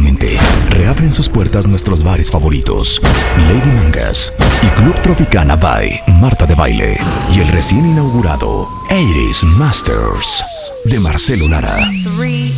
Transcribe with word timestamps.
Nuevamente, 0.00 0.38
reabren 0.70 1.12
sus 1.12 1.28
puertas 1.28 1.66
nuestros 1.66 2.02
bares 2.02 2.30
favoritos, 2.30 3.02
Lady 3.36 3.70
Mangas 3.70 4.32
y 4.62 4.66
Club 4.68 4.94
Tropicana 5.02 5.56
by 5.56 5.90
Marta 6.20 6.46
de 6.46 6.54
Baile 6.54 6.98
y 7.34 7.40
el 7.40 7.48
recién 7.48 7.84
inaugurado 7.84 8.66
Iris 8.88 9.44
Masters 9.44 10.42
de 10.86 10.98
Marcelo 11.00 11.48
Lara. 11.48 11.86
Three, 12.16 12.50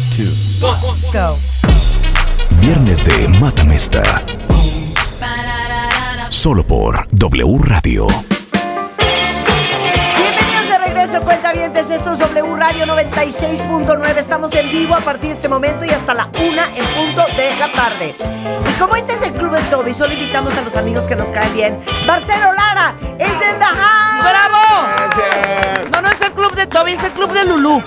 go. 0.61 1.37
Viernes 2.61 3.03
de 3.05 3.27
Matamesta. 3.41 4.23
Solo 6.29 6.65
por 6.65 7.09
W 7.11 7.59
Radio. 7.59 8.07
Bienvenidos 11.03 11.11
de 11.11 11.19
regreso, 11.19 11.25
cuentavientes. 11.25 11.91
Esto 11.91 12.13
es 12.13 12.19
W 12.21 12.57
Radio 12.57 12.87
96.9. 12.87 14.17
Estamos 14.19 14.55
en 14.55 14.71
vivo 14.71 14.95
a 14.95 15.01
partir 15.01 15.31
de 15.31 15.35
este 15.35 15.49
momento 15.49 15.85
y 15.85 15.91
hasta 15.91 16.15
la 16.15 16.29
una 16.41 16.69
en 16.77 16.85
punto 16.95 17.25
de 17.37 17.57
la 17.57 17.73
tarde. 17.73 18.15
Y 18.69 18.79
como 18.79 18.95
este 18.95 19.15
es 19.15 19.23
el 19.23 19.33
club 19.33 19.51
de 19.51 19.63
Toby, 19.63 19.95
solo 19.95 20.13
invitamos 20.13 20.57
a 20.57 20.63
los 20.63 20.77
amigos 20.77 21.05
que 21.09 21.17
nos 21.17 21.33
caen 21.33 21.53
bien. 21.55 21.81
Marcelo 22.07 22.53
Lara 22.53 22.95
es 23.19 23.33
en 23.33 23.59
the 23.59 23.65
house. 23.65 24.03
¡Bravo! 24.23 25.91
No, 25.91 26.03
no 26.03 26.09
es 26.09 26.21
el 26.21 26.33
club 26.33 26.55
de 26.55 26.67
Toby, 26.69 26.93
es 26.93 27.03
el 27.03 27.11
club 27.11 27.33
de 27.33 27.45
Lulú. 27.47 27.83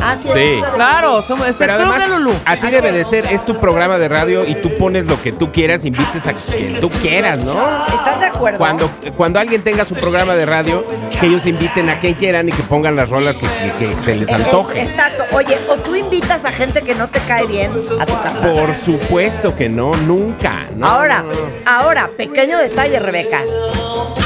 Así 0.00 0.28
es. 0.28 0.34
Sí. 0.34 0.62
Claro, 0.74 1.22
somos, 1.22 1.48
es 1.48 1.56
Pero 1.56 1.74
el 1.74 1.80
club 1.80 1.92
además, 1.92 2.10
de 2.10 2.18
Lulú. 2.18 2.34
así 2.44 2.68
debe 2.68 2.92
de 2.92 3.04
ser. 3.04 3.26
Es 3.26 3.44
tu 3.44 3.54
programa 3.56 3.98
de 3.98 4.08
radio 4.08 4.46
y 4.46 4.54
tú 4.54 4.70
pones 4.78 5.06
lo 5.06 5.20
que 5.20 5.32
tú 5.32 5.50
quieras, 5.50 5.84
invites 5.84 6.26
a 6.26 6.32
quien 6.32 6.80
tú 6.80 6.88
quieras, 6.88 7.40
¿no? 7.40 7.52
¿Estás 7.88 8.20
de 8.20 8.26
acuerdo? 8.26 8.58
Cuando, 8.58 8.88
cuando 9.16 9.40
alguien 9.40 9.62
tenga 9.62 9.84
su 9.84 9.94
programa 9.94 10.34
de 10.34 10.46
radio, 10.46 10.84
que 11.20 11.26
ellos 11.26 11.46
inviten 11.46 11.90
a 11.90 11.98
quien 11.98 12.14
quieran 12.14 12.48
y 12.52 12.56
que 12.56 12.62
pongan 12.64 12.96
las 12.96 13.08
rolas 13.08 13.36
que, 13.36 13.46
que- 13.46 13.86
que 13.86 13.96
se 13.96 14.16
les 14.16 14.28
Es- 14.28 14.34
antoje. 14.34 14.82
exacto. 14.82 15.24
Oye, 15.32 15.58
o 15.68 15.76
tú 15.76 15.94
invitas 15.96 16.44
a 16.44 16.52
gente 16.52 16.82
que 16.82 16.94
no 16.94 17.08
te 17.08 17.18
cae 17.20 17.46
bien 17.46 17.70
a 18.00 18.06
tu 18.06 18.20
casa. 18.20 18.52
Por 18.52 18.74
supuesto 18.74 19.54
que 19.56 19.68
no, 19.68 19.92
nunca. 20.06 20.66
¿no? 20.76 20.86
Ahora, 20.86 21.24
ahora, 21.66 22.08
pequeño 22.16 22.58
detalle, 22.58 22.98
Rebeca. 22.98 23.40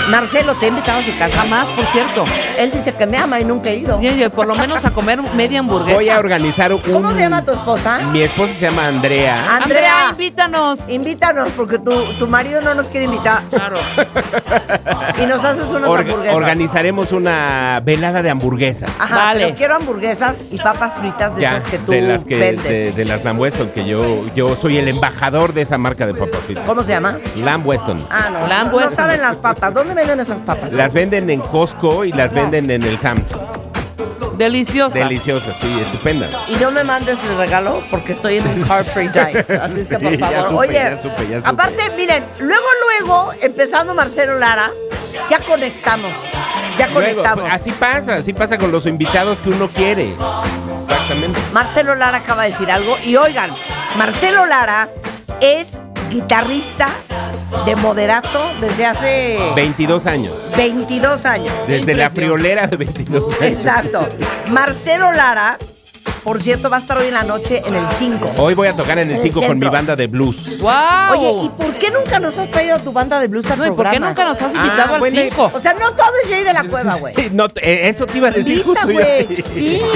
Marcelo 0.08 0.54
te 0.54 0.66
ha 0.66 0.68
invitado 0.68 1.00
a 1.00 1.02
su 1.02 1.18
casa. 1.18 1.36
Jamás, 1.36 1.68
por 1.70 1.84
cierto. 1.86 2.24
Él 2.58 2.70
dice 2.70 2.92
que 2.92 3.06
me 3.06 3.18
ama 3.18 3.40
y 3.40 3.44
nunca 3.44 3.70
he 3.70 3.76
ido. 3.78 4.00
Por 4.30 4.46
lo 4.46 4.54
menos 4.54 4.84
a 4.84 4.92
comer 4.92 5.20
media 5.34 5.58
hamburguesa. 5.60 5.96
Voy 5.96 6.08
a 6.08 6.18
organizar 6.18 6.72
un. 6.72 6.80
¿Cómo 6.80 7.12
se 7.12 7.20
llama 7.20 7.44
tu 7.44 7.52
esposa? 7.52 7.98
Mi 8.12 8.22
esposa 8.22 8.52
se 8.54 8.60
llama 8.66 8.86
Andrea. 8.86 9.36
Andrea. 9.56 9.62
Andrea, 9.62 10.06
invítanos. 10.12 10.78
Invítanos, 10.88 11.48
porque 11.56 11.78
tu, 11.80 11.92
tu 12.14 12.28
marido 12.28 12.60
no 12.62 12.74
nos 12.74 12.88
quiere 12.88 13.06
invitar. 13.06 13.42
Claro. 13.50 13.76
Y 15.20 15.26
nos 15.26 15.44
haces 15.44 15.64
unas 15.68 15.88
Orga- 15.88 16.00
hamburguesas. 16.02 16.34
organizaremos 16.34 17.10
una 17.12 17.80
velada 17.84 18.15
de 18.22 18.30
hamburguesas. 18.30 18.90
Ajá, 18.98 19.16
Vale. 19.16 19.44
pero 19.46 19.56
quiero 19.56 19.76
hamburguesas 19.76 20.52
y 20.52 20.58
papas 20.58 20.96
fritas 20.96 21.34
de 21.36 21.42
Ya, 21.42 21.56
esas 21.56 21.70
que 21.70 21.78
tú 21.78 21.92
de 21.92 22.00
las 22.02 22.24
que 22.24 22.36
vendes. 22.36 22.64
de, 22.68 22.92
de 22.92 23.04
las 23.04 23.24
Lamb 23.24 23.38
Weston 23.40 23.68
que 23.70 23.84
yo 23.86 24.24
yo 24.34 24.56
soy 24.56 24.76
el 24.78 24.88
embajador 24.88 25.52
de 25.54 25.62
esa 25.62 25.78
marca 25.78 26.06
de 26.06 26.14
papas 26.14 26.40
fritas. 26.46 26.64
¿Cómo 26.66 26.82
se 26.82 26.88
llama? 26.90 27.16
Lamb 27.36 27.66
Weston. 27.66 28.04
Ah, 28.10 28.28
no. 28.32 28.46
Lamb 28.46 28.66
no, 28.66 28.70
no 28.72 28.76
Weston. 28.78 28.96
saben 28.96 29.20
las 29.20 29.36
papas. 29.38 29.72
¿Dónde 29.74 29.94
venden 29.94 30.20
esas 30.20 30.40
papas? 30.40 30.72
Las 30.72 30.92
venden 30.92 31.30
en 31.30 31.40
Costco 31.40 32.04
y 32.04 32.12
las 32.12 32.32
venden 32.32 32.70
en 32.70 32.82
el 32.82 32.98
Sam's. 32.98 33.32
Deliciosa. 34.36 34.98
Deliciosas, 34.98 35.56
sí, 35.62 35.80
estupendas. 35.80 36.30
Y 36.48 36.56
no 36.56 36.70
me 36.70 36.84
mandes 36.84 37.18
el 37.24 37.38
regalo 37.38 37.82
porque 37.90 38.12
estoy 38.12 38.36
en 38.36 38.46
un 38.46 38.62
carb 38.64 38.84
free 38.84 39.08
diet. 39.08 39.50
Así 39.62 39.80
es 39.80 39.88
que, 39.88 39.98
por 39.98 40.10
Sí, 40.12 40.18
ya 40.18 40.26
favor. 40.28 40.48
supe, 40.50 40.56
Oye, 40.58 40.72
ya 40.74 41.00
supe, 41.00 41.28
ya 41.28 41.36
supe. 41.38 41.48
aparte, 41.48 41.82
miren, 41.96 42.22
luego, 42.40 42.66
luego, 43.00 43.30
empezando 43.40 43.94
Marcelo 43.94 44.38
Lara, 44.38 44.70
ya 45.30 45.38
conectamos. 45.38 46.12
Ya 46.78 46.88
conectamos. 46.88 47.44
así 47.50 47.70
pasa, 47.72 48.14
así 48.14 48.32
pasa 48.32 48.58
con 48.58 48.70
los 48.72 48.86
invitados 48.86 49.40
que 49.40 49.50
uno 49.50 49.68
quiere. 49.68 50.12
Exactamente. 50.82 51.40
Marcelo 51.52 51.94
Lara 51.94 52.18
acaba 52.18 52.42
de 52.44 52.50
decir 52.50 52.70
algo. 52.70 52.96
Y 53.04 53.16
oigan, 53.16 53.50
Marcelo 53.96 54.46
Lara 54.46 54.88
es 55.40 55.80
guitarrista 56.10 56.88
de 57.64 57.76
moderato 57.76 58.50
desde 58.60 58.86
hace 58.86 59.38
22 59.54 60.06
años. 60.06 60.34
22 60.56 61.24
años. 61.24 61.52
Desde 61.66 61.94
la 61.94 62.10
friolera 62.10 62.66
de 62.66 62.76
22 62.76 63.40
años. 63.40 63.58
Exacto. 63.58 64.08
Marcelo 64.50 65.12
Lara, 65.12 65.58
por 66.24 66.42
cierto, 66.42 66.68
va 66.70 66.76
a 66.78 66.80
estar 66.80 66.98
hoy 66.98 67.06
en 67.08 67.14
la 67.14 67.22
noche 67.22 67.62
en 67.64 67.74
el 67.74 67.86
5. 67.88 68.32
Hoy 68.38 68.54
voy 68.54 68.68
a 68.68 68.72
tocar 68.74 68.98
en 68.98 69.08
el 69.10 69.16
En 69.16 69.16
el 69.16 69.22
5 69.32 69.46
con 69.46 69.58
mi 69.58 69.68
banda 69.68 69.94
de 69.96 70.06
blues. 70.06 70.58
¡Wow! 70.58 70.70
Oye, 71.12 71.44
¿y 71.44 71.48
por 71.50 71.74
qué 71.74 71.90
nunca 71.90 72.18
nos 72.18 72.38
has 72.38 72.50
traído 72.50 72.76
a 72.76 72.78
tu 72.78 72.92
banda 72.92 73.20
de 73.20 73.28
blues 73.28 73.50
al 73.50 73.58
No, 73.58 73.66
¿y 73.66 73.68
por 73.68 73.76
qué 73.76 73.82
programa? 73.98 74.08
nunca 74.08 74.24
nos 74.24 74.42
has 74.42 74.54
invitado 74.54 74.82
Ah, 74.90 74.94
al 74.94 75.00
bueno, 75.00 75.20
5? 75.28 75.50
O 75.54 75.60
sea, 75.60 75.72
no 75.74 75.90
todo 75.92 76.10
es 76.24 76.30
Jay 76.30 76.44
de 76.44 76.52
la 76.52 76.64
Cueva, 76.64 76.94
güey. 76.96 77.14
No, 77.32 77.46
eh, 77.56 77.82
eso 77.88 78.06
te 78.06 78.18
iba 78.18 78.28
a 78.28 78.30
decir 78.32 78.58
Invita, 78.58 78.82
justo. 78.82 78.92
güey. 78.92 79.28
yo- 79.28 79.44
Sí. 79.52 79.80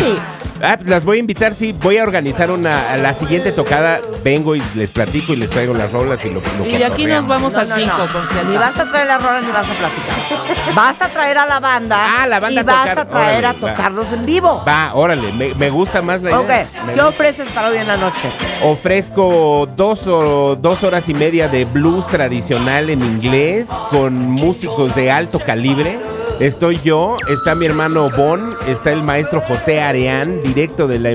Ah, 0.63 0.77
pues 0.77 0.91
las 0.91 1.07
voy 1.07 1.17
a 1.17 1.21
invitar, 1.21 1.55
sí. 1.55 1.73
Voy 1.73 1.97
a 1.97 2.03
organizar 2.03 2.51
una. 2.51 2.93
a 2.93 2.99
La 2.99 3.15
siguiente 3.15 3.51
tocada 3.51 3.99
vengo 4.23 4.55
y 4.55 4.63
les 4.75 4.91
platico 4.91 5.33
y 5.33 5.37
les 5.37 5.49
traigo 5.49 5.73
las 5.73 5.91
rolas 5.91 6.23
y 6.27 6.35
lo, 6.35 6.41
lo 6.59 6.67
Y 6.67 6.77
de 6.77 6.85
aquí 6.85 7.07
nos 7.07 7.25
cotorreamos. 7.25 7.29
vamos 7.29 7.53
No, 7.55 7.59
al 7.61 7.69
no, 7.71 7.77
5, 7.77 7.97
no. 7.97 8.13
concierto. 8.13 8.51
Ni 8.51 8.57
vas 8.59 8.77
a 8.79 8.85
traer 8.91 9.07
las 9.07 9.23
rolas 9.23 9.43
ni 9.43 9.53
vas 9.53 9.71
a 9.71 9.73
platicar. 9.73 10.75
Vas 10.75 11.01
a 11.01 11.09
traer 11.09 11.39
a 11.39 11.47
la 11.47 11.61
banda. 11.61 11.97
Ah, 11.99 12.27
la 12.27 12.41
banda 12.41 12.55
Y 12.55 12.59
a 12.59 12.63
vas 12.65 12.89
tocar. 12.91 12.99
a 12.99 13.09
traer 13.09 13.47
a 13.47 13.53
va. 13.55 13.59
tocarlos 13.59 14.13
en 14.13 14.27
vivo. 14.27 14.63
Va, 14.69 14.91
órale, 14.93 15.33
me, 15.33 15.55
me 15.55 15.71
gusta 15.71 16.00
más 16.03 16.23
la 16.23 16.31
idea. 16.31 16.41
Ok, 16.41 16.49
Me 16.49 16.55
¿qué 16.59 17.01
gusta. 17.03 17.09
ofreces 17.09 17.49
para 17.49 17.69
hoy 17.69 17.77
en 17.79 17.89
la 17.89 17.97
noche? 17.97 18.31
Ofrezco 18.63 19.69
dos, 19.77 20.07
o, 20.07 20.57
dos 20.57 20.83
horas 20.85 21.09
y 21.09 21.15
media 21.15 21.49
de 21.49 21.65
blues 21.67 22.07
tradicional 22.07 22.91
en 22.91 23.03
inglés 23.03 23.69
con 23.91 24.15
músicos 24.31 24.95
de 24.95 25.11
alto 25.11 25.39
calibre. 25.39 25.99
Estoy 26.41 26.81
yo, 26.83 27.17
está 27.29 27.55
mi 27.55 27.67
hermano 27.67 28.09
Bon, 28.17 28.57
está 28.67 28.93
el 28.93 29.03
maestro 29.03 29.43
José 29.43 29.83
Areán, 29.83 30.43
directo 30.43 30.87
de 30.89 30.99
la, 30.99 31.11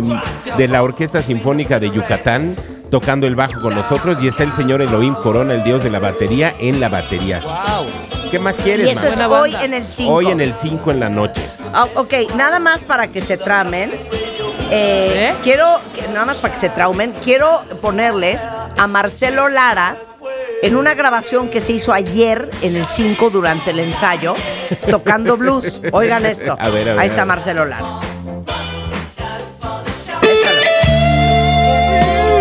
de 0.58 0.68
la 0.68 0.84
Orquesta 0.84 1.24
Sinfónica 1.24 1.80
de 1.80 1.90
Yucatán, 1.90 2.54
tocando 2.92 3.26
el 3.26 3.36
bajo 3.36 3.60
con 3.62 3.74
nosotros, 3.74 4.20
y 4.22 4.28
está 4.28 4.44
el 4.44 4.54
señor 4.54 4.84
Elohim 4.84 5.16
Corona, 5.16 5.56
el 5.56 5.64
dios 5.64 5.84
de 5.84 5.90
la 5.90 5.98
batería, 6.00 6.54
en 6.60 6.80
la 6.80 6.90
batería. 6.90 7.40
¡Wow! 7.42 7.88
¿Qué 8.30 8.38
más 8.38 8.60
Y 8.60 8.62
quieres, 8.62 8.92
eso 8.92 9.08
es 9.08 9.18
man? 9.18 9.32
Hoy 9.32 9.56
en 9.56 9.74
el 9.74 9.88
5. 9.88 10.14
Hoy 10.14 10.28
en 10.28 10.42
el 10.42 10.54
5 10.54 10.92
en 10.92 11.00
la 11.00 11.10
noche. 11.10 11.42
Ah, 11.74 11.88
ok, 11.96 12.14
nada 12.36 12.60
más 12.60 12.84
para 12.84 13.08
que 13.08 13.22
se 13.22 13.38
tramen. 13.38 13.92
Eh, 14.72 15.32
¿Eh? 15.32 15.36
Quiero, 15.44 15.80
nada 16.14 16.26
más 16.26 16.38
para 16.38 16.54
que 16.54 16.60
se 16.60 16.70
traumen, 16.70 17.14
quiero 17.24 17.64
ponerles 17.82 18.50
a 18.78 18.88
Marcelo 18.88 19.48
Lara 19.50 19.96
en 20.62 20.76
una 20.76 20.94
grabación 20.96 21.50
que 21.50 21.62
se 21.62 21.74
hizo 21.74 21.94
ayer 21.94 22.50
en 22.62 22.76
el 22.76 22.86
5 22.86 23.30
durante 23.30 23.72
el 23.72 23.80
ensayo, 23.80 24.36
tocando 24.90 25.38
blues. 25.42 25.82
Oigan 25.92 26.26
esto. 26.26 26.58
A 26.60 26.70
ver, 26.70 26.90
a 26.90 26.94
ver, 26.94 27.00
Ahí 27.00 27.10
está. 27.10 27.26
Marcelo 27.26 27.66
Lara. 27.66 28.00
Échalo. 30.22 30.62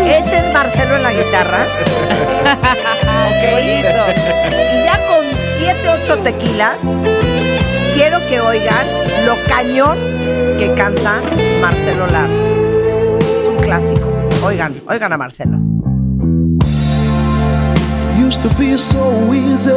Ese 0.07 0.39
es 0.39 0.53
Marcelo 0.53 0.97
en 0.97 1.03
la 1.03 1.13
guitarra. 1.13 1.67
Bonito. 3.51 3.89
Y 4.51 4.85
ya 4.85 5.07
con 5.07 5.14
7, 5.65 5.89
8 6.03 6.19
tequilas, 6.19 6.77
quiero 7.95 8.19
que 8.27 8.39
oigan 8.39 8.87
lo 9.25 9.35
cañón 9.49 9.97
que 10.59 10.75
canta 10.77 11.23
Marcelo 11.63 12.07
Lara. 12.07 12.29
Es 13.19 13.49
un 13.49 13.57
clásico. 13.57 14.07
Oigan, 14.45 14.75
oigan 14.87 15.15
a 15.15 15.17
Marcelo. 15.17 15.57
used 18.23 18.43
to 18.43 18.49
be 18.59 18.77
so 18.77 19.33
easy 19.33 19.71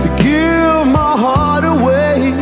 to 0.00 0.08
give 0.18 0.84
my 0.86 1.14
heart 1.16 1.64
away. 1.64 2.34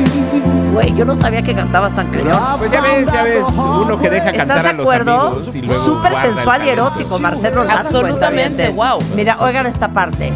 Güey, 0.72 0.94
yo 0.94 1.04
no 1.04 1.14
sabía 1.14 1.42
que 1.42 1.54
cantabas 1.54 1.92
tan 1.92 2.08
cañón. 2.10 2.38
Pues 2.58 2.72
ya 2.72 2.80
ves, 2.80 3.06
ya 3.12 3.22
ves, 3.24 3.44
uno 3.54 4.00
que 4.00 4.08
deja 4.08 4.30
¿Estás 4.30 4.46
cantar 4.46 4.62
de 4.62 4.68
a 4.70 4.72
los 4.72 4.80
acuerdo? 4.80 5.20
amigos 5.26 5.54
y 5.54 5.60
luego 5.60 5.84
Súper 5.84 6.16
sensual 6.16 6.64
y 6.64 6.68
erótico, 6.70 7.18
Marcelo 7.18 7.64
Lara. 7.64 7.80
Absolutamente, 7.80 8.70
wow. 8.70 8.98
Mira, 9.14 9.36
oigan 9.40 9.66
esta 9.66 9.92
parte. 9.92 10.32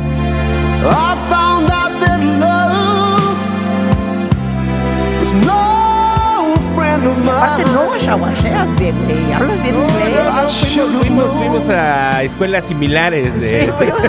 Aparte, 7.29 7.65
no 7.73 7.97
shawacheas 7.99 8.75
bien, 8.77 8.97
güey. 9.05 9.33
Hablas 9.33 9.63
bien 9.63 9.77
inglés. 9.77 10.15
No, 10.15 10.49
fuimos, 10.49 11.01
fuimos, 11.01 11.31
fuimos 11.33 11.69
a 11.69 12.23
escuelas 12.23 12.65
similares. 12.67 13.29
Sí, 13.41 13.69
fuimos 13.77 14.01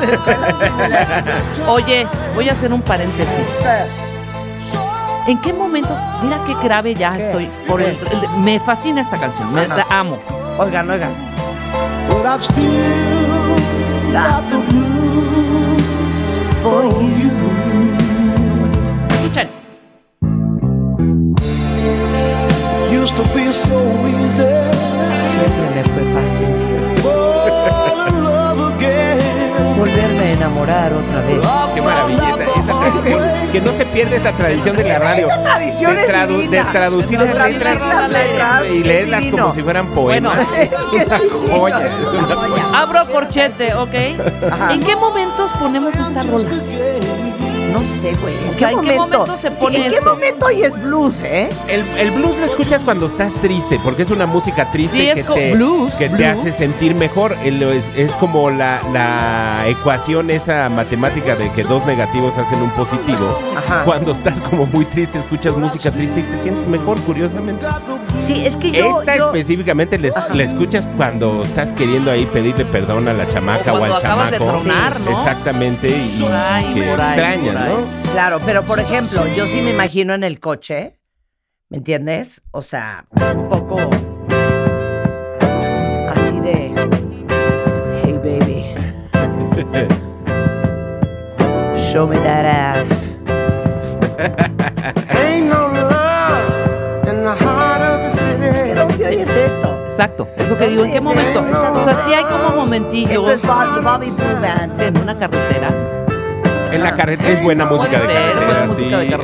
a. 1.68 1.72
Oye, 1.72 2.07
voy 2.36 2.50
a 2.50 2.51
hacer 2.54 2.72
un 2.74 2.81
paréntesis. 2.81 3.28
¿En 5.28 5.38
qué 5.42 5.51
momentos? 5.54 5.98
Mira 6.24 6.40
qué 6.48 6.54
grave 6.63 6.94
ya 6.96 7.13
¿Qué? 7.18 7.25
estoy. 7.25 7.50
Por 7.68 7.81
el- 7.81 7.90
el- 7.90 8.40
me 8.44 8.60
fascina 8.60 9.01
esta 9.01 9.18
canción, 9.18 9.54
me 9.54 9.68
la 9.68 9.86
amo. 9.90 10.18
Oigan, 10.57 10.90
oigan. 10.90 11.12
But 12.10 12.25
I've 12.25 12.42
still 12.42 12.63
got 14.13 14.48
the 14.50 14.57
blues 14.74 15.37
For 16.68 16.84
you. 16.84 17.31
Escuchen. 19.10 19.48
Used 22.92 23.16
to 23.16 23.24
be 23.34 23.54
so 23.54 23.80
easy. 24.06 24.52
Siempre 25.30 25.66
me 25.75 25.81
fue 25.92 26.04
fácil 26.14 26.48
Fall 27.02 28.00
in 28.10 28.16
love 28.24 28.62
again. 28.75 29.38
volverme 29.78 30.17
a 30.17 30.17
enamorar 30.48 30.94
otra 30.94 31.22
vez. 31.22 31.40
Qué 31.76 31.82
maravilla, 31.82 32.30
esa, 32.30 32.44
esa 32.44 32.72
hard 32.82 33.52
que 33.52 33.62
no 33.62 33.72
se 33.74 33.86
pierda 33.86 34.16
esa 34.16 34.32
tradición 34.32 34.76
de 34.78 34.84
la 34.86 35.00
radio. 35.00 35.28
Esa 35.28 35.44
tradición 35.44 35.96
de, 35.96 36.02
es 36.04 36.10
tradu- 36.10 36.28
divina. 36.28 36.64
de 36.66 36.72
traducir 36.72 37.20
las 37.22 37.52
letras, 37.52 37.80
las 37.82 38.12
letras, 38.12 38.64
y 38.72 38.80
es 38.82 38.88
leerlas 38.88 39.20
divino. 39.22 39.42
como 39.44 39.54
si 39.54 39.62
fueran 39.62 39.88
poemas. 39.88 40.38
Bueno. 40.38 40.62
es 40.64 40.74
una 40.94 41.20
joya, 41.58 41.88
es 41.88 42.08
una 42.14 42.36
joya. 42.36 42.64
Abro 42.82 43.10
corchete, 43.12 43.74
¿ok? 43.74 43.96
Ajá. 44.52 44.74
¿En 44.74 44.80
qué 44.82 44.96
momentos 44.96 45.52
ponemos 45.60 45.94
esta 45.94 46.22
rola? 46.22 46.50
No 47.77 47.83
sé, 47.83 48.13
güey. 48.21 48.33
¿En, 48.38 48.47
O 48.50 48.51
qué 48.51 48.57
sea, 48.57 48.71
¿en 48.71 48.81
qué 48.81 48.95
momento? 48.95 49.19
momento 49.19 49.38
se 49.41 49.51
pone 49.51 49.75
Sí, 49.77 49.83
¿En 49.83 49.89
qué 49.91 49.97
esto? 49.97 50.13
momento 50.13 50.45
hoy 50.47 50.62
es 50.63 50.81
blues, 50.81 51.21
eh? 51.21 51.50
El, 51.68 51.81
el 51.97 52.12
blues 52.12 52.35
lo 52.38 52.45
escuchas 52.45 52.83
cuando 52.83 53.06
estás 53.07 53.33
triste, 53.35 53.79
porque 53.83 54.01
es 54.03 54.09
una 54.12 54.25
música 54.25 54.69
triste 54.71 54.97
Sí, 54.97 55.07
es 55.07 55.15
que, 55.15 55.24
te, 55.24 55.53
blues, 55.53 55.94
que 55.94 56.09
te 56.09 56.15
blues. 56.15 56.39
hace 56.39 56.51
sentir 56.51 56.95
mejor. 56.95 57.35
Es, 57.44 57.85
es 57.95 58.12
como 58.12 58.50
la, 58.50 58.79
la 58.94 59.68
ecuación, 59.68 60.29
esa 60.31 60.69
matemática 60.69 61.35
de 61.35 61.50
que 61.51 61.63
dos 61.63 61.85
negativos 61.85 62.38
hacen 62.38 62.62
un 62.62 62.69
positivo. 62.71 63.39
Ajá. 63.56 63.83
Cuando 63.85 64.12
estás 64.13 64.41
como 64.41 64.65
muy 64.65 64.85
triste, 64.85 65.19
escuchas 65.19 65.56
música 65.56 65.91
triste 65.91 66.19
y 66.21 66.24
te 66.24 66.38
sientes 66.41 66.68
mejor, 66.68 67.00
curiosamente. 67.01 67.65
Sí, 68.19 68.46
es 68.46 68.58
que 68.58 68.72
yo. 68.72 69.00
Esta 69.00 69.16
yo- 69.16 69.28
específicamente 69.28 69.98
les- 69.98 70.16
la 70.34 70.44
escuchas 70.44 70.88
cuando 70.98 71.44
estás 71.44 71.72
queriendo 71.74 72.12
ahí 72.12 72.25
pedirle 72.25 72.66
perdón 72.66 73.08
a 73.08 73.14
la 73.14 73.28
chamaca 73.30 73.74
O 73.74 73.80
o, 73.80 73.84
al 73.84 73.94
de 73.94 74.02
chamaco. 74.02 74.38
tronar, 74.38 75.00
¿no? 75.02 75.12
Exactamente, 75.12 75.88
y 75.88 76.19
Por 76.22 76.31
ahí, 76.34 76.74
que 76.74 76.81
por 76.84 77.02
ahí, 77.02 77.19
extrañas, 77.19 77.56
por 77.56 77.64
ahí. 77.64 77.69
¿no? 78.06 78.12
Claro, 78.12 78.42
pero 78.46 78.64
por 78.64 78.80
ejemplo, 78.80 79.24
yo 79.36 79.46
sí 79.48 79.62
me 79.62 79.72
imagino 79.72 80.14
en 80.14 80.24
el 80.24 80.40
coche, 80.40 81.00
¿me 81.69 81.78
entiendes? 81.78 82.42
O 82.52 82.62
sea, 82.62 83.06
pues, 83.14 83.31
un 83.34 83.50
poco 83.50 83.80
así 86.10 86.40
de, 86.42 86.72
hey 88.04 88.20
baby, 88.24 88.66
show 91.75 92.08
me 92.08 92.18
that 92.18 92.46
ass. 92.46 93.20
Exacto, 99.98 100.28
es 100.38 100.48
lo 100.48 100.58
que 100.58 100.68
digo. 100.68 100.84
¿En 100.86 100.92
qué 100.92 101.00
¿Dónde 101.00 101.22
es 101.22 101.34
momento? 101.36 101.74
O 101.74 101.84
sea, 101.84 101.96
sí 101.96 102.14
hay 102.14 102.24
como 102.26 102.56
momentillos 102.56 103.28
Esto 103.28 103.32
es 103.32 103.42
Bob- 103.42 103.82
Bobby 103.82 104.10
Blue 104.12 104.40
Band. 104.42 104.80
en 104.80 104.98
una 105.00 105.18
carretera. 105.18 105.70
En 106.72 106.84
la 106.84 106.96
carretera 106.96 107.30
es 107.30 107.44
buena 107.44 107.66
música 107.66 108.00
de 108.02 108.06
carretera, 108.06 108.68
sí, 108.78 108.84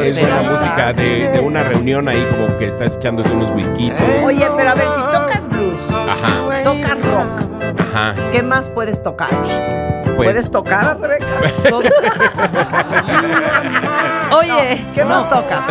es 0.10 0.22
buena 0.32 0.50
música 0.52 0.94
de, 0.94 1.28
de 1.30 1.40
una 1.42 1.62
reunión 1.64 2.08
ahí 2.08 2.26
como 2.32 2.58
que 2.58 2.68
estás 2.68 2.96
echándote 2.96 3.30
unos 3.32 3.52
whiskitos. 3.52 4.00
Oye, 4.24 4.50
pero 4.58 4.70
a 4.72 4.76
ver, 4.76 4.88
si 4.90 5.02
tocas 5.12 5.48
blues, 5.50 5.92
Ajá, 5.92 6.64
tocas 6.64 7.06
rock, 7.06 7.42
ajá. 7.94 8.16
¿qué 8.32 8.42
más 8.42 8.70
puedes 8.70 9.04
tocar? 9.04 9.30
Pues, 10.16 10.30
¿Puedes 10.30 10.52
tocar, 10.52 11.00
Rebeca? 11.00 11.26
Oye, 14.32 14.84
¿Qué 14.94 15.04
más 15.06 15.28
tocas? 15.30 15.68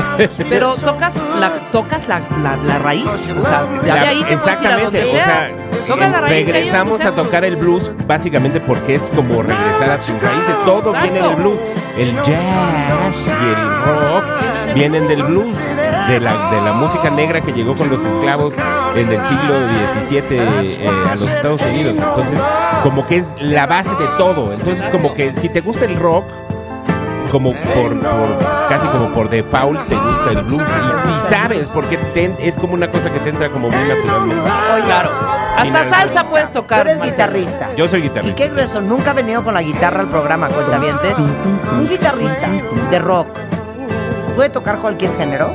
pero 0.48 0.74
tocas 0.74 1.14
la, 1.38 1.50
tocas 1.72 2.06
la, 2.08 2.20
la, 2.42 2.56
la 2.56 2.78
raíz. 2.78 3.34
O 3.40 3.44
sea, 3.44 3.64
ya 3.84 3.94
la- 3.96 4.00
de 4.02 4.08
ahí 4.08 4.24
te 4.24 4.36
puedes 4.36 4.60
ir 4.62 4.68
a 4.68 4.78
donde 4.78 5.00
exactamente, 5.00 5.04
o 5.04 5.12
sea. 5.12 5.24
sea, 5.24 5.50
Toca 5.86 6.08
la 6.08 6.20
raíz, 6.20 6.46
regresamos 6.46 7.04
a 7.04 7.10
tocar 7.12 7.44
el 7.44 7.56
blues 7.56 7.90
básicamente 8.06 8.60
porque 8.60 8.94
es 8.94 9.10
como 9.10 9.42
regresar 9.42 9.90
a 9.90 9.96
tus 9.98 10.10
raíces. 10.22 10.54
Todo 10.64 10.94
Exacto. 10.94 11.12
viene 11.12 11.26
del 11.28 11.36
blues. 11.36 11.60
El 11.98 12.14
jazz 12.22 12.46
y 13.26 13.48
el 13.48 13.84
rock 13.84 14.24
vienen 14.74 15.06
del 15.08 15.22
blues, 15.24 15.58
de 16.08 16.20
la, 16.20 16.50
de 16.50 16.62
la 16.62 16.72
música 16.72 17.10
negra 17.10 17.40
que 17.42 17.52
llegó 17.52 17.76
con 17.76 17.90
los 17.90 18.02
esclavos 18.04 18.54
en 18.96 19.10
el 19.12 19.22
siglo 19.26 19.54
XVII 20.06 20.22
eh, 20.30 20.88
a 21.10 21.14
los 21.16 21.26
Estados 21.28 21.60
Unidos. 21.62 21.98
Entonces, 21.98 22.40
como 22.82 23.06
que 23.06 23.16
es 23.18 23.26
la 23.40 23.66
base 23.66 23.90
de 23.96 24.06
todo. 24.18 24.52
Entonces, 24.52 24.88
como 24.88 25.14
que 25.14 25.32
si 25.32 25.48
te 25.48 25.60
gusta 25.60 25.84
el 25.84 25.96
rock, 25.96 26.24
como 27.30 27.52
por, 27.54 27.98
por- 27.98 28.38
casi 28.68 28.86
como 28.88 29.08
por 29.10 29.28
default 29.30 29.88
te 29.88 29.94
gusta 29.94 30.30
el 30.32 30.42
blues 30.42 30.62
y, 30.62 31.16
y 31.16 31.20
sabes 31.22 31.66
porque 31.72 31.96
te- 31.96 32.34
es 32.40 32.58
como 32.58 32.74
una 32.74 32.90
cosa 32.90 33.10
que 33.10 33.18
te 33.20 33.30
entra 33.30 33.48
como 33.48 33.70
muy 33.70 33.88
naturalmente. 33.88 34.50
Oye, 34.74 34.84
Claro. 34.84 35.10
Hasta 35.56 35.84
salsa 35.90 36.24
puedes 36.28 36.48
tú 36.50 36.60
tocar. 36.60 36.80
eres 36.86 36.98
Marcelo. 36.98 37.12
guitarrista. 37.32 37.70
Yo 37.76 37.86
soy 37.88 38.00
¿Y 38.00 38.02
guitarrista. 38.04 38.36
qué 38.36 38.44
sí. 38.44 38.50
grueso? 38.50 38.80
Nunca 38.80 39.10
ha 39.12 39.14
venido 39.14 39.42
con 39.44 39.54
la 39.54 39.62
guitarra 39.62 40.00
al 40.00 40.08
programa, 40.08 40.48
cuentavientes. 40.48 41.18
Un 41.18 41.88
guitarrista 41.88 42.48
de 42.90 42.98
rock 42.98 43.28
puede 44.34 44.48
tocar 44.50 44.78
cualquier 44.78 45.14
género. 45.16 45.50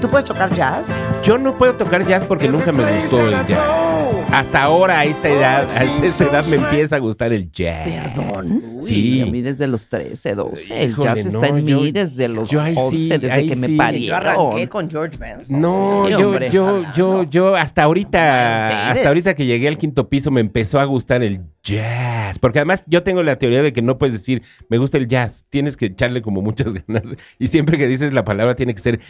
¿Tú 0.00 0.08
puedes 0.08 0.24
tocar 0.24 0.52
jazz? 0.54 0.86
Yo 1.24 1.38
no 1.38 1.56
puedo 1.58 1.74
tocar 1.74 2.06
jazz 2.06 2.24
porque 2.24 2.48
nunca 2.48 2.70
me 2.70 3.00
gustó 3.02 3.26
el 3.26 3.46
jazz. 3.46 4.24
Hasta 4.32 4.62
ahora, 4.62 5.00
a 5.00 5.04
esta 5.04 5.28
edad, 5.28 5.68
a 5.76 5.84
esta 6.04 6.24
edad 6.24 6.44
me 6.46 6.56
empieza 6.56 6.96
a 6.96 6.98
gustar 6.98 7.32
el 7.32 7.50
jazz. 7.50 7.88
Perdón. 8.14 8.62
Sí. 8.80 9.14
Uy, 9.22 9.28
a 9.28 9.32
mí 9.32 9.40
desde 9.42 9.66
los 9.66 9.88
13, 9.88 10.34
12. 10.34 10.82
El 10.84 10.90
Híjole, 10.90 11.14
jazz 11.14 11.32
no, 11.32 11.42
está 11.42 11.46
en 11.58 11.66
yo- 11.66 11.80
mí 11.80 11.92
desde 11.92 12.28
los 12.28 12.48
yo 12.48 12.60
ahí 12.60 12.74
11, 12.76 12.96
sí, 12.98 13.08
desde 13.08 13.32
ahí 13.32 13.48
que 13.48 13.56
me 13.56 13.66
sí. 13.66 13.76
parieron. 13.76 14.08
Yo 14.22 14.30
arranqué 14.30 14.68
con 14.68 14.88
George 14.88 15.16
Benson. 15.18 15.60
No, 15.60 16.04
Sí, 16.06 16.12
yo, 16.12 16.28
hombre. 16.28 16.50
yo, 16.50 16.84
yo, 16.94 17.22
yo, 17.24 17.56
hasta 17.56 17.82
ahorita, 17.82 18.18
Miles 18.18 18.70
Davis. 18.76 18.96
hasta 18.98 19.08
ahorita 19.08 19.34
que 19.34 19.46
llegué 19.46 19.66
al 19.68 19.78
quinto 19.78 20.08
piso 20.08 20.30
me 20.30 20.40
empezó 20.40 20.78
a 20.78 20.84
gustar 20.84 21.22
el 21.22 21.40
jazz. 21.64 22.38
Porque 22.38 22.60
además 22.60 22.84
yo 22.86 23.02
tengo 23.02 23.22
la 23.22 23.36
teoría 23.36 23.62
de 23.62 23.72
que 23.72 23.82
no 23.82 23.98
puedes 23.98 24.12
decir, 24.12 24.42
me 24.68 24.78
gusta 24.78 24.96
el 24.98 25.08
jazz. 25.08 25.44
Tienes 25.50 25.76
que 25.76 25.86
echarle 25.86 26.22
como 26.22 26.40
muchas 26.42 26.72
ganas. 26.86 27.14
Y 27.38 27.48
siempre 27.48 27.78
que 27.78 27.86
dices 27.88 28.12
la 28.12 28.24
palabra 28.24 28.54
tiene 28.54 28.74
que 28.74 28.80
ser 28.80 29.00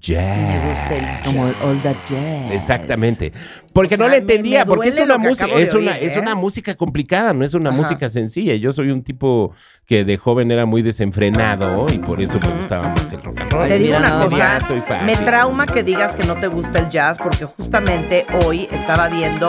jazz. 0.00 0.37
Me 0.46 0.68
gusta 0.68 0.94
el 0.94 1.00
jazz. 1.02 1.26
Como 1.26 1.42
all 1.42 1.82
that 1.82 1.96
jazz. 2.08 2.52
Exactamente. 2.52 3.32
Porque 3.72 3.94
O 3.94 3.98
sea, 3.98 4.06
no 4.06 4.10
le 4.10 4.18
entendía, 4.18 4.64
me 4.64 4.66
porque 4.66 4.88
es 4.88 4.98
una 4.98 5.18
música, 5.18 5.46
es 5.56 5.74
una, 5.74 5.98
es 5.98 6.16
¿eh? 6.16 6.20
una 6.20 6.34
música 6.34 6.74
complicada, 6.74 7.32
no 7.32 7.44
es 7.44 7.54
una 7.54 7.70
Ajá. 7.70 7.78
música 7.78 8.10
sencilla. 8.10 8.54
Yo 8.56 8.72
soy 8.72 8.90
un 8.90 9.02
tipo 9.02 9.52
que 9.86 10.04
de 10.04 10.16
joven 10.16 10.50
era 10.50 10.66
muy 10.66 10.82
desenfrenado 10.82 11.86
y 11.92 11.98
por 11.98 12.20
eso 12.20 12.38
me 12.40 12.48
gustaba 12.56 12.88
más 12.88 13.12
el 13.12 13.22
rock 13.22 13.40
and 13.40 13.52
roll. 13.52 13.68
Te 13.68 13.78
digo 13.78 13.96
una 13.96 14.18
cosa, 14.24 14.58
me 15.04 15.16
trauma 15.16 15.66
que 15.66 15.82
digas 15.82 16.14
que 16.16 16.24
no 16.24 16.36
te 16.36 16.46
gusta 16.48 16.78
el 16.80 16.88
jazz 16.88 17.18
porque 17.18 17.44
justamente 17.44 18.26
hoy 18.44 18.68
estaba 18.70 19.08
viendo 19.08 19.48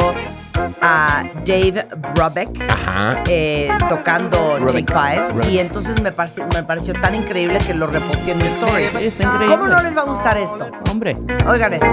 a 0.82 1.24
Dave 1.46 1.88
Brubeck 2.16 2.62
Ajá. 2.70 3.24
eh, 3.28 3.70
tocando 3.88 4.58
Take. 4.68 4.86
Five 4.92 5.28
Brubeck. 5.34 5.50
y 5.52 5.60
entonces 5.60 6.02
me 6.02 6.12
pareció, 6.12 6.46
me 6.54 6.64
pareció 6.64 6.94
tan 7.00 7.16
increíble 7.16 7.60
que 7.60 7.74
lo 7.74 7.88
reposté 7.88 8.32
en 8.32 8.38
mi 8.40 8.48
stories. 8.48 8.92
Sí, 8.92 9.06
está 9.06 9.24
increíble. 9.24 9.56
¿Cómo 9.56 9.68
no 9.68 9.82
les 9.82 9.96
va 9.96 10.02
a 10.02 10.06
gustar 10.06 10.38
esto? 10.38 10.70
Hombre. 10.92 11.18
Oigan 11.48 11.74
esto. 11.74 11.90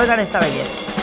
Oigan 0.00 0.20
esta 0.20 0.40
belleza. 0.40 1.01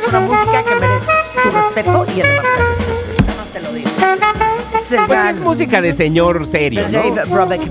Es 0.00 0.08
una 0.08 0.20
música 0.20 0.62
que 0.64 0.74
merece 0.76 1.12
tu 1.42 1.50
respeto 1.50 2.06
y 2.14 2.20
el 2.20 2.26
de. 2.36 2.62
Nada 3.26 3.34
más 3.36 3.46
te 3.52 3.60
lo 3.60 3.72
digo. 3.72 3.90
Pues 5.06 5.24
es 5.26 5.40
música 5.40 5.80
de 5.80 5.92
señor 5.94 6.46
serio, 6.46 6.82
The 6.90 6.96
¿no? 7.10 7.14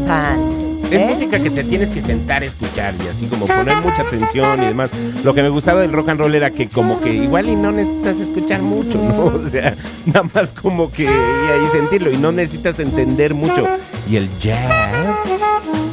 Band. 0.05 0.59
Es 0.91 0.99
¿Eh? 1.01 1.07
música 1.11 1.37
que 1.39 1.51
te 1.51 1.63
tienes 1.63 1.89
que 1.89 2.01
sentar 2.01 2.41
a 2.41 2.45
escuchar 2.45 2.95
y 3.05 3.07
así 3.07 3.27
como 3.27 3.45
poner 3.45 3.77
mucha 3.77 4.01
atención 4.01 4.63
y 4.63 4.65
demás. 4.67 4.89
Lo 5.23 5.35
que 5.35 5.43
me 5.43 5.49
gustaba 5.49 5.81
del 5.81 5.91
rock 5.91 6.09
and 6.09 6.19
roll 6.19 6.33
era 6.33 6.49
que 6.49 6.67
como 6.67 6.99
que 6.99 7.13
igual 7.13 7.47
y 7.47 7.55
no 7.55 7.71
necesitas 7.71 8.19
escuchar 8.19 8.61
mucho, 8.63 8.97
¿no? 8.97 9.25
O 9.45 9.47
sea, 9.49 9.75
nada 10.07 10.27
más 10.33 10.51
como 10.53 10.91
que 10.91 11.03
y 11.03 11.07
ahí 11.07 11.67
sentirlo 11.71 12.09
y 12.11 12.17
no 12.17 12.31
necesitas 12.31 12.79
entender 12.79 13.33
mucho. 13.35 13.67
Y 14.09 14.15
el 14.15 14.27
jazz 14.39 15.15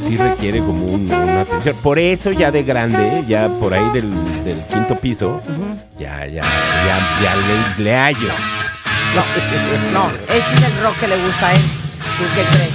sí 0.07 0.17
requiere 0.17 0.61
como 0.61 0.87
un- 0.87 1.11
una 1.13 1.43
atención. 1.43 1.77
Por 1.83 1.99
eso 1.99 2.31
ya 2.33 2.51
de 2.51 2.63
grande, 2.63 3.23
ya 3.29 3.49
por 3.49 3.75
ahí 3.75 3.85
del, 3.93 4.11
del 4.45 4.59
quinto 4.73 4.97
piso, 4.97 5.43
ya, 5.99 6.25
ya, 6.27 6.43
ya, 6.43 7.21
ya 7.23 7.37
le, 7.37 7.85
le 7.85 7.95
hallo. 7.97 8.29
No, 9.93 10.11
este 10.29 10.55
es 10.55 10.63
el 10.65 10.83
rock 10.83 10.99
que 11.01 11.09
le 11.09 11.17
gusta 11.17 11.47
a 11.49 11.53
él. 11.53 11.61
¿Tú 12.19 12.25
qué 12.35 12.43
crees? 12.43 12.71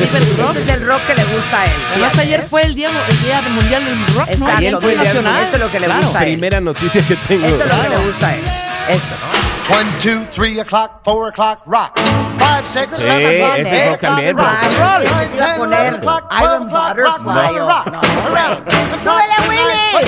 Este 0.00 0.18
es 0.60 0.68
el 0.80 0.86
rock 0.86 1.00
que 1.06 1.14
le 1.14 1.24
gusta 1.24 1.60
a 1.60 1.64
él. 1.64 1.70
Además, 1.92 2.18
ayer 2.18 2.40
¿eh? 2.40 2.46
fue 2.48 2.62
el 2.62 2.74
día, 2.74 2.90
el 3.08 3.22
día 3.22 3.40
mundial 3.42 3.84
del 3.84 4.06
rock, 4.08 4.16
¿no? 4.16 4.22
Exacto, 4.32 4.56
Ayer 4.58 4.76
fue 4.80 4.92
el 4.92 4.98
nacional. 4.98 5.42
esto 5.44 5.56
es 5.56 5.60
lo 5.62 5.70
que 5.70 5.80
le 5.80 5.86
Claro. 5.86 6.02
gusta 6.02 6.18
a 6.18 6.22
él. 6.24 6.28
Primera 6.32 6.60
noticia 6.60 7.02
que 7.06 7.16
tengo. 7.16 7.46
Esto 7.46 7.56
es 7.64 7.66
lo 7.66 7.70
que 7.74 7.80
Claro. 7.86 7.98
le 7.98 8.06
gusta 8.06 8.28
a 8.28 8.34
él. 8.34 8.40
Esto, 8.88 9.14
¿no? 9.20 9.76
One, 9.76 9.90
two, 10.02 10.24
three 10.32 10.58
o'clock, 10.58 10.90
four 11.04 11.28
o'clock, 11.28 11.60
rock. 11.66 11.96
Five, 12.38 12.62
six, 12.64 12.88
Sí, 12.98 13.04
seven, 13.04 13.22
ese 13.30 13.40
eight, 13.60 13.66
es 13.68 13.88
rock 13.90 13.94
o'clock, 13.96 14.00
también, 14.00 14.36
rock. 14.36 14.46
rock. 14.46 15.56
Poner 15.58 15.86
Iron 15.86 16.02
rock, 16.02 16.32
Butterfly 16.32 17.58
rock, 17.58 17.68
rock. 17.68 17.86
no, 17.86 18.00
Around 18.34 18.64
the 18.64 18.76
clock 19.02 19.20
¡Súbele, 19.22 19.48
Willy! 19.48 20.06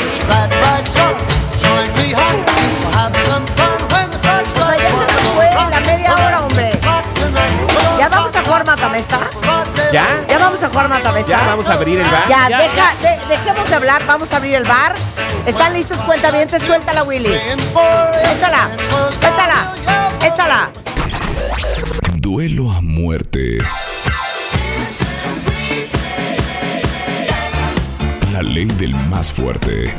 Join 1.63 1.93
me 1.97 2.15
home. 2.15 2.62
Matamesta? 8.77 9.19
¿Ya? 9.93 10.07
¿Ya 10.27 10.39
vamos 10.39 10.63
a 10.63 10.69
jugar 10.69 10.89
Matamesta? 10.89 11.37
¿Ya 11.37 11.47
vamos 11.47 11.67
a 11.67 11.73
abrir 11.75 12.01
el 12.01 12.09
bar? 12.11 12.27
Ya, 12.27 12.49
Ya, 12.49 12.59
deja, 12.59 12.95
ya. 13.03 13.11
de- 13.19 13.27
dejemos 13.37 13.69
de 13.69 13.75
hablar, 13.75 14.03
vamos 14.07 14.33
a 14.33 14.37
abrir 14.39 14.55
el 14.55 14.63
bar. 14.65 14.95
¿Están 15.45 15.75
listos, 15.75 16.03
cuentavientes? 16.05 16.63
Suéltala, 16.63 17.03
Willy. 17.03 17.35
Échala, 18.35 18.71
échala, 19.21 19.75
échala. 20.25 20.71
Duelo 22.15 22.71
a 22.73 22.81
muerte. 22.81 23.59
La 28.33 28.41
ley 28.43 28.65
del 28.65 28.95
más 28.95 29.31
fuerte. 29.35 29.95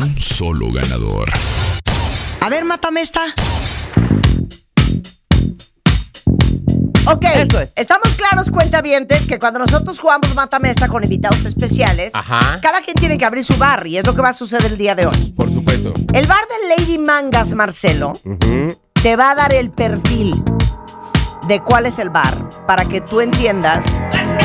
Un 0.00 0.18
solo 0.18 0.70
ganador. 0.72 1.03
A 2.44 2.48
ver, 2.50 2.66
mátame 2.66 3.00
esta. 3.00 3.22
Ok, 7.06 7.24
Eso 7.34 7.60
es. 7.60 7.72
estamos 7.74 8.08
claros, 8.16 8.50
cuentavientes, 8.50 9.26
que 9.26 9.38
cuando 9.38 9.60
nosotros 9.60 9.98
jugamos 9.98 10.34
Mátame 10.34 10.68
esta 10.70 10.88
con 10.88 11.02
invitados 11.02 11.42
especiales, 11.46 12.14
Ajá. 12.14 12.60
cada 12.60 12.82
quien 12.82 12.96
tiene 12.96 13.16
que 13.16 13.24
abrir 13.24 13.44
su 13.44 13.56
bar 13.56 13.86
y 13.86 13.96
es 13.96 14.06
lo 14.06 14.14
que 14.14 14.20
va 14.20 14.28
a 14.28 14.32
suceder 14.34 14.66
el 14.72 14.76
día 14.76 14.94
de 14.94 15.06
hoy. 15.06 15.32
Por 15.36 15.50
supuesto. 15.50 15.94
El 16.12 16.26
bar 16.26 16.40
de 16.48 16.76
Lady 16.76 16.98
Mangas, 16.98 17.54
Marcelo, 17.54 18.12
te 19.02 19.16
va 19.16 19.30
a 19.30 19.34
dar 19.34 19.54
el 19.54 19.70
perfil 19.70 20.34
de 21.48 21.60
cuál 21.60 21.86
es 21.86 21.98
el 21.98 22.08
bar 22.10 22.48
para 22.66 22.84
que 22.86 23.00
tú 23.02 23.20
entiendas 23.20 23.84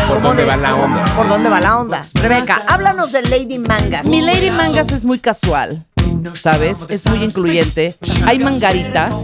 ¿Por 0.07 0.17
cómo 0.17 0.27
dónde 0.29 0.43
de- 0.43 0.49
va 0.49 0.57
la 0.57 0.75
onda? 0.75 1.05
Por 1.15 1.27
dónde 1.29 1.49
va 1.49 1.59
la 1.61 1.77
onda. 1.79 2.03
Rebeca, 2.15 2.63
háblanos 2.67 3.11
de 3.13 3.21
Lady 3.23 3.57
Mangas. 3.59 4.05
Mi 4.05 4.21
Lady 4.21 4.51
Mangas 4.51 4.91
es 4.91 5.05
muy 5.05 5.19
casual. 5.19 5.85
¿Sabes? 6.33 6.77
Es 6.89 7.05
muy 7.05 7.23
incluyente. 7.23 7.95
Hay 8.25 8.39
mangaritas, 8.39 9.23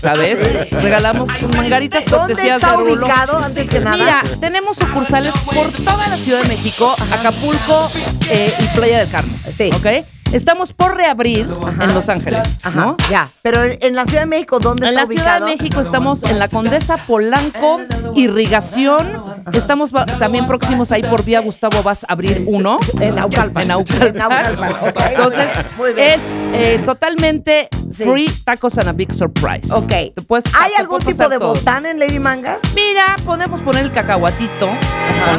¿sabes? 0.00 0.38
Regalamos 0.70 1.28
mangaritas 1.54 2.04
¿Dónde 2.06 2.34
cortesías 2.34 2.60
de 2.60 2.72
Rulo. 2.76 3.06
antes 3.42 3.68
que 3.68 3.80
nada? 3.80 3.96
Mira, 3.96 4.22
tenemos 4.40 4.76
sucursales 4.76 5.34
por 5.44 5.70
toda 5.72 6.08
la 6.08 6.16
Ciudad 6.16 6.42
de 6.42 6.48
México, 6.48 6.94
Acapulco 7.12 7.90
eh, 8.30 8.52
y 8.58 8.66
Playa 8.76 9.00
del 9.00 9.10
Carmen. 9.10 9.40
Sí. 9.52 9.70
¿Ok? 9.74 10.06
Estamos 10.32 10.74
por 10.74 10.94
reabrir 10.94 11.48
en 11.80 11.94
Los 11.94 12.08
Ángeles, 12.10 12.60
Ajá, 12.64 12.78
¿no? 12.80 12.96
ya. 13.10 13.30
Pero 13.42 13.64
en, 13.64 13.78
en 13.80 13.94
la 13.96 14.04
Ciudad 14.04 14.20
de 14.22 14.26
México, 14.26 14.58
¿dónde 14.60 14.86
En 14.86 14.90
está 14.92 15.00
la 15.00 15.06
Ciudad 15.06 15.24
ubicado? 15.24 15.46
de 15.46 15.56
México 15.56 15.80
estamos 15.80 16.22
en 16.24 16.38
la 16.38 16.48
Condesa 16.48 16.96
Polanco, 17.06 17.80
Irrigación. 18.14 19.22
Estamos 19.54 19.94
va- 19.94 20.04
también 20.04 20.46
próximos 20.46 20.92
ahí 20.92 21.02
por 21.02 21.24
vía 21.24 21.40
Gustavo 21.40 21.82
Vas 21.82 22.04
a 22.04 22.12
abrir 22.12 22.44
uno. 22.46 22.78
En 23.00 23.14
Naucalpan. 23.14 23.62
En. 23.62 23.70
En 23.70 23.76
ok. 23.76 23.88
Entonces, 25.10 25.50
es 25.96 26.20
eh, 26.52 26.82
totalmente 26.84 27.68
Sí. 27.90 28.04
free 28.04 28.28
tacos 28.44 28.76
and 28.76 28.88
a 28.88 28.92
big 28.92 29.10
surprise. 29.14 29.72
Ok. 29.72 29.88
Te 29.88 30.12
puedes- 30.26 30.44
¿Hay 30.60 30.72
te 30.72 30.80
algún 30.82 31.00
tipo 31.00 31.26
de 31.26 31.38
todo. 31.38 31.54
botán 31.54 31.86
en 31.86 31.98
Lady 31.98 32.18
Mangas? 32.18 32.60
Mira, 32.74 33.16
podemos 33.24 33.62
poner 33.62 33.84
el 33.84 33.92
cacahuatito 33.92 34.68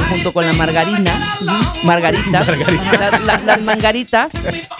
junto 0.10 0.34
con 0.34 0.48
la 0.48 0.54
margarina. 0.54 1.36
Margaritas. 1.84 2.48
La- 2.48 3.20
la- 3.20 3.38
las 3.46 3.62
mangaritas. 3.62 4.32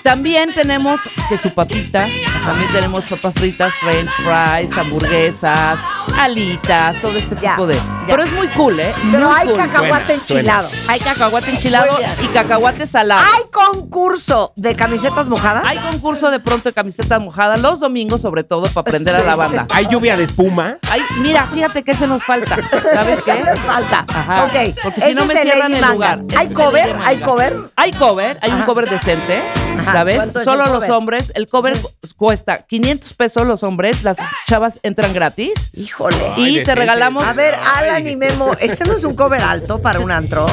También 0.04 0.54
tenemos 0.54 1.00
que 1.30 1.38
su 1.38 1.50
papita. 1.54 2.08
También 2.46 2.72
tenemos 2.72 3.06
papas 3.06 3.34
fritas, 3.36 3.74
french 3.82 4.10
fries, 4.12 4.78
hamburguesas, 4.78 5.80
alitas, 6.18 7.00
todo 7.02 7.18
este 7.18 7.36
Ya, 7.36 7.52
tipo 7.52 7.68
de. 7.68 7.76
ya. 7.76 7.84
Pero 8.08 8.24
es 8.24 8.32
muy 8.32 8.48
cool, 8.50 8.80
¿eh? 8.80 8.94
Pero 9.12 9.28
Muy 9.30 9.38
hay 9.40 9.48
cool. 9.48 9.58
cacahuate 9.58 10.06
Suena, 10.20 10.20
suena. 10.26 10.40
enchilado. 10.42 10.70
Hay 10.88 11.00
cacahuate 11.00 11.52
enchilado 11.52 12.00
y 12.22 12.28
cacahuate 12.28 12.88
salado. 12.88 13.22
¿Hay 13.36 13.44
concurso 13.52 14.54
de 14.56 14.76
camisetas 14.76 15.28
mojadas? 15.28 15.64
Hay 15.66 15.78
concurso 15.78 16.32
de 16.32 16.40
pronto 16.40 16.70
de 16.70 16.74
camiseta 16.74 17.20
mojada 17.20 17.58
los 17.58 17.80
domingos, 17.80 18.22
sobre 18.22 18.44
todo, 18.44 18.64
para 18.68 18.82
aprender 18.82 19.16
Sí. 19.16 19.22
a 19.22 19.26
la 19.26 19.36
banda. 19.36 19.68
¿Hay 19.72 19.88
lluvia 19.88 20.16
de 20.18 20.24
espuma? 20.24 20.78
Ay, 20.90 21.02
mira, 21.20 21.48
fíjate 21.54 21.84
que 21.84 21.94
se 21.94 22.08
nos 22.08 22.24
falta. 22.24 22.58
¿Sabes 22.94 23.20
qué? 23.24 23.44
Falta. 23.68 24.06
Ajá. 24.08 24.44
Ok. 24.46 24.74
Porque 24.84 25.02
si 25.02 25.10
Ese 25.12 25.20
no 25.20 25.26
me 25.26 25.36
cierran 25.36 25.74
el 25.74 25.86
lugar. 25.86 26.20
¿Hay 26.36 26.52
cover? 26.54 26.96
¿Hay 27.04 27.20
cover? 27.22 27.54
Hay 27.76 27.92
cover, 27.94 28.40
hay 28.42 28.52
un 28.52 28.62
cover 28.64 28.90
decente, 28.90 29.42
Ajá. 29.80 29.92
¿sabes? 29.92 30.16
¿Cuánto 30.18 30.40
es 30.40 30.46
Solo 30.46 30.66
los 30.68 30.90
hombres. 30.90 31.32
El 31.36 31.48
cover 31.48 31.78
cu- 31.80 31.90
cuesta 32.18 32.60
500 32.66 33.14
pesos 33.14 33.46
los 33.48 33.64
hombres, 33.64 34.04
las 34.04 34.18
chavas 34.48 34.80
entran 34.84 35.14
gratis. 35.14 35.72
Híjole. 35.74 36.18
Y 36.38 36.64
te 36.64 36.76
regalamos. 36.76 37.24
A 37.24 37.34
ver, 37.34 37.56
Alan 37.76 38.08
y 38.08 38.16
Memo, 38.16 38.54
¿este 38.60 38.86
no 38.86 38.94
es 38.96 39.04
un 39.04 39.16
cover 39.16 39.42
alto 39.42 39.82
para 39.82 40.00
un 40.00 40.12
antro? 40.12 40.46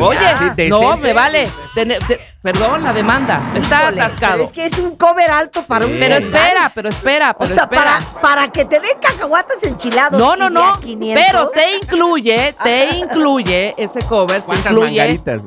Oye, 0.00 0.18
sí, 0.56 0.68
no, 0.68 0.96
me 0.96 1.12
vale. 1.12 1.48
Te- 1.74 1.98
perdón, 2.42 2.82
la 2.84 2.92
demanda. 2.92 3.52
Está 3.54 3.82
Híjole, 3.84 4.00
atascado. 4.00 4.32
pero 4.34 4.44
Es 4.44 4.52
que 4.52 4.66
es 4.66 4.78
un 4.78 4.96
cover 4.96 5.30
alto 5.30 5.64
para 5.64 5.86
un 5.86 5.96
Pero 5.98 6.16
espera, 6.16 6.70
pero 6.74 6.88
espera, 6.88 7.36
O 7.38 7.46
sea, 7.46 7.64
espera. 7.64 7.82
para, 7.82 8.20
para 8.20 8.48
que 8.48 8.64
te 8.64 8.80
den 8.80 8.90
cacahuates 9.00 9.62
enchilados. 9.64 10.18
No, 10.18 10.36
no, 10.36 10.48
no. 10.50 10.74
a 10.74 10.80
500, 10.80 11.24
Pero 11.26 11.48
te 11.50 11.76
incluye, 11.76 12.54
te 12.62 12.86
incluye 12.96 13.74
ese 13.76 14.00
cover, 14.00 14.40
te 14.40 14.46
¿Cuántas 14.46 14.72
incluye 14.72 14.98
mangaritas? 14.98 15.42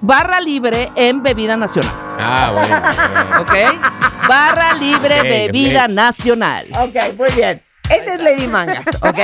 Barra 0.00 0.40
libre 0.40 0.90
en 0.94 1.22
bebida 1.22 1.56
nacional. 1.56 1.92
Ah, 2.18 2.50
bueno. 2.54 2.82
bueno. 3.54 3.70
¿Ok? 3.72 4.28
Barra 4.28 4.74
libre 4.74 5.22
bebida 5.22 5.88
nacional. 5.88 6.66
Ok, 6.78 7.16
muy 7.16 7.30
bien. 7.34 7.62
Ese 7.90 8.14
es 8.14 8.22
Lady 8.22 8.46
Mangas, 8.46 8.86
¿ok? 9.00 9.18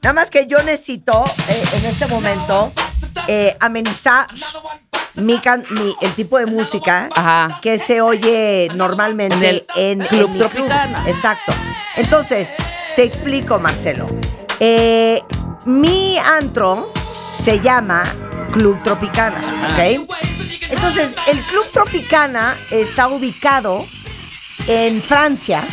Nada 0.00 0.12
más 0.12 0.30
que 0.30 0.46
yo 0.46 0.62
necesito 0.62 1.24
eh, 1.48 1.62
en 1.72 1.86
este 1.86 2.06
momento 2.06 2.72
eh, 3.26 3.56
amenizar 3.58 4.26
mi 5.16 5.38
can- 5.40 5.64
mi- 5.70 5.96
el 6.00 6.12
tipo 6.14 6.38
de 6.38 6.46
música 6.46 7.08
Ajá. 7.12 7.58
que 7.60 7.80
se 7.80 8.00
oye 8.00 8.68
normalmente 8.76 9.34
En 9.74 10.02
el 10.02 10.02
en, 10.02 10.06
Club 10.06 10.30
en 10.30 10.38
Tropicana. 10.38 11.02
Exacto. 11.08 11.52
Entonces, 11.96 12.54
te 12.94 13.02
explico, 13.02 13.58
Marcelo. 13.58 14.08
Eh, 14.60 15.20
mi 15.64 16.16
antro 16.18 16.86
se 17.40 17.58
llama 17.60 18.04
Club 18.52 18.82
Tropicana, 18.82 19.68
¿ok? 19.72 20.08
Entonces, 20.68 21.16
el 21.26 21.38
Club 21.44 21.66
Tropicana 21.72 22.56
está 22.70 23.08
ubicado 23.08 23.86
en 24.66 25.02
Francia. 25.02 25.64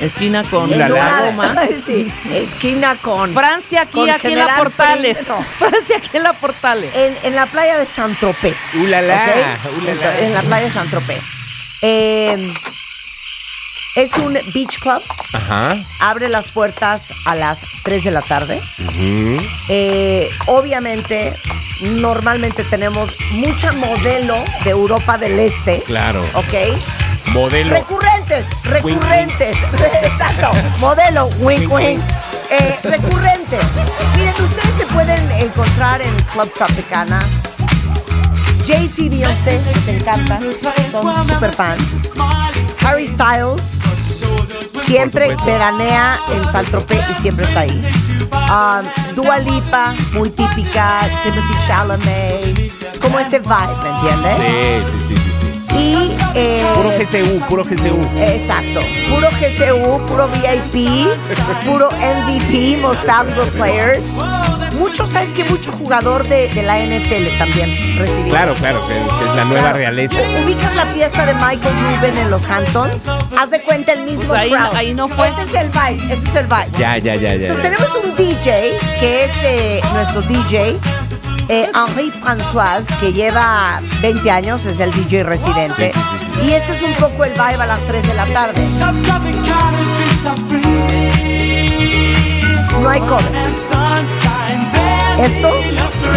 Esquina 0.00 0.42
con 0.44 0.70
En 0.72 0.78
La, 0.80 0.88
Roma. 1.20 1.54
sí, 1.86 2.12
esquina 2.32 2.96
con. 2.96 3.32
Francia 3.32 3.82
aquí, 3.82 3.92
Con 3.92 4.10
aquí 4.10 4.32
en 4.32 4.38
la 4.40 4.56
Portales. 4.56 5.18
Francia 5.58 5.98
aquí 5.98 6.10
en 6.16 6.22
la 6.24 6.32
Portales. 6.32 6.94
En, 6.94 7.16
en 7.22 7.34
la 7.36 7.46
playa 7.46 7.78
de 7.78 7.86
Saint-Tropez. 7.86 8.56
Ulala, 8.74 9.26
¿ok? 9.64 9.82
ulala. 9.82 10.18
En 10.18 10.34
la 10.34 10.42
playa 10.42 10.64
de 10.66 10.70
Saint-Tropez. 10.70 11.22
Eh, 11.82 12.52
es 13.96 14.16
un 14.18 14.34
beach 14.54 14.78
club. 14.80 15.02
Ajá. 15.32 15.76
Abre 15.98 16.28
las 16.28 16.52
puertas 16.52 17.12
a 17.24 17.34
las 17.34 17.66
3 17.82 18.04
de 18.04 18.10
la 18.12 18.22
tarde. 18.22 18.60
Eh, 19.68 20.30
obviamente, 20.46 21.34
normalmente 21.80 22.62
tenemos 22.64 23.18
mucha 23.32 23.72
modelo 23.72 24.36
de 24.64 24.70
Europa 24.70 25.18
del 25.18 25.40
Este. 25.40 25.82
Claro. 25.82 26.22
¿Ok? 26.34 26.54
Modelo. 27.32 27.74
Recurrentes, 27.74 28.46
recurrentes. 28.64 29.56
Exacto. 30.02 30.52
Modelo, 30.78 31.26
wink, 31.38 31.70
wink. 31.72 32.00
Eh, 32.50 32.78
recurrentes. 32.84 33.64
Miren, 34.16 34.34
ustedes 34.42 34.74
se 34.76 34.86
pueden 34.86 35.30
encontrar 35.32 36.00
en 36.02 36.14
Club 36.32 36.52
Tropicana. 36.54 37.18
Jay-Z 38.66 39.10
Beyoncé 39.10 39.60
les 39.74 39.88
encanta, 39.88 40.38
son 40.90 41.28
super 41.28 41.54
fans. 41.54 42.14
Harry 42.84 43.06
Styles 43.06 43.76
siempre 44.80 45.36
veranea 45.44 46.20
en 46.32 46.48
San 46.50 46.64
Tropez 46.66 47.00
y 47.10 47.14
siempre 47.14 47.44
está 47.44 47.60
ahí. 47.60 47.82
Um, 48.32 49.14
Dua 49.14 49.38
Lipa, 49.38 49.94
muy 50.14 50.30
típica. 50.30 51.00
Timothy 51.22 51.54
Chalamet. 51.66 52.58
Es 52.88 52.98
como 52.98 53.18
ese 53.20 53.38
vibe, 53.38 53.76
¿me 53.82 53.88
entiendes? 53.88 54.36
Sí, 54.36 54.98
sí, 55.08 55.14
sí, 55.14 55.14
sí, 55.14 55.14
sí. 55.14 55.78
Y 55.78 56.16
eh, 56.34 56.66
Puro 56.74 56.90
GCU, 56.90 57.46
puro 57.48 57.62
GCU. 57.62 58.00
Exacto. 58.20 58.80
Puro 59.08 59.28
GCU, 59.30 60.04
puro 60.06 60.28
VIP, 60.28 61.06
puro 61.64 61.88
MVP, 61.90 62.78
Most 62.80 63.06
Valuable 63.06 63.50
Players. 63.52 64.14
Mucho, 64.78 65.06
¿sabes 65.06 65.32
qué? 65.32 65.44
Mucho 65.44 65.72
jugador 65.72 66.26
de, 66.28 66.48
de 66.48 66.62
la 66.62 66.78
NFL 66.78 67.38
también 67.38 67.98
recibió. 67.98 68.28
Claro, 68.28 68.54
claro, 68.54 68.86
que, 68.86 68.94
que 68.94 69.30
es 69.30 69.36
la 69.36 69.44
nueva 69.44 69.60
Claro. 69.62 69.76
realeza. 69.78 70.16
¿Ubicas 70.44 70.74
la 70.76 70.86
fiesta 70.86 71.26
de 71.26 71.34
Michael 71.34 71.74
Rubin 72.00 72.16
en 72.18 72.30
los 72.30 72.46
Hamptons? 72.48 73.08
Haz 73.38 73.50
de 73.50 73.62
cuenta 73.62 73.92
el 73.92 74.02
mismo 74.02 74.24
Pues 74.24 74.40
ahí 74.40 74.50
no- 74.50 74.56
crowd. 74.58 74.74
ahí 74.76 74.94
no 74.94 75.08
fue. 75.08 75.28
Ese 75.28 75.42
es 75.42 75.64
el 75.64 75.70
vibe, 75.70 76.14
ese 76.14 76.28
es 76.28 76.34
el 76.34 76.46
vibe. 76.46 76.66
Ya, 76.78 76.98
ya, 76.98 77.14
ya, 77.14 77.20
ya. 77.20 77.32
Entonces 77.34 77.56
ya. 77.56 77.62
tenemos 77.62 77.88
un 78.04 78.16
DJ 78.16 78.78
que 79.00 79.24
es 79.24 79.32
eh, 79.42 79.80
nuestro 79.94 80.20
DJ 80.22 80.76
eh, 81.48 81.70
Henri 81.74 82.10
François, 82.22 82.84
que 83.00 83.12
lleva 83.12 83.80
20 84.02 84.30
años, 84.30 84.66
es 84.66 84.78
el 84.80 84.90
DJ 84.92 85.22
residente. 85.22 85.92
Sí, 85.94 86.00
sí, 86.00 86.40
sí, 86.42 86.48
Y 86.48 86.52
este 86.52 86.72
es 86.72 86.82
un 86.82 86.92
poco 86.94 87.24
el 87.24 87.32
vibe 87.32 87.62
a 87.62 87.66
las 87.66 87.80
3 87.84 88.06
de 88.06 88.14
la 88.14 88.26
tarde. 88.26 88.60
No 92.86 92.92
hay 92.92 93.00
cover. 93.00 93.32
Esto 95.18 95.50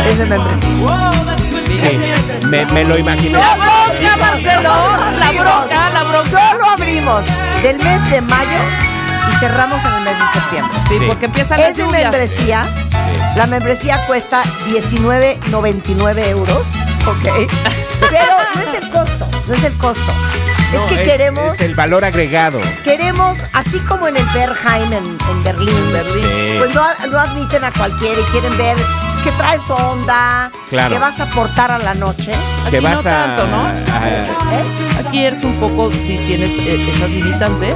es 0.07 0.17
de 0.19 0.25
membresía. 0.27 1.11
Sí, 1.65 1.99
me, 2.47 2.63
me 2.67 2.83
lo 2.83 2.95
imaginé. 2.95 3.39
¡La 3.39 3.55
bronca, 3.55 4.17
Marcelo! 4.17 4.69
¡La 5.17 5.31
bronca, 5.31 5.89
la 5.89 6.03
bronca! 6.03 6.29
Solo 6.51 6.69
abrimos 6.69 7.23
del 7.63 7.77
mes 7.79 8.09
de 8.11 8.21
mayo 8.21 8.59
y 9.31 9.33
cerramos 9.39 9.83
en 9.83 9.93
el 9.95 10.03
mes 10.03 10.13
de 10.19 10.25
septiembre. 10.39 10.77
Sí, 10.87 10.99
Sí. 10.99 11.05
porque 11.07 11.25
empiezan 11.25 11.59
las 11.59 11.69
Es 11.71 11.77
de 11.77 11.85
membresía. 11.87 12.63
La 13.35 13.47
membresía 13.47 14.05
cuesta 14.05 14.43
19.99 14.67 16.27
euros, 16.27 16.67
¿ok? 17.07 17.49
Pero 18.11 18.31
no 18.53 18.61
es 18.61 18.73
el 18.83 18.89
costo, 18.91 19.27
no 19.47 19.53
es 19.55 19.63
el 19.63 19.75
costo. 19.77 20.13
No, 20.73 20.83
es 20.87 20.91
que 20.99 21.03
queremos, 21.03 21.53
Es 21.55 21.61
el 21.61 21.75
valor 21.75 22.05
agregado. 22.05 22.59
queremos, 22.83 23.39
así 23.53 23.79
como 23.79 24.07
en 24.07 24.17
el 24.17 24.25
Berghain 24.33 24.93
en, 24.93 25.05
en 25.05 25.43
Berlín, 25.43 25.91
Berlín. 25.93 26.23
Sí. 26.23 26.55
pues 26.59 26.75
no, 26.75 26.83
no 27.11 27.19
admiten 27.19 27.63
a 27.63 27.71
cualquiera 27.71 28.19
y 28.21 28.23
quieren 28.31 28.55
ver 28.57 28.75
pues, 28.77 29.17
que 29.23 29.31
traes 29.31 29.67
onda, 29.69 30.51
Claro. 30.69 30.93
que 30.93 30.99
vas 30.99 31.19
a 31.19 31.23
aportar 31.23 31.71
a 31.71 31.79
la 31.79 31.95
noche. 31.95 32.31
Aquí 32.61 32.71
que 32.71 32.79
vas 32.81 32.93
no 32.93 32.99
a, 32.99 33.03
tanto, 33.03 33.47
¿no? 33.47 33.63
a- 33.65 34.09
¿eh? 34.09 34.23
Aquí 35.07 35.25
eres 35.25 35.43
un 35.43 35.55
poco, 35.55 35.91
si 35.91 36.17
tienes 36.17 36.49
eh, 36.49 36.89
esas 36.95 37.09
limitantes, 37.09 37.75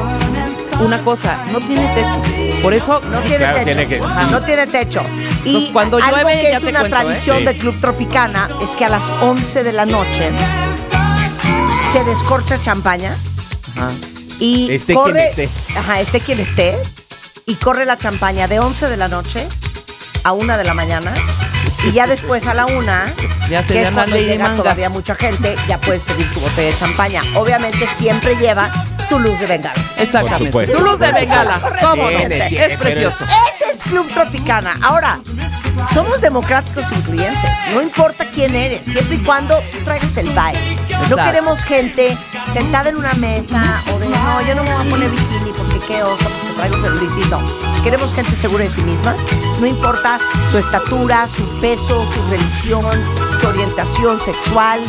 una 0.80 0.98
cosa, 1.04 1.38
no 1.52 1.60
tiene 1.60 1.88
techo. 1.96 2.62
Por 2.62 2.74
eso, 2.74 3.00
No 3.10 3.20
tiene 3.22 3.38
Claro, 3.38 3.54
techo. 3.60 3.66
tiene 3.66 3.88
que- 3.88 4.00
sí. 4.00 4.32
No 4.32 4.42
tiene 4.42 4.68
techo. 4.68 5.02
Y 5.46 5.48
Entonces, 5.48 5.72
cuando 5.72 5.98
algo 5.98 6.18
llueve, 6.18 6.42
que 6.42 6.52
ya 6.52 6.58
es 6.58 6.64
te 6.64 6.70
una 6.70 6.80
cuento, 6.82 6.98
¿eh? 6.98 7.02
tradición 7.02 7.38
Sí. 7.40 7.46
de 7.46 7.58
Club 7.58 7.80
Tropicana 7.82 8.50
es 8.62 8.76
que 8.76 8.86
a 8.86 8.90
las 8.90 9.10
11 9.22 9.64
de 9.64 9.72
la 9.74 9.86
noche 9.86 10.32
se 11.94 12.04
descorcha 12.06 12.60
champaña 12.62 13.16
y 14.40 14.72
Esté 14.74 14.96
corre, 14.96 15.32
quien 15.36 15.48
esté. 15.48 15.78
Ajá, 15.80 16.00
esté 16.02 16.20
quien 16.20 16.40
esté, 16.40 16.76
y 17.46 17.54
corre 17.56 17.86
la 17.86 17.98
champaña 17.98 18.48
de 18.48 18.60
11 18.60 18.90
de 18.90 18.98
la 18.98 19.08
noche 19.08 19.48
a 20.24 20.34
1 20.34 20.58
de 20.58 20.64
la 20.64 20.74
mañana. 20.74 21.14
Y 21.86 21.92
ya 21.92 22.08
después 22.08 22.48
a 22.48 22.54
la 22.54 22.66
una, 22.66 23.14
Ya 23.50 23.62
se 23.62 23.74
que 23.74 23.82
es 23.84 23.92
cuando 23.92 24.16
llega 24.16 24.46
Mangas. 24.46 24.58
todavía 24.58 24.90
mucha 24.90 25.16
gente, 25.16 25.56
ya 25.68 25.78
puedes 25.78 26.04
pedir 26.04 26.32
tu 26.34 26.40
botella 26.40 26.70
de 26.70 26.76
champaña. 26.76 27.22
Obviamente 27.36 27.88
siempre 27.96 28.36
lleva 28.38 28.72
su 29.08 29.20
luz 29.20 29.40
de 29.40 29.46
bengala. 29.48 29.74
exactamente. 29.98 30.68
Tu 30.68 30.80
luz 30.80 30.98
de 30.98 31.12
bengala, 31.12 31.62
¿cómo 31.82 32.10
no? 32.10 32.20
Es 32.20 32.78
precioso. 32.80 33.18
Ese 33.56 33.63
es 33.74 33.84
Club 33.84 34.08
Tropicana. 34.14 34.78
Ahora, 34.84 35.20
somos 35.94 36.22
democráticos 36.22 36.86
incluyentes. 36.92 37.52
No 37.74 37.82
importa 37.82 38.30
quién 38.30 38.56
eres, 38.56 38.86
siempre 38.86 39.16
y 39.16 39.20
cuando 39.20 39.60
tú 39.72 39.80
traigas 39.84 40.16
el 40.18 40.28
vibe. 40.30 40.78
No 41.10 41.16
queremos 41.16 41.64
gente 41.64 42.16
sentada 42.52 42.90
en 42.90 42.98
una 42.98 43.14
mesa 43.16 43.62
o 43.92 44.00
de 44.00 44.08
no, 44.08 44.42
yo 44.48 44.56
no 44.56 44.64
me 44.64 44.74
voy 44.74 44.86
a 44.86 44.90
poner 44.90 45.10
bikini 45.10 45.52
porque 45.58 45.80
qué 45.88 46.04
oso, 46.04 46.24
porque 46.24 46.54
traigo 46.56 46.78
celulitito. 46.78 47.42
Queremos 47.84 48.14
gente 48.14 48.36
segura 48.36 48.64
en 48.64 48.70
sí 48.70 48.84
misma. 48.84 49.16
No 49.60 49.66
importa 49.66 50.20
su 50.50 50.58
estatura, 50.58 51.28
su 51.28 51.44
peso, 51.60 52.06
su 52.14 52.26
religión, 52.30 52.86
su 53.42 53.48
orientación 53.48 54.22
sexual. 54.22 54.82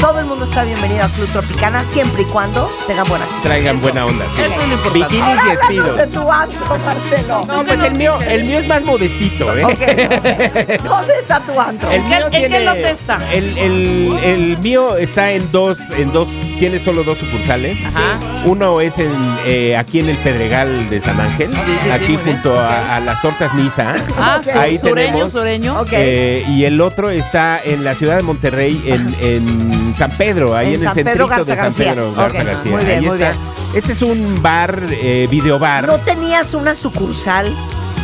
Todo 0.00 0.20
el 0.20 0.26
mundo 0.26 0.44
está 0.44 0.64
bienvenido 0.64 1.02
a 1.04 1.08
Club 1.08 1.28
Tropicana 1.32 1.82
siempre 1.82 2.22
y 2.22 2.24
cuando 2.26 2.68
tengan 2.86 3.06
buena 3.08 3.24
actitud. 3.24 3.42
Traigan 3.42 3.80
buena 3.80 4.04
onda. 4.04 4.26
sí. 4.36 4.42
Eso 4.42 4.52
es 4.60 4.68
lo 4.68 4.74
importante. 4.74 4.98
Bikinis 4.98 5.40
y 5.46 5.50
estilos. 5.52 5.96
de 5.96 6.06
tu 6.08 6.30
antro, 6.32 6.78
Marcelo. 6.78 7.40
No, 7.46 7.64
pues 7.64 7.82
el 7.82 7.94
mío, 7.96 8.18
el 8.28 8.44
mío 8.44 8.58
es 8.58 8.66
más 8.68 8.84
modestito, 8.84 9.56
¿eh? 9.56 9.64
Ok. 9.64 10.82
¿Dónde 10.84 11.14
está 11.20 11.40
tu 11.40 11.58
antro? 11.58 11.90
El 11.90 12.02
qué- 12.02 12.08
mío 12.08 12.24
en 12.26 12.30
qué 12.30 12.38
tiene- 12.40 12.64
lote 12.64 12.90
está? 12.90 13.18
El, 13.32 13.56
el- 13.58 14.18
el 14.22 14.58
mío 14.58 14.96
está 14.96 15.32
en 15.32 15.50
dos, 15.50 15.78
en 15.96 16.12
dos, 16.12 16.28
tiene 16.58 16.78
solo 16.78 17.04
dos 17.04 17.18
sucursales. 17.18 17.76
Ajá. 17.86 18.18
Uno 18.46 18.80
es 18.80 18.98
en, 18.98 19.10
eh, 19.46 19.76
aquí 19.76 20.00
en 20.00 20.08
el 20.08 20.16
Pedregal 20.18 20.88
de 20.88 21.00
San 21.00 21.20
Ángel, 21.20 21.50
Sí, 21.50 21.56
sí, 21.84 21.90
aquí 21.90 22.18
junto 22.24 22.58
a, 22.58 22.96
a 22.96 23.00
las 23.00 23.20
tortas 23.22 23.54
Nisa. 23.54 23.92
Ah, 24.18 24.40
Ok. 24.40 24.54
Ahí 24.56 24.78
sureño, 24.78 24.94
tenemos. 25.12 25.32
sureño. 25.32 25.84
Eh, 25.92 26.44
y 26.48 26.64
el 26.64 26.80
otro 26.80 27.10
está 27.10 27.60
en 27.62 27.84
la 27.84 27.94
ciudad 27.94 28.16
de 28.16 28.22
Monterrey, 28.22 28.82
en, 28.86 29.14
en 29.20 29.94
San 29.96 30.10
Pedro, 30.16 30.54
ahí 30.56 30.68
En 30.68 30.74
en, 30.74 30.80
el 30.80 30.84
San 30.86 30.94
centrito 30.94 31.28
Pedro 31.28 31.44
de 31.44 31.56
San. 31.56 31.72
Pedro 31.72 32.12
Garza 32.14 32.42
García. 32.42 32.72
muy 32.72 32.84
bien, 32.84 32.98
Ahí 32.98 33.06
muy 33.06 33.14
está. 33.22 33.30
bien. 33.30 33.54
Este 33.74 33.92
es 33.92 34.02
un 34.02 34.40
bar, 34.42 34.82
eh, 34.90 35.26
videobar. 35.30 35.86
¿No 35.86 35.98
tenías 35.98 36.54
una 36.54 36.74
sucursal 36.74 37.46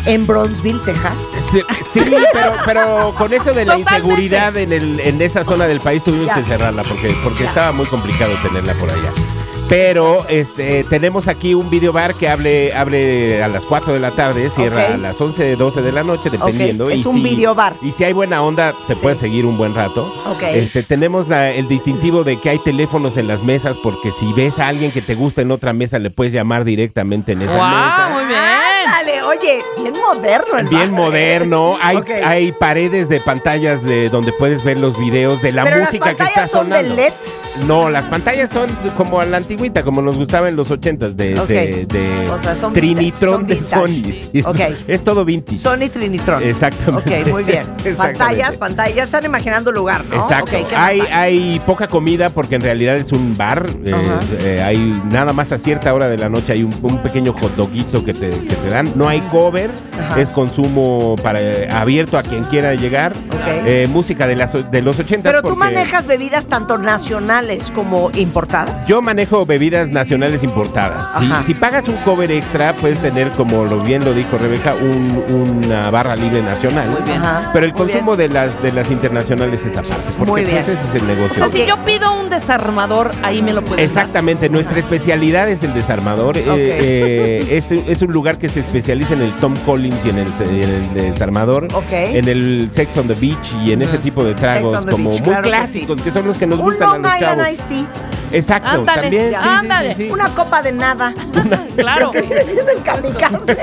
en 0.06 0.26
Bronzeville, 0.26 0.80
Texas? 0.84 1.32
Sí, 1.50 1.60
sí, 1.82 2.00
pero, 2.32 2.52
pero 2.64 3.14
con 3.16 3.32
eso 3.32 3.52
de 3.52 3.64
la 3.64 3.76
Totalmente. 3.76 3.94
inseguridad 3.94 4.56
en, 4.56 4.72
el, 4.72 5.00
en 5.00 5.20
esa 5.22 5.44
zona 5.44 5.66
del 5.66 5.80
país 5.80 6.02
tuvimos 6.04 6.26
Ya. 6.26 6.34
que 6.34 6.42
cerrarla 6.44 6.82
porque, 6.82 7.14
porque 7.22 7.42
Ya. 7.44 7.48
estaba 7.48 7.72
muy 7.72 7.86
complicado 7.86 8.32
tenerla 8.42 8.72
por 8.74 8.88
allá. 8.90 9.10
Pero 9.68 10.26
este, 10.28 10.82
tenemos 10.82 11.28
aquí 11.28 11.54
un 11.54 11.70
videobar 11.70 12.14
que 12.16 12.28
abre, 12.28 12.74
abre 12.74 13.40
a 13.40 13.46
las 13.46 13.64
4 13.64 13.92
de 13.92 14.00
la 14.00 14.10
tarde, 14.10 14.50
cierra 14.50 14.94
a 14.94 14.96
las 14.96 15.20
11, 15.20 15.54
12 15.54 15.80
de 15.82 15.92
la 15.92 16.02
noche, 16.02 16.28
dependiendo. 16.28 16.90
Es 16.90 17.04
y 17.04 17.08
un 17.08 17.14
si- 17.16 17.22
videobar. 17.22 17.76
Y 17.80 17.92
si 17.92 18.02
hay 18.02 18.12
buena 18.12 18.42
onda, 18.42 18.74
se 18.88 18.96
Sí. 18.96 19.00
puede 19.00 19.14
seguir 19.14 19.46
un 19.46 19.56
buen 19.56 19.72
rato. 19.76 20.12
Ok. 20.26 20.42
Este, 20.42 20.82
tenemos 20.82 21.28
la- 21.28 21.50
el 21.52 21.68
distintivo 21.68 22.24
de 22.24 22.40
que 22.40 22.50
hay 22.50 22.58
teléfonos 22.64 23.16
en 23.16 23.28
las 23.28 23.44
mesas, 23.44 23.76
porque 23.80 24.10
si 24.10 24.32
ves 24.32 24.58
a 24.58 24.66
alguien 24.66 24.90
que 24.90 25.02
te 25.02 25.14
gusta 25.14 25.42
en 25.42 25.52
otra 25.52 25.72
mesa, 25.72 26.00
le 26.00 26.10
puedes 26.10 26.32
llamar 26.32 26.64
directamente 26.64 27.30
en 27.32 27.42
esa 27.42 27.54
¡Guau! 27.54 27.68
mesa. 27.86 28.08
Muy 28.12 28.24
bien. 28.26 28.40
Oye, 29.26 29.58
bien 29.80 29.92
moderno 29.94 30.58
el 30.58 30.66
Bien 30.68 30.80
bar, 30.80 30.88
¿eh? 30.88 30.90
moderno, 30.92 31.76
hay, 31.80 31.98
hay 32.24 32.52
paredes 32.52 33.08
de 33.08 33.20
pantallas 33.20 33.82
de 33.84 34.08
donde 34.08 34.32
puedes 34.32 34.64
ver 34.64 34.78
los 34.78 34.98
videos 34.98 35.40
de 35.42 35.52
la 35.52 35.64
Pero 35.64 35.80
música 35.80 36.06
las 36.06 36.16
que 36.16 36.22
está 36.24 36.34
pantallas 36.42 36.50
son 36.50 36.70
de. 36.70 36.82
LED. 36.96 37.12
No, 37.66 37.90
las 37.90 38.06
pantallas 38.06 38.50
son 38.50 38.70
como 38.96 39.20
a 39.20 39.26
la 39.26 39.36
antigüita, 39.38 39.82
como 39.82 40.00
nos 40.02 40.16
gustaba 40.16 40.48
en 40.48 40.56
los 40.56 40.70
ochentas, 40.70 41.16
de, 41.16 41.38
Ok. 41.38 41.48
de, 41.48 41.86
de 41.86 42.30
O 42.30 42.38
sea, 42.38 42.54
son 42.54 42.72
Trinitron 42.72 43.44
de 43.46 43.56
son 43.56 43.88
Sony. 43.88 44.12
es, 44.32 44.46
Ok. 44.46 44.60
es 44.88 45.04
todo 45.04 45.24
vintage. 45.24 45.56
Sony 45.58 45.88
Trinitron. 45.92 46.42
Exactamente. 46.42 47.20
Ok, 47.22 47.28
muy 47.28 47.42
bien. 47.44 47.66
Pantallas, 47.96 48.56
pantallas. 48.56 48.94
Ya 48.94 49.02
están 49.02 49.24
imaginando 49.24 49.72
lugar, 49.72 50.04
¿no? 50.06 50.16
Exacto. 50.22 50.56
Ok, 50.56 50.68
¿qué 50.68 50.76
más 50.76 50.84
hay, 50.90 51.00
hay? 51.00 51.06
hay 51.10 51.58
poca 51.66 51.88
comida 51.88 52.30
porque 52.30 52.54
en 52.54 52.62
realidad 52.62 52.96
es 52.96 53.12
un 53.12 53.36
bar. 53.36 53.68
eh, 53.84 53.94
eh, 54.40 54.62
hay 54.62 54.92
nada 55.10 55.32
más 55.32 55.52
a 55.52 55.58
cierta 55.58 55.92
hora 55.92 56.08
de 56.08 56.16
la 56.18 56.28
noche 56.28 56.52
hay 56.52 56.62
un, 56.62 56.74
un 56.82 56.98
pequeño 57.02 57.32
hot 57.32 57.54
doguito 57.56 58.04
que 58.04 58.14
te, 58.14 58.30
que 58.30 58.54
te 58.54 58.70
dan. 58.70 58.90
No 58.94 59.08
hay 59.10 59.20
cover, 59.22 59.70
Ajá. 60.00 60.20
es 60.20 60.30
consumo 60.30 61.16
para 61.22 61.40
eh, 61.40 61.68
abierto 61.70 62.16
a 62.18 62.22
quien 62.22 62.44
quiera 62.44 62.74
llegar. 62.74 63.12
Eh, 63.66 63.86
música 63.90 64.26
de, 64.26 64.36
las, 64.36 64.70
de 64.70 64.82
los 64.82 64.98
80. 64.98 65.28
Pero 65.28 65.42
tú 65.42 65.56
manejas 65.56 66.06
bebidas 66.06 66.46
tanto 66.48 66.78
nacionales 66.78 67.70
como 67.74 68.10
importadas. 68.14 68.86
Yo 68.86 69.02
manejo 69.02 69.44
bebidas 69.46 69.88
nacionales 69.90 70.42
importadas. 70.42 71.04
Si, 71.44 71.54
pagas 71.54 71.88
un 71.88 71.96
cover 72.04 72.30
extra, 72.30 72.72
puedes 72.74 72.98
tener, 73.00 73.30
como 73.30 73.64
lo 73.64 73.80
bien 73.82 74.04
lo 74.04 74.12
dijo 74.14 74.38
Rebeca, 74.38 74.74
un- 74.74 75.24
una 75.60 75.90
barra 75.90 76.14
libre 76.16 76.42
nacional. 76.42 76.88
Muy 76.90 77.02
bien. 77.02 77.18
Ajá, 77.18 77.50
Pero 77.52 77.66
el 77.66 77.72
muy 77.72 77.80
consumo 77.80 78.16
de 78.16 78.28
las 78.28 78.62
de 78.62 78.72
las 78.72 78.90
internacionales 78.90 79.64
es 79.64 79.72
aparte. 79.76 79.94
Porque 80.18 80.30
Muy 80.30 80.40
bien. 80.44 80.62
pues, 80.64 80.68
ese 80.68 80.88
es 80.88 80.94
el 80.94 81.02
O 81.02 81.06
negocio. 81.14 81.34
sea, 81.36 81.46
Ok. 81.46 81.52
si 81.52 81.66
yo 81.66 81.76
pido 81.84 82.12
un 82.20 82.30
desarmador, 82.30 83.10
ahí 83.22 83.42
me 83.42 83.52
lo 83.52 83.62
puedes 83.62 83.76
dar. 83.94 84.04
Exactamente, 84.04 84.48
nuestra 84.48 84.78
especialidad 84.78 85.48
es 85.48 85.62
el 85.62 85.74
desarmador. 85.74 86.36
Eh, 86.36 86.44
eh, 86.46 87.46
es, 87.50 87.72
es 87.72 88.02
un 88.02 88.12
lugar 88.12 88.38
que 88.38 88.48
se 88.48 88.60
especializa 88.60 88.99
en 89.10 89.22
el 89.22 89.32
Tom 89.34 89.54
Collins 89.64 90.04
y 90.04 90.10
en 90.10 90.18
el, 90.18 90.26
en 90.40 90.54
el 90.62 90.94
desarmador, 91.12 91.64
Ok. 91.74 91.92
en 91.92 92.28
el 92.28 92.68
Sex 92.70 92.96
on 92.98 93.06
the 93.08 93.14
Beach 93.14 93.52
y 93.64 93.72
en 93.72 93.82
ese 93.82 93.98
tipo 93.98 94.22
de 94.24 94.34
tragos 94.34 94.72
como 94.90 95.10
Beach, 95.10 95.20
muy 95.20 95.20
claro 95.20 95.42
que 95.42 95.48
clásicos, 95.48 95.98
sí. 95.98 96.04
que, 96.04 96.10
son 96.10 96.26
los 96.26 96.36
que 96.36 96.46
nos 96.46 96.58
Un 96.58 96.64
gustan 96.66 96.88
a 96.88 96.92
Long 96.92 97.02
los 97.02 97.14
Island 97.16 97.38
chavos. 97.38 97.52
Iced 97.52 97.64
Tea. 97.68 97.86
Exacto, 98.32 98.70
Ándale, 98.70 99.02
también. 99.02 99.30
sí, 99.30 99.34
sí, 99.34 99.42
sí, 99.42 99.48
ándale. 99.48 99.94
sí. 99.94 100.08
Una 100.12 100.28
copa 100.28 100.62
de 100.62 100.72
nada. 100.72 101.14
Claro. 101.76 102.10
Que 102.10 102.20
viene 102.20 102.44
siendo 102.44 102.70
el 102.72 102.82
kamikaze. 102.82 103.56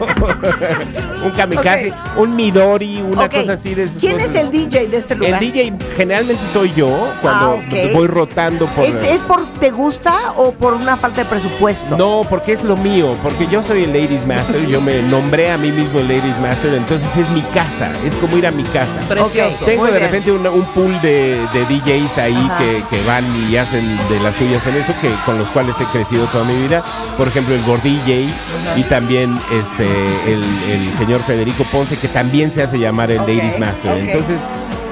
un 1.24 1.30
kamikaze, 1.30 1.92
un 2.16 2.34
midori, 2.34 3.00
una 3.00 3.28
cosa 3.28 3.52
así 3.52 3.74
de 3.74 3.86
¿Quién 3.98 4.14
cosas. 4.14 4.30
es 4.30 4.34
el 4.42 4.50
DJ 4.50 4.88
de 4.88 4.96
este 4.96 5.14
El 5.14 5.20
lugar? 5.20 5.40
DJ 5.40 5.72
generalmente 5.96 6.42
soy 6.52 6.72
yo 6.74 6.88
cuando 7.22 7.58
Ah, 7.60 7.88
voy 7.94 8.06
rotando 8.08 8.66
por 8.66 8.84
¿Es, 8.84 8.96
¿Es 9.04 9.22
por 9.22 9.46
te 9.54 9.70
gusta 9.70 10.32
o 10.36 10.52
por 10.52 10.74
una 10.74 10.96
falta 10.96 11.22
de 11.22 11.28
presupuesto? 11.28 11.96
No, 11.96 12.22
porque 12.28 12.52
es 12.52 12.64
lo 12.64 12.76
mío, 12.76 13.14
porque 13.22 13.46
yo 13.46 13.62
soy 13.62 13.84
el 13.84 13.92
Ladies 13.92 14.26
Master, 14.26 14.66
yo 14.66 14.79
me 14.80 15.02
nombré 15.02 15.50
a 15.50 15.56
mí 15.58 15.70
mismo 15.70 15.98
el 15.98 16.08
Ladies 16.08 16.38
Master, 16.40 16.74
entonces 16.74 17.08
es 17.16 17.28
mi 17.30 17.42
casa, 17.42 17.92
es 18.04 18.14
como 18.16 18.36
ir 18.36 18.46
a 18.46 18.50
mi 18.50 18.62
casa. 18.64 18.98
Precioso. 19.08 19.64
Tengo 19.64 19.82
Muy 19.82 19.92
de 19.92 19.98
bien. 19.98 20.10
repente 20.10 20.32
un 20.32 20.64
pool 20.74 21.00
de, 21.02 21.46
de 21.52 21.64
DJs 21.66 22.18
ahí 22.18 22.50
que, 22.58 22.84
que 22.88 23.02
van 23.06 23.24
y 23.50 23.56
hacen 23.56 23.96
de 24.08 24.20
las 24.20 24.36
suyas 24.36 24.66
en 24.66 24.76
eso, 24.76 24.92
que 25.00 25.10
con 25.24 25.38
los 25.38 25.48
cuales 25.48 25.76
he 25.80 25.84
crecido 25.86 26.26
toda 26.26 26.44
mi 26.44 26.56
vida. 26.56 26.82
Por 27.16 27.28
ejemplo, 27.28 27.54
el 27.54 27.62
Gord 27.64 27.82
DJ 27.82 28.28
y 28.76 28.82
también 28.84 29.38
este 29.52 29.86
el, 30.32 30.42
el 30.70 30.96
señor 30.98 31.22
Federico 31.22 31.64
Ponce, 31.64 31.96
que 31.96 32.08
también 32.08 32.50
se 32.50 32.62
hace 32.62 32.78
llamar 32.78 33.10
el 33.10 33.20
Ok, 33.20 33.28
Ladies 33.28 33.58
Master. 33.58 33.98
Entonces, 33.98 34.40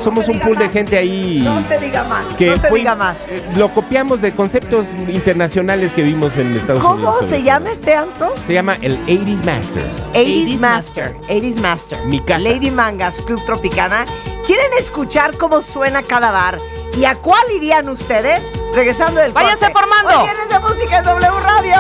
somos 0.02 0.24
se 0.24 0.30
un 0.32 0.40
pool 0.40 0.56
de 0.58 0.64
más. 0.64 0.72
gente 0.72 0.96
ahí. 0.98 1.40
No 1.44 1.60
se 1.62 1.78
diga 1.78 2.04
más. 2.04 2.26
que 2.36 2.50
no 2.50 2.58
se 2.58 2.68
fue- 2.68 2.78
diga 2.80 2.94
más. 2.94 3.26
Lo 3.56 3.68
copiamos 3.72 4.20
de 4.20 4.32
conceptos 4.32 4.86
internacionales 5.08 5.92
que 5.92 6.02
vimos 6.02 6.36
en 6.36 6.56
Estados 6.56 6.82
Unidos. 6.84 7.14
¿Cómo 7.16 7.28
se 7.28 7.42
llama 7.42 7.70
este 7.70 7.94
antro? 7.94 8.32
Se 8.46 8.52
llama 8.54 8.76
el 8.80 8.98
80s 9.06 9.44
Master. 9.44 9.84
80s 10.14 10.56
80s 10.56 10.58
Master. 10.60 11.16
80s 11.28 11.56
Master. 11.60 11.98
Mi 12.06 12.20
casa. 12.20 12.38
Lady 12.40 12.70
Mangas, 12.70 13.20
Club 13.22 13.44
Tropicana. 13.44 14.04
¿Quieren 14.46 14.72
escuchar 14.78 15.36
cómo 15.36 15.60
suena 15.62 16.02
cada 16.02 16.30
bar? 16.30 16.58
¿Y 16.96 17.04
a 17.04 17.14
cuál 17.16 17.42
irían 17.54 17.88
ustedes? 17.88 18.52
Regresando 18.74 19.20
del 19.20 19.32
Váyanse 19.32 19.70
corte. 19.72 19.72
formando. 19.78 20.22
Hoy 20.22 20.48
de 20.52 20.58
música 20.58 20.98
en 20.98 21.04
W 21.04 21.40
Radio. 21.40 21.76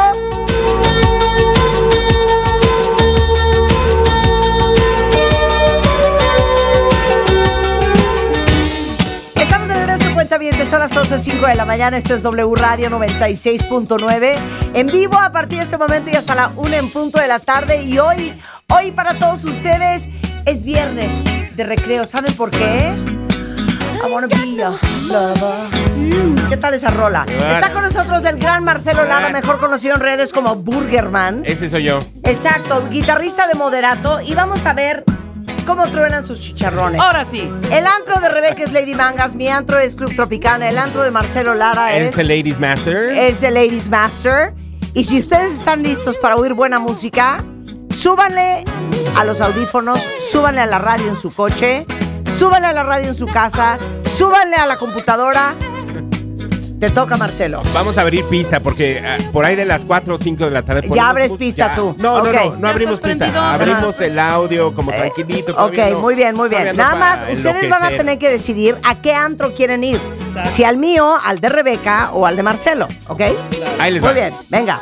Son 10.68 10.80
las 10.80 10.94
11.05 10.94 11.48
de 11.48 11.54
la 11.54 11.64
mañana. 11.64 11.96
Esto 11.96 12.14
es 12.14 12.22
W 12.22 12.54
Radio 12.54 12.90
96.9. 12.90 14.34
En 14.74 14.86
vivo 14.88 15.16
a 15.18 15.32
partir 15.32 15.58
de 15.58 15.64
este 15.64 15.78
momento 15.78 16.10
y 16.10 16.14
hasta 16.14 16.34
la 16.34 16.52
1 16.56 16.74
en 16.74 16.90
punto 16.90 17.18
de 17.18 17.26
la 17.26 17.38
tarde. 17.38 17.84
Y 17.84 17.98
hoy, 17.98 18.38
hoy 18.68 18.92
para 18.92 19.18
todos 19.18 19.46
ustedes 19.46 20.10
es 20.44 20.64
viernes 20.64 21.22
de 21.56 21.64
recreo. 21.64 22.04
¿Saben 22.04 22.34
por 22.34 22.50
qué? 22.50 22.92
I 24.06 24.12
wanna 24.12 24.26
be 24.26 24.56
your 24.56 24.78
lover. 25.10 26.48
¿Qué 26.50 26.56
tal 26.58 26.74
esa 26.74 26.90
rola? 26.90 27.24
Está 27.26 27.72
con 27.72 27.82
nosotros 27.82 28.22
el 28.24 28.38
gran 28.38 28.62
Marcelo 28.62 29.04
Lara, 29.04 29.30
mejor 29.30 29.58
conocido 29.58 29.94
en 29.94 30.00
redes 30.02 30.34
como 30.34 30.54
Burgerman. 30.56 31.44
Ese 31.46 31.70
soy 31.70 31.84
yo. 31.84 31.98
Exacto, 32.24 32.86
guitarrista 32.90 33.46
de 33.46 33.54
Moderato. 33.54 34.20
Y 34.20 34.34
vamos 34.34 34.66
a 34.66 34.74
ver 34.74 35.04
cómo 35.68 35.90
truenan 35.90 36.26
sus 36.26 36.40
chicharrones. 36.40 36.98
Ahora 36.98 37.26
sí. 37.26 37.46
El 37.70 37.86
antro 37.86 38.18
de 38.20 38.30
Rebeca 38.30 38.64
es 38.64 38.72
Lady 38.72 38.94
Mangas, 38.94 39.34
mi 39.34 39.48
antro 39.48 39.78
es 39.78 39.96
Club 39.96 40.16
Tropicana, 40.16 40.66
el 40.66 40.78
antro 40.78 41.02
de 41.02 41.10
Marcelo 41.10 41.54
Lara 41.54 41.94
es, 41.94 42.14
Es 42.14 42.18
el 42.18 42.28
Ladies 42.28 42.58
Master. 42.58 43.10
es 43.10 43.38
The 43.40 43.50
Ladies 43.50 43.90
Master. 43.90 44.54
Y 44.94 45.04
si 45.04 45.18
ustedes 45.18 45.52
están 45.52 45.82
listos 45.82 46.16
para 46.16 46.36
oír 46.36 46.54
buena 46.54 46.78
música, 46.78 47.44
súbanle 47.90 48.64
a 49.14 49.24
los 49.24 49.42
audífonos, 49.42 50.08
súbanle 50.18 50.62
a 50.62 50.66
la 50.66 50.78
radio 50.78 51.06
en 51.06 51.16
su 51.16 51.30
coche, 51.30 51.84
súbanle 52.24 52.68
a 52.68 52.72
la 52.72 52.82
radio 52.82 53.08
en 53.08 53.14
su 53.14 53.26
casa, 53.26 53.78
súbanle 54.06 54.56
a 54.56 54.64
la 54.64 54.78
computadora. 54.78 55.54
Te 56.80 56.90
toca, 56.90 57.16
Marcelo. 57.16 57.62
Vamos 57.74 57.98
a 57.98 58.02
abrir 58.02 58.24
pista 58.26 58.60
porque 58.60 59.02
ah, 59.04 59.16
por 59.32 59.44
ahí 59.44 59.56
de 59.56 59.64
las 59.64 59.84
4 59.84 60.14
o 60.14 60.18
5 60.18 60.44
de 60.44 60.50
la 60.52 60.62
tarde. 60.62 60.88
Ya 60.92 61.08
abres 61.08 61.32
pista 61.32 61.68
ya. 61.70 61.74
tú. 61.74 61.96
No, 61.98 62.22
no, 62.22 62.32
no, 62.32 62.56
no 62.56 62.68
abrimos 62.68 63.00
pista. 63.00 63.52
Abrimos 63.54 64.00
el 64.00 64.16
audio 64.18 64.72
como 64.72 64.92
tranquilito. 64.92 65.54
todavía 65.54 65.86
Ok, 65.86 65.92
no- 65.92 65.98
muy 66.00 66.14
bien, 66.14 66.36
muy 66.36 66.48
bien. 66.48 66.76
Nada 66.76 66.94
más, 66.94 67.26
ustedes 67.32 67.68
van 67.68 67.82
a 67.84 67.88
tener 67.88 68.18
que 68.18 68.30
decidir 68.30 68.76
a 68.84 68.94
qué 68.94 69.12
antro 69.12 69.54
quieren 69.54 69.82
ir. 69.82 70.00
Si 70.52 70.62
al 70.62 70.76
mío, 70.76 71.16
al 71.24 71.40
de 71.40 71.48
Rebeca 71.48 72.10
o 72.12 72.26
al 72.26 72.36
de 72.36 72.42
Marcelo, 72.44 72.86
¿ok? 73.08 73.22
Ahí 73.80 73.92
les 73.92 74.00
Muy 74.02 74.10
va. 74.10 74.14
bien, 74.14 74.32
venga. 74.48 74.80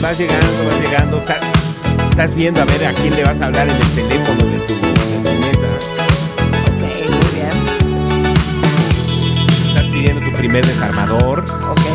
Vas 0.00 0.18
llegando, 0.18 0.64
vas 0.66 0.80
llegando. 0.80 1.18
Estás, 1.18 1.38
estás 2.10 2.34
viendo 2.34 2.62
a 2.62 2.64
ver 2.64 2.86
a 2.86 2.92
quién 2.92 3.14
le 3.14 3.24
vas 3.24 3.40
a 3.40 3.46
hablar 3.46 3.68
en 3.68 3.76
el 3.76 3.90
teléfono 3.94 4.44
de 4.46 4.58
tu, 4.60 4.74
de 4.74 4.90
tu 5.22 5.30
mesa. 5.40 5.68
Ok, 6.66 6.82
muy 7.10 7.28
bien. 7.34 7.50
Estás 9.68 9.84
pidiendo 9.86 10.20
tu 10.30 10.32
primer 10.36 10.66
desarmador. 10.66 11.44
Ok. 11.68 11.86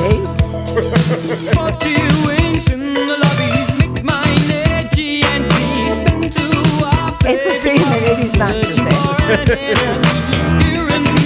Esto 7.28 7.50
es 7.50 7.62
Free 7.62 7.80
de 7.80 7.86
Ladies 8.02 8.32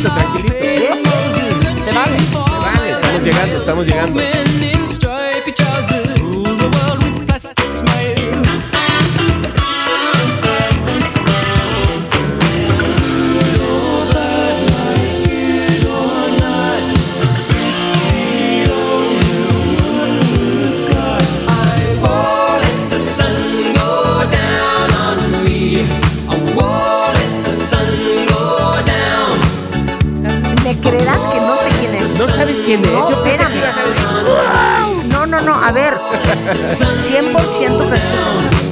tranquilito. 0.02 0.56
Se 1.34 1.54
vale. 1.94 2.18
Vale, 2.62 2.92
estamos 2.92 3.24
llegando, 3.24 3.58
estamos 3.58 3.86
llegando. 3.86 4.49
¿Me 30.64 30.78
creerás 30.80 31.18
que 31.32 31.40
no 31.40 31.56
sé 31.58 31.70
quién 31.80 31.96
es? 31.96 32.20
¿No 32.20 32.26
sabes 32.28 32.58
quién 32.66 32.84
es? 32.86 32.92
No, 32.92 33.10
Yo 33.10 33.24
pensé 33.24 33.44
espérame. 33.44 33.54
que 33.54 33.60
ibas 33.60 33.78
a 33.78 33.84
decir, 33.88 34.89
a 35.70 35.72
ver. 35.72 35.94
100% 35.96 37.90
perfecto. 37.90 38.20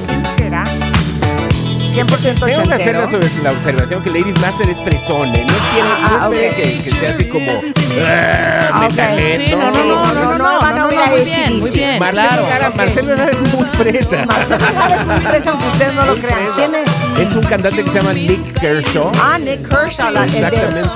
¿Quién 0.08 0.38
será? 0.38 0.64
100% 0.64 2.46
Tengo 2.46 2.64
que 2.68 2.74
hacer 2.76 2.96
la, 2.98 3.10
sobre- 3.10 3.30
la 3.44 3.52
observación 3.52 4.04
que 4.04 4.10
Ladies 4.12 4.40
Master 4.40 4.70
es 4.70 4.80
fresón, 4.82 5.36
¿eh? 5.36 5.46
No 5.48 5.56
quiere, 5.74 5.90
Ah, 6.04 6.20
no 6.24 6.30
quiere 6.32 6.50
ok. 6.50 6.56
que, 6.56 6.84
que 6.84 6.90
sea 6.92 7.10
así 7.14 7.26
como... 7.26 7.52
Ah, 8.00 8.70
Ah, 8.72 8.78
ok. 8.86 8.90
metalero. 8.92 9.44
Sí, 9.46 9.52
no, 9.52 9.72
no, 9.72 9.72
no, 9.72 10.14
no, 10.14 10.14
no, 10.14 10.38
no, 10.38 10.60
van 10.62 10.74
a 10.76 10.80
no, 10.80 10.86
oír 10.88 10.96
no, 10.98 11.04
a 11.04 11.08
muy 11.08 11.22
bien, 11.24 11.60
muy 11.60 11.72
bien. 11.72 12.00
Marcelo 12.00 12.46
claro. 12.46 12.74
Marcelo 12.76 13.14
es 13.16 13.54
muy 13.54 13.66
fresa. 13.66 14.26
Marcelo 14.26 14.66
Lara 14.78 14.96
es 15.02 15.06
muy 15.08 15.20
fresa, 15.22 15.50
aunque 15.52 15.68
ustedes 15.68 15.94
no 15.96 16.06
lo 16.06 16.16
crean. 16.18 16.40
¿Quién 16.56 16.76
es? 16.76 16.88
Es 17.30 17.36
un 17.36 17.44
cantante 17.44 17.84
que 17.84 17.90
se 17.90 17.98
llama 18.00 18.14
Nick 18.14 18.60
Kershaw. 18.60 19.12
Ah, 19.20 19.40
Nick 19.40 19.68
Kershaw, 19.68 20.12
la, 20.12 20.24
el 20.26 20.32
de 20.32 20.38
Exactamente. 20.38 20.90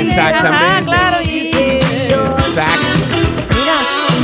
Exactamente. 0.00 0.48
Ajá, 0.48 0.82
claro. 0.84 1.16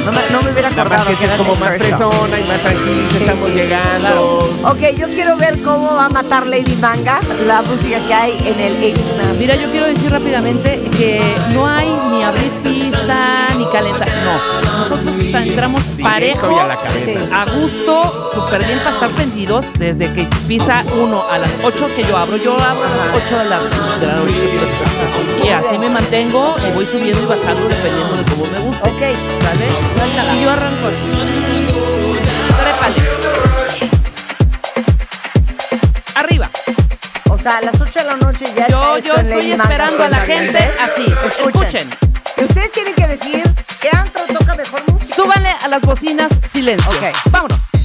No 0.07 0.13
me, 0.13 0.31
no 0.31 0.41
me 0.41 0.53
hubiera 0.53 0.71
Nada 0.71 0.83
acordado 0.83 1.11
más 1.11 1.19
que 1.19 1.25
es 1.25 1.35
como 1.35 1.57
más 1.57 1.77
fresona 1.77 2.41
y 2.41 2.45
más 2.45 2.61
tranquila. 2.61 3.09
Sí, 3.11 3.17
Estamos 3.19 3.49
sí, 3.49 3.55
llegando. 3.57 4.51
Ok, 4.63 4.81
yo 4.97 5.09
quiero 5.09 5.37
ver 5.37 5.61
cómo 5.63 5.95
va 5.97 6.05
a 6.05 6.09
matar 6.09 6.47
Lady 6.47 6.77
Manga 6.77 7.19
la 7.47 7.63
música 7.63 7.99
que 8.07 8.15
hay 8.15 8.33
en 8.47 8.61
el 8.61 8.81
80s 8.81 9.17
Master. 9.17 9.37
Mira, 9.39 9.57
yo 9.57 9.71
quiero 9.71 9.87
decir 9.87 10.11
rápidamente 10.11 10.81
que 10.97 11.21
no 11.53 11.67
hay 11.67 11.89
ni 12.13 12.23
abrir 12.23 12.51
pista 12.63 13.49
ni 13.59 13.65
calentar. 13.67 14.09
No, 14.09 14.79
nosotros 14.79 15.15
entramos 15.19 15.83
parejo, 16.01 16.53
y 16.53 16.59
a 16.59 16.67
la 16.69 16.77
cabeza. 16.77 17.43
a 17.43 17.45
gusto, 17.51 18.31
súper 18.33 18.65
bien 18.65 18.79
para 18.79 18.93
estar 18.93 19.11
prendidos 19.11 19.65
desde 19.77 20.13
que 20.13 20.29
pisa 20.47 20.85
uno 21.03 21.25
a 21.31 21.39
las 21.39 21.51
8 21.65 21.89
que 21.97 22.05
yo 22.05 22.17
abro. 22.17 22.37
Yo 22.37 22.53
abro 22.53 22.85
a 22.85 22.97
las 22.97 23.25
8 23.25 23.39
de 23.39 23.45
la, 23.45 23.63
de 23.99 24.07
la 24.07 24.15
noche. 24.15 24.35
Y 25.45 25.49
así 25.49 25.79
me 25.79 25.89
mantengo 25.89 26.55
y 26.67 26.75
voy 26.75 26.87
subiendo 26.87 27.23
y 27.23 27.27
bajando 27.27 27.69
dependiendo 27.69 28.17
de 28.17 28.25
cómo 28.25 28.46
¿Sale? 30.57 30.57
Y 30.57 30.57
yo 30.57 30.59
arranco 30.59 30.89
así. 30.89 31.19
Trépale. 32.61 32.97
Arriba. 36.15 36.51
o 37.29 37.39
sea, 37.39 37.59
a 37.59 37.61
las 37.61 37.79
8 37.81 37.99
de 37.99 38.05
la 38.05 38.17
noche 38.17 38.47
ya 38.57 38.67
Yo, 38.69 38.97
está 38.97 39.07
yo 39.07 39.15
en 39.17 39.27
estoy 39.27 39.43
Lady 39.43 39.53
esperando 39.53 40.05
a 40.05 40.09
la 40.09 40.21
gente 40.21 40.59
así. 40.81 41.05
Escuchen. 41.27 41.91
Y 42.39 42.45
ustedes 42.45 42.73
tienen 42.73 42.95
que 42.95 43.07
decir 43.07 43.43
qué 43.81 43.91
antro 43.93 44.23
toca 44.27 44.55
mejor 44.55 44.83
música. 44.93 45.15
Súbanle 45.15 45.51
a 45.63 45.69
las 45.69 45.83
bocinas 45.83 46.33
silencio. 46.51 46.91
Ok. 46.91 47.05
Vámonos. 47.31 47.76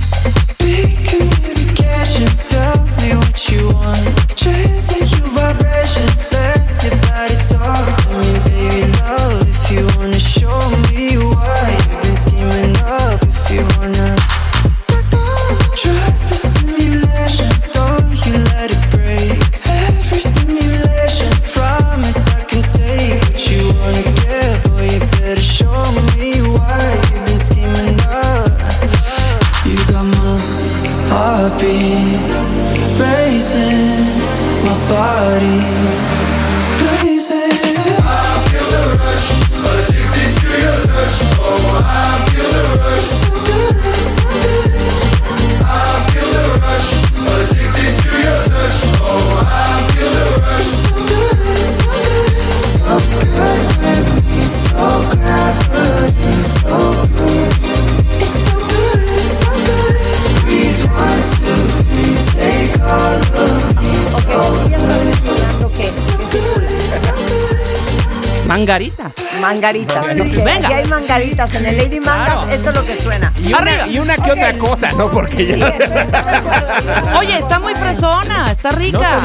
Mangaritas. 68.61 69.11
Mangaritas. 69.41 70.05
porque 70.05 70.23
Venga. 70.23 70.67
Aquí 70.67 70.73
hay 70.73 70.85
mangaritas. 70.85 71.53
En 71.55 71.65
el 71.65 71.77
Lady 71.77 71.99
Mangas, 71.99 72.49
esto 72.51 72.69
es 72.69 72.75
lo 72.75 72.85
que 72.85 72.95
suena. 72.95 73.33
Y 73.41 73.47
una, 73.47 73.57
Arriba. 73.57 73.87
y 73.87 73.99
una 73.99 74.15
que 74.17 74.31
otra 74.31 74.53
cosa, 74.53 74.89
¿no? 74.91 75.09
Porque 75.09 75.37
Sí, 75.37 75.57
ya. 75.57 75.73
Oye, 77.17 77.37
está 77.39 77.59
muy 77.59 77.73
fresona, 77.73 78.51
está 78.51 78.69
rica. 78.71 79.17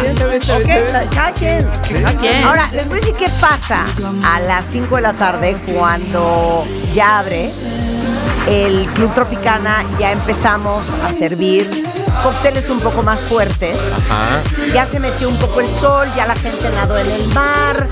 cada 1.14 1.33
quien. 1.33 1.68
Cada 2.03 2.12
quien. 2.18 2.44
Ahora, 2.44 2.66
les 2.72 2.88
voy 2.88 2.96
a 2.96 3.01
decir 3.01 3.14
qué 3.14 3.29
pasa 3.40 3.85
a 4.25 4.40
las 4.40 4.64
5 4.66 4.96
de 4.96 5.03
la 5.03 5.12
tarde 5.12 5.57
cuando 5.75 6.66
ya 6.94 7.18
abre 7.18 7.51
el 8.49 8.87
Club 8.94 9.12
Tropicana, 9.14 9.85
ya 9.99 10.12
empezamos 10.12 10.87
a 11.05 11.12
servir 11.12 11.68
cócteles 12.23 12.69
un 12.71 12.81
poco 12.81 13.03
más 13.03 13.21
fuertes. 13.21 13.79
Ajá. 14.09 14.41
Ya 14.73 14.87
se 14.87 14.99
metió 15.01 15.29
un 15.29 15.37
poco 15.37 15.61
el 15.61 15.67
sol, 15.69 16.09
ya 16.17 16.27
la 16.27 16.35
gente 16.37 16.69
nadó 16.75 16.97
en 16.99 17.11
el 17.11 17.27
mar, 17.35 17.87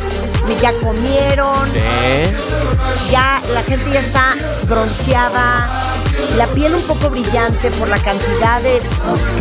ya 0.61 0.73
comieron, 0.83 1.71
Sí. 1.73 3.11
ya 3.11 3.41
la 3.53 3.63
gente 3.63 3.91
ya 3.91 4.01
está 4.01 4.35
bronceada, 4.69 5.69
la 6.37 6.47
piel 6.49 6.75
un 6.75 6.83
poco 6.83 7.11
brillante 7.11 7.71
por 7.73 7.89
la 7.89 7.99
cantidad 7.99 8.61
de 8.63 8.81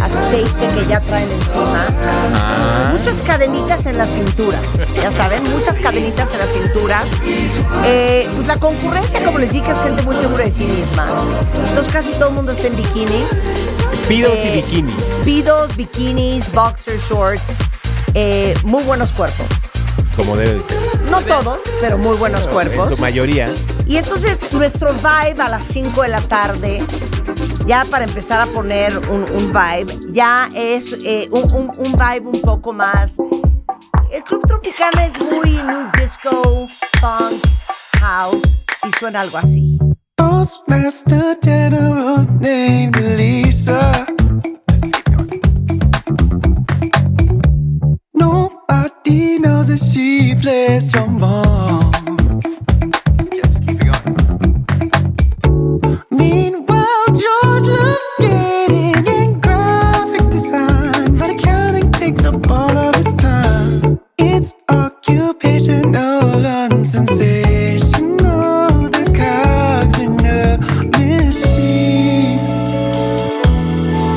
aceite 0.01 0.67
que 0.75 0.85
ya 0.87 0.99
traen 1.01 1.23
encima. 1.27 1.83
Ajá. 1.83 2.89
Muchas 2.91 3.21
cadenitas 3.23 3.85
en 3.85 3.97
las 3.97 4.09
cinturas, 4.09 4.77
ya 4.95 5.11
saben, 5.11 5.43
muchas 5.51 5.79
cadenitas 5.79 6.31
en 6.33 6.39
las 6.39 6.49
cinturas. 6.49 7.05
Eh, 7.85 8.27
pues 8.35 8.47
la 8.47 8.57
concurrencia, 8.57 9.23
como 9.23 9.39
les 9.39 9.51
dije, 9.53 9.71
es 9.71 9.79
gente 9.81 10.01
muy 10.03 10.15
segura 10.15 10.45
de 10.45 10.51
sí 10.51 10.65
misma. 10.65 11.07
Entonces 11.69 11.91
casi 11.91 12.11
todo 12.13 12.29
el 12.29 12.35
mundo 12.35 12.51
está 12.51 12.67
en 12.67 12.75
bikini. 12.75 13.23
Pidos 14.07 14.31
y 14.35 14.47
Eh, 14.47 14.63
bikinis. 14.65 14.95
Speedos, 15.15 15.75
bikinis, 15.75 16.51
boxer 16.53 16.99
shorts, 16.99 17.59
eh, 18.13 18.53
muy 18.63 18.83
buenos 18.83 19.11
cuerpos. 19.11 19.47
Como 20.15 20.35
debe 20.37 20.61
ser. 20.61 21.09
No 21.09 21.21
todos, 21.21 21.59
pero 21.81 21.97
muy 21.97 22.15
buenos 22.17 22.45
En 22.47 22.53
cuerpos. 22.53 22.95
su 22.95 23.01
mayoría. 23.01 23.49
Y 23.87 23.97
entonces 23.97 24.53
nuestro 24.53 24.93
vibe 24.93 25.41
a 25.41 25.49
las 25.49 25.65
5 25.65 26.01
de 26.03 26.07
la 26.09 26.21
tarde, 26.21 26.85
ya 27.65 27.83
para 27.89 28.05
empezar 28.05 28.39
a 28.41 28.45
poner 28.47 28.95
un, 29.09 29.23
un 29.23 29.51
vibe, 29.53 30.11
ya 30.11 30.49
es 30.55 30.93
eh, 31.03 31.27
un, 31.31 31.51
un- 31.53 31.71
un 31.77 31.91
vibe 31.93 32.27
un 32.27 32.41
poco 32.41 32.73
más... 32.73 33.17
El 34.11 34.23
Club 34.23 34.45
Tropicana 34.47 35.05
es 35.07 35.17
muy 35.19 35.49
new 35.63 35.87
disco, 35.99 36.67
punk, 37.01 37.43
house, 37.99 38.57
y 38.87 38.91
suena 38.99 39.21
algo 39.21 39.39
así. 39.39 39.79
Postmaster 40.15 41.39
General 41.41 42.27
named 42.39 42.95
Lisa. 43.17 44.05
Nobody 49.13 49.37
knows 49.37 49.67
that 49.67 49.83
she 49.83 50.33
plays 50.33 50.91
trombone. 50.91 51.91
Meanwhile, 56.09 57.05
George 57.21 57.67
loves 57.77 58.07
skating 58.17 59.07
and 59.07 59.39
graphic 59.39 60.27
design, 60.31 61.15
but 61.15 61.29
accounting 61.29 61.91
takes 61.91 62.25
up 62.25 62.49
all 62.49 62.75
of 62.75 62.95
his 62.95 63.13
time. 63.13 63.99
It's 64.17 64.55
occupational 64.69 66.43
and 66.43 66.87
sensational. 66.87 68.89
The 68.89 69.03
cogs 69.13 69.99
in 69.99 70.25
a 70.25 70.57
machine. 70.97 72.39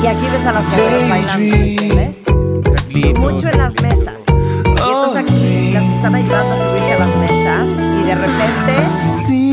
Y 0.01 0.07
aquí 0.07 0.25
ves 0.31 0.47
a 0.47 0.53
las 0.53 0.65
mujeres 0.65 1.07
bailando, 1.07 1.55
¿entiendes? 1.55 2.25
Tranquilito. 2.63 3.19
Mucho 3.19 3.47
en 3.47 3.59
las 3.59 3.79
mesas. 3.83 4.25
Aquí 5.17 5.71
las 5.71 5.85
están 5.85 6.13
ayudando 6.13 6.53
a 6.53 6.57
subirse 6.59 6.93
a 6.93 6.99
las 6.99 7.15
mesas 7.15 7.69
y 7.99 8.03
de 8.03 8.13
repente... 8.13 9.46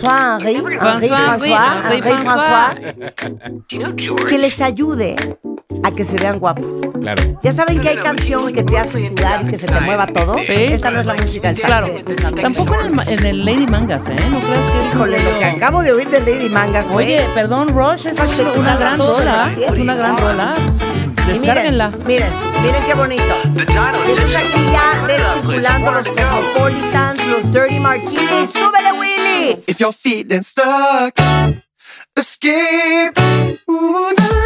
François 0.00 0.38
Henri, 0.40 0.54
Henri 0.56 1.08
François, 1.08 1.74
Henri 1.90 2.00
François. 2.24 2.74
Que 4.28 4.38
les 4.38 4.60
ayude 4.60 5.16
a 5.82 5.90
que 5.90 6.04
se 6.04 6.18
vean 6.18 6.38
guapos. 6.38 6.80
Claro. 7.00 7.38
Ya 7.42 7.52
saben 7.52 7.80
que 7.80 7.88
hay 7.90 7.96
canción 7.96 8.52
que 8.52 8.62
te 8.62 8.78
hace 8.78 9.08
sudar 9.08 9.42
y 9.46 9.50
que 9.50 9.58
se 9.58 9.66
te 9.66 9.80
mueva 9.80 10.06
todo. 10.06 10.36
Sí. 10.38 10.44
Esa 10.48 10.90
no 10.90 11.00
es 11.00 11.06
la 11.06 11.14
música 11.14 11.48
del 11.52 11.60
Claro. 11.60 11.88
Tampoco 12.40 12.74
en 12.80 12.98
el, 12.98 13.08
en 13.08 13.26
el 13.26 13.44
Lady 13.44 13.66
Mangas, 13.66 14.08
¿eh? 14.08 14.16
No 14.30 14.38
creas 14.40 14.64
que 14.70 14.80
es 14.88 14.94
Híjole, 14.94 15.18
lo 15.22 15.38
que 15.38 15.44
acabo 15.44 15.82
de 15.82 15.92
oír 15.92 16.08
de 16.10 16.20
Lady 16.20 16.48
Mangas, 16.48 16.88
güey. 16.90 17.06
Oye, 17.14 17.26
perdón, 17.34 17.68
Rush, 17.68 18.06
es 18.06 18.16
Falso, 18.16 18.42
una, 18.42 18.52
una 18.60 18.76
gran 18.76 18.98
rola. 18.98 19.50
Es 19.52 19.70
una 19.78 19.94
gran 19.94 20.18
rola. 20.18 20.54
Miren, 21.26 21.40
Descárguenla. 21.42 21.90
miren, 22.06 22.28
miren 22.62 22.84
qué 22.84 22.94
bonito. 22.94 23.22
Y 23.56 23.58
entonces 23.58 24.36
aquí 24.36 24.60
ya 24.70 25.06
descirculando 25.08 25.90
los 25.90 26.08
Cosmopolitans, 26.08 27.26
los 27.26 27.52
Dirty 27.52 27.80
Martinis. 27.80 28.54
If 29.76 29.80
you're 29.80 29.92
feeling 29.92 30.42
stuck, 30.42 31.12
escape. 32.16 33.12
Ooh, 33.68 34.14
the. 34.16 34.36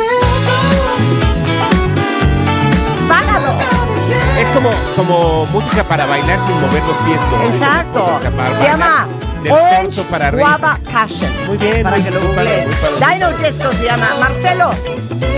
Es 4.41 4.49
como, 4.49 4.71
como 4.97 5.47
música 5.53 5.85
para 5.85 6.07
bailar 6.07 6.37
sin 6.47 6.61
mover 6.61 6.83
los 6.83 6.97
pies. 7.03 7.21
como 7.31 7.45
Exacto. 7.45 8.21
Se 8.59 8.65
llama 8.65 9.07
Orange 9.49 10.03
para. 10.11 10.33
Guava 10.33 10.81
Passion. 10.91 11.31
Muy 11.47 11.59
bien, 11.59 11.85
Para 11.85 11.97
muy- 11.97 12.05
que 12.07 12.11
lo 12.11 12.21
googlees. 12.27 12.69
Dino 12.99 13.31
Disco 13.39 13.73
se 13.73 13.85
llama. 13.85 14.17
Marcelo, 14.19 14.71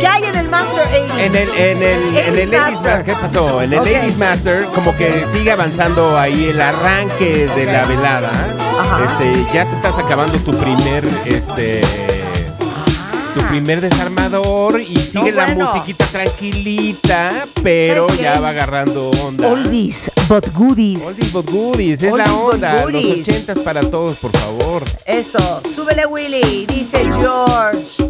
¿qué 0.00 0.06
hay 0.06 0.24
en 0.24 0.36
el 0.36 0.48
Master 0.48 0.86
80s? 0.86 1.18
En 1.18 1.36
el, 1.36 1.48
en 1.50 1.82
el, 1.82 2.16
en 2.16 2.38
el 2.38 2.50
Ladies 2.50 2.72
Master. 2.72 3.04
¿qué 3.04 3.12
pasó? 3.12 3.60
En 3.60 3.72
el. 3.74 3.78
Ladies 3.84 4.16
Master, 4.16 4.64
como 4.74 4.96
que 4.96 5.26
sigue 5.34 5.52
avanzando 5.52 6.18
ahí 6.18 6.46
el 6.46 6.62
arranque 6.62 7.46
de 7.54 7.66
la 7.66 7.84
velada. 7.84 8.51
Ajá. 8.78 9.04
Este, 9.04 9.52
ya 9.52 9.68
te 9.68 9.76
estás 9.76 9.98
acabando 9.98 10.38
tu 10.38 10.50
primer, 10.52 11.06
este, 11.26 11.82
tu 13.34 13.40
primer 13.48 13.80
desarmador 13.80 14.80
y 14.80 14.96
sigue 14.96 15.32
la 15.32 15.46
bueno. 15.46 15.72
musiquita 15.72 16.06
tranquilita, 16.06 17.46
pero 17.62 18.08
ya 18.14 18.40
va 18.40 18.50
agarrando 18.50 19.10
onda. 19.22 19.48
Oldies, 19.48 20.10
but 20.28 20.46
goodies. 20.54 21.02
Oldies 21.02 21.32
but 21.32 21.50
goodies, 21.50 22.02
es 22.02 22.12
la 22.12 22.24
Oldies 22.32 22.54
onda. 22.54 22.86
Los 22.86 23.04
ochentas 23.04 23.58
para 23.60 23.80
todos, 23.82 24.16
por 24.16 24.30
favor. 24.32 24.82
Eso, 25.04 25.62
súbele 25.74 26.06
Willy, 26.06 26.66
dice 26.66 27.08
George. 27.12 28.01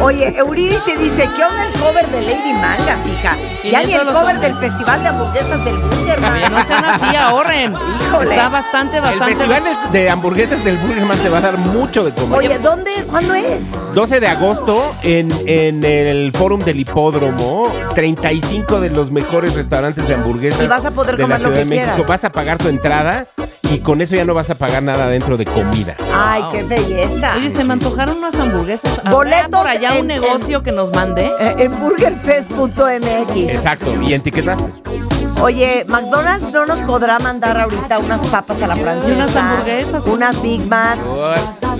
Oye, 0.00 0.32
Euridice 0.38 0.96
dice, 0.96 1.28
¿qué 1.36 1.44
onda 1.44 1.66
el 1.66 1.72
cover 1.80 2.06
de 2.08 2.20
Lady 2.22 2.52
Mangas, 2.52 3.08
hija? 3.08 3.36
Ya 3.64 3.82
ni 3.82 3.92
el 3.94 4.06
cover 4.06 4.36
hombres. 4.36 4.40
del 4.40 4.56
Festival 4.56 5.02
de 5.02 5.08
Hamburguesas 5.08 5.64
del 5.64 5.76
Burgerman. 5.76 6.52
no 6.52 6.66
sean 6.66 6.84
así, 6.84 7.16
ahorren. 7.16 7.74
Híjole. 8.06 8.30
Está 8.30 8.48
bastante, 8.50 8.96
El 8.98 9.02
bastante. 9.02 9.34
festival 9.36 9.62
de, 9.92 10.10
hamburguesas 10.10 10.64
del 10.64 10.76
Burgerman 10.78 11.18
te 11.18 11.28
va 11.28 11.38
a 11.38 11.40
dar 11.40 11.58
mucho 11.58 12.04
de 12.04 12.12
comer. 12.12 12.38
Oye, 12.38 12.58
¿dónde? 12.60 12.90
¿Cuándo 13.10 13.34
es? 13.34 13.76
12 13.94 14.20
de 14.20 14.28
agosto 14.28 14.94
en, 15.02 15.32
en 15.46 15.82
el 15.84 16.30
Fórum 16.32 16.60
del 16.60 16.78
Hipódromo, 16.80 17.66
35 17.96 18.80
de 18.80 18.90
los 18.90 19.10
mejores 19.10 19.54
restaurantes 19.54 20.06
de 20.06 20.14
hamburguesas. 20.14 20.62
Y 20.62 20.68
vas 20.68 20.84
a 20.84 20.92
poder 20.92 21.16
de 21.16 21.22
comer 21.24 21.40
la 21.40 21.48
lo 21.48 21.54
Ciudad 21.54 21.54
que 21.54 21.64
de 21.64 21.70
México. 21.70 21.86
quieras. 21.94 22.08
Vas 22.08 22.24
a 22.24 22.30
pagar 22.30 22.58
tu 22.58 22.68
entrada 22.68 23.26
y 23.70 23.78
con 23.80 24.00
eso 24.00 24.14
ya 24.16 24.24
no 24.24 24.34
vas 24.34 24.50
a 24.50 24.54
pagar 24.54 24.82
nada 24.82 25.08
dentro 25.08 25.36
de 25.36 25.44
comida. 25.44 25.96
Ay, 26.14 26.42
Wow. 26.42 26.50
qué 26.52 26.62
belleza. 26.64 27.34
Oye, 27.36 27.50
se 27.50 27.64
me 27.64 27.72
antojaron 27.74 28.18
unas 28.18 28.34
hamburguesas. 28.36 28.98
¿Habrá 28.98 29.10
Boletos 29.10 29.60
por 29.60 29.66
allá 29.68 29.94
en- 29.94 30.00
un 30.02 30.06
negocio 30.06 30.62
que 30.62 30.72
nos 30.72 30.90
mande? 30.92 31.30
Eh, 31.40 31.54
en 31.58 31.78
burgerfest.mx. 31.80 33.36
Exacto. 33.50 33.92
¿Y 34.02 34.14
en 34.14 34.20
etiquetas? 34.20 34.58
Oye, 35.40 35.84
McDonald's 35.88 36.52
no 36.52 36.66
nos 36.66 36.82
podrá 36.82 37.18
mandar 37.18 37.58
ahorita 37.58 37.98
unas 37.98 38.20
papas 38.28 38.60
a 38.62 38.66
la 38.66 38.76
francesa. 38.76 39.08
Y 39.10 39.12
unas 39.16 39.34
hamburguesas. 39.36 40.04
Unas 40.06 40.42
Big 40.42 40.60
Macs. 40.66 41.06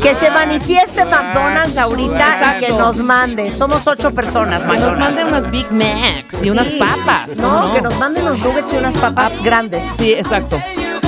Que 0.02 0.14
se 0.14 0.30
manifieste 0.30 1.04
McDonald's 1.04 1.76
ahorita 1.76 2.56
y 2.56 2.64
que 2.64 2.72
nos 2.72 3.00
mande. 3.00 3.52
Somos 3.52 3.86
ocho 3.86 4.12
personas, 4.12 4.62
Que 4.62 4.66
nos 4.68 4.76
McDonald's. 4.78 5.04
mande 5.04 5.24
unas 5.24 5.50
Big 5.50 5.70
Macs 5.70 6.42
y 6.42 6.50
unas 6.50 6.68
papas. 6.68 7.30
¿cómo 7.36 7.48
No, 7.66 7.74
que 7.74 7.82
nos 7.82 7.98
manden 7.98 8.24
los 8.24 8.38
nuggets 8.38 8.72
y 8.72 8.76
unas 8.76 8.94
papas 8.94 9.32
grandes. 9.42 9.82
Sí, 9.98 10.12
exacto. 10.14 10.58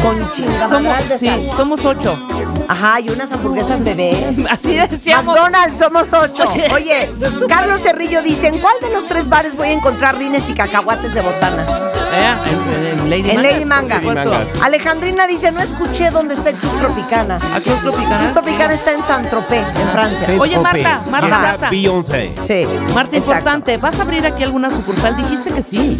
Con 0.06 0.32
chingamadral 0.34 0.70
Somos, 0.70 1.08
de 1.08 1.18
sí, 1.18 1.26
sal. 1.26 1.50
somos 1.56 1.84
ocho. 1.84 2.28
Ajá, 2.68 3.00
y 3.00 3.08
unas 3.10 3.30
hamburguesas 3.32 3.82
bebés. 3.82 4.36
Así 4.50 4.74
decíamos. 4.76 5.34
McDonald's 5.34 5.76
somos 5.78 6.12
ocho. 6.12 6.44
Oye, 6.48 6.68
Oye, 6.72 7.10
Carlos 7.48 7.80
Cerrillo 7.80 8.22
dice: 8.22 8.48
¿En 8.48 8.58
cuál 8.58 8.74
de 8.82 8.90
los 8.90 9.06
tres 9.06 9.28
bares 9.28 9.56
voy 9.56 9.68
a 9.68 9.72
encontrar 9.72 10.16
rines 10.16 10.48
y 10.48 10.54
cacahuates 10.54 11.12
de 11.14 11.20
botana? 11.20 11.66
Eh, 12.12 12.34
en, 12.50 13.00
en 13.00 13.10
Lady 13.10 13.30
En 13.30 13.36
Mangas, 13.36 13.52
Lady 13.52 13.64
Mangas. 13.64 14.02
Mangas. 14.04 14.62
Alejandrina 14.62 15.26
dice: 15.26 15.50
No 15.52 15.60
escuché 15.60 16.10
dónde 16.10 16.34
está 16.34 16.50
el 16.50 16.56
Club 16.56 16.78
Tropicana. 16.78 17.36
¿A 17.54 17.60
Club 17.60 17.80
Tropicana? 17.82 18.18
Club 18.18 18.32
Tropicana 18.32 18.74
está 18.74 18.92
en 18.92 19.02
Saint-Tropez, 19.02 19.64
en 19.80 19.88
Francia. 19.90 20.26
Saint 20.26 20.40
Oye. 20.40 20.58
Marta, 20.58 21.02
Marta, 21.10 21.28
Marta. 21.28 21.70
Beyoncé. 21.70 22.32
Sí. 22.40 22.66
Marta, 22.94 23.16
exacto. 23.16 23.20
importante, 23.20 23.76
¿vas 23.78 23.98
a 23.98 24.02
abrir 24.02 24.26
aquí 24.26 24.42
alguna 24.44 24.70
sucursal? 24.70 25.16
Dijiste 25.16 25.50
que 25.50 25.62
sí. 25.62 25.96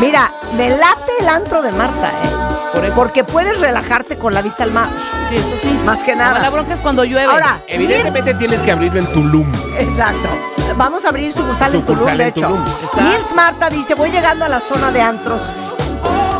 Mira, 0.00 0.32
me 0.56 0.70
late 0.70 1.12
el 1.20 1.28
antro 1.28 1.62
de 1.62 1.72
Marta, 1.72 2.08
¿eh? 2.10 2.45
Por 2.72 2.84
eso. 2.84 2.94
Porque 2.94 3.24
puedes 3.24 3.58
relajarte 3.60 4.16
con 4.16 4.34
la 4.34 4.42
vista 4.42 4.64
al 4.64 4.70
mar. 4.72 4.88
Sí, 5.28 5.36
eso 5.36 5.52
sí. 5.62 5.68
Más 5.84 6.02
que 6.04 6.14
nada. 6.14 6.30
Nada. 6.32 6.42
La 6.42 6.50
bronca 6.50 6.74
es 6.74 6.80
cuando 6.80 7.04
llueve. 7.04 7.30
Ahora, 7.30 7.60
Evidentemente 7.68 8.34
tienes 8.34 8.60
que 8.60 8.72
abrirlo 8.72 8.98
en 8.98 9.12
Tulum. 9.12 9.46
Exacto. 9.78 10.28
Vamos 10.76 11.04
a 11.04 11.08
abrir 11.08 11.32
sucursal 11.32 11.74
en 11.74 11.80
Sucursal 11.80 12.04
Tulum, 12.04 12.18
de 12.18 12.22
en 12.24 12.28
hecho. 12.28 12.58
Mirs 13.02 13.32
Marta 13.34 13.70
dice, 13.70 13.94
voy 13.94 14.10
llegando 14.10 14.44
a 14.44 14.48
la 14.48 14.60
zona 14.60 14.90
de 14.90 15.00
antros. 15.00 15.54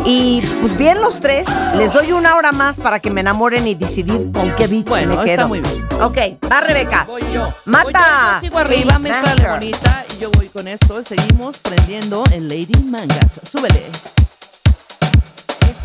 Y 0.05 0.41
pues 0.61 0.77
bien 0.79 1.01
los 1.01 1.19
tres, 1.21 1.49
les 1.75 1.93
doy 1.93 2.13
una 2.13 2.37
hora 2.37 2.53
más 2.53 2.79
para 2.79 3.01
que 3.01 3.11
me 3.11 3.23
enamoren 3.23 3.67
y 3.67 3.75
decidir 3.75 4.31
con 4.31 4.55
qué 4.55 4.69
beats 4.69 4.85
Bueno, 4.89 5.17
me 5.17 5.25
quedo. 5.25 5.33
está 5.33 5.47
muy 5.49 5.61
bien. 5.61 5.89
Ok, 6.01 6.19
va 6.53 6.61
Rebeca. 6.61 7.05
Voy 7.09 7.23
yo. 7.33 7.47
Mata. 7.65 7.83
Voy 7.85 7.93
yo, 7.93 8.35
yo 8.35 8.41
sigo 8.41 8.59
arriba, 8.59 8.99
me 9.01 9.11
sale 9.13 9.49
bonita 9.49 10.05
y 10.15 10.21
yo 10.21 10.31
voy 10.31 10.49
con 10.49 10.69
esto. 10.69 11.03
Seguimos 11.05 11.59
prendiendo 11.59 12.23
en 12.31 12.49
Lady 12.49 12.79
Mangas. 12.85 13.41
Súbele. 13.51 13.87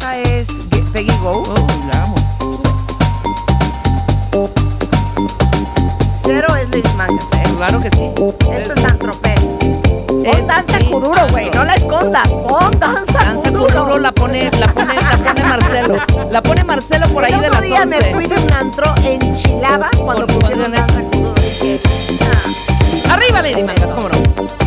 Esta 0.01 0.17
es 0.17 0.49
Peggy 0.93 1.15
Go. 1.21 1.43
Oh, 1.45 1.67
la 1.93 2.03
amo. 2.05 2.15
Cero 6.23 6.47
es 6.59 6.69
Lady 6.71 6.89
Mangas, 6.97 7.25
¿eh? 7.33 7.43
Claro 7.55 7.79
que 7.79 7.91
sí. 7.91 8.09
Esto 8.51 8.73
es 8.73 8.83
Antropé. 8.83 9.35
Es- 10.25 10.47
danza 10.47 10.79
sí, 10.79 10.85
Kuduro, 10.85 11.27
güey. 11.29 11.51
No 11.51 11.63
la 11.65 11.75
escondas. 11.75 12.27
Pon 12.29 12.79
danza, 12.79 13.13
Danza 13.13 13.51
la 13.51 13.59
pone, 13.61 13.99
la 13.99 14.11
pone, 14.11 14.49
la 14.49 14.73
pone 14.73 15.43
Marcelo. 15.43 15.97
La 16.31 16.41
pone 16.41 16.63
Marcelo 16.63 17.07
por 17.09 17.23
ahí 17.23 17.39
de 17.39 17.49
las 17.51 17.61
día 17.61 17.85
me 17.85 17.97
11. 17.97 18.13
fui 18.15 18.25
de 18.25 18.35
un 18.41 18.53
antro 18.53 18.95
en 19.03 19.35
Chilaba 19.35 19.91
cuando 20.03 20.25
pusieron 20.25 20.71
danza 20.71 20.99
ah, 22.23 23.13
Arriba 23.13 23.43
Lady 23.43 23.61
Mangas, 23.63 23.93
cómo 23.93 24.09
no. 24.09 24.60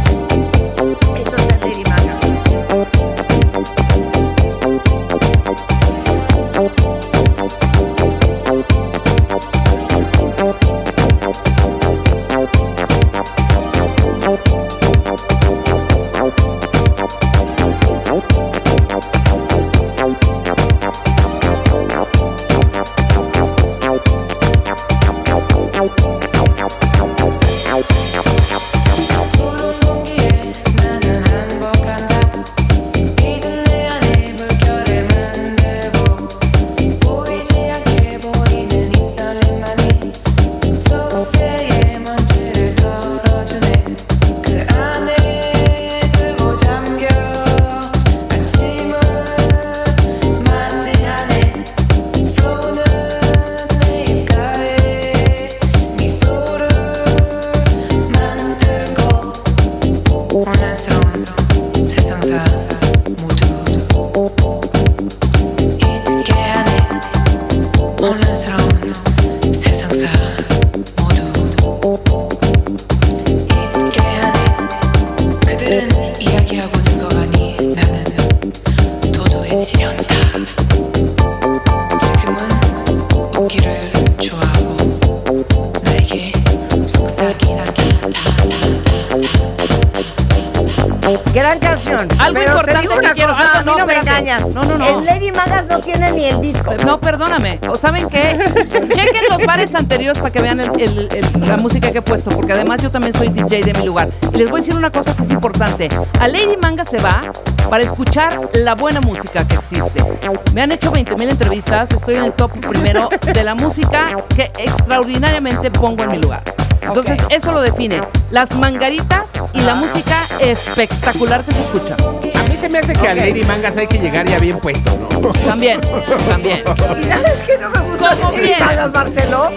Para 100.19 100.31
que 100.31 100.40
vean 100.42 100.60
el- 100.60 100.71
el- 100.81 101.08
el- 101.12 101.48
la 101.48 101.56
música 101.56 101.90
que 101.92 101.98
he 101.98 102.02
puesto, 102.02 102.31
porque 102.31 102.52
además 102.52 102.83
yo 102.83 102.90
también 102.90 103.15
soy 103.17 103.29
DJ 103.29 103.62
de 103.62 103.73
mi 103.75 103.85
lugar. 103.87 104.08
Y 104.33 104.37
les 104.38 104.50
voy 104.50 104.60
a 104.60 104.62
decir 104.62 104.77
una 104.77 104.90
cosa 104.90 105.15
que 105.17 105.23
es 105.23 105.31
importante. 105.31 105.88
A 106.21 106.29
Lady 106.29 106.56
Manga 106.60 106.85
se 106.85 106.98
va 106.98 107.23
para 107.71 107.83
escuchar 107.85 108.38
la 108.54 108.75
buena 108.75 109.00
música 109.00 109.46
que 109.46 109.54
existe. 109.54 110.04
Me 110.52 110.62
han 110.62 110.73
hecho 110.73 110.90
20 110.90 111.15
mil 111.17 111.29
entrevistas, 111.31 111.90
estoy 111.90 112.17
en 112.17 112.25
el 112.25 112.33
top 112.33 112.52
primero 112.67 113.08
de 113.33 113.44
la 113.44 113.54
música 113.54 114.04
que 114.35 114.50
extraordinariamente 114.58 115.71
pongo 115.71 116.04
en 116.04 116.10
mi 116.12 116.19
lugar. 116.19 116.42
Entonces, 116.83 117.19
eso 117.31 117.50
lo 117.52 117.62
define. 117.62 118.02
Las 118.31 118.54
mangaritas 118.56 119.31
y 119.54 119.60
la 119.60 119.75
música 119.75 120.19
espectacular 120.38 121.42
que 121.42 121.52
se 121.52 121.60
escucha. 121.62 121.94
A 121.94 122.42
mí 122.48 122.56
se 122.60 122.69
me 122.69 122.79
hace 122.79 122.92
que 122.92 123.08
a 123.08 123.15
Lady 123.15 123.42
Mangas 123.44 123.75
hay 123.79 123.87
que 123.87 123.98
llegar 123.98 124.27
ya 124.27 124.38
bien 124.38 124.58
puesto, 124.58 124.90
¿no? 125.10 125.31
También, 125.46 125.81
también. 126.29 126.62
¿Y 127.00 127.04
sabes 127.04 127.42
qué 127.46 127.56
no 127.58 127.71
me 127.71 127.81
gusta 127.90 128.15
¿Cómo 128.17 128.33
de 128.33 128.42
Lady? 128.42 128.60
Magas, 128.60 128.92
Marcelo? 128.92 129.50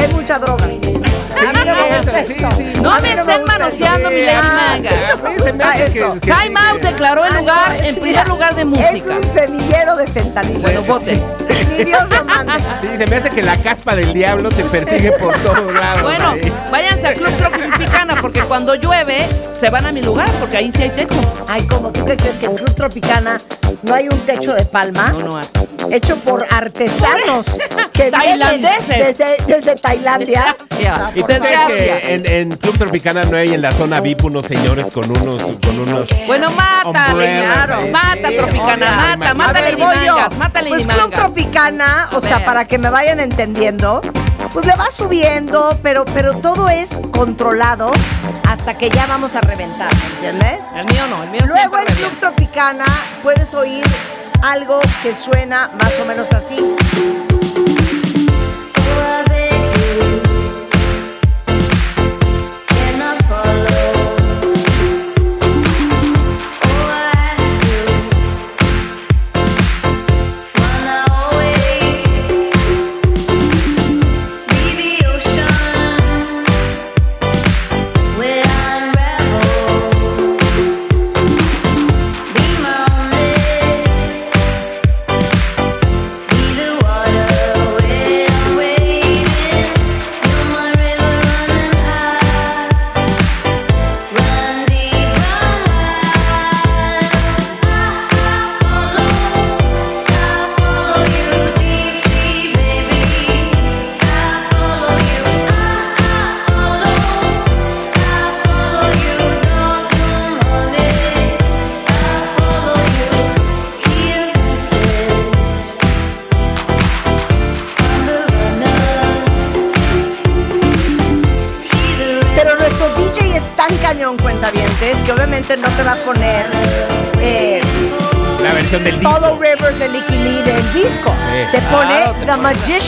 Que 0.00 0.06
hay 0.06 0.12
mucha 0.14 0.38
droga. 0.38 0.64
A 0.64 0.68
mí 0.68 0.80
no 1.64 1.74
me 1.74 1.96
gusta 1.96 2.26
sí, 2.26 2.32
eso. 2.36 2.48
sí. 2.56 2.72
No 2.82 2.92
mí 3.00 3.02
me 3.02 3.14
estén 3.20 3.44
manoseando 3.44 4.08
eso. 4.08 4.18
mi 4.18 4.22
Lady 4.26 4.38
Ah, 4.42 4.68
Manga. 4.72 4.90
A 4.90 5.30
mí 5.30 5.36
se 5.42 5.52
me 5.52 5.64
hace 5.64 5.90
que, 5.92 5.98
Eso. 5.98 6.12
que 6.14 6.20
Time 6.20 6.46
sí, 6.48 6.54
Out 6.70 6.82
declaró 6.82 7.24
el 7.24 7.34
lugar, 7.34 7.68
no, 7.68 7.74
es- 7.74 7.88
en 7.88 8.00
primer 8.00 8.28
lugar 8.28 8.54
de 8.54 8.60
Es 8.62 8.66
música. 8.66 9.16
un 9.16 9.24
semillero 9.24 9.96
de 9.96 10.06
fentanilo. 10.06 10.60
Bueno, 10.60 10.82
voten. 10.82 11.22
Ni 11.78 11.84
Dios 11.84 12.02
lo 12.10 12.24
mande. 12.24 12.52
Sí, 12.82 12.88
se 12.96 13.06
me 13.06 13.16
hace 13.16 13.30
que 13.30 13.42
la 13.42 13.56
caspa 13.58 13.94
del 13.96 14.12
diablo 14.12 14.48
te 14.50 14.62
persigue 14.64 15.12
por 15.12 15.34
todos 15.38 15.72
lados. 15.74 16.02
Bueno, 16.02 16.30
ahí. 16.30 16.52
váyanse 16.70 17.06
al 17.08 17.14
Club 17.14 17.32
Tropicana 17.36 18.16
porque 18.20 18.40
cuando 18.42 18.74
llueve 18.74 19.26
se 19.58 19.70
van 19.70 19.86
a 19.86 19.92
mi 19.92 20.02
lugar 20.02 20.28
porque 20.40 20.56
ahí 20.58 20.70
sí 20.72 20.82
hay 20.82 20.90
techo. 20.90 21.14
Ay, 21.48 21.66
como 21.66 21.90
tú 21.90 22.04
crees 22.04 22.38
que 22.38 22.46
en 22.46 22.56
Club 22.56 22.74
Tropicana 22.74 23.38
no 23.82 23.94
hay 23.94 24.08
un 24.08 24.18
techo 24.20 24.52
de 24.54 24.64
palma 24.64 25.08
No, 25.12 25.20
no 25.20 25.36
hay. 25.38 25.46
hecho 25.90 26.16
por 26.16 26.46
artesanos 26.50 27.46
que 28.04 28.10
Tailandeses. 28.10 29.18
desde, 29.18 29.36
desde 29.46 29.76
Tailandia. 29.76 30.56
Sea, 30.76 31.10
¿Y 31.14 31.20
favor. 31.20 31.76
que 31.76 32.14
en, 32.14 32.26
en 32.26 32.50
Club 32.56 32.78
Tropicana 32.78 33.22
no 33.24 33.36
hay 33.36 33.52
en 33.54 33.62
la 33.62 33.72
zona 33.72 34.00
VIP 34.00 34.24
unos 34.24 34.46
señores 34.46 34.90
con 34.92 35.10
unos, 35.10 35.42
con 35.42 35.78
unos 35.78 36.08
Bueno, 36.26 36.50
mata, 36.52 37.12
Lady 37.14 37.36
ahí. 37.36 37.90
Mata, 37.90 38.28
Sí, 38.28 38.36
Tropicana, 38.36 39.14
obvio. 39.16 39.34
mata, 39.34 39.34
yo. 40.04 40.14
Mangas, 40.16 40.36
mata 40.38 40.60
Lady 40.62 40.70
Pues 40.70 40.86
Club 40.86 40.96
Mangas. 40.98 41.20
Tropicana, 41.20 42.08
o 42.12 42.20
sea, 42.20 42.44
para 42.44 42.64
que 42.66 42.78
me 42.78 42.90
vayan 42.90 43.20
entendiendo, 43.20 44.00
pues 44.52 44.66
le 44.66 44.74
va 44.76 44.90
subiendo, 44.90 45.78
pero, 45.82 46.04
pero 46.06 46.38
todo 46.38 46.68
es 46.68 47.00
controlado 47.12 47.90
hasta 48.48 48.76
que 48.78 48.88
ya 48.90 49.06
vamos 49.06 49.34
a 49.36 49.40
reventar, 49.42 49.90
¿me 49.94 50.14
entiendes? 50.14 50.70
El 50.74 50.84
mío 50.86 51.02
no, 51.10 51.22
el 51.24 51.30
mío 51.30 51.40
Luego 51.46 51.78
en 51.78 51.84
Club. 51.86 52.12
Tropicana 52.20 52.84
puedes 53.22 53.52
oír 53.54 53.84
algo 54.42 54.78
que 55.02 55.14
suena 55.14 55.70
más 55.78 55.98
o 56.00 56.04
menos 56.06 56.32
así. 56.32 56.56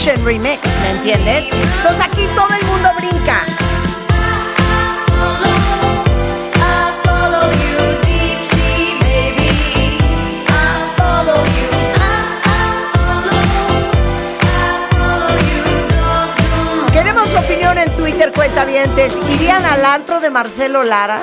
Remix, 0.04 0.60
¿me 0.80 0.90
entiendes? 0.90 1.48
Entonces 1.52 2.04
aquí 2.04 2.26
todo 2.34 2.48
el 2.58 2.66
mundo 2.66 2.88
brinca. 2.96 3.44
Queremos 16.92 17.28
su 17.28 17.38
opinión 17.38 17.78
en 17.78 17.88
Twitter, 17.94 18.32
cuentavientes. 18.32 19.12
¿Irían 19.30 19.64
al 19.64 19.84
antro 19.84 20.18
de 20.18 20.30
Marcelo 20.30 20.82
Lara? 20.82 21.22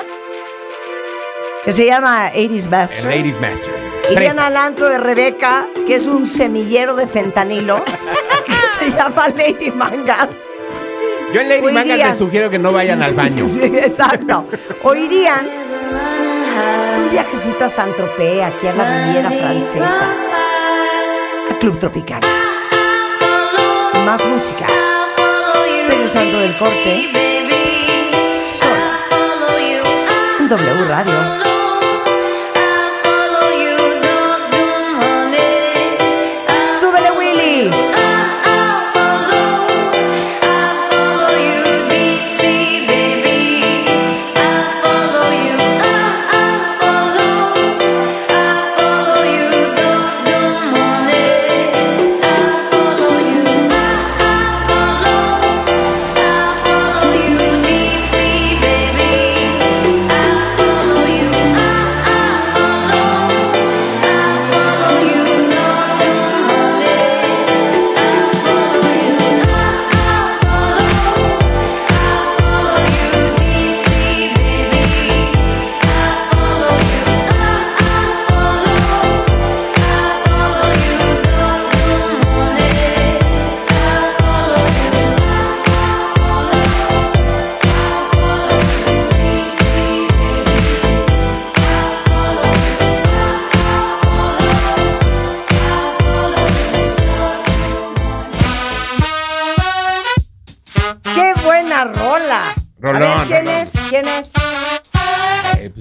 Que 1.64 1.72
se 1.72 1.84
llama 1.84 2.30
80s 2.32 2.64
El 2.64 2.70
Master. 2.70 3.40
Master. 3.40 3.90
Irían 4.10 4.38
al 4.38 4.56
antro 4.56 4.88
de 4.88 4.96
Rebeca, 4.96 5.66
que 5.86 5.96
es 5.96 6.06
un 6.06 6.26
semillero 6.26 6.94
de 6.94 7.06
fentanilo, 7.06 7.84
se 8.78 8.90
llama 8.90 9.28
Lady 9.28 9.70
Mangas. 9.70 10.28
Yo 11.32 11.40
en 11.40 11.48
Lady 11.48 11.66
o 11.68 11.72
Mangas 11.72 11.96
irían. 11.96 12.08
les 12.10 12.18
sugiero 12.18 12.50
que 12.50 12.58
no 12.58 12.72
vayan 12.72 13.02
al 13.02 13.14
baño. 13.14 13.46
Sí, 13.48 13.60
exacto. 13.62 14.46
O 14.82 14.94
irían. 14.94 15.46
Es 16.88 16.96
un 16.96 17.10
viajecito 17.10 17.64
a 17.64 17.68
Saint-Tropez, 17.68 18.42
aquí 18.42 18.66
a 18.66 18.72
la 18.74 19.06
Riviera 19.06 19.30
Francesa, 19.30 20.10
a 21.50 21.58
Club 21.58 21.78
Tropical. 21.78 22.20
Más 24.04 24.24
música. 24.26 24.66
Regresando 25.88 26.38
del 26.38 26.56
corte, 26.56 27.10
sola, 28.44 28.98
en 30.40 30.48
W 30.48 30.88
Radio. 30.88 31.49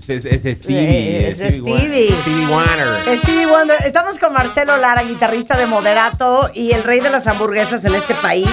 Es? 0.10 0.24
¿Quién 0.24 0.36
es? 0.36 0.45
Eh, 0.45 0.45
pues 0.45 0.45
es, 0.45 0.45
es 0.45 0.57
Stevie. 0.64 1.32
Es 1.32 1.38
Stevie. 1.53 2.16
Stevie 2.22 2.45
Wonder. 2.47 3.18
Stevie 3.20 3.45
Wonder. 3.45 3.78
Estamos 3.86 4.20
con 4.20 4.34
Marcelo 4.34 4.78
Lara, 4.78 5.03
guitarrista 5.03 5.57
de 5.57 5.66
Moderato 5.66 6.49
y 6.53 6.72
el 6.72 6.84
rey 6.84 6.99
de 6.99 7.10
las 7.10 7.28
hamburguesas 7.28 7.84
en 7.86 7.95
este 7.95 8.14
país. 8.16 8.47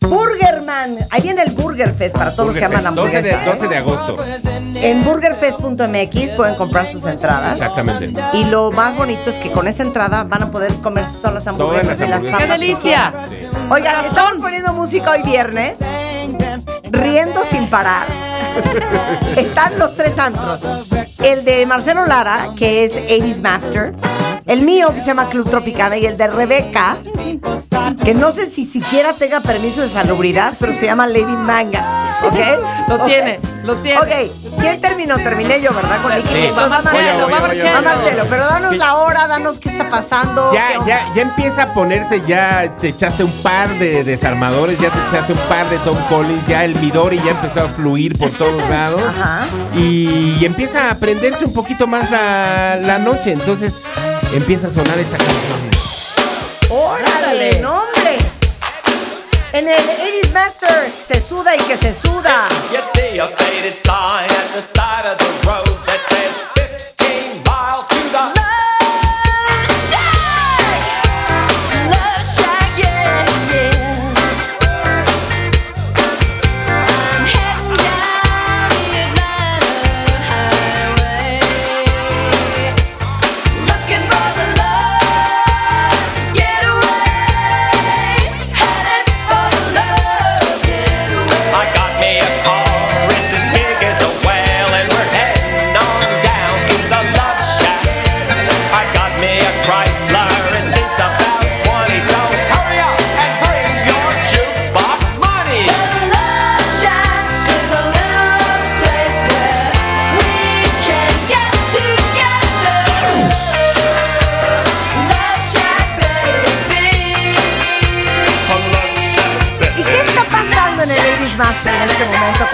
Burgerman. 0.00 0.96
Ahí 1.10 1.22
viene 1.22 1.42
el 1.42 1.52
Burger 1.52 1.94
Fest 1.94 2.16
para 2.16 2.32
todos 2.32 2.48
los 2.48 2.58
que 2.58 2.64
aman 2.64 2.94
12 2.94 3.22
de, 3.22 3.32
hamburguesas. 3.32 3.60
12 3.60 3.68
de 3.68 3.76
agosto. 3.76 4.16
En 4.74 5.04
burgerfest.mx 5.04 6.30
pueden 6.32 6.54
comprar 6.56 6.86
sus 6.86 7.04
entradas. 7.06 7.54
Exactamente. 7.56 8.12
Y 8.34 8.44
lo 8.44 8.70
más 8.72 8.96
bonito 8.96 9.30
es 9.30 9.36
que 9.36 9.50
con 9.50 9.68
esa 9.68 9.82
entrada 9.84 10.24
van 10.24 10.42
a 10.42 10.50
poder 10.50 10.72
comer 10.82 11.04
todas 11.20 11.34
las 11.34 11.46
hamburguesas 11.46 11.96
Todas 11.96 12.00
las 12.00 12.08
y 12.24 12.26
las 12.26 12.34
hamburguesas. 12.34 12.40
papas. 12.40 12.58
¡Qué 12.58 12.66
delicia! 12.66 13.12
Oigan, 13.70 14.04
estamos 14.04 14.36
poniendo 14.42 14.72
música 14.72 15.12
hoy 15.12 15.22
viernes, 15.22 15.78
riendo 16.90 17.44
sin 17.48 17.68
parar. 17.68 18.06
Están 19.36 19.78
los 19.78 19.94
tres 19.94 20.18
antros. 20.18 20.62
El 21.22 21.44
de 21.44 21.64
Marcelo 21.66 22.06
Lara, 22.06 22.50
que 22.56 22.84
es 22.84 22.96
80s 22.96 23.40
Master. 23.40 23.94
El 24.46 24.62
mío, 24.62 24.88
que 24.92 25.00
se 25.00 25.06
llama 25.06 25.28
Club 25.28 25.48
Tropicana. 25.48 25.96
Y 25.96 26.06
el 26.06 26.16
de 26.16 26.28
Rebeca, 26.28 26.96
que 28.04 28.14
no 28.14 28.30
sé 28.30 28.50
si 28.50 28.64
siquiera 28.64 29.12
tenga 29.12 29.40
permiso 29.40 29.80
de 29.82 29.88
salubridad, 29.88 30.54
pero 30.58 30.72
se 30.72 30.86
llama 30.86 31.06
Lady 31.06 31.24
Mangas. 31.24 31.84
¿Ok? 32.24 32.34
Lo 32.88 33.04
tiene, 33.04 33.40
lo 33.64 33.74
tiene. 33.76 33.98
Ok, 34.00 34.60
¿quién 34.60 34.80
terminó? 34.80 35.16
Terminé 35.16 35.60
yo, 35.60 35.72
¿verdad? 35.72 36.00
Con 36.02 36.12
el 36.12 36.22
Sí. 36.22 36.28
Va 36.56 36.68
Marcelo, 36.68 37.28
va 37.30 37.40
Marcelo. 37.40 37.76
a 37.78 37.80
Marcelo, 37.82 38.26
pero 38.28 38.44
danos 38.46 38.70
Sí. 38.72 38.76
la 38.78 38.94
hora, 38.96 39.26
danos 39.26 39.58
qué 39.58 39.68
está 39.70 39.88
pasando. 39.90 40.52
Ya, 40.52 40.70
ya, 40.86 41.06
ya 41.14 41.22
empieza 41.22 41.64
a 41.64 41.74
ponerse, 41.74 42.20
ya 42.26 42.74
te 42.78 42.88
echaste 42.88 43.24
un 43.24 43.32
par 43.42 43.68
de 43.78 44.04
desarmadores, 44.04 44.78
ya 44.78 44.90
te 44.90 44.98
echaste 45.08 45.32
un 45.32 45.38
par 45.48 45.68
de 45.68 45.78
Tom 45.78 45.96
Collins, 46.08 46.46
ya 46.46 46.64
el 46.64 46.74
Midori 46.76 47.16
ya 47.24 47.30
empezó 47.32 47.60
a 47.62 47.68
fluir 47.68 48.16
por 48.18 48.30
todos 48.30 48.62
lados. 48.68 49.02
Ajá. 49.08 49.46
Y, 49.74 50.36
y 50.40 50.44
empieza 50.44 50.90
a 50.90 50.94
prenderse 50.94 51.44
un 51.44 51.52
poquito 51.54 51.86
más 51.86 52.10
la, 52.10 52.76
la 52.80 52.98
noche. 52.98 53.32
Entonces 53.32 53.82
empieza 54.34 54.68
a 54.68 54.70
sonar 54.70 54.98
esta 54.98 55.16
canción. 55.18 55.71
¡Órale! 56.74 57.60
¡No, 57.60 57.82
hombre! 57.82 58.16
En 59.52 59.68
el 59.68 59.78
80s 59.78 60.32
Master 60.32 60.90
se 60.98 61.20
suda 61.20 61.54
y 61.54 61.58
que 61.58 61.76
se 61.76 61.92
suda. 61.92 62.48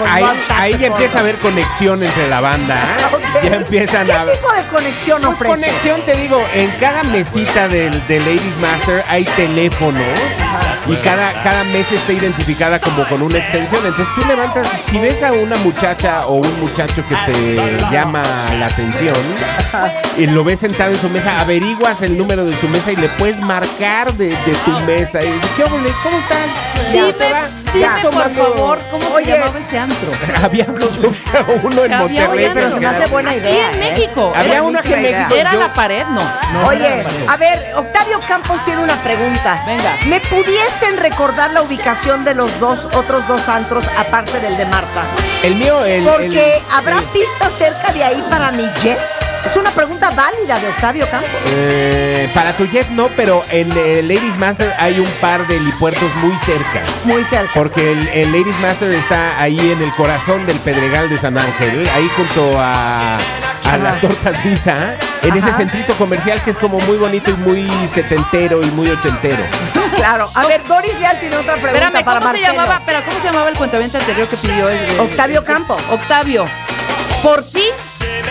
Ahí, 0.09 0.73
de 0.73 0.79
ya 0.79 0.87
empieza 0.87 1.17
a 1.17 1.21
haber 1.21 1.35
conexión 1.35 2.01
entre 2.01 2.27
la 2.29 2.41
banda. 2.41 2.75
¿eh? 2.75 3.17
Ya 3.49 3.55
empiezan 3.55 4.09
a 4.09 4.25
¿Qué 4.25 4.31
tipo 4.31 4.51
de 4.51 4.63
conexión 4.67 5.21
Pues 5.21 5.33
ofrece? 5.33 5.55
conexión, 5.55 6.01
te 6.01 6.15
digo, 6.15 6.43
en 6.53 6.69
cada 6.79 7.03
mesita 7.03 7.67
del, 7.67 8.05
del 8.07 8.23
Ladies 8.25 8.57
Master 8.59 9.03
hay 9.07 9.23
teléfonos 9.23 10.01
y 10.87 10.95
cada, 11.03 11.31
cada 11.43 11.63
mesa 11.65 11.93
está 11.93 12.11
identificada 12.13 12.79
como 12.79 13.03
con 13.07 13.21
una 13.21 13.37
extensión. 13.37 13.85
Entonces 13.85 14.13
tú 14.15 14.25
levantas, 14.27 14.67
si 14.89 14.97
ves 14.97 15.21
a 15.23 15.31
una 15.31 15.55
muchacha 15.57 16.25
o 16.25 16.35
un 16.35 16.59
muchacho 16.59 17.03
que 17.07 17.15
te 17.31 17.77
llama 17.91 18.23
la 18.59 18.65
atención 18.65 19.15
y 20.17 20.25
lo 20.27 20.43
ves 20.43 20.59
sentado 20.59 20.91
en 20.91 20.99
su 20.99 21.09
mesa, 21.09 21.39
averiguas 21.39 22.01
el 22.01 22.17
número 22.17 22.43
de 22.45 22.53
su 22.53 22.67
mesa 22.69 22.91
y 22.91 22.95
le 22.95 23.09
puedes 23.09 23.39
marcar 23.41 24.11
de, 24.13 24.29
de 24.29 24.55
tu 24.65 24.71
mesa 24.81 25.21
y 25.23 25.31
dices, 25.31 25.49
¿qué? 25.55 25.63
¿Cómo 25.63 25.87
estás? 25.87 26.78
Dime, 26.91 27.13
¿Te 27.13 27.31
va? 27.31 27.41
dime 27.73 27.85
¿Estás 27.85 28.01
por 28.01 28.11
tomando?" 28.11 28.43
favor, 28.55 28.79
¿cómo 28.91 29.07
Oye. 29.15 29.25
se 29.25 29.31
llamaba 29.37 29.59
ese 29.59 29.77
antro? 29.79 30.11
Había 30.43 30.65
uno 31.63 31.83
en 31.85 31.93
Había 31.93 31.99
Monterrey. 31.99 32.27
Oye, 32.45 32.51
pero 32.53 32.71
se 32.71 32.79
me 32.79 32.87
hace 32.87 33.05
buena 33.07 33.29
Aquí 33.31 33.39
idea. 33.39 33.71
en 33.71 33.83
¿eh? 33.83 33.91
México. 33.91 34.33
Había 34.35 34.51
Era- 34.53 34.63
uno 34.63 34.79
aquí 34.79 34.93
en 34.93 35.01
México. 35.01 35.35
Era 35.35 35.53
yo- 35.53 35.59
la 35.59 35.73
pared, 35.73 36.05
no. 36.07 36.21
no 36.53 36.67
Oye, 36.67 37.05
a 37.27 37.37
ver, 37.37 37.71
Octavio 37.75 38.19
Campos 38.27 38.63
tiene 38.65 38.81
una 38.83 38.95
pregunta. 39.03 39.61
Venga. 39.65 39.95
¿Me 40.07 40.19
pudiesen 40.21 40.97
recordar 40.97 41.51
la 41.51 41.61
ubicación 41.61 42.23
de 42.25 42.33
los 42.35 42.59
dos 42.59 42.85
otros 42.95 43.27
dos 43.27 43.47
antros 43.49 43.87
aparte 43.97 44.39
del 44.39 44.57
de 44.57 44.65
Marta? 44.65 45.03
El 45.43 45.55
mío, 45.55 45.83
el. 45.85 46.03
Porque 46.05 46.55
el- 46.57 46.63
habrá 46.71 46.97
el- 46.99 47.03
pistas 47.05 47.53
cerca 47.53 47.91
de 47.93 48.03
ahí 48.03 48.23
para 48.29 48.51
mi 48.51 48.63
jet. 48.81 48.99
Es 49.45 49.55
una 49.57 49.71
pregunta 49.71 50.09
válida 50.11 50.59
de 50.59 50.67
Octavio 50.67 51.09
Campos. 51.09 51.29
Eh, 51.47 52.29
para 52.35 52.53
tu 52.55 52.65
jet 52.67 52.87
no, 52.89 53.07
pero 53.15 53.43
en 53.49 53.71
el 53.71 54.07
Ladies 54.07 54.37
Master 54.37 54.73
hay 54.77 54.99
un 54.99 55.07
par 55.21 55.45
de 55.47 55.57
helipuertos 55.57 56.09
muy 56.21 56.35
cerca. 56.45 56.81
Muy 57.05 57.23
cerca. 57.23 57.51
Porque 57.53 57.91
el, 57.93 58.07
el 58.09 58.31
Ladies 58.31 58.59
Master 58.59 58.91
está 58.91 59.41
ahí 59.41 59.59
en 59.71 59.81
el 59.81 59.91
corazón 59.95 60.45
del 60.45 60.57
Pedregal 60.59 61.09
de 61.09 61.17
San 61.17 61.37
Ángel, 61.37 61.89
ahí 61.95 62.09
junto 62.15 62.59
a, 62.59 63.15
a 63.17 63.77
las 63.77 63.99
tortas 64.01 64.43
Visa, 64.43 64.95
en 65.23 65.35
ese 65.35 65.51
centrito 65.53 65.93
comercial 65.95 66.41
que 66.43 66.51
es 66.51 66.57
como 66.57 66.79
muy 66.81 66.97
bonito 66.97 67.31
y 67.31 67.33
muy 67.33 67.71
setentero 67.93 68.61
y 68.61 68.65
muy 68.71 68.89
ochentero. 68.89 69.43
Claro. 69.99 70.29
A 70.33 70.45
ver, 70.45 70.61
Doris 70.65 70.97
Leal 70.97 71.19
tiene 71.19 71.35
otra 71.35 71.55
pregunta 71.55 71.71
Espérame, 71.87 72.05
para 72.05 72.19
¿cómo 72.21 72.31
se 72.31 72.37
Marcelo. 72.39 72.53
llamaba? 72.61 72.81
Pero 72.85 73.03
¿cómo 73.03 73.19
se 73.19 73.25
llamaba 73.25 73.49
el 73.49 73.57
cuentaviente 73.57 73.97
anterior 73.97 74.27
que 74.29 74.37
pidió 74.37 74.69
el, 74.69 74.77
el- 74.77 74.99
Octavio 75.01 75.39
el- 75.39 75.45
Campos. 75.45 75.81
Octavio, 75.91 76.47
por 77.21 77.43
ti 77.43 77.65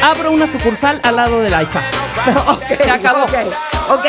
abro 0.02 0.30
una 0.32 0.46
sucursal 0.46 1.00
al 1.02 1.16
lado 1.16 1.40
del 1.40 1.54
AIFA. 1.54 1.82
Ok, 2.48 2.62
Se 2.82 2.90
acabó. 2.90 3.24
Ok, 3.24 3.34
ok. 3.90 4.06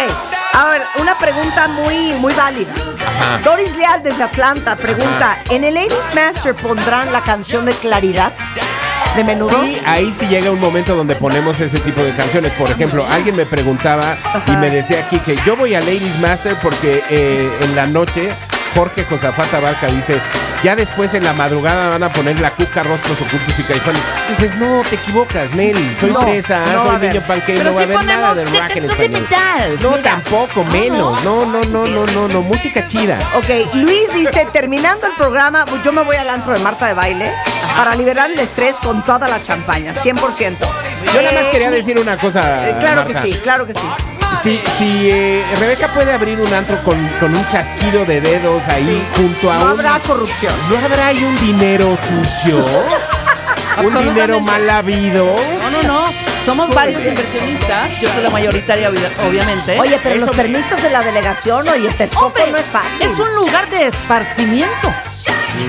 A 0.54 0.66
ver, 0.66 0.82
una 1.00 1.18
pregunta 1.18 1.68
muy, 1.68 2.14
muy 2.14 2.34
válida. 2.34 2.74
Ajá. 3.08 3.40
Doris 3.44 3.76
Leal 3.78 4.02
desde 4.04 4.24
Atlanta 4.24 4.76
pregunta: 4.76 5.38
¿En 5.50 5.64
el 5.64 5.76
Ladies 5.76 6.14
Master 6.14 6.56
pondrán 6.56 7.14
la 7.14 7.22
canción 7.22 7.66
de 7.66 7.74
Claridad 7.74 8.34
de 9.16 9.24
menudo? 9.24 9.62
Sí, 9.64 9.78
ahí 9.86 10.12
sí 10.18 10.26
llega 10.28 10.52
un 10.52 10.60
momento 10.60 10.96
donde 10.96 11.16
ponemos 11.16 11.60
ese 11.60 11.80
tipo 11.80 12.02
de 12.02 12.14
canciones. 12.16 12.52
Por 12.54 12.72
ejemplo, 12.72 13.06
alguien 13.12 13.36
me 13.36 13.46
preguntaba 13.46 14.18
y 14.48 14.52
me 14.52 14.70
decía 14.70 15.00
aquí 15.06 15.20
que 15.20 15.36
yo 15.46 15.56
voy 15.56 15.76
a 15.76 15.80
Ladies 15.80 16.20
Master 16.20 16.56
porque 16.62 17.04
eh, 17.10 17.50
en 17.62 17.76
la 17.76 17.86
noche 17.86 18.30
Jorge 18.76 19.06
Josafata 19.06 19.60
Barca 19.60 19.88
dice, 19.88 20.20
ya 20.64 20.76
después 20.76 21.14
en 21.14 21.24
la 21.24 21.34
madrugada 21.34 21.90
van 21.90 22.04
a 22.04 22.10
poner 22.12 22.40
la 22.40 22.52
cuca, 22.52 22.84
rostros 22.84 23.18
ocultos 23.22 23.60
y 23.60 23.64
caifanes. 23.64 24.02
Dices, 24.30 24.56
no, 24.58 24.82
te 24.90 24.96
equivocas, 24.96 25.50
Nelly. 25.56 25.96
Soy 26.00 26.12
No, 26.12 26.22
fresa, 26.22 26.60
no 26.74 26.84
soy 27.00 27.08
niño 27.08 27.22
panque, 27.28 27.54
Pero 27.58 27.64
no 27.70 27.76
va 27.76 27.82
a 27.82 27.84
haber 27.84 28.04
nada 28.06 28.34
de 28.36 28.46
rock 28.46 28.76
en 28.76 28.86
español. 28.86 29.28
No, 29.82 29.90
tampoco, 30.00 30.64
menos. 30.66 31.24
No, 31.24 31.46
no, 31.46 31.64
no, 31.66 31.86
no, 31.88 32.06
no, 32.06 32.28
no, 32.28 32.42
música 32.42 32.88
chida. 32.88 33.18
Ok, 33.36 33.74
Luis 33.76 34.14
dice, 34.14 34.48
terminando 34.52 35.08
el 35.08 35.14
programa, 35.14 35.66
pues 35.66 35.82
yo 35.84 35.92
me 35.92 36.02
voy 36.04 36.16
al 36.18 36.30
antro 36.30 36.54
de 36.54 36.60
Marta 36.60 36.88
de 36.88 36.94
baile 36.94 37.32
para 37.78 37.96
liberar 37.96 38.30
el 38.32 38.40
estrés 38.40 38.78
con 38.80 39.02
toda 39.04 39.28
la 39.28 39.42
champaña, 39.42 39.94
100%. 39.94 40.58
Yo 41.14 41.22
nada 41.22 41.32
más 41.34 41.44
Eh, 41.46 41.50
quería 41.52 41.72
decir 41.72 42.00
una 42.00 42.18
cosa. 42.18 42.70
eh, 42.70 42.76
claro 42.80 43.08
que 43.08 43.20
sí, 43.20 43.34
claro 43.42 43.66
que 43.66 43.74
sí. 43.74 43.80
Si, 44.44 44.62
si 44.78 45.10
eh, 45.12 45.44
Rebeca 45.60 45.88
puede 45.90 46.14
abrir 46.14 46.40
un 46.40 46.54
antro 46.54 46.78
con, 46.84 47.06
con 47.20 47.36
un 47.36 47.50
chasquido 47.50 48.06
de 48.06 48.22
dedos 48.22 48.62
ahí 48.70 49.06
junto 49.16 49.52
a 49.52 49.58
No 49.58 49.66
un... 49.66 49.72
habrá 49.72 50.00
corrupción. 50.00 50.54
¿No 50.70 50.78
habrá 50.86 51.08
ahí 51.08 51.22
un 51.24 51.36
dinero 51.46 51.98
sucio? 52.08 52.58
un 52.60 52.64
Absolutamente. 53.86 54.14
dinero 54.14 54.40
mal 54.42 54.70
habido. 54.70 55.26
No, 55.62 55.70
no, 55.72 55.84
no. 55.84 56.14
Somos 56.46 56.74
varios 56.74 57.06
inversionistas. 57.06 58.00
Yo 58.00 58.10
soy 58.14 58.24
la 58.24 58.30
mayoritaria, 58.30 58.90
obvia- 58.90 59.12
obviamente. 59.28 59.78
Oye, 59.80 60.00
pero 60.02 60.16
Eso 60.16 60.26
los 60.28 60.36
permisos 60.36 60.82
de 60.82 60.90
la 60.90 61.02
delegación, 61.02 61.68
oye, 61.68 61.90
Texcoco 61.90 62.40
no 62.50 62.58
es 62.58 62.66
fácil. 62.66 63.02
Es 63.02 63.20
un 63.20 63.36
lugar 63.36 63.70
de 63.70 63.88
esparcimiento. 63.88 64.94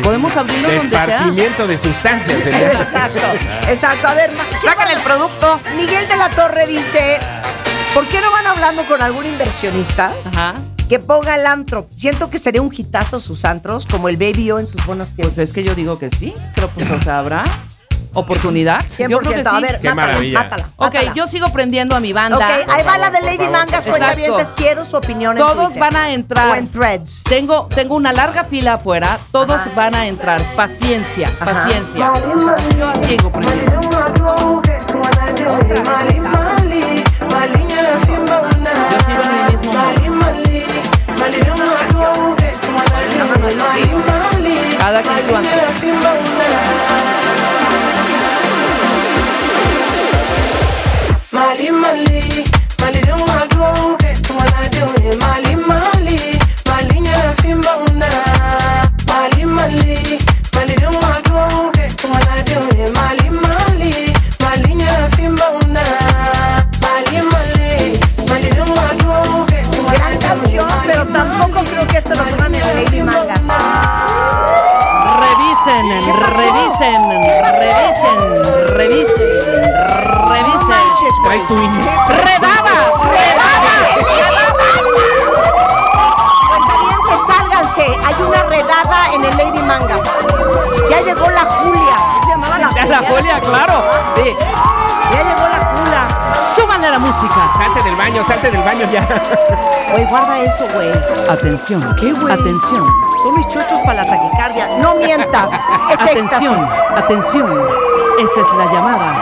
Podemos 0.02 0.34
abrirlo 0.36 0.68
De 0.68 0.76
donde 0.76 0.90
sea. 0.96 1.04
esparcimiento 1.06 1.66
de 1.66 1.76
sustancias. 1.78 2.46
en 2.46 2.54
este- 2.54 2.76
Exacto, 2.82 3.20
exacto. 3.68 4.08
A 4.08 4.14
ver, 4.14 4.30
ma- 4.32 4.44
Sácale 4.64 4.92
el 4.94 5.00
producto. 5.00 5.60
Miguel 5.76 6.06
de 6.08 6.16
la 6.16 6.30
Torre 6.30 6.66
dice, 6.66 7.18
¿por 7.94 8.06
qué 8.06 8.20
no 8.20 8.30
van 8.30 8.46
hablando 8.46 8.84
con 8.86 9.02
algún 9.02 9.26
inversionista 9.26 10.12
Ajá. 10.32 10.54
que 10.88 10.98
ponga 10.98 11.34
el 11.36 11.46
antro? 11.46 11.86
Siento 11.94 12.30
que 12.30 12.38
sería 12.38 12.62
un 12.62 12.70
hitazo 12.74 13.20
sus 13.20 13.44
antros, 13.44 13.86
como 13.86 14.08
el 14.08 14.16
Baby 14.16 14.50
O 14.52 14.58
en 14.58 14.66
sus 14.66 14.84
buenos 14.86 15.08
tiempos. 15.10 15.34
Pues 15.36 15.48
es 15.48 15.54
que 15.54 15.62
yo 15.64 15.74
digo 15.74 15.98
que 15.98 16.10
sí, 16.10 16.34
pero 16.54 16.68
pues 16.68 16.90
o 16.90 17.00
sea, 17.00 17.18
habrá. 17.18 17.44
oportunidad. 18.12 18.80
100%. 18.90 19.08
Yo 19.08 19.18
creo 19.20 19.32
que 19.34 19.48
A 19.48 19.54
sí. 19.56 19.62
ver, 19.62 19.80
Qué 19.80 19.88
mátala, 19.90 20.06
maravilla. 20.08 20.38
mátala. 20.42 20.64
Ok, 20.76 20.94
mátala. 20.94 21.14
yo 21.14 21.26
sigo 21.28 21.48
prendiendo 21.52 21.94
a 21.94 22.00
mi 22.00 22.12
banda. 22.12 22.38
Ok, 22.38 22.68
ahí 22.68 22.82
va 22.84 22.98
la 22.98 23.10
de 23.10 23.20
Lady 23.22 23.36
favor. 23.36 23.52
Mangas, 23.52 23.86
Exacto. 23.86 23.90
cuentavientes. 23.90 24.52
Quiero 24.56 24.84
su 24.84 24.96
opinión 24.96 25.38
en 25.38 25.44
Todos 25.44 25.66
Twitter. 25.66 25.80
van 25.80 25.96
a 25.96 26.10
entrar. 26.12 26.48
O 26.50 26.54
en 26.56 26.66
threads. 26.68 27.22
Tengo, 27.24 27.66
tengo 27.72 27.94
una 27.94 28.12
larga 28.12 28.42
fila 28.42 28.74
afuera. 28.74 29.18
Todos 29.30 29.60
Ajá. 29.60 29.70
van 29.76 29.94
a 29.94 30.06
entrar. 30.08 30.42
Paciencia, 30.56 31.30
Ajá. 31.40 31.44
paciencia. 31.44 32.10
Yo 32.76 32.92
sigo 33.06 33.30
prendiendo. 33.30 33.80
Yo 35.36 36.49
Cada 44.78 45.02
quien 45.02 45.26
su 45.26 45.36
antojo. 45.36 45.70
Mali 51.30 51.70
Mali, 51.70 51.70
Mali 51.70 52.49
revisen, 76.90 78.18
revisen, 78.74 78.76
revisen, 78.76 79.30
revisen. 80.28 80.80
Traes 81.22 81.46
tu. 81.46 81.54
¡Redada! 82.08 82.76
Cuentavientes, 86.48 87.20
sálganse. 87.26 87.86
Hay 88.06 88.14
una 88.26 88.42
redada 88.44 89.14
en 89.14 89.24
el 89.24 89.36
Lady 89.36 89.62
Mangas. 89.62 90.08
Ya 90.88 91.00
llegó 91.02 91.30
la 91.30 91.44
Julia. 91.44 91.79
¿Cómo 92.98 93.16
se 93.16 93.22
llamaba 93.22 93.36
la 93.36 93.36
Ya 93.36 93.36
Julia? 93.36 93.36
la 93.36 93.40
Julia, 93.40 93.40
claro. 93.40 93.82
Sí. 94.16 94.36
Ya 95.12 95.22
llegó 95.22 95.48
la 95.48 95.64
Julia. 95.66 96.08
Súbanle 96.54 96.90
la 96.90 96.98
música. 96.98 97.50
Salte 97.58 97.82
del 97.82 97.96
baño, 97.96 98.24
salte 98.26 98.50
del 98.50 98.62
baño 98.62 98.86
ya. 98.92 99.06
Güey, 99.90 100.04
guarda 100.04 100.38
eso, 100.38 100.64
güey. 100.72 100.92
Atención. 101.28 101.96
¿Qué, 101.96 102.12
güey? 102.12 102.32
Atención. 102.32 102.86
Son 103.24 103.34
mis 103.34 103.48
chochos 103.48 103.80
para 103.80 104.04
la 104.04 104.06
taquicardia. 104.06 104.68
No 104.78 104.94
mientas. 104.94 105.52
Es 105.90 106.00
Atención. 106.00 106.54
éxtasis. 106.56 106.82
Atención. 106.96 107.68
Esta 108.20 108.40
es 108.40 108.46
la 108.56 108.64
llamada. 108.72 109.12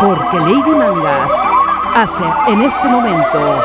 Porque 0.00 0.38
Lady 0.40 0.70
Mangas 0.70 1.30
hace 1.94 2.24
en 2.46 2.62
este 2.62 2.84
momento 2.88 3.60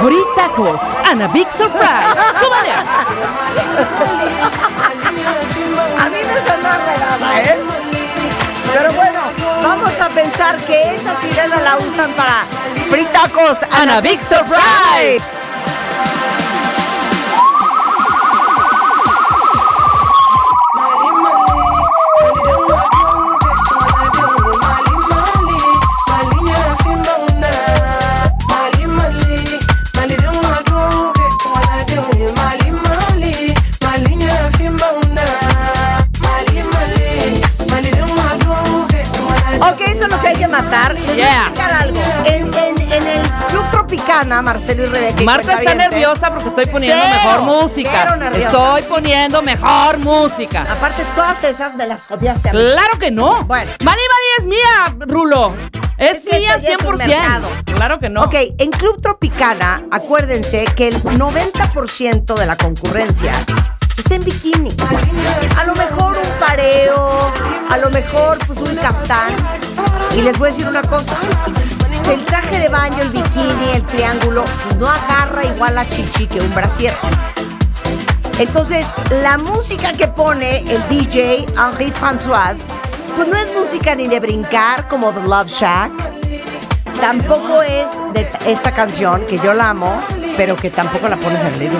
Free 0.00 0.24
Tacos 0.34 0.80
and 1.10 1.20
a 1.22 1.28
Big 1.28 1.46
Surprise. 1.52 2.18
¡Súbale! 2.40 2.72
A 6.00 6.08
mí 6.08 6.18
me 6.26 6.40
sonó 6.40 6.70
redada, 6.86 7.40
¿eh? 7.42 7.58
Pero 8.72 8.92
bueno, 8.92 9.20
vamos 9.62 10.00
a 10.00 10.08
pensar 10.10 10.56
que 10.64 10.94
esa 10.94 11.18
sirena 11.20 11.60
la 11.60 11.76
usan 11.78 12.12
para 12.12 12.44
fritacos 12.90 13.62
And 13.72 13.90
a 13.90 14.00
Big 14.00 14.22
Surprise. 14.22 15.37
Marcelo 44.42 44.84
y 44.84 44.86
Rebeca. 44.86 45.22
Marta 45.22 45.54
está 45.54 45.74
nerviosa 45.74 46.30
porque 46.30 46.48
estoy 46.48 46.66
poniendo 46.66 47.02
Cero, 47.04 47.20
mejor 47.22 47.42
música. 47.42 48.18
Estoy 48.34 48.82
poniendo 48.82 49.42
mejor 49.42 49.98
música. 49.98 50.66
Aparte, 50.70 51.04
todas 51.14 51.42
esas 51.44 51.74
me 51.76 51.86
las 51.86 52.06
copiaste 52.06 52.50
a 52.50 52.52
mí. 52.52 52.58
Claro 52.58 52.98
que 52.98 53.10
no. 53.10 53.44
Bueno. 53.44 53.70
Mali 53.84 54.00
Mali 54.00 54.28
es 54.38 54.44
mía, 54.46 54.96
Rulo. 55.06 55.54
Es, 55.96 56.18
Es 56.18 56.24
que 56.24 56.38
mía 56.38 56.56
esto 56.56 56.68
ya 56.68 56.74
es 56.76 56.84
un 56.84 56.96
100%. 56.96 57.06
mercado. 57.08 57.48
Claro 57.74 57.98
que 57.98 58.08
no. 58.08 58.22
Ok, 58.22 58.34
en 58.58 58.70
Club 58.70 59.00
Tropicana, 59.02 59.82
acuérdense 59.90 60.64
que 60.76 60.88
el 60.88 61.02
90% 61.02 62.34
de 62.34 62.46
la 62.46 62.56
concurrencia 62.56 63.32
está 63.96 64.14
en 64.14 64.24
bikini. 64.24 64.74
A 65.56 65.64
lo 65.64 65.74
mejor 65.74 66.16
un 66.16 66.38
pareo, 66.38 67.32
a 67.68 67.78
lo 67.78 67.90
mejor 67.90 68.38
pues 68.46 68.60
un 68.60 68.74
caftán. 68.76 69.34
Y 70.16 70.22
les 70.22 70.38
voy 70.38 70.48
a 70.48 70.50
decir 70.52 70.68
una 70.68 70.82
cosa. 70.82 71.16
El 72.06 72.24
traje 72.24 72.58
de 72.60 72.68
baño, 72.68 73.02
el 73.02 73.08
bikini, 73.08 73.70
el 73.74 73.82
triángulo, 73.84 74.44
no 74.78 74.88
agarra 74.88 75.44
igual 75.44 75.76
a 75.76 75.88
chichi 75.88 76.26
que 76.26 76.40
un 76.40 76.54
brasier. 76.54 76.94
Entonces, 78.38 78.86
la 79.22 79.36
música 79.36 79.92
que 79.92 80.06
pone 80.06 80.60
el 80.60 80.88
DJ 80.88 81.46
Henri 81.56 81.90
François, 81.90 82.56
pues 83.16 83.26
no 83.26 83.36
es 83.36 83.52
música 83.52 83.96
ni 83.96 84.06
de 84.06 84.20
brincar 84.20 84.86
como 84.86 85.12
The 85.12 85.22
Love 85.22 85.48
Shack, 85.48 85.90
tampoco 87.00 87.62
es 87.62 87.86
de 88.12 88.28
esta 88.46 88.70
canción, 88.70 89.26
que 89.26 89.38
yo 89.38 89.52
la 89.54 89.70
amo, 89.70 90.00
pero 90.36 90.56
que 90.56 90.70
tampoco 90.70 91.08
la 91.08 91.16
pones 91.16 91.42
en 91.42 91.52
Lady 91.58 91.76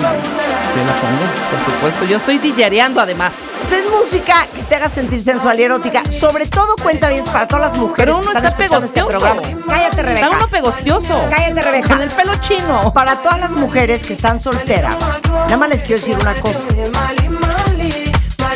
La 0.85 0.93
pongo, 0.93 1.25
por 1.63 1.73
supuesto. 1.73 2.05
Yo 2.05 2.17
estoy 2.17 2.37
DJereando 2.39 3.01
además. 3.01 3.33
Pues 3.61 3.73
es 3.73 3.89
música 3.91 4.47
que 4.55 4.63
te 4.63 4.75
haga 4.75 4.87
sentir 4.89 5.21
sensual 5.21 5.59
y 5.59 5.63
erótica, 5.63 6.09
sobre 6.09 6.47
todo 6.47 6.75
cuenta 6.81 7.09
bien 7.09 7.25
para 7.25 7.47
todas 7.47 7.71
las 7.71 7.77
mujeres 7.77 8.15
Pero 8.15 8.21
que 8.21 8.27
uno 8.29 8.37
están 8.37 8.45
está 8.45 8.63
este 8.63 8.75
pegostioso. 8.75 9.09
programa. 9.09 9.41
Cállate, 9.67 10.01
Rebeca. 10.01 10.25
Está 10.25 10.37
uno 10.37 10.47
pegostioso. 10.47 11.23
Cállate, 11.29 11.61
Rebeca. 11.61 11.87
Con 11.89 12.01
el 12.01 12.09
pelo 12.09 12.35
chino. 12.37 12.93
Para 12.93 13.15
todas 13.17 13.39
las 13.39 13.51
mujeres 13.51 14.03
que 14.03 14.13
están 14.13 14.39
solteras, 14.39 14.95
nada 15.31 15.57
más 15.57 15.69
les 15.69 15.81
quiero 15.81 15.99
decir 15.99 16.17
una 16.19 16.33
cosa. 16.35 16.67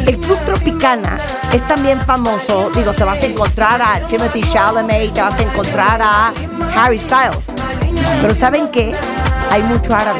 El 0.06 0.18
Club 0.18 0.38
Tropicana 0.46 1.18
es 1.54 1.66
también 1.68 2.00
famoso, 2.06 2.70
digo, 2.76 2.94
te 2.94 3.04
vas 3.06 3.22
a 3.22 3.26
encontrar 3.26 3.82
a 3.82 4.00
Timothy 4.06 4.42
Chalamet, 4.42 5.14
te 5.14 5.22
vas 5.22 5.40
a 5.40 5.44
encontrar 5.44 6.02
a 6.02 6.34
Harry 6.76 6.98
Styles. 6.98 7.54
Pero 8.22 8.34
¿saben 8.34 8.68
qué? 8.70 8.94
Hay 9.52 9.62
mucho 9.64 9.96
árabe. 9.96 10.20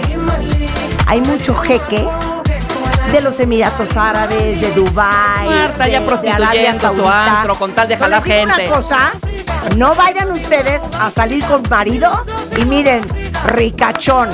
Hay 1.08 1.22
mucho 1.22 1.54
jeque 1.56 2.06
de 3.12 3.22
los 3.22 3.40
Emiratos 3.40 3.96
Árabes, 3.98 4.60
de 4.60 4.72
Dubái, 4.72 5.48
Marta 5.48 5.86
de, 5.86 5.92
ya 5.92 6.00
de 6.00 6.06
prostituyendo 6.06 6.46
Arabia 6.46 6.74
su 6.74 6.80
Saudita. 6.82 7.40
antro 7.42 7.56
con 7.56 7.72
tal 7.74 7.88
de 7.88 7.96
Pero 7.96 8.06
jalar 8.06 8.28
les 8.28 8.38
digo 8.38 8.48
gente. 8.56 8.68
Una 8.68 8.76
cosa, 8.76 9.12
no 9.78 9.96
vayan 9.96 10.32
ustedes 10.32 10.82
a 11.00 11.12
salir 11.12 11.44
con 11.46 11.62
marido 11.70 12.12
y 12.58 12.66
miren, 12.66 13.02
ricachón. 13.48 14.30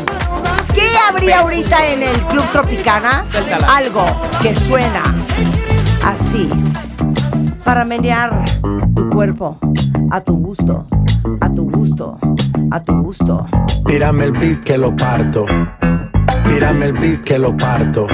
¿Qué 0.74 0.90
habría 1.08 1.40
ahorita 1.40 1.88
en 1.88 2.04
el 2.04 2.16
Club 2.28 2.46
Tropicana? 2.52 3.26
Suéltala. 3.32 3.68
Algo 3.76 4.06
que 4.42 4.56
suena 4.56 5.04
así. 6.06 6.50
Para 7.66 7.84
menear 7.86 8.46
tu 8.96 9.10
cuerpo 9.10 9.58
a 10.12 10.22
tu 10.22 10.38
gusto, 10.38 10.86
a 11.42 11.54
tu 11.54 11.70
gusto, 11.70 12.18
a 12.72 12.80
tu 12.80 12.94
gusto. 13.02 13.46
Tírame 13.86 14.26
el 14.26 14.32
beat 14.32 14.64
que 14.64 14.78
lo 14.78 14.96
parto. 14.96 15.46
Tírame 16.48 16.86
el 16.88 16.94
beat 16.94 17.24
que 17.24 17.40
lo 17.40 17.56
parto. 17.56 18.08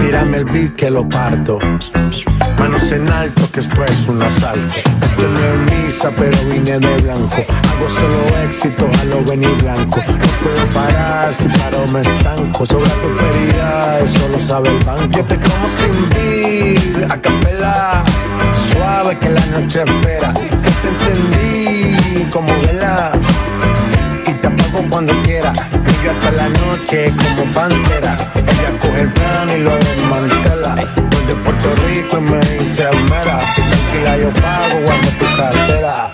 Tírame 0.00 0.38
el 0.38 0.44
beat 0.44 0.74
que 0.76 0.90
lo 0.90 1.08
parto. 1.08 1.58
Manos 2.58 2.92
en 2.92 3.08
alto, 3.10 3.42
que 3.52 3.60
esto 3.60 3.84
es 3.84 4.08
un 4.08 4.22
asalto. 4.22 4.78
Esto 4.78 5.28
no 5.28 5.40
es 5.40 5.86
misa, 5.86 6.10
pero 6.16 6.38
vine 6.50 6.78
de 6.78 6.96
blanco. 7.02 7.36
Hago 7.36 7.88
solo 7.88 8.42
éxito, 8.44 8.88
a 9.00 9.04
lo 9.04 9.22
venir 9.24 9.56
blanco. 9.62 10.00
No 10.06 10.28
puedo 10.42 10.68
parar, 10.70 11.34
si 11.34 11.48
paro 11.48 11.86
me 11.88 12.00
estanco. 12.00 12.66
Sobre 12.66 12.90
prosperidad, 12.90 14.00
eso 14.02 14.28
lo 14.28 14.38
sabe 14.38 14.68
el 14.70 14.84
banco. 14.84 15.16
Yo 15.16 15.24
te 15.24 15.36
como 15.36 15.68
sin 15.78 16.08
vid, 16.10 17.02
a 17.10 17.20
capela. 17.20 18.04
Suave 18.72 19.18
que 19.18 19.28
la 19.30 19.46
noche 19.46 19.82
espera. 19.86 20.32
Que 20.32 20.70
te 20.82 20.88
encendí 20.88 22.30
como 22.30 22.52
vela 22.60 23.12
te 24.40 24.48
apago 24.48 24.84
cuando 24.88 25.22
quiera. 25.22 25.52
Yo 26.04 26.10
hasta 26.10 26.30
la 26.32 26.48
noche 26.48 27.12
como 27.16 27.50
pantera. 27.52 28.16
Ella 28.34 28.78
coge 28.80 29.00
el 29.02 29.12
plano 29.12 29.54
y 29.54 29.60
lo 29.60 29.76
desmantela. 29.76 30.74
Voy 30.74 31.24
de 31.26 31.34
Puerto 31.34 31.68
Rico 31.86 32.18
y 32.18 32.22
me 32.22 32.40
dice 32.58 32.86
almera. 32.86 33.38
Tranquila, 33.54 34.16
yo 34.18 34.30
pago, 34.40 34.80
guarda 34.84 35.10
tu 35.18 35.36
cartera. 35.36 36.10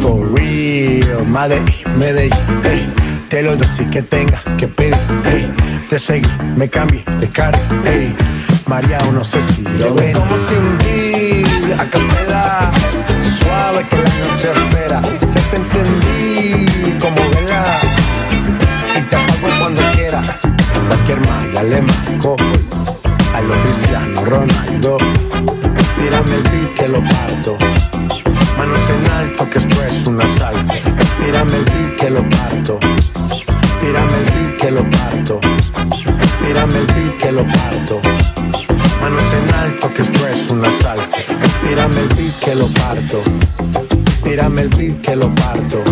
For 0.00 0.32
real, 0.32 1.24
madre, 1.26 1.62
Medellín, 1.96 2.32
ey. 2.64 2.92
Te 3.28 3.42
lo 3.42 3.56
doy 3.56 3.66
si 3.68 3.84
que 3.84 4.02
tenga 4.02 4.42
que 4.56 4.66
pedir. 4.66 4.96
Te 5.88 5.98
seguí, 5.98 6.28
me 6.56 6.68
cambié 6.68 7.04
de 7.20 7.28
cara, 7.28 7.58
ey. 7.84 8.14
María, 8.66 8.98
no 9.12 9.24
sé 9.24 9.40
si 9.40 9.62
lo 9.62 9.94
ven. 9.94 10.12
como 10.12 10.36
sin 10.48 10.78
vida, 10.78 11.82
a 11.82 11.84
capela. 11.86 12.72
Suave 13.38 13.84
que 13.88 13.96
la 13.96 14.26
noche 14.26 14.50
espera. 14.50 15.00
Te 15.50 15.56
encendí 15.56 16.66
como 17.00 17.27
la 21.58 21.64
lema, 21.64 21.92
como 22.20 22.52
a 23.34 23.40
lo 23.40 23.54
cristiano 23.62 24.24
Ronaldo. 24.24 24.98
Tírame 25.98 26.34
el 26.36 26.42
beat 26.50 26.74
que 26.74 26.88
lo 26.88 27.02
parto. 27.02 27.56
Manos 28.56 28.78
en 28.90 29.10
alto 29.10 29.50
que 29.50 29.58
esto 29.58 29.84
es 29.84 30.06
un 30.06 30.20
asalto. 30.20 30.74
Tírame 31.20 31.52
el 31.56 31.64
beat 31.64 31.96
que 31.96 32.10
lo 32.10 32.28
parto. 32.28 32.78
Tírame 33.80 34.14
el 34.18 34.24
beat 34.34 34.56
que 34.60 34.70
lo 34.70 34.88
parto. 34.88 35.40
Tírame 36.44 36.78
el 36.78 36.86
beat 36.86 37.18
que 37.18 37.32
lo 37.32 37.44
parto. 37.46 38.00
Manos 39.00 39.22
en 39.40 39.54
alto 39.54 39.92
que 39.94 40.02
esto 40.02 40.28
es 40.28 40.50
un 40.50 40.64
asalto. 40.64 41.18
Tírame 41.66 42.00
el 42.00 42.08
beat 42.14 42.38
que 42.38 42.54
lo 42.54 42.68
parto. 42.68 43.22
Tírame 44.22 44.62
el 44.62 44.68
beat 44.68 45.00
que 45.00 45.16
lo 45.16 45.34
parto. 45.34 45.82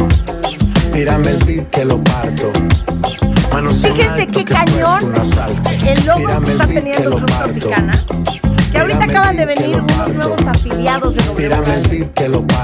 Tírame 0.93 1.31
el 1.31 1.45
beat 1.45 1.71
que 1.71 1.85
lo 1.85 2.05
parto. 2.05 2.53
Fíjense 3.57 4.27
qué 4.27 4.45
cañón 4.45 5.15
el 5.87 6.07
logro 6.07 6.19
Mírame 6.19 6.47
que 6.47 6.53
está 6.53 6.67
teniendo 6.67 7.17
Club. 7.17 7.27
Tropicana. 7.27 8.07
Que 8.71 8.79
ahorita 8.79 9.05
acaban 9.05 9.37
de 9.37 9.47
venir 9.47 9.77
unos 9.77 10.15
nuevos 10.15 10.47
afiliados 10.47 11.15
de 11.15 11.23
W. 11.23 12.11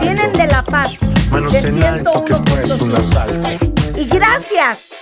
Vienen 0.03 0.32
de 0.34 0.47
La 0.49 0.62
Paz, 0.62 1.01
de 1.01 1.59
en 1.59 1.82
alto, 1.82 2.24
que 2.26 2.34
esto 2.34 2.61
es 2.62 2.82
un 2.82 2.93
101.5. 2.93 2.99
asalto. 2.99 3.66
Y 3.97 4.05
gracias 4.05 4.93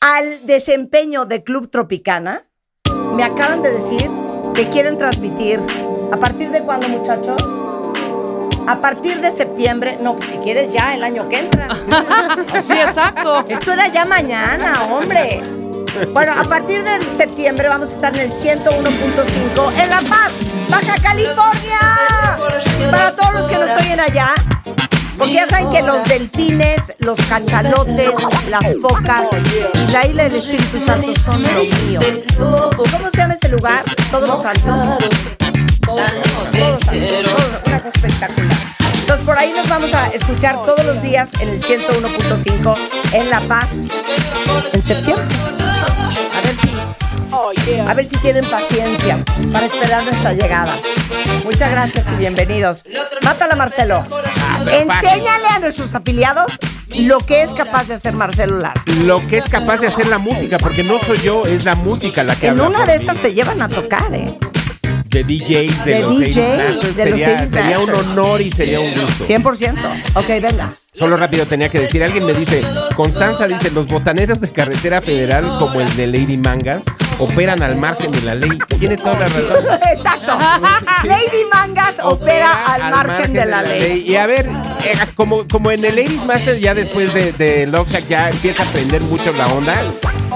al 0.00 0.44
desempeño 0.44 1.24
de 1.24 1.44
Club 1.44 1.70
Tropicana, 1.70 2.48
me 3.14 3.22
acaban 3.22 3.62
de 3.62 3.70
decir 3.70 4.10
que 4.54 4.68
quieren 4.70 4.98
transmitir. 4.98 5.60
¿A 6.12 6.16
partir 6.16 6.50
de 6.50 6.62
cuándo, 6.62 6.88
muchachos? 6.88 7.61
A 8.66 8.80
partir 8.80 9.20
de 9.20 9.30
septiembre. 9.30 9.98
No, 10.00 10.16
pues 10.16 10.30
si 10.30 10.38
quieres 10.38 10.72
ya, 10.72 10.94
el 10.94 11.02
año 11.02 11.28
que 11.28 11.40
entra. 11.40 11.68
Sí, 12.62 12.74
exacto. 12.74 13.44
Esto 13.48 13.72
era 13.72 13.88
ya 13.88 14.04
mañana, 14.04 14.72
hombre. 14.90 15.42
Bueno, 16.12 16.32
a 16.32 16.44
partir 16.44 16.82
de 16.84 17.00
septiembre 17.16 17.68
vamos 17.68 17.90
a 17.90 17.92
estar 17.94 18.14
en 18.14 18.22
el 18.22 18.30
101.5 18.30 19.82
en 19.82 19.90
La 19.90 20.00
Paz, 20.00 20.32
Baja 20.70 20.94
California. 21.02 21.80
Para 22.90 23.10
todos 23.14 23.34
los 23.34 23.48
que 23.48 23.58
nos 23.58 23.70
oyen 23.70 24.00
allá, 24.00 24.34
porque 25.18 25.34
ya 25.34 25.46
saben 25.48 25.70
que 25.70 25.82
los 25.82 26.04
delfines, 26.04 26.92
los 26.98 27.18
cachalotes, 27.28 28.12
las 28.48 28.62
focas 28.80 29.28
y 29.74 29.92
la 29.92 30.06
isla 30.06 30.22
del 30.24 30.34
Espíritu 30.36 30.78
Santo 30.78 31.14
son 31.20 31.42
lo 31.42 31.48
mío. 31.48 32.00
¿Cómo 32.38 33.10
se 33.10 33.16
llama 33.16 33.34
ese 33.34 33.48
lugar? 33.48 33.80
Todos 34.10 34.28
los 34.28 34.42
santos. 34.42 35.41
Todos, 35.92 36.80
todos 36.80 37.62
una 37.66 37.82
cosa 37.82 37.90
espectacular. 37.94 38.56
Entonces 39.00 39.26
por 39.26 39.38
ahí 39.38 39.52
nos 39.54 39.68
vamos 39.68 39.92
a 39.92 40.06
escuchar 40.08 40.56
todos 40.64 40.84
los 40.86 41.02
días 41.02 41.32
en 41.34 41.50
el 41.50 41.62
101.5 41.62 42.76
en 43.12 43.28
La 43.30 43.40
Paz 43.42 43.72
en 44.72 44.82
septiembre. 44.82 45.24
A 46.34 46.40
ver 46.40 46.56
si, 46.56 47.78
a 47.78 47.94
ver 47.94 48.06
si 48.06 48.16
tienen 48.18 48.44
paciencia 48.46 49.18
para 49.52 49.66
esperar 49.66 50.04
nuestra 50.04 50.32
llegada. 50.32 50.74
Muchas 51.44 51.70
gracias 51.70 52.06
y 52.12 52.16
bienvenidos. 52.16 52.84
Mátala, 53.22 53.54
Marcelo. 53.56 54.06
Enséñale 54.70 55.48
a 55.48 55.58
nuestros 55.58 55.94
afiliados 55.94 56.52
lo 57.00 57.18
que 57.18 57.42
es 57.42 57.52
capaz 57.52 57.88
de 57.88 57.94
hacer 57.94 58.14
Marcelo 58.14 58.58
Lara. 58.60 58.82
Lo 59.04 59.26
que 59.26 59.38
es 59.38 59.48
capaz 59.48 59.78
de 59.78 59.88
hacer 59.88 60.06
la 60.08 60.18
música, 60.18 60.56
porque 60.58 60.84
no 60.84 60.98
soy 61.00 61.18
yo, 61.18 61.44
es 61.44 61.64
la 61.66 61.74
música 61.74 62.22
la 62.22 62.34
que 62.36 62.46
En 62.46 62.52
habla 62.60 62.66
una 62.68 62.84
de 62.86 62.96
mí. 62.96 63.02
esas 63.02 63.16
te 63.18 63.34
llevan 63.34 63.60
a 63.60 63.68
tocar, 63.68 64.14
¿eh? 64.14 64.36
De 65.12 65.24
DJs, 65.24 65.84
de, 65.84 65.94
De 65.94 66.00
los 66.00 66.18
DJ, 66.18 66.56
Masters, 66.56 66.96
de 66.96 67.04
los 67.04 67.20
sería, 67.20 67.34
Ladies 67.34 67.50
sería 67.50 67.78
un 67.80 67.90
honor 67.90 68.40
y 68.40 68.50
sería 68.50 68.80
un 68.80 68.94
gusto. 68.94 69.26
100%. 69.26 69.76
Ok, 70.14 70.26
venga. 70.40 70.72
Solo 70.94 71.16
rápido 71.16 71.44
tenía 71.44 71.68
que 71.68 71.80
decir, 71.80 72.02
alguien 72.02 72.24
me 72.24 72.32
dice, 72.32 72.62
Constanza 72.96 73.46
dice, 73.46 73.70
los 73.70 73.86
botaneros 73.86 74.40
de 74.40 74.48
carretera 74.50 75.02
federal 75.02 75.44
como 75.58 75.80
el 75.80 75.96
de 75.96 76.06
Lady 76.06 76.36
Mangas 76.36 76.82
operan 77.18 77.62
al 77.62 77.76
margen 77.76 78.10
de 78.10 78.22
la 78.22 78.34
ley. 78.34 78.58
Tiene 78.78 78.96
toda 78.96 79.20
la 79.20 79.26
razón. 79.26 79.80
Exacto. 79.94 80.38
Lady 81.04 81.44
Mangas 81.52 81.96
opera 82.02 82.74
al 82.74 82.90
margen 82.90 83.32
de 83.34 83.44
la 83.44 83.62
ley. 83.62 84.04
Y 84.06 84.16
a 84.16 84.26
ver, 84.26 84.46
eh, 84.46 84.94
como, 85.14 85.46
como 85.46 85.70
en 85.70 85.84
el 85.84 85.96
Ladies 85.96 86.24
Master 86.24 86.58
ya 86.58 86.74
después 86.74 87.12
de, 87.12 87.32
de 87.32 87.66
Love 87.66 87.90
Shack 87.90 88.08
ya 88.08 88.30
empieza 88.30 88.62
a 88.62 88.66
aprender 88.66 89.02
mucho 89.02 89.32
la 89.32 89.46
onda, 89.48 89.82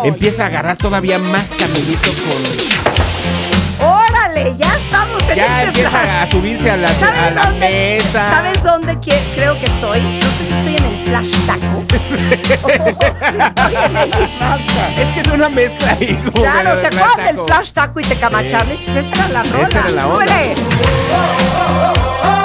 empieza 0.04 0.44
a 0.44 0.46
agarrar 0.46 0.76
todavía 0.76 1.18
más 1.18 1.48
caminito 1.58 2.10
con... 2.10 2.75
Ya 4.36 4.74
estamos 4.76 5.22
en 5.30 5.36
Ya 5.36 5.44
este 5.46 5.66
empieza 5.68 5.90
plan. 5.90 6.10
a 6.10 6.30
subirse 6.30 6.70
a 6.70 6.76
la, 6.76 6.88
a 6.88 6.94
¿Sabes 6.94 7.34
la 7.34 7.44
dónde? 7.46 7.68
mesa. 8.02 8.28
¿Sabes 8.28 8.62
dónde 8.62 9.00
que- 9.00 9.22
creo 9.34 9.58
que 9.58 9.64
estoy? 9.66 10.00
No 10.00 10.20
sé 10.20 10.44
si 10.46 10.52
estoy 10.52 10.76
en 10.76 10.84
el 10.84 11.06
Flash 11.06 11.32
Taco. 11.46 11.84
o 12.62 12.70
si 12.70 13.38
estoy 13.38 13.74
en 13.74 13.92
Master. 13.94 14.86
Es 15.00 15.08
que 15.14 15.20
es 15.20 15.28
una 15.28 15.48
mezcla 15.48 15.90
ahí. 15.98 16.18
Claro, 16.34 16.80
¿se 16.80 16.86
acuerdan 16.86 17.36
del. 17.36 17.44
Flash 17.46 17.72
Taco 17.72 18.00
y 18.00 18.02
Tecamacharles? 18.04 18.78
Pues 18.80 18.96
esta 18.96 19.16
era 19.24 19.28
la 19.28 19.42
rola. 19.44 19.62
Esta 19.64 19.78
era 19.80 19.88
la 19.90 20.06
onda. 20.06 20.24
¡Súbele! 20.26 20.54
Jungle 20.54 22.35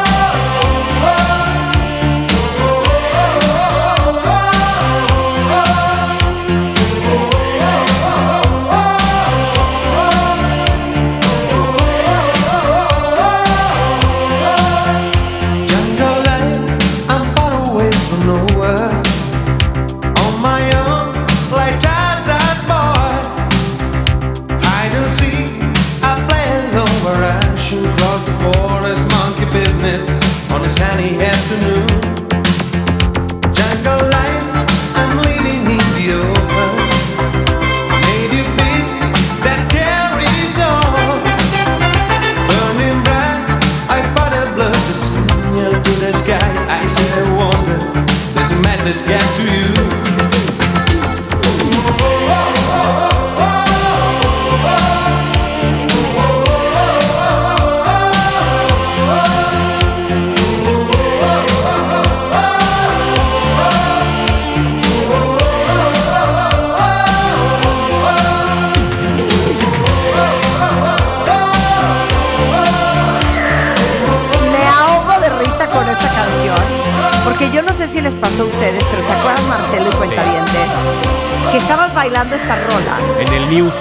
news. 83.52 83.74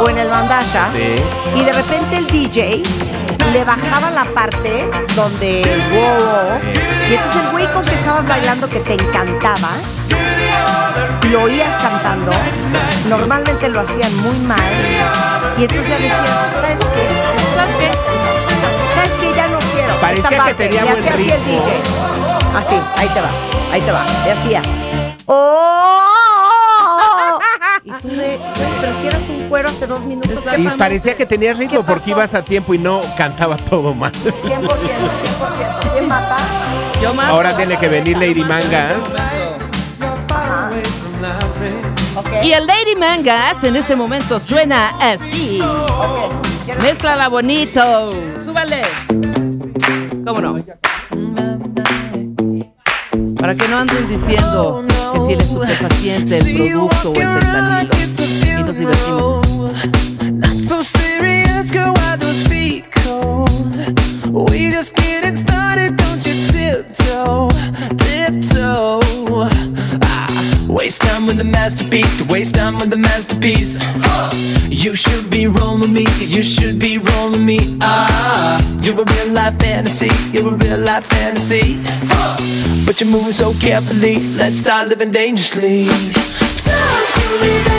o 0.00 0.08
en 0.08 0.18
el 0.18 0.28
bandasha 0.28 0.88
Sí. 0.92 1.16
y 1.54 1.64
de 1.64 1.72
repente 1.72 2.16
el 2.16 2.26
DJ 2.26 2.82
le 3.52 3.64
bajaba 3.64 4.10
la 4.10 4.24
parte 4.26 4.88
donde 5.16 5.62
el 5.62 5.80
wow, 5.90 6.60
y 7.10 7.14
entonces 7.14 7.42
el 7.42 7.48
güey 7.50 7.66
con 7.72 7.82
que 7.82 7.94
estabas 7.94 8.26
bailando 8.28 8.68
que 8.68 8.80
te 8.80 8.94
encantaba 8.94 9.70
lo 11.30 11.42
oías 11.42 11.76
cantando 11.76 12.30
normalmente 13.08 13.68
lo 13.68 13.80
hacían 13.80 14.14
muy 14.18 14.36
mal 14.38 14.60
y 15.58 15.64
entonces 15.64 15.88
ya 15.88 15.96
decías 15.96 16.38
¿sabes 16.54 16.78
qué? 16.78 17.04
¿Sabes 17.54 17.74
qué? 17.80 17.90
¿sabes 18.94 19.12
qué? 19.20 19.34
ya 19.36 19.48
no 19.48 19.58
quiero 19.58 19.94
Parecía 20.00 20.22
esta 20.22 20.28
que 20.30 20.36
parte 20.36 20.54
tenía 20.54 20.84
y 20.84 20.88
así 20.88 21.08
hacía 21.08 21.34
el. 21.34 21.44
DJ 21.44 21.72
así, 22.56 22.76
ahí 22.96 23.08
te 23.08 23.20
va, 23.20 23.30
ahí 23.72 23.80
te 23.80 23.92
va 23.92 24.06
y 24.26 24.30
hacía 24.30 24.62
¡Oh! 25.26 25.67
"Güey, 29.00 29.10
pero 29.10 29.18
si 29.18 29.28
eras 29.28 29.28
un 29.28 29.48
cuero 29.48 29.68
hace 29.68 29.86
dos 29.86 30.04
minutos 30.04 30.44
¿qué 30.54 30.60
Y 30.60 30.64
pasó?" 30.64 30.78
parecía 30.78 31.16
que 31.16 31.26
tenía 31.26 31.52
ritmo 31.54 31.80
¿Qué 31.84 31.92
porque 31.92 32.10
ibas 32.10 32.34
a 32.34 32.42
tiempo 32.42 32.74
y 32.74 32.78
no 32.78 33.00
cantaba 33.16 33.56
todo 33.56 33.94
más. 33.94 34.12
100%, 34.12 34.32
100%. 34.42 35.92
¿Quién 35.92 36.08
mata? 36.08 36.36
Yo 37.02 37.14
más. 37.14 37.26
Ahora 37.28 37.56
tiene 37.56 37.76
que 37.76 37.88
venir 37.88 38.16
Lady 38.18 38.44
Mangas. 38.44 38.94
Y 42.42 42.52
el 42.52 42.66
Lady 42.66 42.96
Mangas 42.96 43.62
en 43.64 43.76
este 43.76 43.94
momento 43.96 44.40
suena 44.40 44.92
así. 45.00 45.60
Ok. 45.62 46.34
¿Quieres- 46.64 46.82
Mézclala 46.82 47.28
bonito. 47.28 48.12
Súbale. 48.44 48.82
¿Cómo 50.26 50.40
no? 50.40 50.58
Para 53.40 53.54
que 53.54 53.68
no 53.68 53.78
anden 53.78 54.08
diciendo 54.08 54.84
que 55.14 55.20
si 55.20 55.32
el 55.32 55.38
estupefaciente, 55.40 56.38
el 56.38 56.56
producto 56.56 57.10
o 57.10 57.14
el 57.14 57.40
fentanilo. 57.40 57.90
bardzo 58.84 59.42
i. 60.22 60.30
Not 60.30 60.68
so 60.68 60.82
serious, 60.82 61.70
girl, 61.70 61.92
why 61.94 62.16
those 62.16 62.46
feet 62.48 62.84
cold? 62.92 63.50
We 64.50 64.70
just 64.70 64.94
getting 64.94 65.36
started, 65.36 65.96
don't 65.96 66.24
you 66.26 66.34
tiptoe, 66.52 67.48
tiptoe. 67.96 69.00
Ah, 70.02 70.28
waste 70.68 71.02
time 71.02 71.26
with 71.26 71.38
the 71.38 71.44
masterpiece, 71.44 72.16
to 72.18 72.24
waste 72.24 72.54
time 72.54 72.78
with 72.78 72.90
the 72.90 72.96
masterpiece. 72.96 73.78
You 74.68 74.94
should 74.94 75.30
be 75.30 75.46
rolling 75.46 75.92
me, 75.92 76.06
you 76.20 76.42
should 76.42 76.78
be 76.78 76.98
rolling 76.98 77.44
me. 77.44 77.58
Ah, 77.80 78.60
you're 78.82 79.00
a 79.00 79.04
real 79.04 79.32
life 79.32 79.58
fantasy, 79.58 80.10
you're 80.32 80.54
a 80.54 80.56
real 80.56 80.78
life 80.78 81.06
fantasy. 81.06 81.78
But 82.86 83.00
you're 83.00 83.10
moving 83.10 83.32
so 83.32 83.52
carefully, 83.60 84.18
let's 84.36 84.56
start 84.58 84.88
living 84.88 85.10
dangerously. 85.10 85.86
Time 86.64 87.06
to 87.14 87.36
leave 87.42 87.77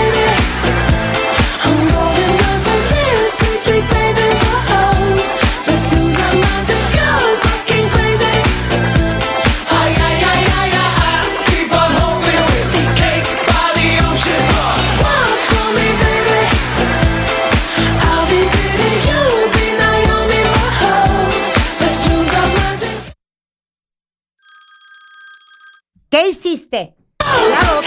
¿Qué 26.70 26.78
hiciste? 26.78 26.96
Claro, 27.18 27.82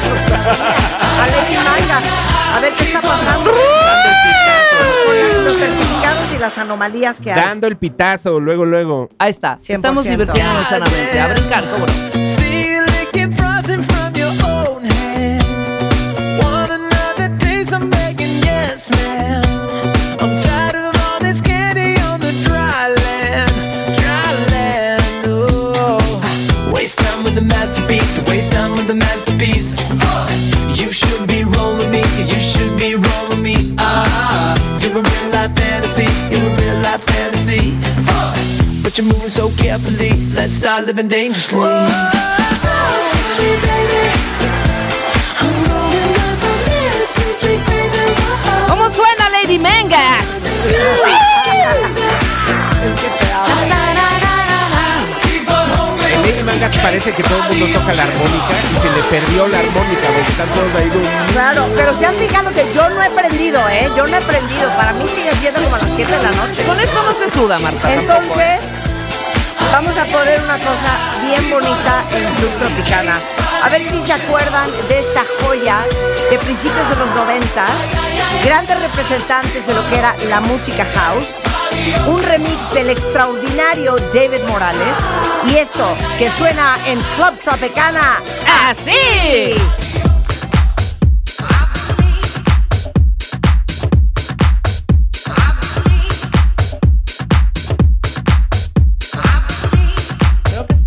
frustración. 0.00 0.54
A 1.00 1.26
Lady 1.26 1.56
Mangas. 1.56 2.04
A 2.54 2.60
ver 2.60 2.72
qué 2.74 2.84
está 2.84 3.00
pasando. 3.00 3.50
Con 5.06 5.44
los 5.44 5.56
certificados 5.56 6.34
y 6.34 6.38
las 6.38 6.58
anomalías 6.58 7.20
que 7.20 7.32
hay. 7.32 7.40
Dando 7.40 7.66
el 7.66 7.76
pitazo, 7.76 8.40
luego, 8.40 8.64
luego. 8.64 9.10
Ahí 9.18 9.30
está. 9.30 9.54
100%. 9.54 9.74
Estamos 9.74 10.04
divirtiéndonos 10.04 10.68
sanamente. 10.68 11.20
A 11.20 11.28
brincar, 11.28 11.64
¿cómo 11.68 11.86
no? 11.86 12.63
The 28.86 28.94
masterpiece. 28.94 29.72
You 30.78 30.92
should 30.92 31.26
be 31.26 31.44
rolling 31.44 31.90
me. 31.90 32.02
You 32.26 32.40
should 32.40 32.76
be 32.78 32.94
rolling 32.94 33.42
me. 33.42 33.56
Ah, 33.78 34.56
you're 34.80 34.92
a 34.92 35.02
real 35.02 35.30
life 35.32 35.52
fantasy. 35.56 36.08
You're 36.30 36.44
a 36.44 36.56
real 36.56 36.78
life 36.82 37.02
fantasy. 37.04 37.72
But 38.82 38.98
you're 38.98 39.06
moving 39.06 39.30
so 39.30 39.50
carefully. 39.56 40.12
Let's 40.34 40.54
start 40.54 40.86
living 40.86 41.08
dangerously. 41.08 41.60
Talk 41.60 43.02
to 43.12 43.20
me, 43.38 43.50
baby. 43.64 44.04
I'm 45.40 45.54
rolling 45.70 46.16
up 46.26 46.44
on 46.44 46.58
this 46.68 47.14
sweet, 47.14 47.36
sweet 47.38 47.62
baby. 47.66 48.06
¿Cómo 48.68 48.90
suena 48.90 49.30
Lady 49.30 49.58
Mangas? 49.58 51.33
Parece 56.82 57.12
que 57.12 57.22
todo 57.22 57.38
el 57.42 57.58
mundo 57.58 57.78
toca 57.78 57.92
la 57.94 58.02
armónica 58.04 58.54
y 58.72 58.76
se 58.80 58.90
le 58.90 59.02
perdió 59.04 59.48
la 59.48 59.58
armónica, 59.58 60.08
porque 60.08 60.30
están 60.30 60.48
todos 60.48 60.74
ahí. 60.76 60.90
Claro, 61.32 61.68
pero 61.76 61.94
se 61.94 62.06
han 62.06 62.14
fijado 62.16 62.50
que 62.52 62.64
yo 62.74 62.88
no 62.88 63.02
he 63.02 63.06
aprendido, 63.06 63.68
¿eh? 63.68 63.90
Yo 63.96 64.06
no 64.06 64.16
he 64.16 64.22
aprendido. 64.22 64.68
Para 64.76 64.92
mí 64.94 65.06
sigue 65.08 65.32
siendo 65.40 65.62
como 65.62 65.76
a 65.76 65.78
las 65.78 65.90
7 65.94 66.10
de 66.10 66.22
la 66.22 66.30
noche. 66.32 66.62
Con 66.64 66.80
esto 66.80 67.02
no 67.02 67.12
se 67.14 67.30
suda, 67.30 67.58
Marta. 67.58 67.80
tampoco, 67.82 68.40
¿eh? 68.40 68.54
Entonces, 68.54 68.72
vamos 69.72 69.96
a 69.96 70.04
poner 70.04 70.40
una 70.42 70.58
cosa 70.58 70.90
bien 71.22 71.50
bonita 71.50 72.04
en 72.12 72.34
Club 72.34 72.50
Tropicana. 72.58 73.14
A 73.64 73.70
ver 73.70 73.88
si 73.88 73.98
se 73.98 74.12
acuerdan 74.12 74.68
de 74.88 74.98
esta 74.98 75.24
joya 75.40 75.78
de 76.30 76.38
principios 76.40 76.86
de 76.86 76.96
los 76.96 77.08
noventas, 77.14 77.70
grandes 78.44 78.78
representantes 78.78 79.66
de 79.66 79.72
lo 79.72 79.88
que 79.88 79.96
era 79.96 80.14
la 80.28 80.40
música 80.40 80.84
house, 80.84 81.36
un 82.06 82.22
remix 82.24 82.70
del 82.74 82.90
extraordinario 82.90 83.96
David 84.12 84.42
Morales 84.48 84.98
y 85.46 85.54
esto 85.56 85.96
que 86.18 86.30
suena 86.30 86.76
en 86.86 87.00
Club 87.16 87.38
Tropicana. 87.42 88.20
¡Así! 88.68 89.54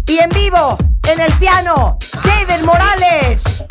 Y 0.05 0.19
en 0.19 0.29
vivo, 0.29 0.77
en 1.07 1.21
el 1.21 1.33
piano, 1.39 1.97
David 2.27 2.65
Morales. 2.65 3.63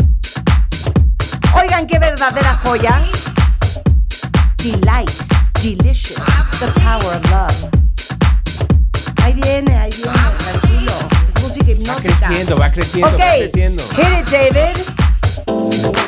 Oigan 1.54 1.86
qué 1.86 1.98
verdadera 1.98 2.58
joya. 2.64 3.04
Delight, 4.58 5.10
delicious, 5.62 6.16
the 6.60 6.70
power 6.80 7.16
of 7.16 7.30
love. 7.30 7.70
Ahí 9.22 9.32
viene, 9.34 9.76
ahí 9.76 9.90
viene, 9.96 10.18
tranquilo. 10.38 10.92
Es 11.34 11.42
música 11.42 11.64
Va 11.66 11.72
hipnótica. 11.72 12.26
creciendo, 12.28 12.56
va 12.56 12.68
creciendo, 12.70 13.08
Ok, 13.08 13.18
va 13.20 13.36
creciendo. 13.38 13.82
hit 13.90 14.12
it, 14.20 14.28
David. 14.30 16.05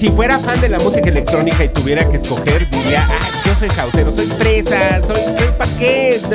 Si 0.00 0.08
fuera 0.08 0.38
fan 0.38 0.58
de 0.62 0.70
la 0.70 0.78
música 0.78 1.10
electrónica 1.10 1.62
y 1.62 1.68
tuviera 1.68 2.08
que 2.08 2.16
escoger, 2.16 2.66
diría, 2.70 3.06
ah, 3.10 3.18
yo 3.44 3.54
soy 3.58 3.68
houseero, 3.68 4.10
soy 4.16 4.26
fresa, 4.38 5.00
soy, 5.06 5.16
soy 5.16 5.48
¿para 5.58 5.70
qué? 5.78 6.08
Esta 6.16 6.34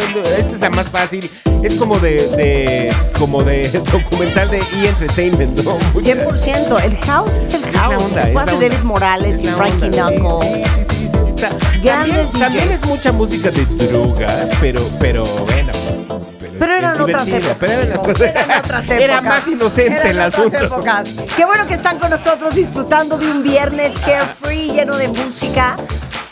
es 0.53 0.59
la 0.59 0.70
más 0.70 0.88
fácil. 0.88 1.28
Es 1.63 1.74
como 1.74 1.97
de, 1.97 2.28
de 2.38 2.93
como 3.18 3.41
de 3.43 3.68
documental 3.91 4.51
de 4.51 4.57
E! 4.59 4.88
Entertainment, 4.88 5.59
¿no? 5.63 5.80
Mucha- 5.95 6.13
100%. 6.30 6.84
El 6.84 6.95
house 6.97 7.36
es 7.38 7.55
el 7.55 7.63
house. 7.76 8.03
onda, 8.03 8.22
es 8.30 8.36
onda. 8.38 8.45
David 8.45 8.84
Morales 8.84 9.36
Es 9.38 9.41
y 9.41 9.47
Frankie 9.47 9.89
Knuckles. 9.89 10.47
sí, 10.53 10.63
sí, 10.89 11.09
sí, 11.36 11.82
También, 11.88 12.32
también 12.38 12.72
es 12.72 12.86
mucha 12.86 13.11
música 13.11 13.49
de 13.49 13.66
drogas, 13.88 14.47
pero, 14.61 14.88
pero 14.99 15.26
bueno. 15.26 16.14
Pero 16.59 16.75
eran 16.75 17.01
otras 17.01 17.27
épocas. 17.27 17.57
pero 17.59 17.73
eran 17.73 17.99
otras- 17.99 18.21
otras 18.65 18.89
Era 18.89 19.15
épocas. 19.15 19.23
más 19.23 19.47
inocente 19.47 19.93
Eran 19.93 20.07
el 20.07 20.19
otras 20.19 20.39
asunto. 20.39 20.63
épocas. 20.63 21.09
Qué 21.35 21.45
bueno 21.45 21.65
que 21.67 21.73
están 21.73 21.99
con 21.99 22.09
nosotros 22.09 22.55
disfrutando 22.55 23.17
de 23.17 23.29
un 23.31 23.43
viernes 23.43 23.93
carefree 23.99 24.71
lleno 24.71 24.95
de 24.97 25.07
música. 25.09 25.75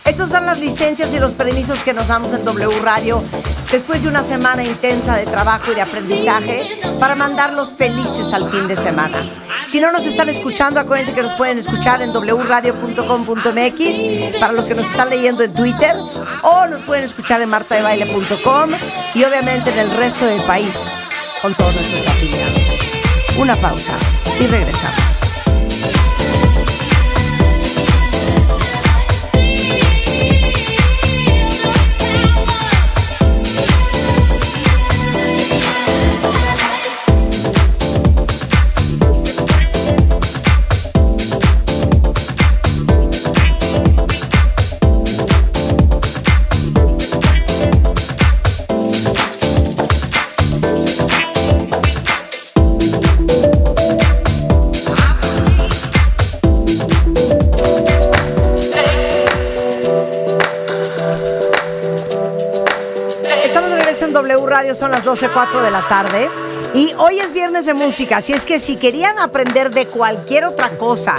Estos 0.06 0.30
son 0.32 0.46
las 0.46 0.60
licencias 0.60 1.14
y 1.14 1.20
los 1.20 1.34
permisos 1.34 1.82
que 1.84 1.94
nos 1.94 2.08
damos 2.08 2.34
en 2.34 2.44
W 2.44 2.80
Radio 2.82 3.24
después 3.72 4.04
de 4.04 4.10
una 4.10 4.22
semana 4.22 4.62
intensa 4.64 5.16
de 5.16 5.26
trabajo 5.26 5.72
y 5.72 5.76
de 5.76 5.82
aprendizaje 5.82 6.80
para 7.00 7.16
mandarlos 7.16 7.74
felices 7.74 8.34
al 8.34 8.50
fin 8.52 8.68
de 8.68 8.76
semana. 8.76 9.24
Si 9.66 9.80
no 9.80 9.92
nos 9.92 10.06
están 10.06 10.30
escuchando, 10.30 10.80
acuérdense 10.80 11.14
que 11.14 11.22
nos 11.22 11.34
pueden 11.34 11.58
escuchar 11.58 12.02
en 12.02 12.12
wradio.com.mx 12.12 14.40
para 14.40 14.54
los 14.54 14.68
que 14.68 14.76
nos 14.76 14.90
están 14.90 15.10
leyendo 15.10 15.44
en 15.44 15.54
Twitter 15.54 15.96
o 16.44 16.68
nos 16.68 16.84
pueden 16.84 17.04
escuchar 17.04 17.42
en 17.42 17.50
martadebaile.com 17.50 18.72
y 19.16 19.24
obviamente 19.24 19.72
en 19.72 19.80
el 19.80 19.92
resto 19.92 20.26
del 20.26 20.42
país 20.44 20.86
con 21.42 21.56
todos 21.56 21.76
nuestros 21.76 22.08
afiliados. 22.08 22.62
Una 23.38 23.56
pausa 23.56 23.94
y 24.40 24.48
regresamos. 24.48 25.23
12, 65.14 65.30
4 65.30 65.62
de 65.62 65.70
la 65.70 65.88
tarde. 65.88 66.28
Y 66.74 66.92
hoy 66.98 67.20
es 67.20 67.34
viernes 67.34 67.68
de 67.68 67.76
música, 67.76 68.18
así 68.18 68.34
es 68.34 68.48
que 68.48 68.60
si 68.60 68.76
querían 68.76 69.20
aprender 69.20 69.70
de 69.70 69.86
cualquier 69.86 70.44
otra 70.46 70.72
cosa, 70.72 71.14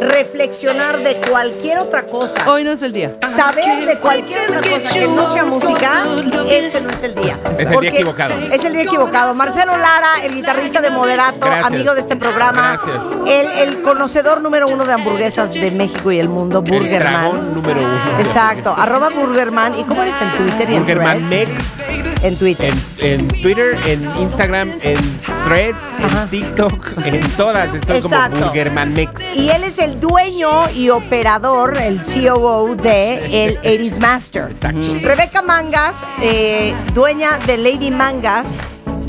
reflexionar 0.00 0.98
de 0.98 1.16
cualquier 1.16 1.80
otra 1.80 2.06
cosa. 2.06 2.48
Hoy 2.48 2.62
no 2.62 2.70
es 2.70 2.82
el 2.82 2.92
día. 2.92 3.12
Saber 3.34 3.86
de 3.86 3.98
cualquier 3.98 4.50
otra 4.50 4.60
cosa 4.70 4.94
que 4.94 5.08
no 5.08 5.26
sea 5.26 5.44
música, 5.44 6.04
este 6.48 6.80
no 6.80 6.90
es 6.90 7.02
el 7.02 7.16
día. 7.16 7.36
Es 7.58 7.68
el 7.68 7.80
día 7.80 7.90
equivocado. 7.90 8.34
Es 8.52 8.64
el 8.64 8.72
día 8.72 8.82
equivocado. 8.82 9.34
Marcelo 9.34 9.76
Lara, 9.76 10.12
el 10.22 10.32
guitarrista 10.32 10.80
de 10.80 10.90
Moderato, 10.90 11.48
amigo 11.64 11.92
de 11.94 12.02
este 12.02 12.14
programa, 12.14 12.80
el, 13.26 13.68
el, 13.68 13.82
conocedor 13.82 14.42
número 14.42 14.68
uno 14.68 14.86
de 14.86 14.92
hamburguesas 14.92 15.54
de 15.54 15.72
México 15.72 16.12
y 16.12 16.20
el 16.20 16.28
mundo, 16.28 16.62
Burgerman. 16.62 17.26
El 17.26 17.54
número 17.54 17.80
uno. 17.80 18.20
Exacto, 18.20 18.72
arroba 18.78 19.08
Burgerman. 19.08 19.76
¿Y 19.76 19.82
cómo 19.82 20.02
eres 20.02 20.14
en 20.20 20.36
Twitter 20.36 20.70
y 20.70 20.74
en 20.76 20.82
Burgerman 20.84 21.26
en 22.22 22.36
Twitter. 22.36 22.72
En, 22.98 23.20
en 23.20 23.28
Twitter, 23.42 23.78
en 23.86 24.04
Instagram, 24.18 24.70
en 24.82 24.96
Threads, 25.46 25.76
Ajá. 26.04 26.22
en 26.24 26.28
TikTok, 26.28 26.86
en 27.06 27.20
todas. 27.30 27.74
Estoy 27.74 27.96
Exacto. 27.96 28.32
como 28.32 28.46
Burgerman 28.46 28.92
Mex. 28.94 29.36
Y 29.36 29.48
él 29.50 29.64
es 29.64 29.78
el 29.78 29.98
dueño 30.00 30.68
y 30.74 30.90
operador, 30.90 31.78
el 31.78 31.98
COO 32.00 32.76
de 32.76 33.46
el 33.46 33.58
80s 33.60 34.00
Master. 34.00 34.48
Exacto. 34.50 34.86
Rebeca 35.02 35.40
Mangas, 35.40 35.96
eh, 36.22 36.74
dueña 36.92 37.38
de 37.46 37.56
Lady 37.56 37.90
Mangas, 37.90 38.58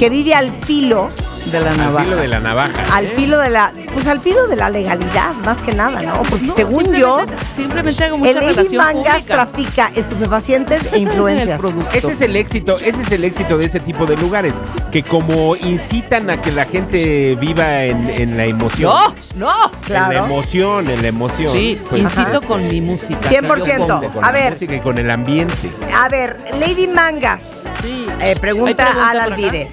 que 0.01 0.09
vive 0.09 0.33
al 0.33 0.51
filo, 0.51 1.09
De 1.51 1.59
la 1.59 1.69
Al 1.71 1.77
navaja. 1.77 2.03
filo 2.05 2.15
de 2.17 2.27
la 2.27 2.39
navaja. 2.39 2.83
al 2.95 3.05
¿eh? 3.05 3.13
filo 3.15 3.37
de 3.37 3.49
la, 3.51 3.71
pues 3.93 4.07
al 4.07 4.19
filo 4.19 4.47
de 4.47 4.55
la 4.55 4.71
legalidad, 4.71 5.33
más 5.45 5.61
que 5.61 5.73
nada, 5.73 6.01
¿no? 6.01 6.23
Porque 6.23 6.47
No, 6.47 6.55
según 6.55 6.83
simplemente- 6.85 6.99
yo, 6.99 7.55
Simplemente 7.55 8.03
hago 8.05 8.17
mucha 8.17 8.29
el 8.31 8.55
Lady 8.55 8.75
Mangas 8.77 9.13
pública. 9.19 9.33
trafica 9.33 9.91
estupefacientes 9.95 10.91
e 10.93 10.97
influencias. 10.97 11.61
Ese 11.93 12.13
es 12.13 12.21
el 12.21 12.35
éxito, 12.35 12.77
ese 12.79 12.99
es 13.03 13.11
el 13.11 13.23
éxito 13.25 13.59
de 13.59 13.65
ese 13.65 13.79
tipo 13.79 14.07
de 14.07 14.17
lugares, 14.17 14.55
que 14.91 15.03
como 15.03 15.55
incitan 15.55 16.31
a 16.31 16.41
que 16.41 16.51
la 16.51 16.65
gente 16.65 17.35
viva 17.39 17.83
en, 17.83 18.09
en 18.09 18.37
la 18.37 18.45
emoción. 18.45 18.91
No, 19.35 19.51
no. 19.51 19.71
En 19.87 19.93
la 19.93 20.25
emoción, 20.25 20.89
en 20.89 21.01
la 21.03 21.07
emoción. 21.09 21.53
Sí, 21.53 21.79
pues, 21.87 22.01
incito 22.01 22.37
ajá, 22.37 22.41
con 22.47 22.67
mi 22.67 22.81
música. 22.81 23.19
100%. 23.29 23.63
que 23.63 23.69
yo 23.77 23.87
pongo. 23.87 24.11
con 24.11 24.25
A 24.25 24.31
ver. 24.31 24.57
y 24.59 24.79
con 24.79 24.97
el 24.97 25.11
ambiente. 25.11 25.69
A 25.95 26.09
ver, 26.09 26.37
Lady 26.59 26.87
Mangas, 26.87 27.65
Sí. 27.83 28.07
eh, 28.19 28.35
pregunta, 28.41 28.85
pregunta 28.87 29.09
al. 29.11 29.19
Alvide. 29.19 29.69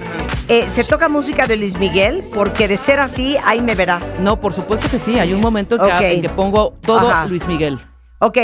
Eh, 0.48 0.66
¿Se 0.68 0.84
toca 0.84 1.08
música 1.08 1.46
de 1.46 1.56
Luis 1.56 1.78
Miguel? 1.78 2.22
Porque 2.34 2.68
de 2.68 2.76
ser 2.76 3.00
así, 3.00 3.36
ahí 3.44 3.60
me 3.60 3.74
verás. 3.74 4.16
No, 4.20 4.40
por 4.40 4.54
supuesto 4.54 4.88
que 4.90 4.98
sí. 4.98 5.18
Hay 5.18 5.32
un 5.32 5.40
momento 5.40 5.74
en 5.74 5.82
que, 5.82 5.92
Ok. 5.92 6.00
en 6.00 6.22
que 6.22 6.28
pongo 6.30 6.74
todo 6.80 7.10
Ajá. 7.10 7.26
Luis 7.26 7.46
Miguel. 7.46 7.78
Ok, 8.20 8.36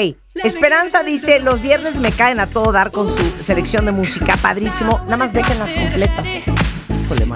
Esperanza 0.45 1.03
dice, 1.03 1.41
los 1.41 1.61
viernes 1.61 1.99
me 1.99 2.13
caen 2.13 2.39
a 2.39 2.47
todo 2.47 2.71
dar 2.71 2.93
con 2.93 3.09
su 3.09 3.25
selección 3.39 3.85
de 3.87 3.91
música, 3.93 4.37
padrísimo, 4.37 5.01
nada 5.05 5.17
más 5.17 5.33
déjenlas 5.33 5.73
completas. 5.73 6.29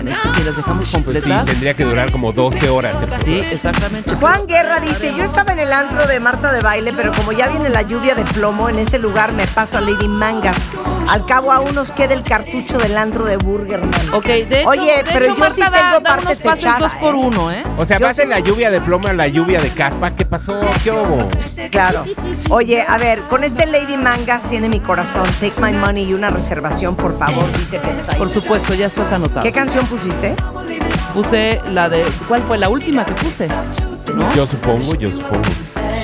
Es 0.07 0.17
que 0.19 0.29
si 0.39 0.43
las 0.45 0.57
dejamos 0.57 0.77
Pues 0.79 0.89
sí, 0.89 0.95
completas. 0.95 1.45
tendría 1.47 1.75
que 1.75 1.85
durar 1.85 2.11
como 2.13 2.33
12 2.33 2.69
horas. 2.69 2.97
el 3.03 3.23
Sí, 3.25 3.39
exactamente. 3.51 4.15
Juan 4.15 4.47
Guerra 4.47 4.81
dice, 4.81 5.13
yo 5.17 5.25
estaba 5.25 5.53
en 5.53 5.59
el 5.61 5.73
antro 5.73 6.07
de 6.07 6.21
Marta 6.21 6.53
de 6.53 6.61
baile, 6.61 6.93
pero 6.97 7.13
como 7.13 7.33
ya 7.33 7.49
viene 7.49 7.69
la 7.71 7.83
lluvia 7.83 8.15
de 8.15 8.25
plomo, 8.25 8.69
en 8.69 8.79
ese 8.79 8.99
lugar 8.99 9.33
me 9.33 9.47
paso 9.47 9.79
a 9.79 9.81
Lady 9.81 10.09
Mangas. 10.09 10.57
Al 11.09 11.25
cabo 11.25 11.53
aún 11.53 11.75
nos 11.75 11.91
queda 11.91 12.13
el 12.13 12.23
cartucho 12.23 12.77
del 12.79 12.97
antro 12.99 13.25
de 13.25 13.39
Burgerman. 13.39 13.91
Ok, 14.13 14.27
de 14.27 14.61
hecho, 14.61 14.69
Oye, 14.69 14.97
de 14.99 15.05
pero 15.11 15.25
hecho, 15.25 15.35
yo 15.35 15.41
Marta 15.41 15.55
sí 15.55 15.61
da- 15.63 15.71
tengo 15.71 16.01
da 16.01 16.01
parte 16.03 16.27
unos 16.27 16.39
pases 16.39 16.61
techada, 16.65 16.79
dos 16.81 16.93
por 16.97 17.15
¿eh? 17.15 17.19
uno, 17.19 17.51
¿eh? 17.53 17.65
O 17.79 17.85
sea, 17.87 17.99
vas 17.99 18.19
en 18.19 18.29
la 18.29 18.41
lluvia 18.41 18.71
de 18.71 18.81
plomo 18.83 19.09
a 19.09 19.13
la 19.15 19.27
lluvia 19.27 19.59
de 19.61 19.71
caspa. 19.71 20.11
¿Qué 20.11 20.27
pasó? 20.27 20.61
¿Qué 20.85 20.91
hubo? 20.91 21.29
Claro. 21.71 22.05
Oye, 22.51 22.83
a 22.87 22.99
ver, 22.99 23.21
con 23.23 23.43
este 23.45 23.67
Lady 23.67 23.97
Mangas 23.97 24.43
tiene 24.45 24.69
mi 24.69 24.81
corazón. 24.81 25.25
Take 25.41 25.61
my 25.63 25.73
money 25.73 26.05
y 26.11 26.13
una 26.15 26.29
reservación, 26.31 26.95
por 26.95 27.19
favor, 27.19 27.45
dice. 27.57 27.81
Por 28.19 28.29
supuesto, 28.29 28.75
ya 28.75 28.87
estás 28.87 29.11
anotado. 29.13 29.43
¿Qué 29.43 29.53
canción 29.53 29.87
pusiste? 29.89 30.35
Puse 31.15 31.61
la 31.73 31.89
de. 31.89 32.05
¿Cuál 32.29 32.43
fue 32.43 32.59
la 32.59 32.69
última 32.69 33.05
que 33.05 33.13
puse? 33.15 33.49
¿No? 34.15 34.35
Yo 34.35 34.47
supongo, 34.47 34.95
yo 34.95 35.11
supongo. 35.11 35.43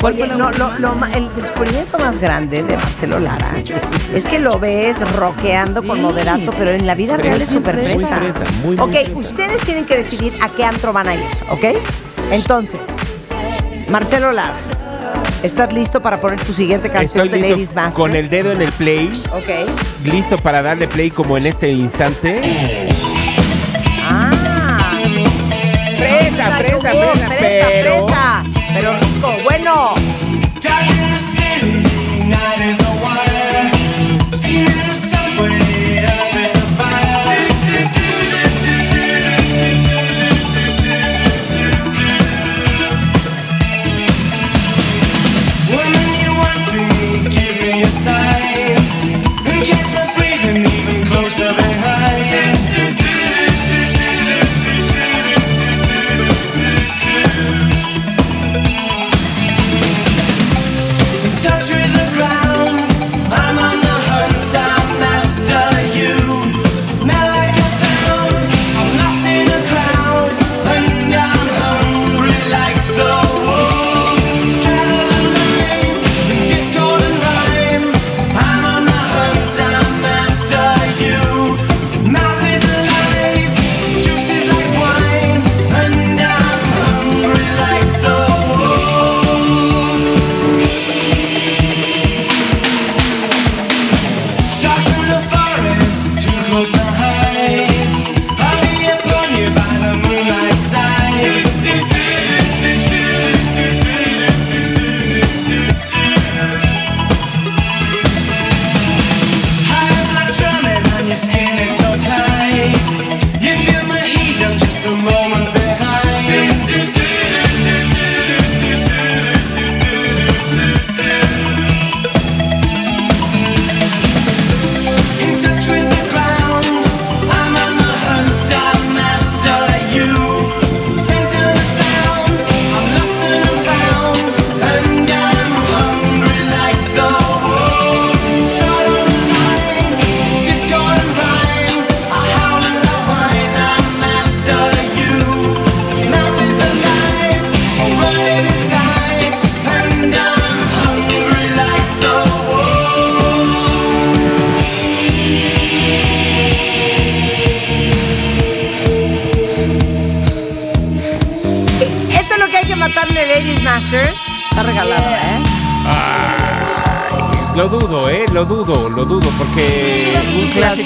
¿Cuál 0.00 0.14
Oye, 0.14 0.26
fue 0.26 0.28
la 0.28 0.36
no, 0.36 0.50
lo- 0.52 0.78
lo 0.78 0.94
ma- 0.96 1.10
el 1.12 1.34
descubrimiento 1.34 1.98
más 1.98 2.18
grande 2.18 2.62
de 2.62 2.76
Marcelo 2.76 3.18
Lara 3.20 3.54
es 4.14 4.26
que 4.26 4.38
lo 4.38 4.58
ves 4.58 5.00
rockeando 5.12 5.82
con 5.82 5.96
Sí. 5.96 6.02
moderato, 6.02 6.52
pero 6.58 6.72
en 6.72 6.86
la 6.86 6.94
vida 6.94 7.16
Sí, 7.16 7.22
real 7.22 7.40
es 7.40 7.48
súper 7.48 7.82
fresa. 7.82 8.20
Muy 8.64 8.76
muy, 8.76 8.84
Ok, 8.84 9.16
ustedes 9.16 9.60
tienen 9.62 9.86
que 9.86 9.96
decidir 9.96 10.34
a 10.42 10.48
qué 10.50 10.64
antro 10.64 10.92
van 10.92 11.08
a 11.08 11.14
ir, 11.14 11.22
¿ok? 11.50 11.64
Entonces, 12.32 12.96
Marcelo 13.88 14.32
Lara, 14.32 14.56
¿estás 15.42 15.72
listo 15.72 16.02
para 16.02 16.20
poner 16.20 16.40
tu 16.40 16.52
siguiente 16.52 16.90
canción 16.90 17.26
Estoy 17.26 17.40
de 17.40 17.46
listo 17.46 17.54
Ladies 17.60 17.74
Master? 17.74 18.02
con 18.02 18.14
el 18.16 18.28
dedo 18.28 18.52
en 18.52 18.60
el 18.60 18.72
play, 18.72 19.22
Ok. 19.32 20.06
listo 20.12 20.36
para 20.36 20.60
darle 20.60 20.86
play 20.86 21.10
como 21.10 21.38
en 21.38 21.46
este 21.46 21.70
instante. 21.70 22.88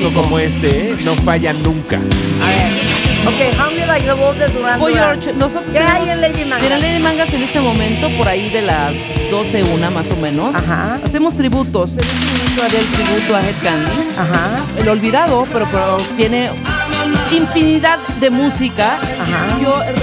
Un 0.08 0.14
como 0.14 0.38
este 0.38 0.90
¿eh? 0.92 0.96
no 1.04 1.14
falla 1.16 1.52
nunca. 1.52 1.96
Ok, 3.26 3.60
How 3.60 3.70
You 3.70 3.86
Like 3.86 4.06
the 4.06 4.12
Wolf 4.14 4.38
de 4.38 4.46
Duran 4.48 4.80
Boy 4.80 4.92
Duran. 4.92 5.20
George, 5.20 5.32
nosotros 5.38 5.66
¿Qué 5.72 5.78
hay 5.80 5.86
tenemos- 6.04 6.08
en 6.08 6.20
Lady 6.20 6.44
Mangas? 6.44 6.62
Mira, 6.62 6.78
Lady 6.78 6.98
Mangas 6.98 7.32
en 7.34 7.42
este 7.42 7.60
momento, 7.60 8.08
por 8.16 8.28
ahí 8.28 8.48
de 8.50 8.62
las 8.62 8.92
12, 9.30 9.62
una 9.74 9.90
más 9.90 10.06
o 10.12 10.16
menos, 10.16 10.54
Ajá. 10.54 10.98
hacemos 11.04 11.36
tributos. 11.36 11.90
Este 11.92 12.62
haré 12.64 12.78
el 12.78 12.86
tributo 12.86 13.36
a 13.36 13.40
Head 13.40 13.54
Candy. 13.62 13.90
Ajá. 14.16 14.64
El 14.78 14.88
olvidado, 14.88 15.46
pero, 15.52 15.66
pero 15.70 15.98
tiene 16.16 16.50
infinidad 17.30 17.98
de 18.20 18.30
música. 18.30 18.94
Ajá. 19.20 19.58
Yo, 19.62 19.82
eh, 19.82 19.94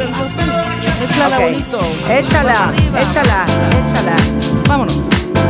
mezclala 1.01 1.37
Ok. 1.37 1.43
bonito. 1.43 1.79
Échala, 2.09 2.51
Arriba. 2.69 2.99
échala, 2.99 3.45
échala. 3.89 4.15
Vámonos. 4.67 5.01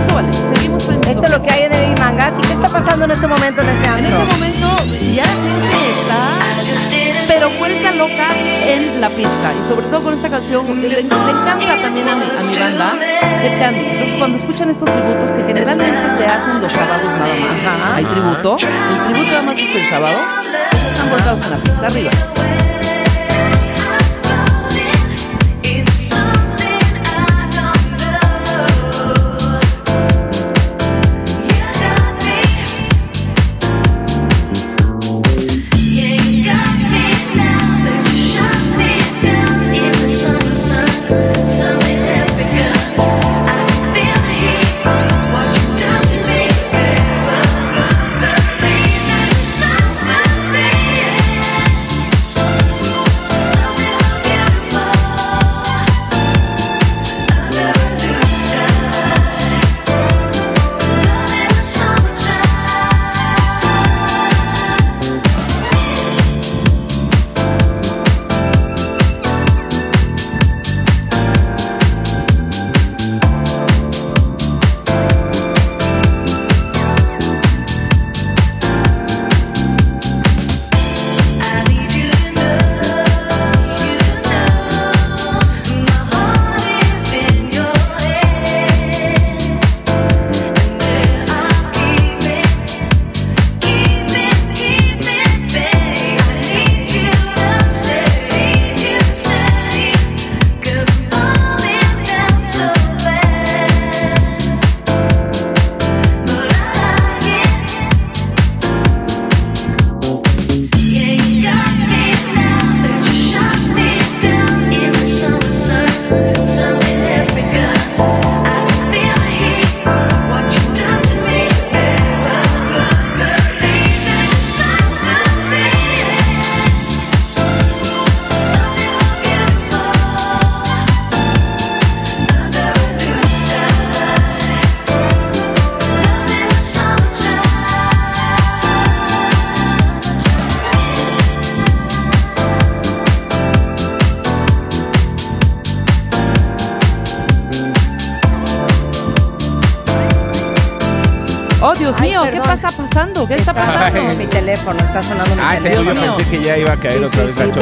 Súbale, 0.10 0.34
seguimos 0.34 0.84
prendiendo. 0.84 1.12
Esto 1.12 1.26
es 1.26 1.32
lo 1.32 1.42
que 1.44 1.52
hay 1.52 1.64
en 1.64 1.72
Lady 1.72 2.02
Mangas. 2.02 2.34
¿Y 2.40 2.42
qué 2.42 2.54
está 2.54 2.68
pasando 2.70 3.06
en 3.06 3.12
este 3.12 3.28
momento 3.28 3.62
en 3.62 3.70
ese 3.70 3.86
En 3.88 3.94
antro? 3.94 4.22
este 4.24 4.34
momento 4.36 4.68
ya 5.14 5.24
la 5.24 5.32
gente 5.32 5.76
está, 5.90 7.34
pero 7.34 7.50
vuelta 7.60 7.92
loca 7.92 8.28
en 8.66 9.02
la 9.02 9.10
pista. 9.10 9.54
Y 9.60 9.68
sobre 9.68 9.88
todo 9.88 10.04
con 10.04 10.14
esta 10.14 10.30
canción, 10.30 10.82
le, 10.82 10.90
le 10.90 11.00
encanta 11.02 11.82
también 11.82 12.10
a 12.10 12.16
mi, 12.16 12.26
a 12.26 12.42
mi 12.44 12.58
banda, 12.58 12.94
Head 13.44 13.60
Candy. 13.60 13.80
Entonces 13.80 14.16
cuando 14.18 14.38
escuchan 14.38 14.70
estos 14.70 14.90
tributos 14.90 15.32
que 15.32 15.44
generalmente 15.44 16.18
se 16.18 16.26
hacen 16.26 16.62
los 16.62 16.72
sábados 16.72 17.06
nada 17.20 17.36
más, 17.36 17.66
Ajá. 17.66 17.96
hay 17.96 18.06
tributo. 18.06 18.58
El 18.58 19.14
tributo 19.14 19.32
nada 19.32 19.42
más 19.44 19.58
es 19.58 19.76
el 19.76 19.90
sábado. 19.90 20.18
Están 20.72 21.10
voltados 21.10 21.46
en 21.46 21.52
la 21.52 21.58
pista, 21.58 21.88
arriba. 21.88 22.12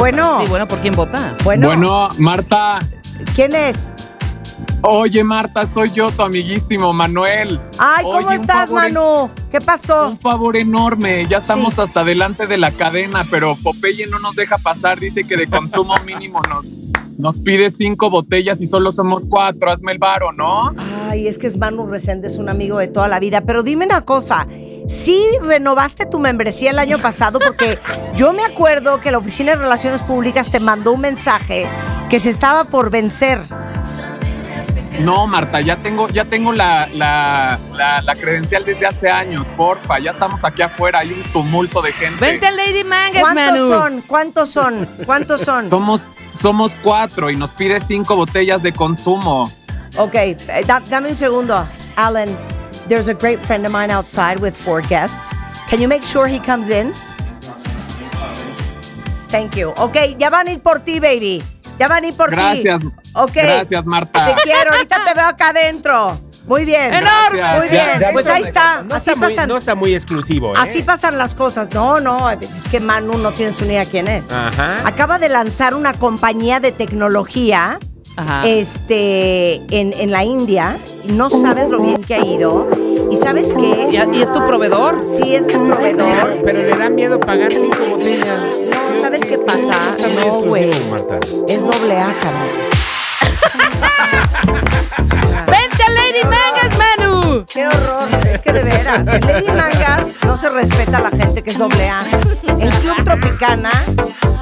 Bueno, 0.04 0.42
Sí, 0.42 0.50
bueno, 0.50 0.68
¿por 0.68 0.80
quién 0.80 0.94
vota? 0.94 1.34
bueno, 1.44 1.66
Bueno, 1.68 2.08
Marta, 2.18 2.78
¿quién 3.34 3.54
es? 3.54 3.94
oye 4.82 5.24
Marta, 5.24 5.66
soy 5.66 5.90
yo, 5.94 6.10
tu 6.10 6.20
amiguísimo 6.20 6.92
Manuel. 6.92 7.58
Ay, 7.78 8.04
¿cómo 8.04 8.28
Oye, 8.28 8.36
estás, 8.36 8.68
favor 8.68 8.82
Manu? 8.82 9.30
¿Qué 9.50 9.60
pasó? 9.62 10.10
Un 10.10 10.18
favor 10.18 10.58
enorme, 10.58 11.24
ya 11.24 11.38
estamos 11.38 11.72
Sí. 11.72 11.80
hasta 11.80 12.04
delante 12.04 12.46
de 12.46 12.58
la 12.58 12.70
cadena, 12.70 13.24
pero 13.30 13.56
Popeye 13.62 14.06
no 14.06 14.18
nos 14.18 14.36
deja 14.36 14.58
pasar, 14.58 15.00
dice 15.00 15.24
que 15.24 15.38
de 15.38 15.46
consumo 15.46 15.94
mínimo 16.04 16.42
nos, 16.50 16.66
nos 17.16 17.38
pide 17.38 17.70
cinco 17.70 18.10
botellas 18.10 18.60
y 18.60 18.66
solo 18.66 18.90
somos 18.92 19.24
cuatro, 19.26 19.70
hazme 19.70 19.92
el 19.92 19.98
varo, 19.98 20.32
¿no? 20.32 20.74
Ay, 21.08 21.28
es 21.28 21.38
que 21.38 21.46
es 21.46 21.56
Manu 21.56 21.86
Resende, 21.86 22.26
es 22.26 22.36
un 22.36 22.50
amigo 22.50 22.76
de 22.76 22.88
toda 22.88 23.08
la 23.08 23.20
vida. 23.20 23.40
Pero 23.40 23.62
dime 23.62 23.86
una 23.86 24.02
cosa, 24.02 24.46
¿sí 24.88 25.22
renovaste 25.42 26.06
tu 26.06 26.18
membresía 26.18 26.70
el 26.70 26.78
año 26.78 26.98
pasado? 26.98 27.38
Porque 27.38 27.78
yo 28.14 28.32
me 28.32 28.44
acuerdo 28.44 29.00
que 29.00 29.10
la 29.10 29.18
Oficina 29.18 29.52
de 29.52 29.58
Relaciones 29.58 30.02
Públicas 30.02 30.50
te 30.50 30.60
mandó 30.60 30.92
un 30.92 31.00
mensaje 31.00 31.66
que 32.10 32.20
se 32.20 32.30
estaba 32.30 32.64
por 32.64 32.90
vencer. 32.90 33.40
No, 35.00 35.26
Marta, 35.26 35.60
ya 35.60 35.76
tengo, 35.82 36.08
ya 36.08 36.24
tengo 36.24 36.52
la, 36.52 36.88
la, 36.94 37.58
la, 37.72 38.00
la 38.00 38.14
credencial 38.14 38.64
desde 38.64 38.86
hace 38.86 39.10
años, 39.10 39.44
porfa, 39.56 39.98
ya 39.98 40.12
estamos 40.12 40.44
aquí 40.44 40.62
afuera, 40.62 41.00
hay 41.00 41.10
un 41.12 41.22
tumulto 41.32 41.82
de 41.82 41.90
gente. 41.92 42.24
Vente 42.24 42.48
Lady 42.52 42.84
Mangas, 42.84 43.22
¿Cuántos 43.22 43.44
Manu. 43.44 43.68
son? 43.68 44.00
¿Cuántos 44.02 44.50
son? 44.50 44.88
¿Cuántos 45.04 45.40
son? 45.40 45.68
Somos, 45.68 46.00
somos 46.40 46.72
cuatro 46.80 47.28
y 47.28 47.36
nos 47.36 47.50
pide 47.50 47.80
cinco 47.80 48.14
botellas 48.14 48.62
de 48.62 48.72
consumo. 48.72 49.50
Ok, 49.96 50.14
eh, 50.14 50.36
da- 50.64 50.82
dame 50.88 51.08
un 51.08 51.14
segundo. 51.16 51.66
Alan, 51.96 52.28
there's 52.88 53.08
a 53.08 53.14
great 53.14 53.38
friend 53.44 53.64
of 53.66 53.72
mine 53.72 53.90
outside 53.90 54.40
with 54.40 54.54
four 54.56 54.80
guests. 54.82 55.34
Can 55.68 55.80
you 55.80 55.88
make 55.88 56.02
sure 56.02 56.26
he 56.28 56.38
comes 56.38 56.70
in? 56.70 56.92
Thank 59.28 59.56
you. 59.56 59.72
Ok, 59.78 60.16
ya 60.18 60.30
van 60.30 60.46
a 60.48 60.52
ir 60.52 60.60
por 60.60 60.78
ti, 60.80 61.00
baby. 61.00 61.42
Ya 61.78 61.88
van 61.88 62.04
a 62.04 62.06
ir 62.08 62.14
por 62.16 62.30
Gracias. 62.30 62.80
ti. 62.80 62.86
Ok. 63.14 63.32
Gracias, 63.34 63.84
Marta. 63.84 64.26
Te 64.26 64.42
quiero, 64.42 64.72
ahorita 64.72 65.04
te 65.04 65.14
veo 65.14 65.26
acá 65.26 65.48
adentro. 65.48 66.20
Muy 66.46 66.64
bien. 66.66 66.92
¡Enorme! 66.92 67.58
Muy 67.58 67.68
bien. 67.68 67.86
Ya- 67.94 67.98
ya 67.98 68.12
pues 68.12 68.26
ahí 68.26 68.42
está. 68.42 68.82
No 68.82 68.94
así 68.94 69.10
está, 69.10 69.18
muy, 69.18 69.34
pasan. 69.34 69.48
no 69.48 69.56
está 69.56 69.74
muy 69.74 69.94
exclusivo, 69.94 70.50
¿eh? 70.52 70.58
Así 70.58 70.82
pasan 70.82 71.16
las 71.18 71.34
cosas. 71.34 71.68
No, 71.72 72.00
no, 72.00 72.28
a 72.28 72.36
veces 72.36 72.64
es 72.64 72.68
que 72.68 72.80
Manu 72.80 73.16
no 73.18 73.32
tienes 73.32 73.60
ni 73.62 73.68
idea 73.68 73.84
quién 73.86 74.06
es. 74.08 74.30
Ajá. 74.30 74.74
Acaba 74.86 75.18
de 75.18 75.30
lanzar 75.30 75.74
una 75.74 75.94
compañía 75.94 76.60
de 76.60 76.70
tecnología 76.70 77.78
Ajá. 78.16 78.42
este, 78.46 79.56
en, 79.70 79.92
en 79.92 80.10
la 80.10 80.24
India. 80.24 80.76
No 81.08 81.28
sabes 81.30 81.68
lo 81.68 81.80
bien 81.80 82.02
que 82.02 82.14
ha 82.14 82.24
ido. 82.24 82.68
¿Y 83.10 83.16
sabes 83.16 83.54
qué? 83.54 83.88
¿Y, 83.90 84.22
es 84.22 84.32
tu 84.32 84.44
proveedor? 84.46 85.04
Sí, 85.06 85.34
es 85.34 85.46
mi 85.46 85.54
proveedor. 85.54 86.40
Pero 86.44 86.62
le 86.62 86.76
da 86.76 86.88
miedo 86.90 87.20
pagar 87.20 87.52
cinco 87.52 87.78
botellas. 87.90 88.40
No, 88.70 89.00
¿sabes 89.00 89.24
qué 89.24 89.38
pasa? 89.38 89.96
No, 89.98 90.42
güey. 90.42 90.70
Es 91.48 91.62
doble 91.62 91.96
A, 91.98 92.14
cabrón. 92.20 92.64
¡Vente 95.46 95.82
a 95.82 95.90
Lady 95.90 96.22
Mangas, 96.24 96.78
Manu! 96.78 97.44
¡Qué 97.46 97.66
horror! 97.66 98.08
Es 98.30 98.40
que 98.40 98.52
de 98.52 98.64
veras, 98.64 99.06
en 99.08 99.20
Lady 99.20 99.52
Mangas 99.52 100.14
no 100.24 100.36
se 100.36 100.48
respeta 100.48 100.98
a 100.98 101.02
la 101.02 101.10
gente 101.10 101.42
que 101.42 101.50
es 101.50 101.58
doble 101.58 101.88
A. 101.88 102.04
En 102.58 102.70
Club 102.70 103.04
Tropicana 103.04 103.70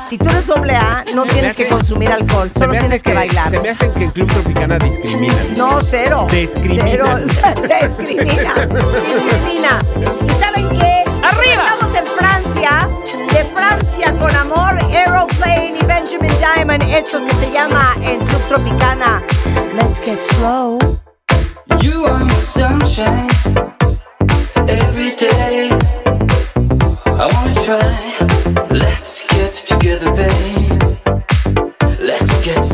Si 0.05 0.19
tú 0.19 0.29
eres 0.29 0.47
doble 0.47 0.75
A, 0.75 1.05
no 1.15 1.25
tienes 1.25 1.55
que 1.55 1.69
consumir 1.69 2.11
alcohol, 2.11 2.51
solo 2.57 2.73
tienes 2.79 3.03
que, 3.03 3.15
bailar. 3.15 3.51
Se 3.51 3.61
me 3.61 3.71
hace 3.71 3.91
que 3.93 4.05
en 4.05 4.11
Club 4.11 4.31
Tropicana 4.31 4.79
discriminan. 4.79 5.55
No, 5.57 5.81
cero. 5.81 6.27
Discrimina. 6.31 7.21
Cero. 7.27 7.55
Discrimina. 7.99 8.55
Discrimina. 9.07 9.79
¿Y 10.27 10.31
saben 10.31 10.69
qué? 10.79 11.05
¡Arriba! 11.23 11.65
Estamos 11.65 11.97
en 11.97 12.07
Francia. 12.07 12.89
De 13.33 13.45
Francia 13.55 14.13
con 14.19 14.35
amor, 14.35 14.79
Aeroplane 14.91 15.79
y 15.81 15.87
Benjamin 15.87 16.33
Diamond. 16.39 16.83
Esto 16.83 17.25
que 17.25 17.35
se 17.35 17.51
llama 17.51 17.95
en 18.03 18.19
Club 18.27 18.43
Tropicana. 18.49 19.23
Let's 19.75 19.99
get 19.99 20.23
slow. 20.23 20.79
You 21.81 22.05
are 22.07 22.25
my 22.25 22.41
sunshine 22.41 23.29
every 24.69 25.17
day. 25.17 25.71
I 27.07 27.27
wanna 27.33 27.55
try. 27.65 28.13
Let's 28.71 29.25
get 29.27 29.42
together, 29.53 30.11
babe. 30.15 30.83
Let's 32.01 32.45
get 32.45 32.65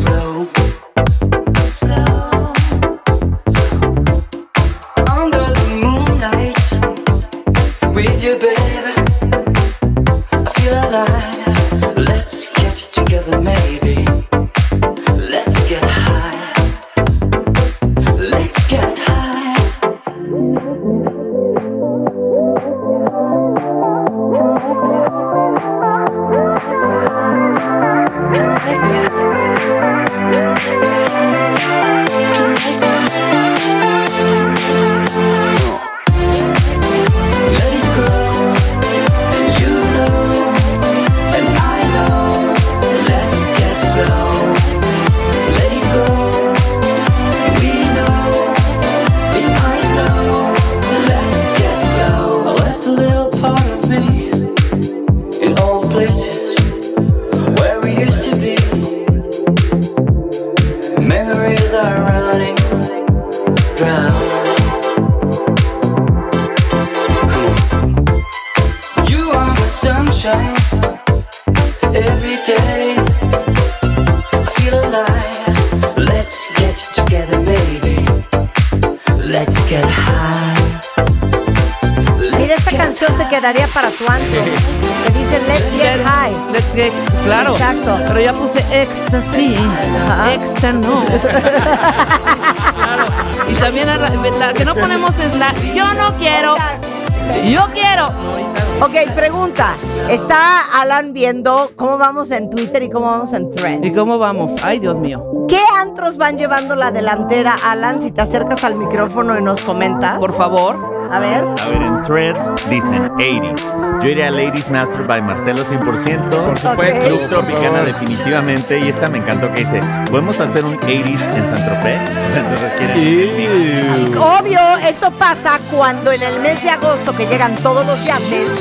Ok, 98.80 99.12
pregunta. 99.14 99.74
Está 100.08 100.60
Alan 100.80 101.12
viendo 101.12 101.70
cómo 101.74 101.98
vamos 101.98 102.30
en 102.30 102.48
Twitter 102.48 102.82
y 102.84 102.90
cómo 102.90 103.06
vamos 103.06 103.32
en 103.32 103.50
Threads. 103.50 103.84
¿Y 103.84 103.92
cómo 103.92 104.18
vamos? 104.18 104.52
Ay, 104.62 104.78
Dios 104.78 104.98
mío. 104.98 105.24
¿Qué 105.48 105.60
antros 105.80 106.16
van 106.16 106.38
llevando 106.38 106.76
la 106.76 106.90
delantera, 106.92 107.56
Alan? 107.64 108.00
Si 108.00 108.12
te 108.12 108.20
acercas 108.20 108.62
al 108.62 108.76
micrófono 108.76 109.38
y 109.38 109.42
nos 109.42 109.62
comentas. 109.62 110.18
Por 110.18 110.36
favor. 110.36 110.97
A 111.10 111.18
ver. 111.20 111.44
A 111.44 111.68
ver, 111.68 111.82
en 111.82 112.04
Threads 112.04 112.52
dicen 112.68 113.08
80s. 113.10 114.02
Yo 114.02 114.08
iría 114.08 114.28
a 114.28 114.30
Ladies 114.30 114.70
Master 114.70 115.06
by 115.06 115.22
Marcelo 115.22 115.64
100%. 115.64 116.28
Por 116.28 116.58
supuesto. 116.58 117.06
Club 117.06 117.20
por 117.20 117.28
Tropicana 117.28 117.82
definitivamente. 117.84 118.78
Y 118.78 118.88
esta 118.88 119.08
me 119.08 119.18
encantó 119.18 119.50
que 119.52 119.60
dice, 119.60 119.80
¿podemos 120.10 120.40
hacer 120.40 120.64
un 120.64 120.78
80s 120.78 121.36
en 121.36 121.48
San 121.48 121.64
Tropez? 121.64 122.00
O 122.02 122.32
sea, 122.32 122.42
entonces 122.44 122.72
quieren. 122.78 124.18
Obvio, 124.18 124.60
eso 124.86 125.10
pasa 125.12 125.58
cuando 125.70 126.12
en 126.12 126.22
el 126.22 126.40
mes 126.40 126.62
de 126.62 126.70
agosto 126.70 127.14
que 127.16 127.26
llegan 127.26 127.54
todos 127.56 127.86
los 127.86 128.04
yates, 128.04 128.60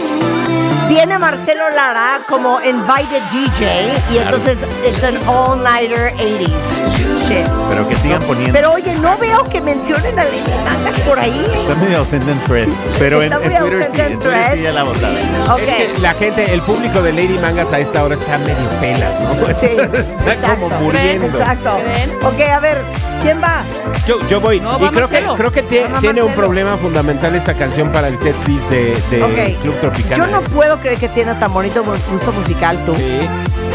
viene 0.88 1.18
Marcelo 1.20 1.70
Lara 1.70 2.20
como 2.30 2.60
invited 2.62 3.22
DJ 3.32 3.92
y 4.12 4.18
entonces 4.18 4.68
it's 4.86 5.04
an 5.04 5.18
all-nighter 5.28 6.14
80s 6.18 6.98
shit. 7.28 7.48
Pero 7.70 7.88
que 7.88 7.96
sigan 7.98 8.22
poniendo. 8.24 8.54
Pero 8.54 8.74
oye, 8.74 8.94
no 8.96 9.18
veo 9.18 9.44
que 9.46 9.60
mencionen 9.62 10.18
a 10.18 10.24
Lady 10.24 10.54
Mangas 10.64 11.00
por 11.02 11.20
ahí. 11.20 11.46
Está 11.54 11.76
medio 11.76 11.98
ausente 12.00 12.32
en 12.32 12.44
Threads. 12.44 12.74
Pero 13.00 13.22
en, 13.22 13.34
Está 13.34 13.46
en 13.46 13.60
Twitter 13.60 13.86
sí. 13.94 14.02
en 14.02 14.20
Twitter 14.20 14.48
sí 14.54 14.62
ya 14.62 14.72
la 14.72 14.84
votaron. 14.84 15.18
Ok. 15.52 15.60
Es 15.60 15.76
que 15.94 16.00
la 16.00 16.14
gente, 16.14 16.54
el 16.54 16.62
público 16.62 17.02
de 17.02 17.14
Lady 17.14 17.38
Mangas 17.40 17.72
a 17.74 17.80
esta 17.80 18.04
hora 18.04 18.16
está 18.16 18.38
medio 18.38 18.70
pelas, 18.80 19.20
¿no? 19.22 19.54
Sí, 19.54 19.66
Está 19.78 20.34
exacto. 20.34 20.62
como 20.62 20.70
muriendo. 20.80 21.28
Exacto. 21.28 21.78
Ok, 22.24 22.40
a 22.42 22.60
ver, 22.60 22.82
¿quién 23.22 23.42
va? 23.42 23.64
Yo, 24.08 24.20
yo 24.28 24.40
voy. 24.40 24.60
No, 24.60 24.78
y 24.84 24.90
creo 24.90 25.08
que, 25.08 25.24
creo 25.38 25.52
que 25.52 25.64
tiene 25.64 26.22
un 26.22 26.34
problema 26.34 26.78
fundamental 26.78 27.36
esta 27.36 27.54
canción 27.54 27.92
para 27.92 28.08
el 28.08 28.20
set 28.20 28.36
list 28.48 28.64
de. 28.70 29.58
Club 29.62 29.76
Tropicana. 29.80 30.16
Yo 30.16 30.28
no 30.28 30.42
puedo 30.42 30.78
creer 30.80 30.98
que 30.98 31.10
tiene 31.10 31.34
tan 31.36 31.54
bonito 31.54 31.84
gusto 31.84 32.32
musical 32.32 32.78
tú. 32.86 32.96
Sí. 32.96 33.20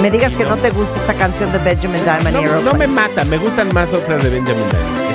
Me 0.00 0.10
digas 0.10 0.34
que 0.36 0.44
no 0.44 0.56
te 0.56 0.70
gusta 0.70 0.98
esta 0.98 1.14
canción 1.14 1.52
de 1.52 1.58
Benjamin 1.58 2.02
Diamond 2.02 2.44
No, 2.46 2.60
no 2.60 2.74
me 2.74 2.86
matan, 2.86 3.28
me 3.28 3.36
gustan 3.38 3.72
más 3.74 3.92
otras 3.92 4.22
de 4.22 4.30
Benjamin 4.30 4.64
Diamond. 4.68 5.12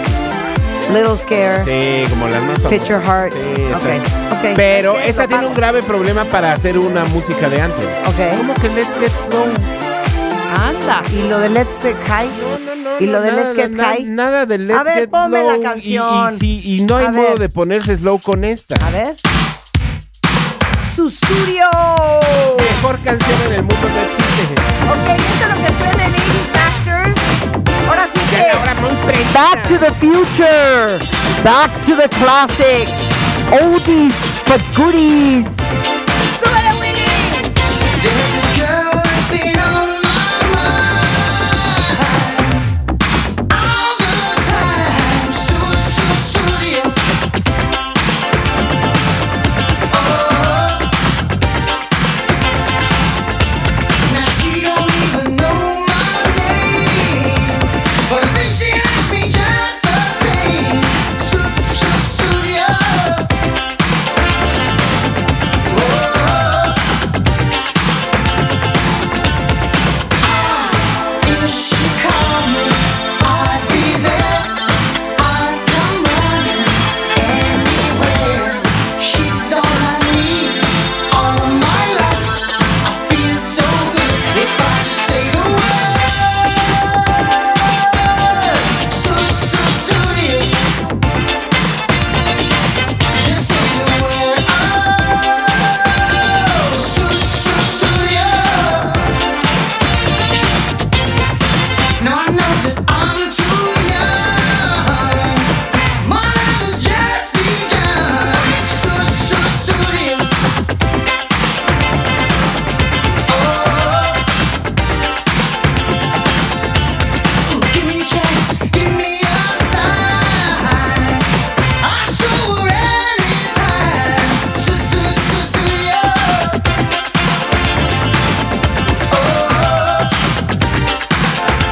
Little 0.93 1.17
Scare. 1.17 1.65
Sí, 1.65 2.09
como 2.09 2.27
las 2.29 2.41
más 2.43 2.59
Fit 2.69 2.83
Your 2.85 3.01
Heart. 3.01 3.33
Sí, 3.33 3.39
Ok, 3.73 3.85
exacto. 3.85 4.35
ok. 4.35 4.53
Pero 4.55 4.93
Es 4.95 5.01
que 5.03 5.09
esta 5.09 5.27
tiene 5.27 5.45
un 5.47 5.53
grave 5.53 5.83
problema 5.83 6.23
para 6.25 6.53
hacer 6.53 6.77
una 6.77 7.03
música 7.05 7.49
de 7.49 7.59
antro. 7.61 7.81
Ok. 8.05 8.37
¿Cómo 8.37 8.53
que 8.53 8.69
Let's 8.69 8.97
Get 8.99 9.11
Slow? 9.29 9.45
Anda. 10.55 11.01
¿Y 11.11 11.27
lo 11.27 11.39
de 11.39 11.49
Let's 11.49 11.69
Get 11.81 11.95
High? 12.07 12.29
¿Y 12.99 13.05
lo 13.07 13.21
de 13.21 13.31
nada, 13.31 13.43
Let's 13.43 13.55
Get 13.55 13.69
na- 13.71 13.83
High? 13.85 14.03
Nada 14.05 14.45
de 14.45 14.57
Let's 14.57 14.79
A 14.79 14.83
ver, 14.83 14.99
Get 14.99 15.09
ponme 15.09 15.43
la 15.43 15.57
y- 15.57 15.59
canción. 15.61 16.37
Y, 16.41 16.85
no 16.87 16.97
hay 16.97 17.05
A 17.07 17.11
modo 17.11 17.29
ver. 17.31 17.39
de 17.39 17.49
ponerse 17.49 17.97
slow 17.97 18.19
con 18.19 18.43
esta. 18.43 18.75
A 18.85 18.89
ver. 18.91 19.15
Susurio. 20.95 21.69
Mejor 22.57 22.97
canción 23.03 23.41
en 23.47 23.53
el 23.53 23.61
mundo 23.61 23.75
no 23.89 24.01
existe. 24.01 24.43
Ok, 24.89 25.09
esto 25.15 25.43
es 25.43 25.49
lo 25.49 25.63
que 25.63 25.71
suena 25.73 26.05
en 26.05 26.13
80s 26.13 26.49
Masters. 26.55 27.17
Ahora 27.89 28.07
sí 28.07 28.19
que. 28.29 29.33
Back 29.33 29.67
to 29.67 29.77
the 29.77 29.91
future. 29.99 30.99
Back 31.43 31.71
to 31.85 31.95
the 31.95 32.09
classics. 32.17 32.97
Oldies 33.51 34.13
but 34.47 34.61
goodies. 34.75 35.55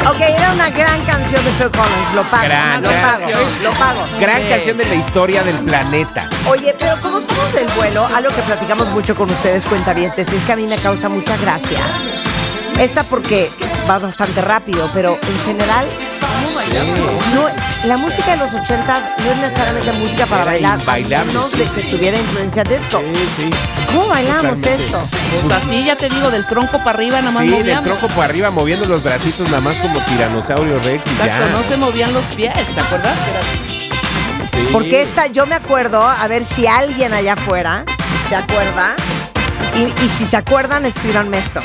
Ok, 0.07 0.21
era 0.21 0.51
una 0.53 0.69
gran 0.69 1.03
canción 1.05 1.43
de 1.43 1.51
Phil 1.51 1.71
Collins, 1.71 2.13
lo 2.13 2.23
pago. 2.29 2.45
Gran 2.45 2.83
lo 2.83 2.89
pago, 2.89 3.27
lo 3.63 3.71
pago. 3.71 4.05
Gran 4.19 4.41
canción 4.47 4.77
de 4.77 4.85
la 4.85 4.95
historia 4.95 5.41
del 5.41 5.55
planeta. 5.57 6.29
Oye, 6.47 6.75
pero 6.77 6.99
como 7.01 7.19
somos 7.19 7.53
del 7.53 7.67
vuelo, 7.69 8.05
algo 8.15 8.29
que 8.35 8.41
platicamos 8.43 8.89
mucho 8.91 9.15
con 9.15 9.31
ustedes, 9.31 9.65
cuentavientes, 9.65 10.31
es 10.31 10.45
que 10.45 10.51
a 10.51 10.55
mí 10.55 10.67
me 10.67 10.77
causa 10.77 11.09
mucha 11.09 11.35
gracia 11.37 11.79
esta 12.79 13.03
porque 13.03 13.49
va 13.89 13.99
bastante 13.99 14.41
rápido, 14.41 14.89
pero 14.93 15.11
en 15.11 15.45
general, 15.45 15.87
no, 17.33 17.47
la 17.87 17.97
música 17.97 18.31
de 18.31 18.37
los 18.37 18.53
ochentas 18.53 19.03
no 19.23 19.31
es 19.31 19.37
necesariamente 19.37 19.91
música 19.93 20.25
para 20.25 20.53
Era 20.55 20.77
bailar, 20.85 21.21
a 21.21 21.25
menos 21.25 21.51
sí. 21.51 21.57
de 21.59 21.65
que 21.69 21.81
tuviera 21.83 22.17
influencia 22.19 22.63
disco. 22.63 23.01
Sí, 23.13 23.29
sí. 23.37 23.49
¿Cómo 23.93 24.07
bailamos 24.09 24.59
esto? 24.63 24.97
Pues 25.43 25.63
así 25.63 25.85
ya 25.85 25.95
te 25.95 26.09
digo, 26.09 26.29
del 26.31 26.45
tronco 26.47 26.77
para 26.79 26.91
arriba 26.91 27.19
nada 27.21 27.31
más 27.31 27.43
Sí, 27.43 27.51
del 27.63 27.81
tronco 27.83 28.07
por 28.09 28.25
arriba 28.25 28.51
moviendo 28.51 28.85
los 28.85 29.03
bracitos 29.03 29.47
nada 29.47 29.61
más 29.61 29.77
como 29.77 29.99
tiranosaurio 30.01 30.79
rex 30.79 31.01
y 31.05 31.09
Exacto, 31.11 31.45
ya. 31.45 31.51
no 31.51 31.63
se 31.63 31.77
movían 31.77 32.13
los 32.13 32.23
pies, 32.35 32.53
¿te 32.73 32.81
acuerdas? 32.81 33.15
Sí. 34.51 34.67
Porque 34.71 35.01
esta, 35.01 35.27
yo 35.27 35.45
me 35.45 35.55
acuerdo, 35.55 36.03
a 36.03 36.27
ver 36.27 36.43
si 36.43 36.67
alguien 36.67 37.13
allá 37.13 37.33
afuera 37.33 37.85
se 38.27 38.35
acuerda, 38.35 38.95
y, 39.77 39.83
y 40.05 40.09
si 40.09 40.25
se 40.25 40.35
acuerdan, 40.37 40.85
escríbanme 40.85 41.37
esto. 41.37 41.59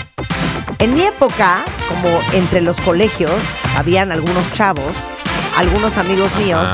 En 0.81 0.95
mi 0.95 1.03
época, 1.03 1.59
como 1.89 2.09
entre 2.33 2.61
los 2.63 2.81
colegios, 2.81 3.31
habían 3.77 4.13
algunos 4.13 4.51
chavos, 4.53 4.97
algunos 5.59 5.97
amigos 5.99 6.35
míos, 6.37 6.69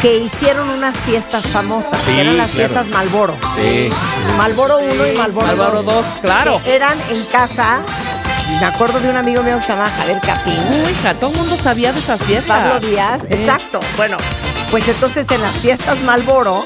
que 0.00 0.16
hicieron 0.16 0.70
unas 0.70 0.96
fiestas 0.98 1.46
famosas, 1.46 1.98
Sí, 2.00 2.12
que 2.12 2.20
eran 2.22 2.38
las 2.38 2.50
claro. 2.50 2.68
fiestas 2.68 2.88
Malboro. 2.88 3.36
Sí. 3.56 3.90
Malboro 4.38 4.78
1 4.78 5.06
y 5.06 5.12
Malboro 5.16 5.46
2. 5.48 5.56
Malboro 5.58 5.82
2, 5.82 6.04
claro. 6.22 6.60
Eran 6.64 6.98
en 7.10 7.22
casa, 7.26 7.80
me 8.58 8.64
acuerdo 8.64 9.00
de 9.00 9.10
un 9.10 9.16
amigo 9.16 9.42
mío 9.42 9.56
que 9.58 9.62
se 9.64 9.68
llamaba 9.72 9.90
Javier 9.90 10.20
Capín. 10.22 10.58
Uy, 10.70 10.90
hija, 10.90 11.14
todo 11.14 11.30
el 11.32 11.36
mundo 11.38 11.56
sabía 11.56 11.92
de 11.92 11.98
esas 12.00 12.22
fiestas. 12.24 12.56
Pablo 12.58 12.80
Díaz, 12.80 13.26
exacto. 13.30 13.80
Bueno, 13.98 14.16
pues 14.70 14.88
entonces 14.88 15.30
en 15.30 15.42
las 15.42 15.54
fiestas 15.56 16.00
Malboro 16.00 16.64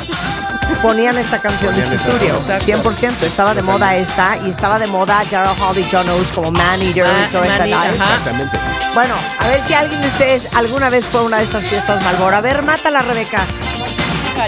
ponían 0.86 1.18
esta 1.18 1.40
canción 1.40 1.74
de 1.74 1.82
Ponían 1.82 1.98
esta 2.00 2.10
Susurio. 2.12 2.38
canción. 2.46 2.80
100% 2.80 3.22
estaba 3.26 3.54
de 3.54 3.62
moda 3.62 3.96
esta 3.96 4.38
y 4.44 4.50
estaba 4.50 4.78
de 4.78 4.86
moda 4.86 5.24
Gerald 5.28 5.60
Hall 5.60 5.76
y 5.78 5.84
John 5.90 6.08
Oates 6.08 6.30
como 6.30 6.52
Man 6.52 6.80
Eater 6.80 7.04
Ah, 7.04 7.28
y 7.32 7.36
Eater, 7.48 7.66
live. 7.66 7.74
ajá. 7.76 7.94
Exactamente. 8.04 8.58
Bueno, 8.94 9.14
a 9.40 9.48
ver 9.48 9.62
si 9.62 9.74
alguien 9.74 10.00
de 10.00 10.06
ustedes 10.06 10.54
alguna 10.54 10.88
vez 10.88 11.04
fue 11.06 11.20
a 11.20 11.24
una 11.24 11.38
de 11.38 11.42
esas 11.44 11.64
fiestas 11.64 12.04
Malboro. 12.04 12.36
A 12.36 12.40
ver, 12.40 12.62
mátala, 12.62 13.02
Rebeca. 13.02 13.46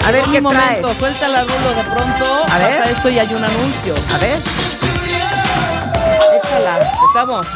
A 0.05 0.11
ver, 0.13 0.25
¿qué 0.31 0.41
momento, 0.41 0.89
traes? 0.89 0.99
suelta 0.99 1.27
la 1.29 1.43
rulo 1.43 1.71
de 1.75 1.83
pronto. 1.83 2.45
A 2.53 2.59
ver. 2.59 2.79
Pasa 2.79 2.91
esto 2.91 3.09
y 3.09 3.19
hay 3.19 3.35
un 3.35 3.45
anuncio. 3.45 3.95
A 4.15 4.19
ver. 4.19 4.39
Échala, 6.37 6.93
estamos. 7.09 7.47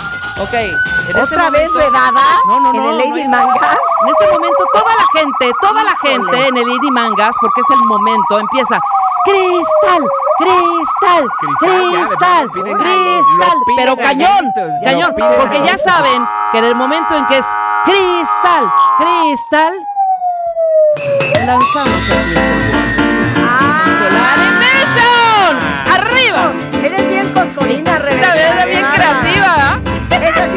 Ok. 0.40 0.52
en 0.54 0.76
este 1.06 1.20
¿Otra 1.20 1.50
vez 1.50 1.68
momento- 1.70 1.78
redada 1.78 2.22
No, 2.46 2.60
no, 2.60 2.70
en 2.74 2.84
el 2.84 2.98
Lady 2.98 3.28
Mangas? 3.28 3.78
En 4.02 4.08
este 4.08 4.26
momento, 4.32 4.64
toda 4.72 4.94
la 4.96 5.06
gente, 5.18 5.52
toda 5.60 5.84
la 5.84 5.96
gente 5.96 6.46
en 6.48 6.56
el 6.56 6.66
Lady 6.68 6.90
Mangas, 6.90 7.34
porque 7.40 7.60
es 7.60 7.70
el 7.70 7.80
momento, 7.84 8.38
empieza. 8.40 8.80
Cristal, 9.24 10.04
cristal, 10.38 11.28
Cristal, 11.60 12.48
cristal, 12.50 13.56
pero 13.76 13.96
cañón, 13.96 14.52
cañón, 14.84 15.14
porque 15.38 15.62
ya 15.64 15.78
saben 15.78 16.26
que 16.50 16.58
en 16.58 16.64
el 16.64 16.74
momento 16.74 17.14
en 17.14 17.24
que 17.28 17.38
es 17.38 17.46
cristal, 17.84 18.72
cristal, 18.98 19.72
lanzamos 21.46 22.10
el 22.10 22.34
cristal. 22.34 22.81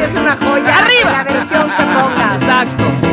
Es 0.06 0.16
una 0.16 0.38
joya. 0.38 0.78
Arriba. 0.78 1.12
La 1.12 1.24
versión 1.24 1.70
que 1.70 1.84
pongas. 1.84 2.34
Exacto. 2.36 3.05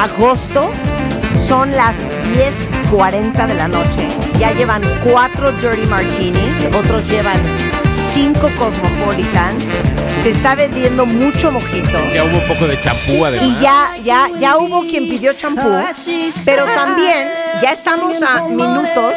Agosto, 0.00 0.70
son 1.36 1.70
las 1.72 2.02
10.40 2.90 3.46
de 3.46 3.54
la 3.54 3.68
noche. 3.68 4.08
Ya 4.38 4.52
llevan 4.52 4.82
cuatro 5.04 5.52
Dirty 5.52 5.86
Martinis, 5.86 6.66
otros 6.74 7.08
llevan 7.08 7.38
cinco 7.84 8.48
Cosmopolitans. 8.58 9.66
Se 10.22 10.30
está 10.30 10.54
vendiendo 10.54 11.04
mucho 11.04 11.50
mojito. 11.52 11.98
Ya 12.14 12.24
hubo 12.24 12.38
un 12.38 12.48
poco 12.48 12.66
de 12.66 12.80
champú 12.80 13.24
además. 13.24 13.46
Y 13.46 13.62
ya, 13.62 13.96
ya, 14.02 14.28
ya 14.38 14.56
hubo 14.56 14.82
quien 14.82 15.08
pidió 15.08 15.34
champú, 15.34 15.70
pero 16.46 16.64
también 16.66 17.28
ya 17.60 17.72
estamos 17.72 18.22
a 18.22 18.42
minutos 18.48 19.14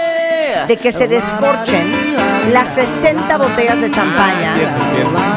de 0.68 0.78
que 0.78 0.92
se 0.92 1.08
descorchen 1.08 1.92
las 2.52 2.76
60 2.76 3.38
botellas 3.38 3.80
de 3.80 3.90
champaña. 3.90 4.54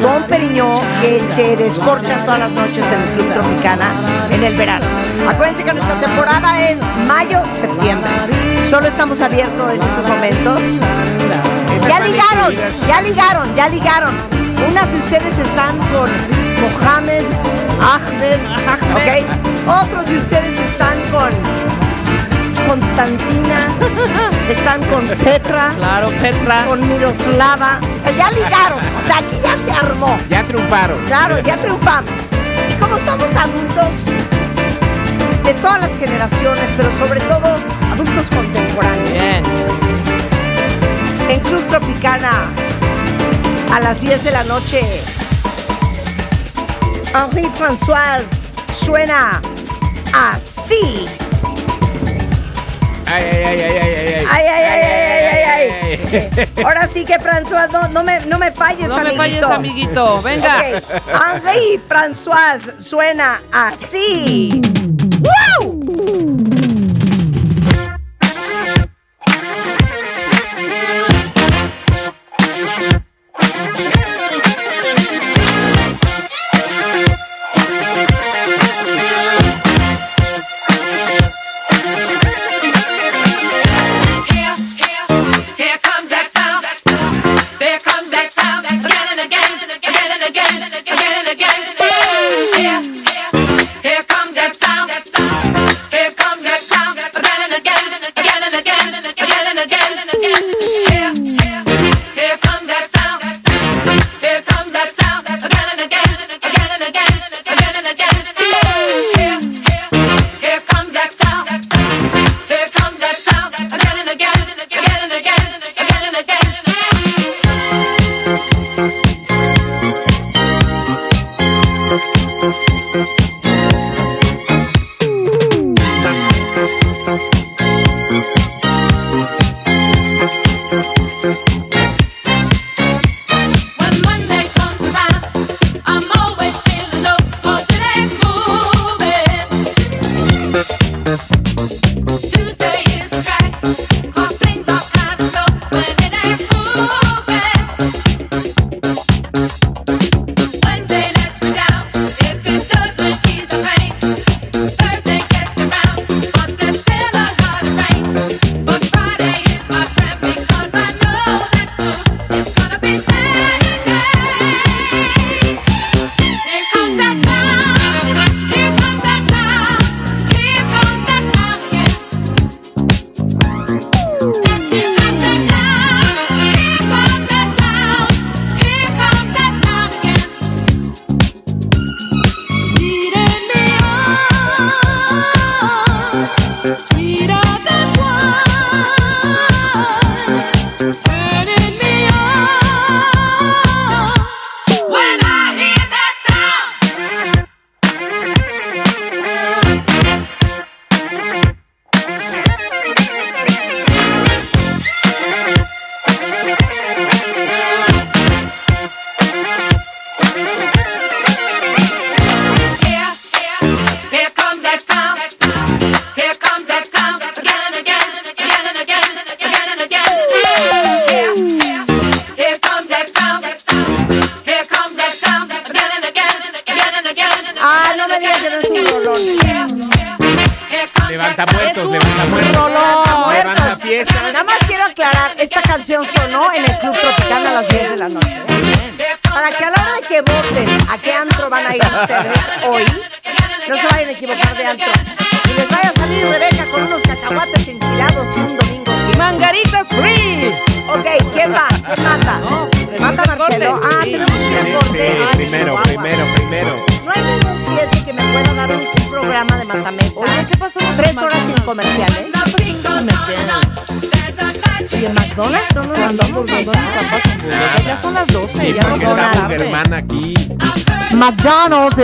Don 0.01 0.23
Periñó 0.23 0.81
que 1.01 1.21
se 1.21 1.55
descorchan 1.55 2.25
todas 2.25 2.39
las 2.39 2.51
noches 2.51 2.83
en 2.85 3.01
el 3.01 3.09
Club 3.11 3.33
Tropicana 3.33 3.89
en 4.31 4.43
el 4.43 4.55
verano. 4.55 4.96
Acuérdense 5.29 5.63
que 5.63 5.73
nuestra 5.73 5.95
temporada 5.99 6.61
es 6.69 6.79
mayo-septiembre. 7.07 8.09
Solo 8.63 8.87
estamos 8.87 9.19
abiertos 9.21 9.73
en 9.73 9.81
esos 9.81 10.07
momentos. 10.07 10.59
Ya 11.87 11.99
ligaron, 11.99 12.53
ya 12.87 13.01
ligaron, 13.01 13.55
ya 13.55 13.69
ligaron. 13.69 14.15
Unas 14.69 14.91
de 14.91 14.97
ustedes 14.97 15.37
están 15.37 15.77
con 15.77 16.09
Mohamed, 16.61 17.23
Ahmed, 17.81 18.39
¿ok? 18.95 19.83
Otros 19.83 20.05
de 20.07 20.17
ustedes 20.17 20.59
están 20.59 20.97
con 21.11 21.29
Constantina, 22.67 23.67
están 24.49 24.81
con 24.85 25.05
Petra, 25.23 25.71
Claro, 25.77 26.09
Petra. 26.21 26.65
con 26.65 26.87
Miroslava. 26.87 27.79
O 27.97 28.01
sea, 28.01 28.11
ya 28.11 28.31
ligaron, 28.31 28.79
o 28.79 29.07
sea, 29.07 29.17
aquí 29.17 29.39
ya 29.43 29.57
se 29.63 29.71
armó. 29.71 30.17
Ya 30.29 30.43
triunfaron. 30.43 30.97
Claro, 31.05 31.39
ya 31.39 31.55
triunfamos. 31.55 32.09
Y 32.69 32.73
como 32.81 32.97
somos 32.97 33.33
adultos, 33.35 34.05
de 35.47 35.53
todas 35.61 35.79
las 35.79 35.97
generaciones, 35.97 36.69
pero 36.75 36.91
sobre 36.91 37.21
todo 37.21 37.55
adultos 37.93 38.29
contemporáneos. 38.29 39.11
Bien. 39.13 39.43
En 41.29 41.39
Club 41.39 41.65
Tropicana, 41.69 42.49
a 43.73 43.79
las 43.79 44.01
10 44.01 44.25
de 44.25 44.31
la 44.31 44.43
noche, 44.43 44.81
Henri 47.15 47.49
François 47.57 48.23
suena 48.73 49.41
así. 50.13 51.05
Ay, 53.09 53.23
ay, 53.23 53.45
ay, 53.45 53.61
ay, 53.61 53.61
ay, 53.61 53.81
ay. 53.87 54.25
Ay, 54.29 54.45
ay, 54.47 54.63
ay, 54.63 54.81
ay, 54.83 55.23
ay, 55.23 55.43
ay, 55.47 56.29
ay. 56.35 56.63
Ahora 56.65 56.87
sí 56.93 57.05
que 57.05 57.17
François, 57.19 57.69
no, 57.71 57.87
no 57.87 58.03
me, 58.03 58.19
no 58.25 58.37
me 58.37 58.51
falles, 58.51 58.89
No 58.89 58.95
me 58.97 59.01
amiguito. 59.11 59.17
falles, 59.17 59.43
amiguito. 59.43 60.21
Venga. 60.23 60.57
Ok. 60.57 60.83
Henri 61.47 61.79
François 61.87 62.59
suena 62.77 63.41
así. 63.53 64.61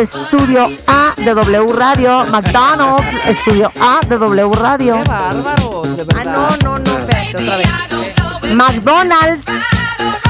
Estudio 0.04 0.70
A 0.86 1.14
de 1.16 1.34
W 1.34 1.66
Radio. 1.74 2.26
McDonald's 2.26 3.08
Estudio 3.26 3.72
A 3.80 4.02
de 4.06 4.18
W 4.18 4.52
Radio. 4.54 5.02
Qué 5.02 5.10
bárbaros, 5.10 5.96
de 5.96 6.04
verdad. 6.04 6.36
Ah, 6.36 6.58
no, 6.62 6.78
no, 6.78 6.80
no, 6.80 6.98
espérate 7.00 7.38
otra 7.42 7.56
vez. 7.56 8.54
McDonald's 8.54 9.44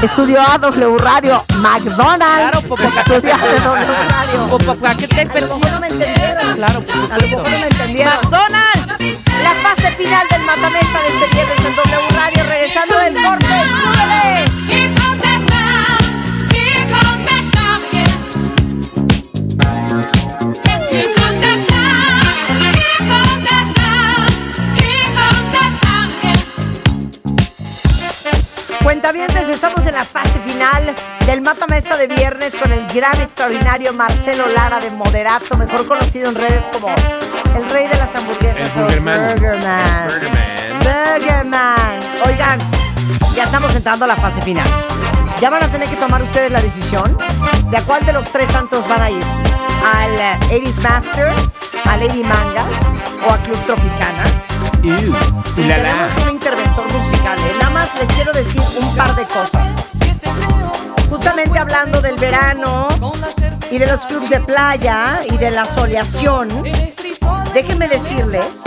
Estudio 0.00 0.40
A 0.40 0.58
W 0.58 0.96
Radio. 0.98 1.42
Claro, 1.48 1.60
McDonald's 1.60 2.68
Popoca- 2.68 3.00
Estudio 3.00 3.34
A 3.34 3.38
de 3.48 3.58
W 3.58 4.08
Radio. 4.10 4.48
Popoca- 4.48 4.94
¿qué 4.94 5.08
te 5.08 5.24
mejor 5.24 5.72
no 5.72 5.80
me 5.80 5.88
entendieron. 5.88 6.54
Claro, 6.54 6.84
A 7.10 7.18
lo 7.18 7.22
mejor 7.26 7.42
no 7.42 7.50
me 7.50 7.66
entendieron. 7.66 8.14
McDonald's. 8.14 8.98
La 9.42 9.50
fase 9.54 9.90
final 9.96 10.26
del 10.30 10.42
Matamesta 10.44 11.00
de 11.02 11.08
este 11.08 11.26
viernes 11.34 11.58
en 11.66 11.74
W 11.74 12.08
Radio. 12.16 12.44
Regresando 12.48 12.96
del 12.98 13.14
corte. 13.24 13.43
Del 31.44 31.54
Matamesta 31.54 31.96
de 31.98 32.06
viernes 32.06 32.54
con 32.54 32.72
el 32.72 32.86
gran 32.86 33.20
extraordinario 33.20 33.92
Marcelo 33.92 34.44
Lara 34.54 34.80
de 34.80 34.90
Moderato, 34.92 35.56
mejor 35.58 35.86
conocido 35.86 36.30
en 36.30 36.34
redes 36.36 36.64
como 36.72 36.88
el 36.88 37.70
rey 37.70 37.86
de 37.86 37.96
las 37.96 38.14
hamburguesas 38.16 38.74
El 38.76 38.82
Burgerman. 38.82 39.34
Burgerman. 39.34 40.08
Burgerman. 40.80 42.00
Oigan, 42.26 42.58
ya 43.34 43.44
estamos 43.44 43.74
entrando 43.74 44.06
a 44.06 44.08
la 44.08 44.16
fase 44.16 44.40
final. 44.42 44.66
Ya 45.40 45.50
van 45.50 45.62
a 45.62 45.68
tener 45.70 45.88
que 45.88 45.96
tomar 45.96 46.22
ustedes 46.22 46.50
la 46.50 46.62
decisión 46.62 47.16
de 47.70 47.76
a 47.76 47.82
cuál 47.82 48.04
de 48.06 48.14
los 48.14 48.30
tres 48.30 48.48
santos 48.48 48.88
van 48.88 49.02
a 49.02 49.10
ir. 49.10 49.22
Al 49.92 50.18
eh, 50.18 50.62
80s 50.64 50.80
Master, 50.80 51.30
a 51.84 51.96
Lady 51.98 52.22
Mangas 52.22 52.88
o 53.28 53.30
a 53.32 53.38
Club 53.38 53.58
Tropicana. 53.66 54.24
Y 54.82 54.88
Y 55.60 55.64
la 55.64 55.76
tenemos 55.76 56.16
la. 56.16 56.22
un 56.22 56.30
interventor 56.30 56.92
musical. 56.92 57.38
¿eh? 57.38 57.56
Nada 57.58 57.70
más 57.70 57.94
les 57.96 58.08
quiero 58.14 58.32
decir 58.32 58.62
un 58.80 58.96
par 58.96 59.14
de 59.14 59.24
cosas. 59.24 59.73
Justamente 61.14 61.60
hablando 61.60 62.00
del 62.00 62.16
verano 62.16 62.88
y 63.70 63.78
de 63.78 63.86
los 63.86 64.04
clubs 64.04 64.28
de 64.30 64.40
playa 64.40 65.20
y 65.30 65.36
de 65.36 65.52
la 65.52 65.64
soleación, 65.64 66.48
déjenme 67.54 67.86
decirles 67.86 68.64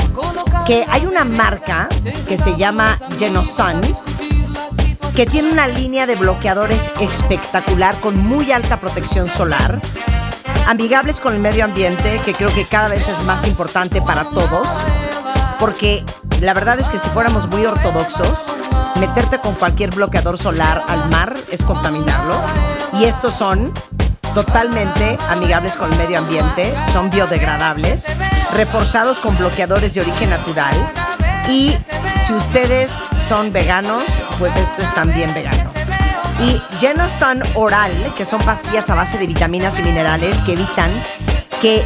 que 0.66 0.86
hay 0.88 1.06
una 1.06 1.26
marca 1.26 1.90
que 2.26 2.38
se 2.38 2.56
llama 2.56 2.98
Genosun 3.20 3.82
que 5.14 5.26
tiene 5.26 5.52
una 5.52 5.68
línea 5.68 6.06
de 6.06 6.16
bloqueadores 6.16 6.90
espectacular 7.02 8.00
con 8.00 8.18
muy 8.18 8.54
alta 8.54 8.80
protección 8.80 9.28
solar, 9.28 9.82
amigables 10.68 11.20
con 11.20 11.34
el 11.34 11.42
medio 11.42 11.66
ambiente, 11.66 12.22
que 12.24 12.34
creo 12.34 12.54
que 12.56 12.66
cada 12.66 12.88
vez 12.88 13.10
es 13.10 13.24
más 13.26 13.46
importante 13.46 14.02
para 14.02 14.24
todos, 14.24 14.70
porque 15.60 16.02
la 16.40 16.54
verdad 16.54 16.80
es 16.80 16.88
que 16.88 16.98
si 16.98 17.10
fuéramos 17.10 17.50
muy 17.50 17.66
ortodoxos, 17.66 18.57
meterte 19.00 19.40
con 19.40 19.54
cualquier 19.56 19.92
bloqueador 19.92 20.38
solar 20.38 20.84
al 20.88 21.10
mar 21.10 21.34
es 21.52 21.64
contaminarlo, 21.64 22.36
y 22.94 23.06
estos 23.06 23.34
son 23.34 23.72
totalmente 24.34 25.18
amigables 25.30 25.76
con 25.76 25.92
el 25.92 25.98
medio 25.98 26.20
ambiente, 26.20 26.74
son 26.94 27.10
biodegradables, 27.10 28.06
reforzados 28.56 29.20
con 29.20 29.38
bloqueadores 29.38 29.94
de 29.94 30.02
origen 30.02 30.30
natural, 30.30 30.76
y 31.50 31.76
si 32.26 32.34
ustedes 32.34 32.94
son 33.28 33.54
veganos, 33.54 34.04
pues 34.38 34.56
esto 34.56 34.82
es 34.82 34.94
también 34.94 35.34
vegano. 35.34 35.72
Y 36.40 36.62
Genosun 36.80 37.42
Oral, 37.56 38.14
que 38.16 38.26
son 38.26 38.42
pastillas 38.42 38.90
a 38.90 38.96
base 38.96 39.18
de 39.18 39.26
vitaminas 39.26 39.80
y 39.80 39.84
minerales 39.84 40.42
que 40.42 40.54
evitan 40.54 41.02
que 41.62 41.84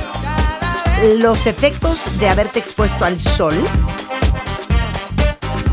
los 1.19 1.45
efectos 1.45 2.19
de 2.19 2.27
haberte 2.27 2.59
expuesto 2.59 3.05
al 3.05 3.19
sol 3.19 3.55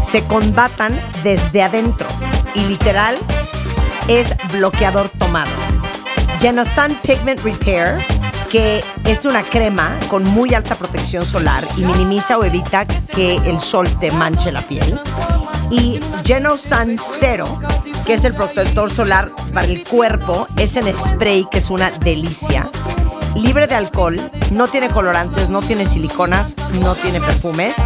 se 0.08 0.24
combatan 0.24 0.98
desde 1.22 1.62
adentro. 1.62 2.08
Y 2.54 2.60
literal 2.64 3.16
es 4.08 4.34
bloqueador 4.52 5.10
tomado. 5.10 5.50
Genosun 6.40 6.94
Pigment 7.02 7.40
Repair, 7.42 7.98
que 8.50 8.82
es 9.04 9.24
una 9.26 9.42
crema 9.42 9.98
con 10.08 10.22
muy 10.24 10.54
alta 10.54 10.74
protección 10.76 11.24
solar 11.24 11.62
y 11.76 11.82
minimiza 11.82 12.38
o 12.38 12.44
evita 12.44 12.86
que 12.86 13.36
el 13.36 13.60
sol 13.60 13.86
te 14.00 14.10
manche 14.12 14.50
la 14.50 14.62
piel. 14.62 14.98
Y 15.70 16.00
Genosun 16.24 16.96
Zero, 16.98 17.46
que 18.06 18.14
es 18.14 18.24
el 18.24 18.34
protector 18.34 18.90
solar 18.90 19.30
para 19.52 19.66
el 19.66 19.84
cuerpo, 19.84 20.46
es 20.56 20.76
en 20.76 20.96
spray, 20.96 21.46
que 21.50 21.58
es 21.58 21.68
una 21.68 21.90
delicia. 21.90 22.70
Libre 23.34 23.66
de 23.66 23.74
alcohol, 23.74 24.18
no 24.52 24.68
tiene 24.68 24.88
colorantes, 24.88 25.50
no 25.50 25.60
tiene 25.60 25.84
siliconas, 25.84 26.56
no 26.80 26.94
tiene 26.94 27.20
perfumes. 27.20 27.76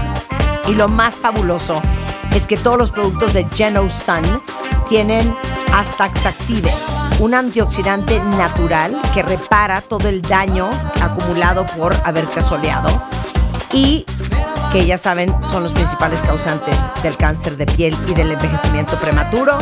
Y 0.69 0.75
lo 0.75 0.87
más 0.87 1.17
fabuloso 1.17 1.83
es 2.35 2.47
que 2.47 2.57
todos 2.57 2.79
los 2.79 2.91
productos 2.91 3.33
de 3.33 3.47
Genosun 3.55 4.43
tienen 4.89 5.35
Astaxactive, 5.73 6.71
un 7.21 7.35
antioxidante 7.35 8.19
natural 8.39 9.01
que 9.15 9.23
repara 9.23 9.81
todo 9.81 10.09
el 10.09 10.23
daño 10.23 10.69
acumulado 11.01 11.65
por 11.67 11.95
haberte 12.05 12.43
soleado 12.43 13.03
y 13.73 14.05
que 14.71 14.87
ya 14.87 14.99
saben 14.99 15.35
son 15.51 15.63
los 15.63 15.73
principales 15.73 16.23
causantes 16.23 16.77
del 17.03 17.17
cáncer 17.17 17.57
de 17.57 17.67
piel 17.67 17.97
y 18.09 18.15
del 18.15 18.33
envejecimiento 18.33 18.97
prematuro. 18.97 19.59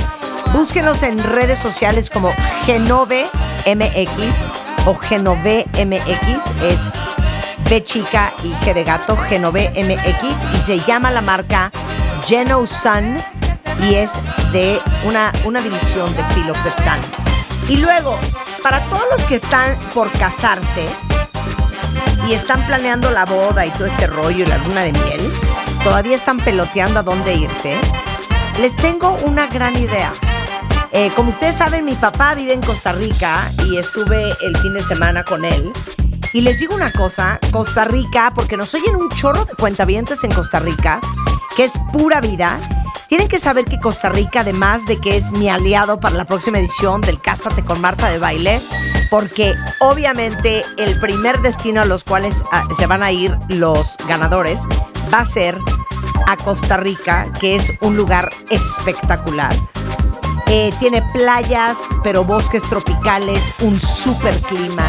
Búsquenos 0.53 1.03
en 1.03 1.19
redes 1.19 1.59
sociales 1.59 2.11
como 2.11 2.33
Genove 2.65 3.27
MX 3.67 4.43
o 4.87 4.95
Genove 4.95 5.67
MX, 5.75 6.63
es 6.63 6.79
B 7.69 7.83
chica 7.85 8.33
y 8.43 8.53
G 8.65 8.75
de 8.75 8.85
gato, 8.85 9.17
Genove 9.17 9.71
MX, 9.71 10.55
y 10.55 10.59
se 10.59 10.79
llama 10.81 11.11
la 11.11 11.21
marca 11.21 11.71
Genosun 12.27 13.17
y 13.83 13.95
es 13.95 14.13
de 14.53 14.81
una, 15.05 15.33
una 15.45 15.61
división 15.61 16.15
de 16.15 16.25
Filopeptan. 16.35 17.01
Y 17.69 17.77
luego, 17.77 18.19
para 18.63 18.85
todos 18.89 19.05
los 19.17 19.25
que 19.27 19.37
están 19.37 19.77
por 19.95 20.11
casarse 20.13 20.85
y 22.29 22.33
están 22.33 22.67
planeando 22.67 23.11
la 23.11 23.25
boda 23.25 23.65
y 23.65 23.71
todo 23.71 23.87
este 23.87 24.07
rollo 24.07 24.45
y 24.45 24.47
la 24.47 24.59
luna 24.59 24.83
de 24.83 24.93
miel, 24.93 25.33
todavía 25.83 26.17
están 26.17 26.39
peloteando 26.39 27.01
a 27.01 27.03
dónde 27.03 27.35
irse, 27.35 27.77
les 28.61 28.77
tengo 28.77 29.17
una 29.25 29.47
gran 29.47 29.77
idea. 29.77 30.13
Eh, 30.93 31.11
como 31.15 31.31
ustedes 31.31 31.57
saben, 31.57 31.85
mi 31.85 31.95
papá 31.95 32.35
vive 32.35 32.53
en 32.53 32.61
Costa 32.61 32.93
Rica 32.93 33.51
y 33.65 33.77
estuve 33.77 34.31
el 34.43 34.57
fin 34.59 34.75
de 34.75 34.83
semana 34.83 35.23
con 35.25 35.45
él. 35.45 35.73
Y 36.33 36.43
les 36.43 36.59
digo 36.59 36.75
una 36.75 36.93
cosa, 36.93 37.41
Costa 37.51 37.85
Rica, 37.85 38.33
porque 38.35 38.57
nos 38.57 38.75
oyen 38.75 38.97
un 38.97 39.09
chorro 39.11 39.45
de 39.45 39.55
cuentavientes 39.55 40.23
en 40.23 40.33
Costa 40.33 40.61
Rica, 40.61 41.01
que 41.57 41.65
es 41.65 41.73
pura 41.93 42.21
vida. 42.21 42.59
Tienen 43.09 43.29
que 43.29 43.39
saber 43.39 43.65
que 43.65 43.81
Costa 43.81 44.09
Rica, 44.09 44.41
además 44.41 44.85
de 44.87 44.99
que 44.99 45.17
es 45.17 45.33
mi 45.33 45.49
aliado 45.49 45.99
para 45.99 46.17
la 46.17 46.25
próxima 46.25 46.59
edición 46.59 47.01
del 47.01 47.21
Cásate 47.21 47.65
con 47.65 47.81
Marta 47.81 48.09
de 48.09 48.19
Baile, 48.19 48.61
porque 49.11 49.55
obviamente 49.81 50.63
el 50.77 50.99
primer 51.01 51.41
destino 51.41 51.81
a 51.81 51.85
los 51.85 52.05
cuales 52.05 52.37
ah, 52.53 52.65
se 52.77 52.87
van 52.87 53.03
a 53.03 53.11
ir 53.11 53.37
los 53.49 53.97
ganadores 54.07 54.61
va 55.13 55.21
a 55.21 55.25
ser 55.25 55.59
a 56.29 56.37
Costa 56.37 56.77
Rica, 56.77 57.27
que 57.41 57.57
es 57.57 57.73
un 57.81 57.97
lugar 57.97 58.31
espectacular. 58.51 59.53
Eh, 60.47 60.73
tiene 60.79 61.03
playas, 61.13 61.79
pero 62.03 62.25
bosques 62.25 62.63
tropicales, 62.65 63.43
un 63.61 63.81
super 63.81 64.35
clima, 64.43 64.89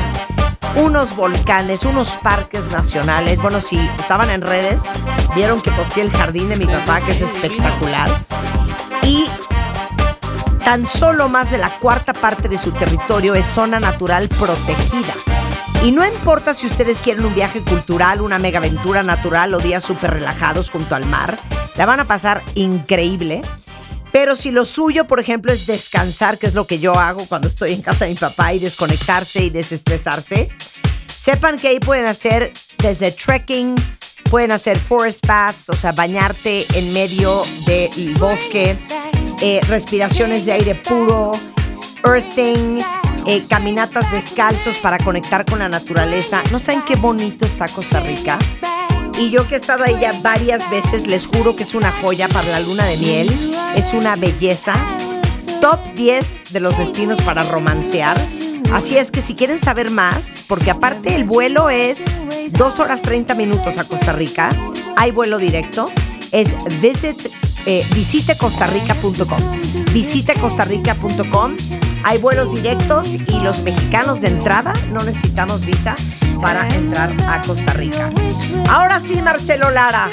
unos 0.75 1.15
volcanes, 1.15 1.85
unos 1.85 2.17
parques 2.17 2.71
nacionales. 2.71 3.41
Bueno, 3.41 3.61
si 3.61 3.77
estaban 3.99 4.29
en 4.29 4.41
redes, 4.41 4.81
vieron 5.35 5.61
que 5.61 5.71
posteé 5.71 6.03
el 6.03 6.11
jardín 6.11 6.49
de 6.49 6.55
mi 6.55 6.65
papá, 6.65 7.01
que 7.01 7.11
es 7.11 7.21
espectacular. 7.21 8.09
Y 9.03 9.25
tan 10.63 10.87
solo 10.87 11.29
más 11.29 11.51
de 11.51 11.57
la 11.57 11.69
cuarta 11.69 12.13
parte 12.13 12.47
de 12.47 12.57
su 12.57 12.71
territorio 12.71 13.35
es 13.35 13.45
zona 13.45 13.79
natural 13.79 14.29
protegida. 14.29 15.13
Y 15.83 15.91
no 15.91 16.05
importa 16.05 16.53
si 16.53 16.67
ustedes 16.67 17.01
quieren 17.01 17.25
un 17.25 17.33
viaje 17.33 17.61
cultural, 17.61 18.21
una 18.21 18.37
mega 18.37 18.59
aventura 18.59 19.01
natural 19.01 19.53
o 19.55 19.59
días 19.59 19.83
súper 19.83 20.11
relajados 20.11 20.69
junto 20.69 20.95
al 20.95 21.05
mar, 21.07 21.39
la 21.75 21.85
van 21.85 21.99
a 21.99 22.05
pasar 22.05 22.43
increíble. 22.53 23.41
Pero 24.11 24.35
si 24.35 24.51
lo 24.51 24.65
suyo, 24.65 25.07
por 25.07 25.19
ejemplo, 25.19 25.53
es 25.53 25.65
descansar, 25.65 26.37
que 26.37 26.45
es 26.45 26.53
lo 26.53 26.67
que 26.67 26.79
yo 26.79 26.93
hago 26.95 27.25
cuando 27.27 27.47
estoy 27.47 27.71
en 27.71 27.81
casa 27.81 28.05
de 28.05 28.11
mi 28.11 28.17
papá 28.17 28.53
y 28.53 28.59
desconectarse 28.59 29.43
y 29.43 29.49
desestresarse, 29.49 30.49
sepan 31.07 31.57
que 31.57 31.69
ahí 31.69 31.79
pueden 31.79 32.05
hacer 32.05 32.51
desde 32.79 33.11
trekking, 33.11 33.75
pueden 34.29 34.51
hacer 34.51 34.77
forest 34.77 35.25
baths, 35.25 35.69
o 35.69 35.73
sea, 35.73 35.91
bañarte 35.93 36.65
en 36.73 36.91
medio 36.93 37.43
del 37.65 38.13
bosque, 38.15 38.75
eh, 39.41 39.59
respiraciones 39.67 40.45
de 40.45 40.53
aire 40.53 40.75
puro, 40.75 41.31
earthing, 42.05 42.79
eh, 43.27 43.43
caminatas 43.47 44.11
descalzos 44.11 44.77
para 44.77 44.97
conectar 44.97 45.45
con 45.45 45.59
la 45.59 45.69
naturaleza. 45.69 46.41
¿No 46.51 46.59
saben 46.59 46.81
qué 46.81 46.95
bonito 46.95 47.45
está 47.45 47.67
Costa 47.67 47.99
Rica? 48.01 48.37
Y 49.21 49.29
yo 49.29 49.47
que 49.47 49.53
he 49.53 49.57
estado 49.59 49.83
ahí 49.83 49.99
ya 50.01 50.13
varias 50.23 50.67
veces, 50.71 51.05
les 51.05 51.27
juro 51.27 51.55
que 51.55 51.61
es 51.61 51.75
una 51.75 51.91
joya 51.91 52.27
para 52.27 52.49
la 52.49 52.59
luna 52.59 52.85
de 52.85 52.97
miel. 52.97 53.29
Es 53.75 53.93
una 53.93 54.15
belleza. 54.15 54.73
Top 55.61 55.79
10 55.93 56.51
de 56.51 56.59
los 56.59 56.75
destinos 56.75 57.21
para 57.21 57.43
romancear. 57.43 58.19
Así 58.73 58.97
es 58.97 59.11
que 59.11 59.21
si 59.21 59.35
quieren 59.35 59.59
saber 59.59 59.91
más, 59.91 60.43
porque 60.47 60.71
aparte 60.71 61.15
el 61.15 61.25
vuelo 61.25 61.69
es 61.69 62.05
2 62.53 62.79
horas 62.79 63.03
30 63.03 63.35
minutos 63.35 63.77
a 63.77 63.83
Costa 63.83 64.11
Rica, 64.11 64.49
hay 64.95 65.11
vuelo 65.11 65.37
directo, 65.37 65.91
es 66.31 66.49
visit, 66.81 67.27
eh, 67.65 67.85
visitecostarrica.com. 67.93 69.61
Visitecostarrica.com. 69.93 71.55
Hay 72.03 72.17
vuelos 72.17 72.53
directos 72.53 73.15
y 73.15 73.39
los 73.39 73.61
mexicanos 73.61 74.21
de 74.21 74.29
entrada 74.29 74.73
no 74.91 75.03
necesitamos 75.03 75.65
visa 75.65 75.95
para 76.41 76.67
entrar 76.69 77.11
a 77.27 77.41
Costa 77.43 77.73
Rica. 77.73 78.09
Ahora 78.69 78.99
sí, 78.99 79.21
Marcelo 79.21 79.69
Lara. 79.69 80.09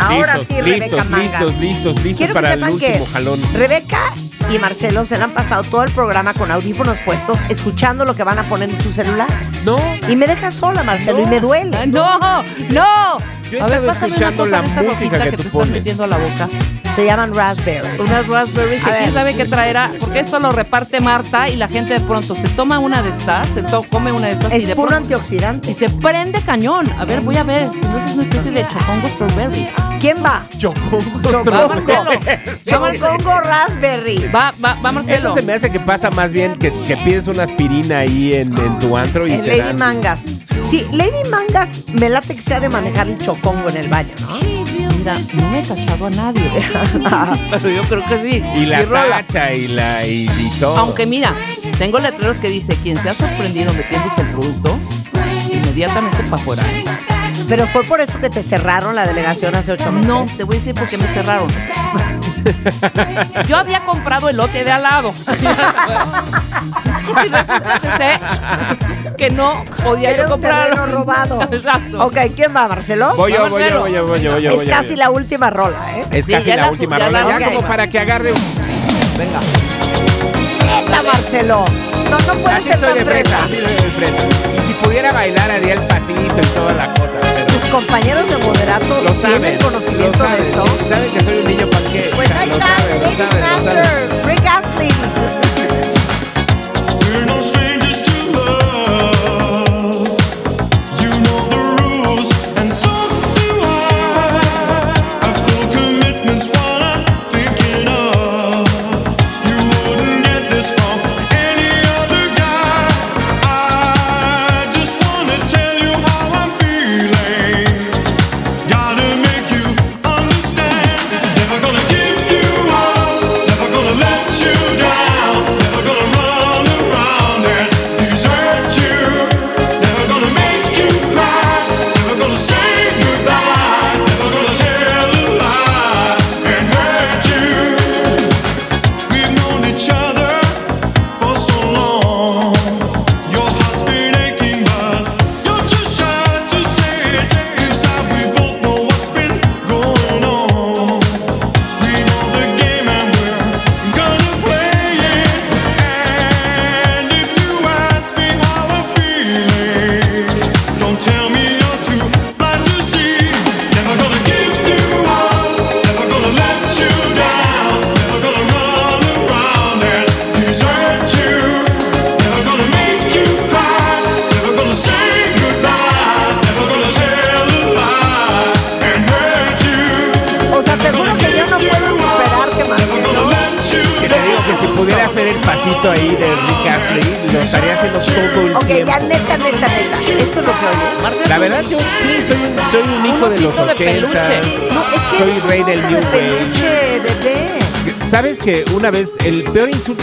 Ahora 0.00 0.38
listos, 0.38 0.56
sí, 0.56 0.62
Rebeca 0.62 0.84
listos, 0.84 1.10
Manga. 1.10 1.24
listos, 1.24 1.60
listos, 1.60 1.94
listos 1.96 2.16
Quiero 2.16 2.34
para 2.34 2.48
que 2.48 2.54
el 2.54 2.60
sepan 2.60 2.72
último 2.74 3.04
que 3.04 3.10
jalón. 3.10 3.40
Rebeca 3.54 4.14
y 4.50 4.58
Marcelo 4.58 5.04
se 5.04 5.16
le 5.16 5.24
han 5.24 5.32
pasado 5.32 5.62
todo 5.64 5.82
el 5.82 5.90
programa 5.90 6.34
con 6.34 6.50
audífonos 6.50 6.98
puestos, 7.00 7.38
escuchando 7.48 8.04
lo 8.04 8.14
que 8.14 8.24
van 8.24 8.38
a 8.38 8.48
poner 8.48 8.70
en 8.70 8.80
su 8.80 8.92
celular. 8.92 9.28
No. 9.64 9.78
Y 10.08 10.16
me 10.16 10.26
deja 10.26 10.50
sola, 10.50 10.82
Marcelo, 10.82 11.20
y 11.20 11.26
me 11.26 11.40
duele. 11.40 11.86
No, 11.86 12.42
no, 12.70 13.16
Yo 13.52 13.58
he 13.58 13.60
A 13.60 13.66
ver, 13.66 13.84
estado 13.84 14.06
escuchando 14.06 14.46
la 14.46 14.62
música 14.62 14.82
rosita 14.82 15.24
que 15.24 15.36
te 15.36 15.42
tú 15.44 15.48
pones. 15.50 15.70
metiendo 15.70 16.04
a 16.04 16.06
la 16.06 16.16
boca. 16.16 16.48
Se 16.94 17.04
llaman 17.04 17.34
raspberry. 17.34 17.86
Unas 18.00 18.26
raspberry 18.26 18.76
que 18.76 18.82
quién 18.82 18.92
ver. 19.04 19.12
sabe 19.12 19.34
qué 19.34 19.44
traerá, 19.44 19.90
porque 20.00 20.20
esto 20.20 20.38
lo 20.38 20.52
reparte 20.52 21.00
Marta 21.00 21.48
y 21.50 21.56
la 21.56 21.68
gente 21.68 21.94
de 21.94 22.00
pronto 22.00 22.34
se 22.34 22.48
toma 22.48 22.78
una 22.78 23.02
de 23.02 23.10
estas, 23.10 23.46
se 23.48 23.62
to- 23.62 23.82
come 23.90 24.10
una 24.12 24.26
de 24.28 24.32
estas 24.32 24.52
Es 24.52 24.62
y 24.62 24.66
de 24.66 24.74
puro 24.74 24.88
pronto 24.88 25.04
antioxidante. 25.04 25.70
y 25.70 25.74
se 25.74 25.88
prende 25.88 26.40
cañón. 26.40 26.86
A 26.98 27.04
ver, 27.04 27.20
voy 27.20 27.36
a 27.36 27.42
ver, 27.44 27.68
si 27.78 27.86
no 27.86 27.98
es 27.98 28.12
una 28.14 28.22
especie 28.24 28.50
de 28.52 28.62
chocongo 28.62 29.08
strawberry. 29.08 29.68
¿Quién 30.00 30.16
va? 30.24 30.46
Marcelo. 31.44 32.10
Chocongo 32.64 33.40
raspberry. 33.40 34.28
Va, 34.34 34.52
va, 34.64 34.74
va 34.84 34.92
Marcelo. 34.92 35.30
Eso 35.30 35.34
se 35.34 35.42
me 35.42 35.52
hace 35.54 35.70
que 35.70 35.80
pasa 35.80 36.10
más 36.10 36.32
bien 36.32 36.56
que, 36.58 36.72
que 36.72 36.96
pides 36.98 37.26
una 37.28 37.44
aspirina 37.44 37.98
ahí 37.98 38.34
en, 38.34 38.56
en 38.58 38.78
tu 38.78 38.96
antro 38.96 39.26
y 39.26 39.32
En 39.32 39.42
te 39.42 39.48
Lady 39.48 39.60
dan- 39.60 39.76
Mangas. 39.78 40.24
Sí, 40.64 40.86
Lady 40.92 41.28
Mangas 41.30 41.84
me 41.92 42.08
late 42.08 42.36
que 42.36 42.42
sea 42.42 42.60
de 42.60 42.68
manejar 42.68 43.08
el 43.08 43.18
chocongo 43.42 43.68
en 43.68 43.76
el 43.76 43.88
baño, 43.88 44.14
¿no? 44.20 44.38
Mira, 44.98 45.16
no 45.34 45.50
me 45.50 45.60
he 45.60 45.62
cachado 45.62 46.06
a 46.06 46.10
nadie. 46.10 46.50
Pero 47.50 47.68
yo 47.68 47.82
creo 47.82 48.04
que 48.06 48.22
sí. 48.22 48.44
Y 48.56 48.66
la 48.66 48.84
tacha 48.86 49.52
y 49.52 49.68
la 49.68 50.06
y, 50.06 50.30
y 50.38 50.50
todo. 50.60 50.76
Aunque 50.76 51.06
mira, 51.06 51.34
tengo 51.78 51.98
letreros 51.98 52.38
que 52.38 52.48
dice, 52.48 52.76
quien 52.82 52.96
se 52.96 53.08
ha 53.10 53.14
sorprendido 53.14 53.72
metiéndose 53.72 54.20
el 54.20 54.28
producto, 54.28 54.78
inmediatamente 55.76 56.18
para 56.24 56.36
afuera. 56.36 56.62
Pero 57.48 57.66
fue 57.66 57.82
por 57.84 58.00
eso 58.00 58.18
que 58.20 58.28
te 58.30 58.42
cerraron 58.42 58.94
la 58.94 59.06
delegación 59.06 59.54
hace 59.56 59.72
ocho 59.72 59.90
meses. 59.90 60.06
No, 60.08 60.26
te 60.36 60.44
voy 60.44 60.56
a 60.56 60.58
decir 60.58 60.74
por 60.74 60.86
qué 60.86 60.98
me 60.98 61.04
cerraron. 61.04 61.48
Yo 63.48 63.56
había 63.56 63.80
comprado 63.80 64.28
el 64.28 64.36
lote 64.36 64.64
de 64.64 64.70
al 64.70 64.82
lado. 64.82 65.12
y 67.24 67.28
resulta 67.28 67.78
que 67.80 67.90
sé 67.96 68.20
que 69.16 69.30
no 69.30 69.64
podía 69.82 70.10
Era 70.10 70.18
yo 70.18 70.24
un 70.24 70.30
comprarlo. 70.30 70.86
robado. 70.86 71.40
Exacto. 71.50 72.04
Ok, 72.06 72.16
¿quién 72.36 72.54
va, 72.54 72.68
Marcelo? 72.68 73.14
Voy 73.16 73.32
yo, 73.32 73.48
voy 73.48 73.62
yo, 73.68 73.80
voy 73.80 73.92
yo, 73.92 74.06
voy 74.06 74.20
yo, 74.22 74.32
voy 74.32 74.42
yo. 74.42 74.50
Es 74.50 74.56
voy 74.56 74.66
casi 74.66 74.90
yo. 74.90 74.96
la 74.96 75.10
última 75.10 75.50
rola, 75.50 75.98
¿eh? 75.98 76.06
Es 76.10 76.26
Sí, 76.26 76.32
casi 76.32 76.48
la 76.50 76.56
la 76.56 76.70
última 76.70 76.98
rola, 76.98 77.22
la 77.24 77.38
ya 77.38 77.46
como 77.52 77.62
para 77.66 77.86
que 77.88 77.98
agarre 77.98 78.32
un... 78.32 78.40
Venga. 79.16 79.40
Neta, 80.66 81.02
Marcelo. 81.02 81.64
No, 82.10 82.18
no 82.18 82.34
puede 82.42 82.60
ser 82.60 82.78
tan 82.80 82.94
de 82.94 83.04
fresa. 83.04 83.38
Pudiera 84.92 85.10
bailar 85.10 85.50
haría 85.50 85.72
el 85.72 85.80
pasito 85.86 86.20
y 86.20 86.46
toda 86.54 86.70
la 86.74 86.86
cosa, 86.88 87.18
pero... 87.22 87.46
Tus 87.46 87.64
compañeros 87.70 88.28
de 88.28 88.36
moderato 88.36 89.02
Lo 89.02 89.08
saben, 89.22 89.40
tienen 89.40 89.54
lo 89.54 89.64
conocimiento 89.64 90.18
saben, 90.18 90.38
de 90.38 90.46
esto. 90.46 90.64
saben 90.66 91.12
que 91.12 91.24
soy 91.24 91.38
un 91.38 91.44
niño 91.44 91.66
panque. 91.70 92.10
Pues 92.14 92.30
ahí 92.32 92.48
lo 92.48 92.52
está, 92.52 92.66
saben, 92.76 92.92
el 92.92 92.98
lo 92.98 93.04
Ladies 93.04 93.30
saben, 93.30 93.40
lo 93.40 93.60
saben. 93.72 94.31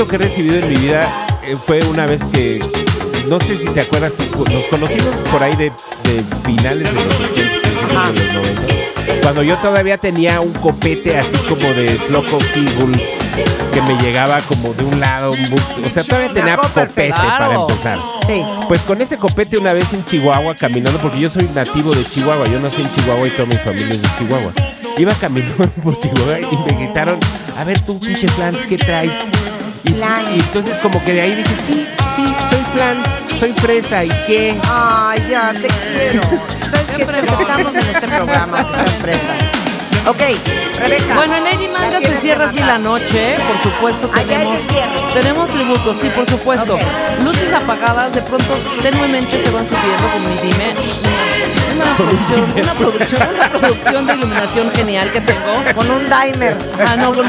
Que 0.10 0.16
he 0.16 0.20
recibido 0.20 0.58
en 0.58 0.70
mi 0.70 0.76
vida 0.76 1.08
eh, 1.44 1.56
fue 1.56 1.84
una 1.86 2.06
vez 2.08 2.24
que, 2.34 2.60
no 3.30 3.40
sé 3.40 3.58
si 3.58 3.66
te 3.66 3.82
acuerdas, 3.82 4.12
nos 4.52 4.66
conocimos 4.66 5.16
por 5.32 5.44
ahí 5.44 5.56
de, 5.56 5.72
de 6.04 6.24
finales 6.44 6.88
de 6.88 7.06
los 7.06 7.16
80, 7.20 7.34
principios 7.34 7.64
de 8.14 8.34
los 8.34 8.34
90, 8.34 9.22
cuando 9.22 9.44
yo 9.44 9.56
todavía 9.58 9.98
tenía 9.98 10.42
un 10.42 10.54
copete 10.54 11.18
así 11.18 11.38
como 11.48 11.62
de 11.74 12.00
Flock 12.08 12.34
of 12.34 12.44
Seagulls 12.54 13.02
que 13.72 13.82
me 13.84 13.96
llegaba 14.02 14.42
como 14.42 14.74
de 14.74 14.84
un 14.84 15.00
lado, 15.00 15.30
o 15.30 15.90
sea, 15.94 16.04
todavía 16.04 16.34
tenía 16.34 16.58
copete 16.58 17.10
para 17.10 17.54
empezar. 17.54 17.98
Sí. 18.26 18.44
Pues 18.68 18.82
con 18.82 19.02
ese 19.02 19.18
copete 19.18 19.58
una 19.58 19.74
vez 19.74 19.92
en 19.94 20.04
Chihuahua 20.04 20.56
caminando, 20.56 21.00
porque 21.00 21.20
yo 21.20 21.30
soy 21.30 21.48
nativo 21.54 21.94
de 21.94 22.04
Chihuahua, 22.04 22.48
yo 22.48 22.60
nací 22.60 22.82
en 22.82 22.90
Chihuahua 22.96 23.28
y 23.28 23.32
toda 23.32 23.48
mi 23.48 23.58
familia 23.58 23.94
es 23.94 24.02
de 24.02 24.10
Chihuahua. 24.18 24.52
Iba 24.98 25.14
caminando 25.14 25.70
por 25.84 26.00
Chihuahua 26.00 26.40
y 26.40 26.72
me 26.72 26.86
gritaron, 26.86 27.20
a 27.58 27.64
ver 27.64 27.80
tú, 27.82 28.00
pinche 28.00 28.28
Flans, 28.30 28.58
¿qué 28.68 28.78
traes? 28.78 29.12
Y, 29.86 29.92
y 29.92 30.40
entonces 30.40 30.78
como 30.82 31.04
que 31.04 31.14
de 31.14 31.22
ahí 31.22 31.36
dije, 31.36 31.56
sí, 31.66 31.88
sí, 32.16 32.26
soy 32.50 32.64
Flans, 32.74 33.08
soy 33.40 33.54
fresa, 33.54 34.04
¿y 34.04 34.10
qué? 34.28 34.58
Ay, 34.70 35.26
ya, 35.30 35.52
te 35.54 35.68
quiero. 35.68 36.22
¿Sabes 36.70 36.92
qué? 36.96 37.06
Te 37.06 37.20
en 37.20 37.96
este 37.96 38.08
programa, 38.08 38.58
que 38.60 38.74
seas 38.74 39.02
fresa. 39.02 39.34
Ok, 40.08 40.22
Rebeca. 40.80 41.16
Bueno, 41.16 41.36
en 41.36 41.44
Lady 41.46 41.68
Manga 41.82 42.00
se 42.00 42.18
cierra 42.22 42.46
así 42.46 42.60
la 42.60 42.78
noche, 42.78 43.36
por 43.48 43.72
supuesto 43.72 44.08
tenemos, 44.10 44.58
tenemos 45.14 45.48
tributos, 45.50 45.98
sí, 46.02 46.10
por 46.16 46.30
supuesto. 46.30 46.78
Luces 47.24 47.54
apagadas, 47.54 48.14
de 48.14 48.22
pronto 48.22 48.54
tenuemente 48.82 49.44
se 49.44 49.52
van 49.52 49.68
subiendo 49.68 50.08
con 50.12 50.22
mi 50.24 50.36
dime. 50.42 50.76
Una 51.76 51.96
producción, 51.96 52.54
una 52.64 52.74
producción, 52.74 53.28
una 53.36 53.50
producción 53.50 54.08
de 54.08 54.14
iluminación 54.16 54.72
genial 54.74 55.10
que 55.12 55.22
tengo. 55.22 55.40
Con 55.76 55.90
un 55.90 56.04
dimer. 56.32 56.58
Ah, 56.86 56.96
no, 56.98 57.12
con, 57.14 57.26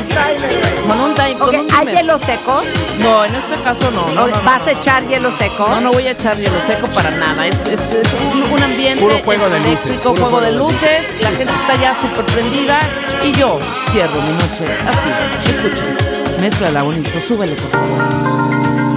con 0.89 1.01
un 1.01 1.15
time, 1.15 1.35
Ok, 1.35 1.39
con 1.39 1.55
un 1.61 1.67
¿hay 1.73 1.79
dimmer. 1.87 1.95
hielo 1.97 2.19
seco? 2.19 2.63
No, 2.99 3.25
en 3.25 3.35
este 3.35 3.55
caso 3.63 3.91
no, 3.93 4.07
no, 4.15 4.23
¿O 4.25 4.27
no, 4.29 4.37
no, 4.37 4.43
¿Vas 4.43 4.63
no. 4.63 4.69
a 4.69 4.73
echar 4.73 5.07
hielo 5.07 5.31
seco? 5.37 5.69
No, 5.69 5.81
no 5.81 5.93
voy 5.93 6.07
a 6.07 6.11
echar 6.13 6.37
hielo 6.37 6.57
seco 6.67 6.87
para 6.89 7.11
nada. 7.11 7.47
Es, 7.47 7.55
es- 7.67 7.81
es 7.93 8.09
un, 8.35 8.53
un 8.53 8.63
ambiente 8.63 9.01
Puro 9.03 9.19
juego 9.25 9.49
de 9.49 9.59
luces, 9.59 9.67
eléctrico, 9.85 10.15
puro 10.15 10.21
juego 10.31 10.41
de 10.41 10.53
luces. 10.53 11.01
La 11.21 11.31
gente 11.31 11.53
está 11.53 11.75
ya 11.81 11.97
súper 12.01 12.25
prendida 12.27 12.79
y 13.25 13.33
yo 13.33 13.59
cierro 13.91 14.21
mi 14.23 14.33
noche 14.33 14.65
así. 14.89 15.51
Escuchen, 15.51 16.41
mézclala 16.41 16.83
bonito, 16.83 17.11
súbele 17.27 17.55
por 17.55 17.71
favor. 17.71 18.90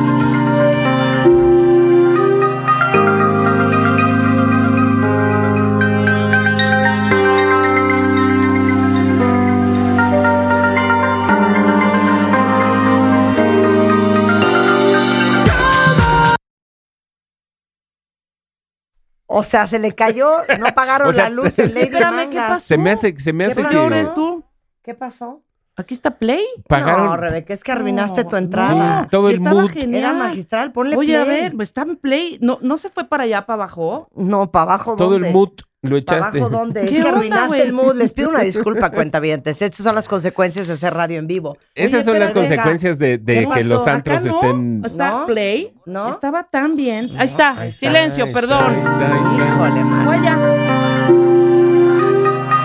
O 19.48 19.50
sea, 19.50 19.68
se 19.68 19.80
le 19.80 19.94
cayó, 19.94 20.30
no 20.60 20.74
pagaron 20.74 21.08
O 21.10 21.14
sea, 21.14 21.26
la 21.26 21.30
luz 21.30 21.58
en 21.60 21.74
Lady 21.74 21.86
Espérame, 21.88 22.30
¿qué 22.30 22.38
pasó? 22.38 22.66
Se 22.66 22.78
me 22.78 22.92
hace, 22.92 23.14
se 23.20 23.34
me 23.34 23.46
¿Qué 23.46 23.52
hace 23.52 23.62
pasó? 23.64 23.74
¿Qué 23.74 23.80
que... 23.80 23.86
hora 23.86 24.00
es 24.02 24.14
tú? 24.14 24.44
¿Qué 24.84 24.94
pasó? 24.94 25.42
Aquí 25.76 25.94
está 25.96 26.12
Play. 26.20 26.46
Pagaron. 26.68 27.06
No, 27.08 27.18
Rebeca, 27.18 27.54
es 27.54 27.64
que 27.64 27.72
arruinaste 27.72 28.24
No, 28.24 28.30
tu 28.30 28.36
entrada. 28.36 29.04
Sí, 29.04 29.10
todo 29.10 29.30
Y 29.30 29.34
el 29.34 29.38
estaba 29.40 29.62
mood. 29.62 29.72
genial. 29.72 30.00
Era 30.04 30.14
magistral, 30.14 30.72
ponle 30.72 30.96
Oye, 30.96 31.18
a 31.18 31.26
play. 31.26 31.42
ver, 31.50 31.54
está 31.62 31.82
en 31.82 31.96
Play. 31.98 32.38
¿No, 32.42 32.60
¿No 32.62 32.78
se 32.78 32.90
fue 32.90 33.06
para 33.06 33.24
allá, 33.24 33.46
para 33.48 33.56
abajo? 33.64 34.08
No, 34.16 34.52
para 34.52 34.64
abajo 34.74 34.96
Todo 34.96 35.10
¿dónde? 35.12 35.28
el 35.30 35.34
mood 35.34 35.50
lo 35.84 36.04
¿Para 36.04 36.18
echaste. 36.18 36.38
abajo 36.40 36.50
dónde? 36.50 36.84
Es 36.86 36.90
¿Qué 36.90 36.96
que 36.96 37.02
onda, 37.04 37.12
arruinaste 37.18 37.62
el 37.62 37.74
mood. 37.74 37.96
Les 37.96 38.12
pido 38.14 38.30
una 38.30 38.40
disculpa, 38.40 38.90
cuentavientes. 38.90 39.62
Estas 39.62 39.84
son 39.84 39.94
las 39.96 40.08
consecuencias 40.08 40.68
de 40.68 40.74
hacer 40.74 40.94
radio 40.94 41.20
en 41.20 41.28
vivo. 41.28 41.58
Esas 41.76 41.94
Oye, 41.96 42.04
son 42.06 42.20
las 42.20 42.30
Rebeca, 42.34 42.40
consecuencias 42.40 42.98
de, 43.00 43.18
de 43.18 43.48
¿qué 43.48 43.50
que 43.54 43.64
los 43.66 43.86
antros 43.86 44.24
no. 44.24 44.32
estén. 44.36 44.82
Está 44.86 45.10
¿No? 45.10 45.26
Play. 45.28 45.74
¿No? 45.86 46.10
Estaba 46.12 46.44
tan 46.46 46.76
bien. 46.76 47.08
Ahí 47.20 47.28
está. 47.28 47.54
Silencio, 47.70 48.26
perdón. 48.34 48.64
Híjole, 48.72 49.84
man. 49.84 50.06
Fue 50.06 50.16
allá. 50.16 50.38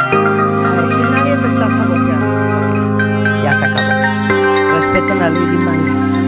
Que 0.08 1.10
nadie 1.10 1.36
te 1.36 1.48
está 1.48 1.68
saboteando. 1.68 3.44
Ya 3.44 3.54
se 3.58 3.64
acabó. 3.64 4.74
Respeten 4.76 5.22
a 5.22 5.28
Lady 5.28 5.56
Mangas. 5.58 6.27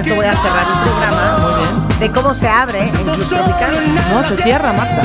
Esto 0.00 0.14
voy 0.14 0.26
a 0.26 0.34
cerrar 0.34 0.62
el 0.62 0.90
programa. 0.90 1.38
Muy 1.38 1.60
bien. 1.60 1.98
De 2.00 2.10
cómo 2.10 2.34
se 2.34 2.48
abre 2.48 2.80
en 2.80 2.88
Club 2.88 3.28
Tropical. 3.28 3.94
No, 4.12 4.28
se 4.28 4.36
cierra, 4.36 4.72
Marta. 4.72 5.02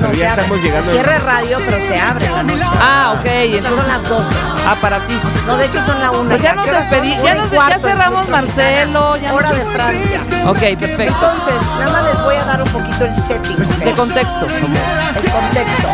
Pero 0.00 0.12
ya 0.12 0.28
estamos 0.30 0.62
llegando. 0.62 0.92
Cierre 0.92 1.18
radio, 1.18 1.58
pero 1.64 1.78
se 1.78 1.98
abre 1.98 2.28
la 2.28 2.42
noche. 2.42 2.62
Ah, 2.80 3.14
ok. 3.18 3.26
Entonces, 3.26 3.80
son 3.80 3.88
las 3.88 4.08
12. 4.08 4.36
ah, 4.66 4.76
para 4.80 4.98
ti. 5.00 5.18
No, 5.46 5.56
de 5.56 5.66
hecho 5.66 5.82
son 5.82 6.00
la 6.00 6.10
1. 6.10 6.28
Pues 6.30 6.42
ya 6.42 6.54
nos 6.54 6.66
despedí, 6.66 7.16
ya, 7.22 7.34
nos, 7.34 7.50
ya 7.50 7.78
cerramos 7.78 8.28
Marcelo, 8.28 9.16
ya 9.16 9.34
Hora 9.34 9.50
de 9.50 9.64
Francia. 9.64 10.20
Ok, 10.46 10.58
perfecto. 10.78 11.02
Entonces, 11.02 11.54
nada 11.78 11.92
más 11.92 12.04
les 12.04 12.22
voy 12.22 12.36
a 12.36 12.44
dar 12.44 12.62
un 12.62 12.68
poquito 12.68 13.04
el 13.04 13.16
setting. 13.16 13.54
¿ok? 13.54 13.84
De 13.84 13.92
contexto. 13.92 14.46
el 14.46 15.30
contexto. 15.30 15.88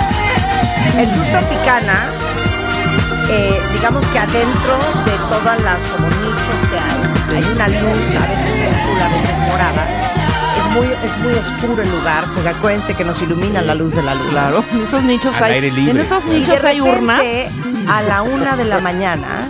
El 0.99 1.09
Club 1.09 1.27
Tropicana, 1.31 2.07
eh, 3.31 3.63
digamos 3.73 4.05
que 4.09 4.19
adentro 4.19 4.77
de 5.07 5.13
todas 5.31 5.63
las 5.63 5.79
que 5.79 6.32
hay, 7.37 7.45
una 7.45 7.69
luz, 7.69 8.15
a 8.15 8.27
veces 8.27 8.67
azul, 8.73 9.01
a 9.01 9.09
veces 9.09 9.39
morada. 9.51 9.87
Es 10.57 10.67
muy, 10.75 10.87
es 11.05 11.19
muy 11.19 11.33
oscuro 11.35 11.83
el 11.83 11.91
lugar, 11.91 12.25
porque 12.35 12.49
acuérdense 12.51 12.95
que 12.95 13.05
nos 13.05 13.21
ilumina 13.23 13.61
la 13.63 13.75
luz 13.75 13.95
de 13.97 14.03
la 14.03 14.15
luz. 14.15 14.29
Claro, 14.31 14.65
en 14.73 14.83
esos 14.83 15.03
nichos 15.03 15.35
Al 15.37 15.45
hay. 15.45 15.53
aire 15.55 15.71
libre. 15.71 15.91
En 15.93 15.99
esos 15.99 16.25
Y 16.27 16.29
de 16.29 16.39
nichos 16.41 16.65
hay 16.65 16.81
urnas. 16.81 17.21
repente, 17.21 17.51
a 17.89 18.03
la 18.03 18.23
una 18.23 18.57
de 18.57 18.65
la 18.65 18.81
mañana 18.81 19.49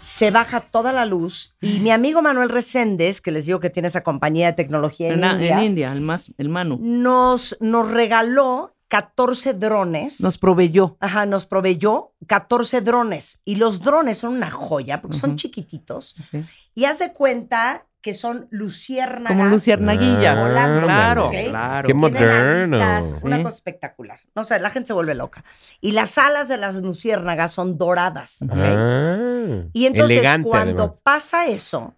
se 0.00 0.30
baja 0.30 0.60
toda 0.60 0.92
la 0.92 1.04
luz 1.04 1.56
y 1.60 1.78
mi 1.80 1.90
amigo 1.90 2.22
Manuel 2.22 2.48
Reséndez, 2.48 3.20
que 3.20 3.32
les 3.32 3.44
digo 3.46 3.60
que 3.60 3.70
tiene 3.70 3.88
esa 3.88 4.02
compañía 4.02 4.46
de 4.46 4.52
tecnología 4.54 5.08
en, 5.12 5.22
En, 5.22 5.32
India, 5.32 5.58
en 5.58 5.64
India, 5.64 5.92
el, 5.92 6.00
más, 6.00 6.32
el 6.38 6.48
Manu. 6.48 6.78
nos, 6.80 7.56
nos 7.60 7.90
regaló 7.90 8.75
14 8.88 9.54
drones. 9.54 10.20
Nos 10.20 10.38
proveyó. 10.38 10.96
Ajá, 11.00 11.26
nos 11.26 11.46
proveyó 11.46 12.12
14 12.26 12.80
drones. 12.82 13.40
Y 13.44 13.56
los 13.56 13.80
drones 13.82 14.18
son 14.18 14.34
una 14.34 14.50
joya 14.50 15.00
porque 15.02 15.16
son 15.16 15.36
chiquititos. 15.36 16.14
Sí. 16.30 16.44
Y 16.74 16.84
haz 16.84 16.98
de 17.00 17.12
cuenta 17.12 17.86
que 18.00 18.14
son 18.14 18.46
luciérnagas. 18.50 19.36
Como 19.36 19.46
luciérnaguillas. 19.46 20.40
volando, 20.40 20.86
claro, 20.86 21.26
¿ok? 21.26 21.34
claro. 21.48 21.86
Qué 21.88 21.94
moderno. 21.94 22.76
alitas, 22.80 23.22
Una 23.24 23.38
Sí. 23.38 23.42
cosa 23.42 23.56
espectacular. 23.56 24.20
No 24.36 24.44
sé, 24.44 24.60
la 24.60 24.70
gente 24.70 24.86
se 24.86 24.92
vuelve 24.92 25.16
loca. 25.16 25.44
Y 25.80 25.90
las 25.90 26.16
alas 26.16 26.46
de 26.46 26.56
las 26.56 26.76
luciérnagas 26.76 27.52
son 27.52 27.76
doradas. 27.78 28.38
Ah, 28.48 29.62
Y 29.72 29.86
entonces 29.86 30.18
elegante, 30.18 30.48
cuando 30.48 30.82
además. 30.84 31.00
pasa 31.02 31.46
eso, 31.46 31.94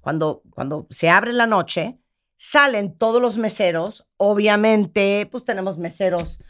cuando, 0.00 0.40
cuando 0.48 0.86
se 0.88 1.10
abre 1.10 1.34
la 1.34 1.46
noche, 1.46 1.98
salen 2.40 2.96
todos 2.96 3.20
los 3.20 3.36
meseros. 3.36 4.08
Obviamente, 4.16 5.28
pues 5.30 5.44
tenemos 5.44 5.76
meseros. 5.76 6.40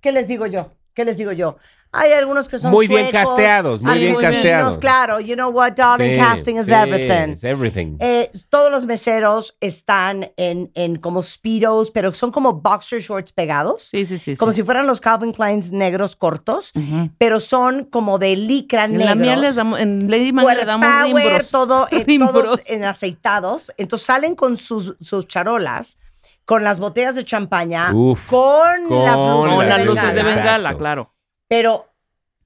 ¿Qué 0.00 0.12
les 0.12 0.28
digo 0.28 0.46
yo? 0.46 0.76
¿Qué 0.94 1.04
les 1.04 1.18
digo 1.18 1.32
yo? 1.32 1.56
Hay 1.92 2.12
algunos 2.12 2.48
que 2.48 2.58
son 2.60 2.70
Muy 2.70 2.86
bien 2.86 3.10
suecos, 3.10 3.30
casteados, 3.30 3.82
muy 3.82 3.98
bien 3.98 4.14
casteados. 4.14 4.78
Claro, 4.78 5.18
you 5.18 5.34
know 5.34 5.50
what, 5.50 5.72
darling, 5.74 6.12
Sí, 6.14 6.20
casting 6.20 6.54
is 6.56 6.66
sí, 6.66 6.72
everything. 6.72 7.32
it's 7.32 7.42
everything. 7.42 7.96
Eh, 7.98 8.30
todos 8.48 8.70
los 8.70 8.84
meseros 8.86 9.56
están 9.60 10.30
en, 10.36 10.70
en 10.74 10.96
como 10.98 11.20
speedos, 11.20 11.90
pero 11.90 12.14
son 12.14 12.30
como 12.30 12.52
boxer 12.52 13.00
shorts 13.00 13.32
pegados. 13.32 13.88
Sí, 13.90 14.06
sí, 14.06 14.20
sí. 14.20 14.36
Como 14.36 14.52
sí. 14.52 14.56
si 14.58 14.62
fueran 14.62 14.86
los 14.86 15.00
Calvin 15.00 15.32
Kleins 15.32 15.72
negros 15.72 16.14
cortos, 16.14 16.70
Ujú. 16.76 17.10
pero 17.18 17.40
son 17.40 17.84
como 17.86 18.18
de 18.20 18.36
licra 18.36 18.84
En 18.84 18.92
negros. 18.92 19.08
la 19.08 19.14
mía 19.16 19.36
les 19.36 19.56
damos, 19.56 19.80
en 19.80 20.08
Lady 20.08 20.32
Man 20.32 20.46
le 20.56 20.64
damos 20.64 20.86
Power, 20.86 21.04
rimbros. 21.24 21.50
todo, 21.50 21.88
eh, 21.90 22.04
Rimbros. 22.06 22.32
todos 22.32 22.60
en 22.70 22.84
aceitados. 22.84 23.72
Entonces 23.78 24.06
salen 24.06 24.36
con 24.36 24.56
sus, 24.56 24.96
sus 25.00 25.26
charolas, 25.26 25.98
con 26.44 26.62
las 26.62 26.78
botellas 26.78 27.16
de 27.16 27.24
champaña, 27.24 27.92
Uf, 27.92 28.28
con, 28.28 28.86
con 28.88 29.04
las 29.04 29.16
luces 29.16 29.50
Con 29.50 29.58
de 29.60 29.68
las 29.68 29.84
luces 29.86 30.02
de 30.04 30.12
bengala. 30.14 30.34
bengala, 30.36 30.56
Exacto. 30.68 30.78
claro. 30.78 31.14
Pero 31.50 31.88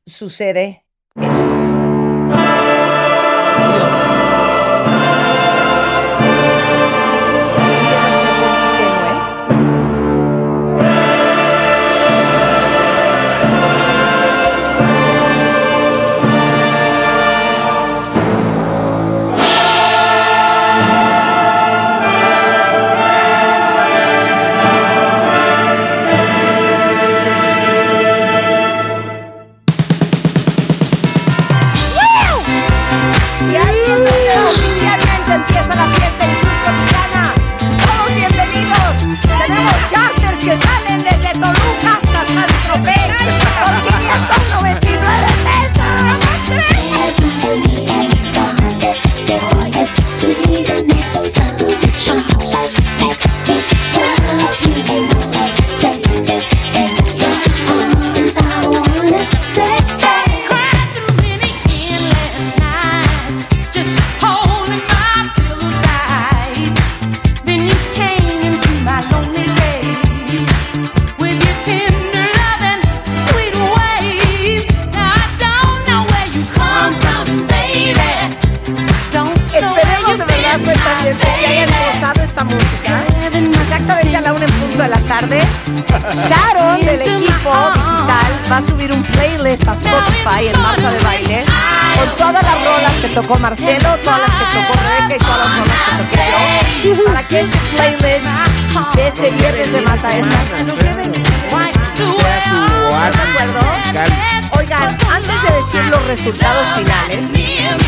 sucede 0.07 0.87
esto. 1.15 1.54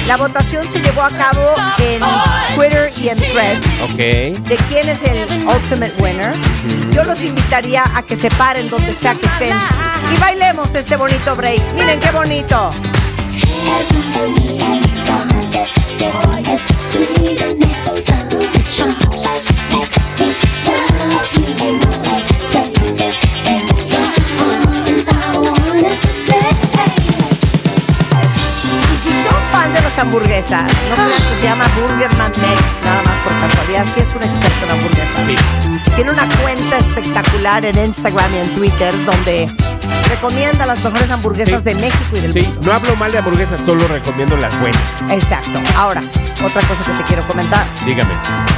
La 0.07 0.17
votación 0.17 0.69
se 0.69 0.81
llevó 0.81 1.03
a 1.03 1.11
cabo 1.11 1.55
en 1.79 2.01
Twitter 2.55 2.91
y 3.01 3.09
en 3.09 3.19
Threads 3.19 3.67
Ok. 3.83 3.97
de 3.97 4.59
quién 4.69 4.89
es 4.89 5.03
el 5.03 5.27
ultimate 5.47 5.93
winner. 5.99 6.33
Yo 6.93 7.05
los 7.05 7.23
invitaría 7.23 7.85
a 7.95 8.03
que 8.03 8.17
se 8.17 8.31
paren 8.31 8.69
donde 8.71 8.95
sea 8.95 9.15
que 9.15 9.27
estén 9.27 9.57
y 10.15 10.19
bailemos 10.21 10.75
este 10.75 10.97
bonito 10.97 11.35
break. 11.35 11.61
Miren 11.75 11.99
qué 12.01 12.11
bonito. 12.11 12.71
Hamburguesas, 30.07 30.63
no 30.89 30.95
crean 30.95 31.11
que 31.11 31.37
se 31.41 31.43
llama 31.47 31.65
Burgerman 31.81 32.31
Mex, 32.41 32.81
nada 32.85 33.03
más 33.03 33.19
por 33.25 33.33
casualidad, 33.41 33.85
sí 33.93 34.01
es 34.01 34.09
un 34.15 34.23
experto 34.23 34.65
en 34.65 34.71
hamburguesas. 34.71 35.95
Tiene 35.97 36.11
una 36.11 36.27
cuenta 36.43 36.79
espectacular 36.79 37.65
en 37.65 37.77
Instagram 37.87 38.35
y 38.35 38.39
en 38.39 38.55
Twitter 38.55 38.95
donde 39.05 39.51
recomienda 40.09 40.65
las 40.67 40.83
mejores 40.85 41.11
hamburguesas 41.11 41.65
de 41.65 41.75
México 41.75 42.17
y 42.17 42.21
del 42.21 42.33
Sí, 42.33 42.41
mundo. 42.43 42.61
no 42.65 42.73
hablo 42.73 42.97
mal 42.97 43.11
de 43.13 43.19
hamburguesas, 43.19 43.61
solo 43.67 43.87
recomiendo 43.89 44.37
las 44.37 44.59
buenas. 44.61 44.81
Exacto. 45.11 45.59
Ahora, 45.77 46.03
otra 46.45 46.63
cosa 46.63 46.85
que 46.85 46.93
te 46.93 47.05
quiero 47.05 47.27
comentar. 47.27 47.65
Dígame. 47.85 48.15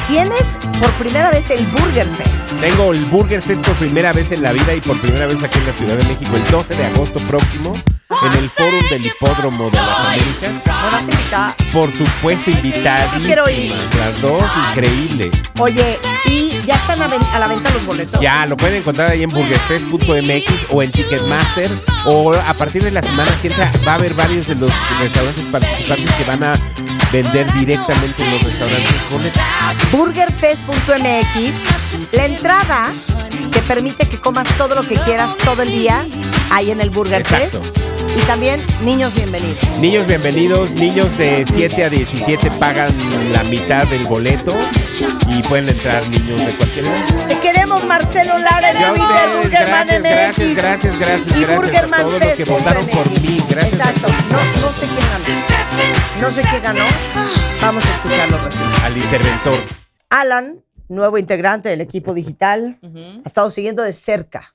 Tienes 0.09 0.57
por 0.81 0.91
primera 0.93 1.31
vez 1.31 1.51
el 1.51 1.65
Burger 1.67 2.09
Fest. 2.17 2.51
Tengo 2.61 2.93
el 2.93 3.05
Burger 3.07 3.43
Fest 3.43 3.65
por 3.65 3.75
primera 3.77 4.13
vez 4.13 4.33
en 4.33 4.43
la 4.43 4.53
vida 4.53 4.75
y 4.75 4.81
por 4.81 4.99
primera 5.01 5.27
vez 5.27 5.43
aquí 5.45 5.59
en 5.59 5.67
la 5.67 5.73
Ciudad 5.75 5.97
de 5.97 6.05
México 6.05 6.35
el 6.35 6.51
12 6.51 6.75
de 6.75 6.85
agosto 6.87 7.19
próximo 7.21 7.75
en 8.23 8.39
el 8.39 8.49
Fórum 8.51 8.83
del 8.89 9.05
Hipódromo 9.07 9.71
de 9.71 9.77
las 9.77 9.99
Américas. 10.01 10.51
¿Me 10.65 10.73
vas 10.73 10.95
a 10.95 11.03
invitar? 11.03 11.55
Por 11.73 11.93
supuesto, 11.93 12.51
invitadas. 12.51 13.11
Sí 13.17 13.27
quiero 13.27 13.49
ir. 13.51 13.75
Las 13.99 14.21
dos, 14.23 14.43
increíble. 14.71 15.31
Oye, 15.59 15.99
¿y 16.25 16.59
ya 16.67 16.75
están 16.77 17.03
a, 17.03 17.09
ven- 17.09 17.23
a 17.35 17.39
la 17.39 17.49
venta 17.49 17.71
los 17.71 17.85
boletos? 17.85 18.19
Ya, 18.21 18.47
lo 18.47 18.57
pueden 18.57 18.77
encontrar 18.77 19.11
ahí 19.11 19.23
en 19.23 19.31
burgerfest.mx 19.31 20.67
o 20.71 20.83
en 20.83 20.91
Ticketmaster. 20.91 21.71
O 22.07 22.33
a 22.35 22.55
partir 22.55 22.83
de 22.83 22.93
la 22.93 23.03
semana 23.03 23.31
que 23.43 23.49
entra 23.49 23.71
va 23.87 23.93
a 23.93 23.95
haber 23.97 24.15
varios 24.15 24.47
de 24.47 24.55
los 24.55 24.73
restaurantes 25.01 25.45
participantes 25.53 26.11
que 26.15 26.25
van 26.25 26.45
a 26.45 26.53
vender 27.13 27.53
directamente 27.53 28.23
en 28.23 28.31
los 28.33 28.43
restaurantes 28.43 28.95
burgerfest.mx. 29.93 32.13
La 32.13 32.25
entrada 32.25 32.93
te 33.51 33.61
permite 33.63 34.07
que 34.09 34.19
comas 34.21 34.47
todo 34.57 34.75
lo 34.75 34.83
que 34.83 34.97
quieras 34.97 35.37
todo 35.39 35.63
el 35.63 35.71
día 35.71 36.07
ahí 36.51 36.71
en 36.71 36.81
el 36.81 36.91
Burger 36.91 37.21
Exacto. 37.21 37.63
Fest. 37.63 37.79
Y 38.17 38.21
también 38.23 38.61
niños 38.83 39.15
bienvenidos. 39.15 39.63
Niños 39.79 40.07
bienvenidos, 40.07 40.71
niños 40.73 41.17
de 41.19 41.45
7 41.53 41.85
a 41.85 41.91
17 41.91 42.51
pagan 42.53 42.91
la 43.33 43.45
mitad 43.45 43.87
del 43.87 44.05
boleto 44.05 44.57
y 45.29 45.43
pueden 45.43 45.69
entrar 45.69 46.03
niños 46.09 46.45
de 46.45 46.53
cualquier 46.57 46.87
edad. 46.87 47.27
Te 47.29 47.39
queremos, 47.39 47.85
Marcelo 47.85 48.39
Lara, 48.39 48.71
en 48.71 49.01
ustedes, 49.01 49.37
Burgerman 49.37 49.87
MX. 49.87 50.57
gracias, 50.57 50.57
gracias, 50.57 50.99
gracias, 50.99 51.37
y 51.37 51.45
gracias 51.45 51.93
a 51.93 51.97
todos 52.03 52.21
los 52.21 52.35
que 52.35 52.45
votaron 52.45 52.87
por 52.87 53.11
mí, 53.21 53.41
gracias. 53.49 53.75
Exacto. 53.75 54.09
No, 54.31 54.45
no 54.61 54.73
sé 54.73 54.87
quién 54.87 55.07
ganó. 55.11 56.21
No 56.21 56.31
sé 56.31 56.43
quién 56.43 56.63
ganó. 56.63 56.85
Vamos 57.61 57.85
a 57.85 57.91
escuchar 57.91 58.31
los 58.31 58.43
resultados. 58.43 58.85
Al 58.85 58.97
interventor. 58.97 59.59
Alan, 60.11 60.65
nuevo 60.89 61.19
integrante 61.19 61.69
del 61.69 61.81
equipo 61.81 62.15
digital, 62.15 62.79
ha 62.83 63.27
estado 63.27 63.51
siguiendo 63.51 63.83
de 63.83 63.93
cerca, 63.93 64.55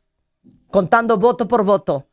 contando 0.69 1.17
voto 1.17 1.47
por 1.47 1.63
voto, 1.63 2.07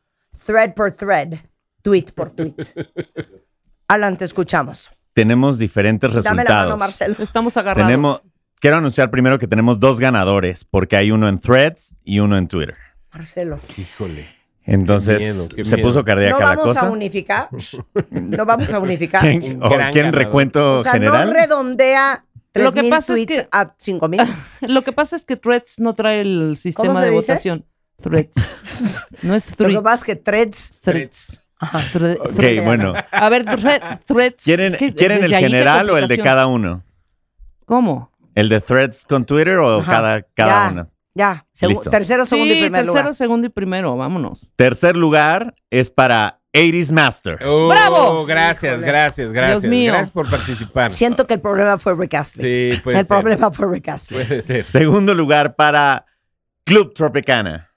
thread 0.45 0.73
por 0.73 0.91
thread, 0.91 1.33
tweet 1.81 2.05
por 2.15 2.31
tweet. 2.31 2.55
Alan, 3.87 4.17
te 4.17 4.25
escuchamos. 4.25 4.91
Tenemos 5.13 5.57
diferentes 5.59 6.11
Dame 6.23 6.23
la 6.23 6.31
mano, 6.33 6.43
resultados. 6.43 6.79
Marcelo. 6.79 7.15
Estamos 7.19 7.57
agarrados. 7.57 7.87
Tenemos, 7.87 8.21
quiero 8.59 8.77
anunciar 8.77 9.11
primero 9.11 9.37
que 9.39 9.47
tenemos 9.47 9.79
dos 9.79 9.99
ganadores, 9.99 10.63
porque 10.63 10.95
hay 10.95 11.11
uno 11.11 11.27
en 11.27 11.37
Threads 11.37 11.95
y 12.03 12.19
uno 12.19 12.37
en 12.37 12.47
Twitter. 12.47 12.77
Marcelo. 13.13 13.59
Híjole. 13.77 14.25
Entonces, 14.63 15.17
Qué 15.17 15.23
miedo, 15.25 15.47
qué 15.55 15.65
se 15.65 15.75
miedo. 15.75 15.87
puso 15.89 16.05
cardíaca 16.05 16.33
No 16.35 16.39
la 16.39 16.45
vamos 16.55 16.77
a 16.77 16.79
cosa. 16.81 16.89
unificar. 16.91 17.49
No 18.11 18.45
vamos 18.45 18.71
a 18.73 18.79
unificar. 18.79 19.21
¿Quién, 19.21 19.61
o 19.61 19.69
gran 19.69 19.91
¿quién 19.91 20.05
ganador. 20.05 20.23
recuento 20.25 20.73
O 20.75 20.83
sea, 20.83 20.93
general? 20.93 21.27
no 21.27 21.33
redondea 21.33 22.23
Lo 22.53 22.71
que 22.71 22.81
3,000 22.81 22.89
pasa 22.89 23.13
es 23.13 23.25
tweets 23.25 23.41
que- 23.43 23.47
a 23.51 23.75
5,000. 23.77 24.21
Lo 24.61 24.81
que 24.83 24.91
pasa 24.91 25.15
es 25.15 25.25
que 25.25 25.37
Threads 25.37 25.79
no 25.79 25.93
trae 25.93 26.21
el 26.21 26.57
sistema 26.57 26.95
se 26.95 27.05
de 27.05 27.11
dice? 27.11 27.31
votación. 27.31 27.65
Threads. 28.01 28.33
No 29.23 29.35
es 29.35 29.51
Lo 29.51 29.55
que 29.57 29.63
Threads. 29.73 29.81
pasa 29.83 29.95
es 29.95 30.03
que 30.03 30.15
threads. 30.15 30.73
Threads. 30.81 31.41
Thre- 31.93 32.17
Ok, 32.19 32.35
threads. 32.35 32.65
bueno. 32.65 32.93
A 33.11 33.29
ver, 33.29 33.45
thre- 33.45 33.99
Threads. 34.05 34.43
¿Quieren, 34.43 34.73
Es 34.73 34.77
que 34.79 34.93
¿quieren 34.95 35.23
el 35.23 35.33
general 35.35 35.89
o 35.91 35.97
el 35.97 36.07
de 36.07 36.17
cada 36.17 36.47
uno? 36.47 36.83
¿Cómo? 37.65 38.11
¿El 38.35 38.49
de 38.49 38.59
Threads 38.61 39.05
con 39.05 39.25
Twitter 39.25 39.57
o 39.57 39.79
Ajá. 39.79 39.91
cada, 39.91 40.21
cada 40.33 40.65
ya, 40.65 40.71
uno? 40.71 40.89
ya. 41.13 41.45
Segu- 41.53 41.69
Listo. 41.69 41.89
tercero, 41.91 42.25
segundo 42.25 42.53
sí, 42.53 42.57
y 42.57 42.61
primer 42.63 42.81
tercero, 42.81 42.99
lugar. 43.03 43.15
segundo 43.15 43.47
y 43.47 43.49
primero. 43.51 43.95
Vámonos. 43.95 44.49
Tercer 44.55 44.97
lugar 44.97 45.53
es 45.69 45.89
para 45.91 46.40
80s 46.53 46.91
Master. 46.91 47.39
Oh, 47.45 47.69
¡Bravo! 47.69 48.25
Gracias, 48.25 48.81
gracias, 48.81 49.31
gracias. 49.31 49.63
mío. 49.63 49.91
Gracias 49.93 50.11
por 50.11 50.29
participar. 50.29 50.91
Siento 50.91 51.25
que 51.25 51.35
el 51.35 51.39
problema 51.41 51.77
fue 51.77 51.95
Rick 51.95 52.15
Astley. 52.15 52.73
Sí, 52.75 52.79
puede 52.83 52.99
el 52.99 53.05
ser. 53.07 53.21
problema 53.21 53.51
fue 53.51 53.67
Rick 53.73 53.87
Astley. 53.89 54.25
Puede 54.25 54.41
ser. 54.41 54.63
Segundo 54.63 55.13
lugar 55.15 55.55
para 55.55 56.05
Club 56.65 56.93
Tropicana. 56.93 57.69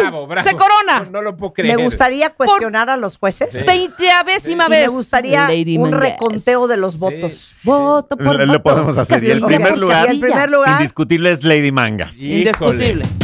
Bravo, 0.00 0.26
bravo. 0.28 0.48
¡Se 0.48 0.54
corona! 0.54 1.00
No, 1.06 1.10
no 1.10 1.22
lo 1.22 1.36
puedo 1.36 1.52
creer. 1.54 1.76
Me 1.76 1.82
gustaría 1.82 2.30
cuestionar 2.30 2.88
a 2.90 2.96
los 2.96 3.16
jueces. 3.18 3.64
Veinteavésima 3.66 4.66
Y 4.66 4.70
vez. 4.70 4.80
me 4.82 4.88
gustaría 4.88 5.48
Lady 5.48 5.76
un 5.76 5.90
reconteo 5.90 6.68
de 6.68 6.76
los 6.76 6.98
votos. 6.98 7.56
Voto 7.64 8.16
por 8.16 8.36
Lo, 8.36 8.46
lo 8.46 8.62
podemos 8.62 8.96
hacer. 8.98 9.24
Y 9.24 9.30
el 9.30 9.40
primer 9.40 9.76
lugar, 9.78 10.06
Y 10.06 10.10
el 10.10 10.20
primer 10.20 10.50
lugar, 10.50 10.80
indiscutible 10.80 11.30
es 11.32 11.42
Lady 11.42 11.72
Mangas. 11.72 12.16
Híjole. 12.22 12.38
Indiscutible. 12.38 13.23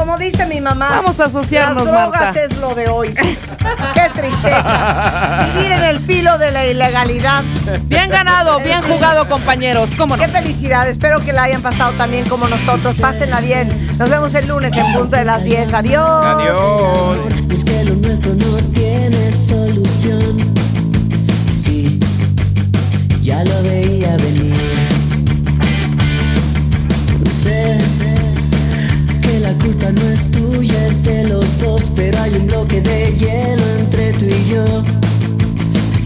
Como 0.00 0.16
dice 0.16 0.46
mi 0.46 0.62
mamá, 0.62 0.88
Vamos 0.96 1.20
a 1.20 1.26
asociarnos, 1.26 1.84
las 1.84 1.92
drogas 1.92 2.20
Marta. 2.22 2.42
es 2.42 2.56
lo 2.56 2.74
de 2.74 2.88
hoy. 2.88 3.14
Qué 3.94 4.10
tristeza. 4.14 5.50
Vivir 5.54 5.72
en 5.72 5.82
el 5.82 6.00
filo 6.00 6.38
de 6.38 6.50
la 6.50 6.66
ilegalidad. 6.66 7.44
Bien 7.82 8.08
ganado, 8.08 8.58
bien 8.64 8.80
jugado, 8.80 9.28
compañeros. 9.28 9.90
¿Cómo 9.98 10.16
no? 10.16 10.22
Qué 10.22 10.30
felicidad. 10.30 10.88
Espero 10.88 11.20
que 11.20 11.34
la 11.34 11.42
hayan 11.42 11.60
pasado 11.60 11.92
también 11.98 12.26
como 12.30 12.48
nosotros. 12.48 12.96
Pásenla 12.96 13.40
bien. 13.42 13.68
Nos 13.98 14.08
vemos 14.08 14.32
el 14.34 14.48
lunes 14.48 14.74
en 14.74 14.90
punto 14.94 15.16
de 15.16 15.24
las 15.26 15.44
10. 15.44 15.74
Adiós. 15.74 16.24
Adiós. 16.24 17.18
Es 17.50 17.62
que 17.62 17.84
lo 17.84 17.94
nuestro 17.96 18.32
no 18.34 18.56
tiene 18.72 19.32
solución. 19.32 20.54
Sí, 21.52 22.00
ya 23.22 23.44
lo 23.44 23.62
veía 23.62 24.16
venir. 24.16 24.89
La 29.60 29.66
culpa 29.66 29.92
no 29.92 30.00
es 30.08 30.30
tuya, 30.30 30.86
es 30.86 31.02
de 31.02 31.24
los 31.28 31.60
dos, 31.60 31.82
pero 31.94 32.18
hay 32.18 32.32
un 32.34 32.46
bloque 32.46 32.80
de 32.80 33.12
hielo 33.12 33.62
entre 33.78 34.14
tú 34.14 34.24
y 34.24 34.50
yo. 34.50 34.64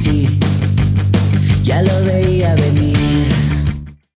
Sí, 0.03 0.41
ya 1.63 1.81
lo 1.83 2.05
veía 2.05 2.57
venir. 2.57 2.94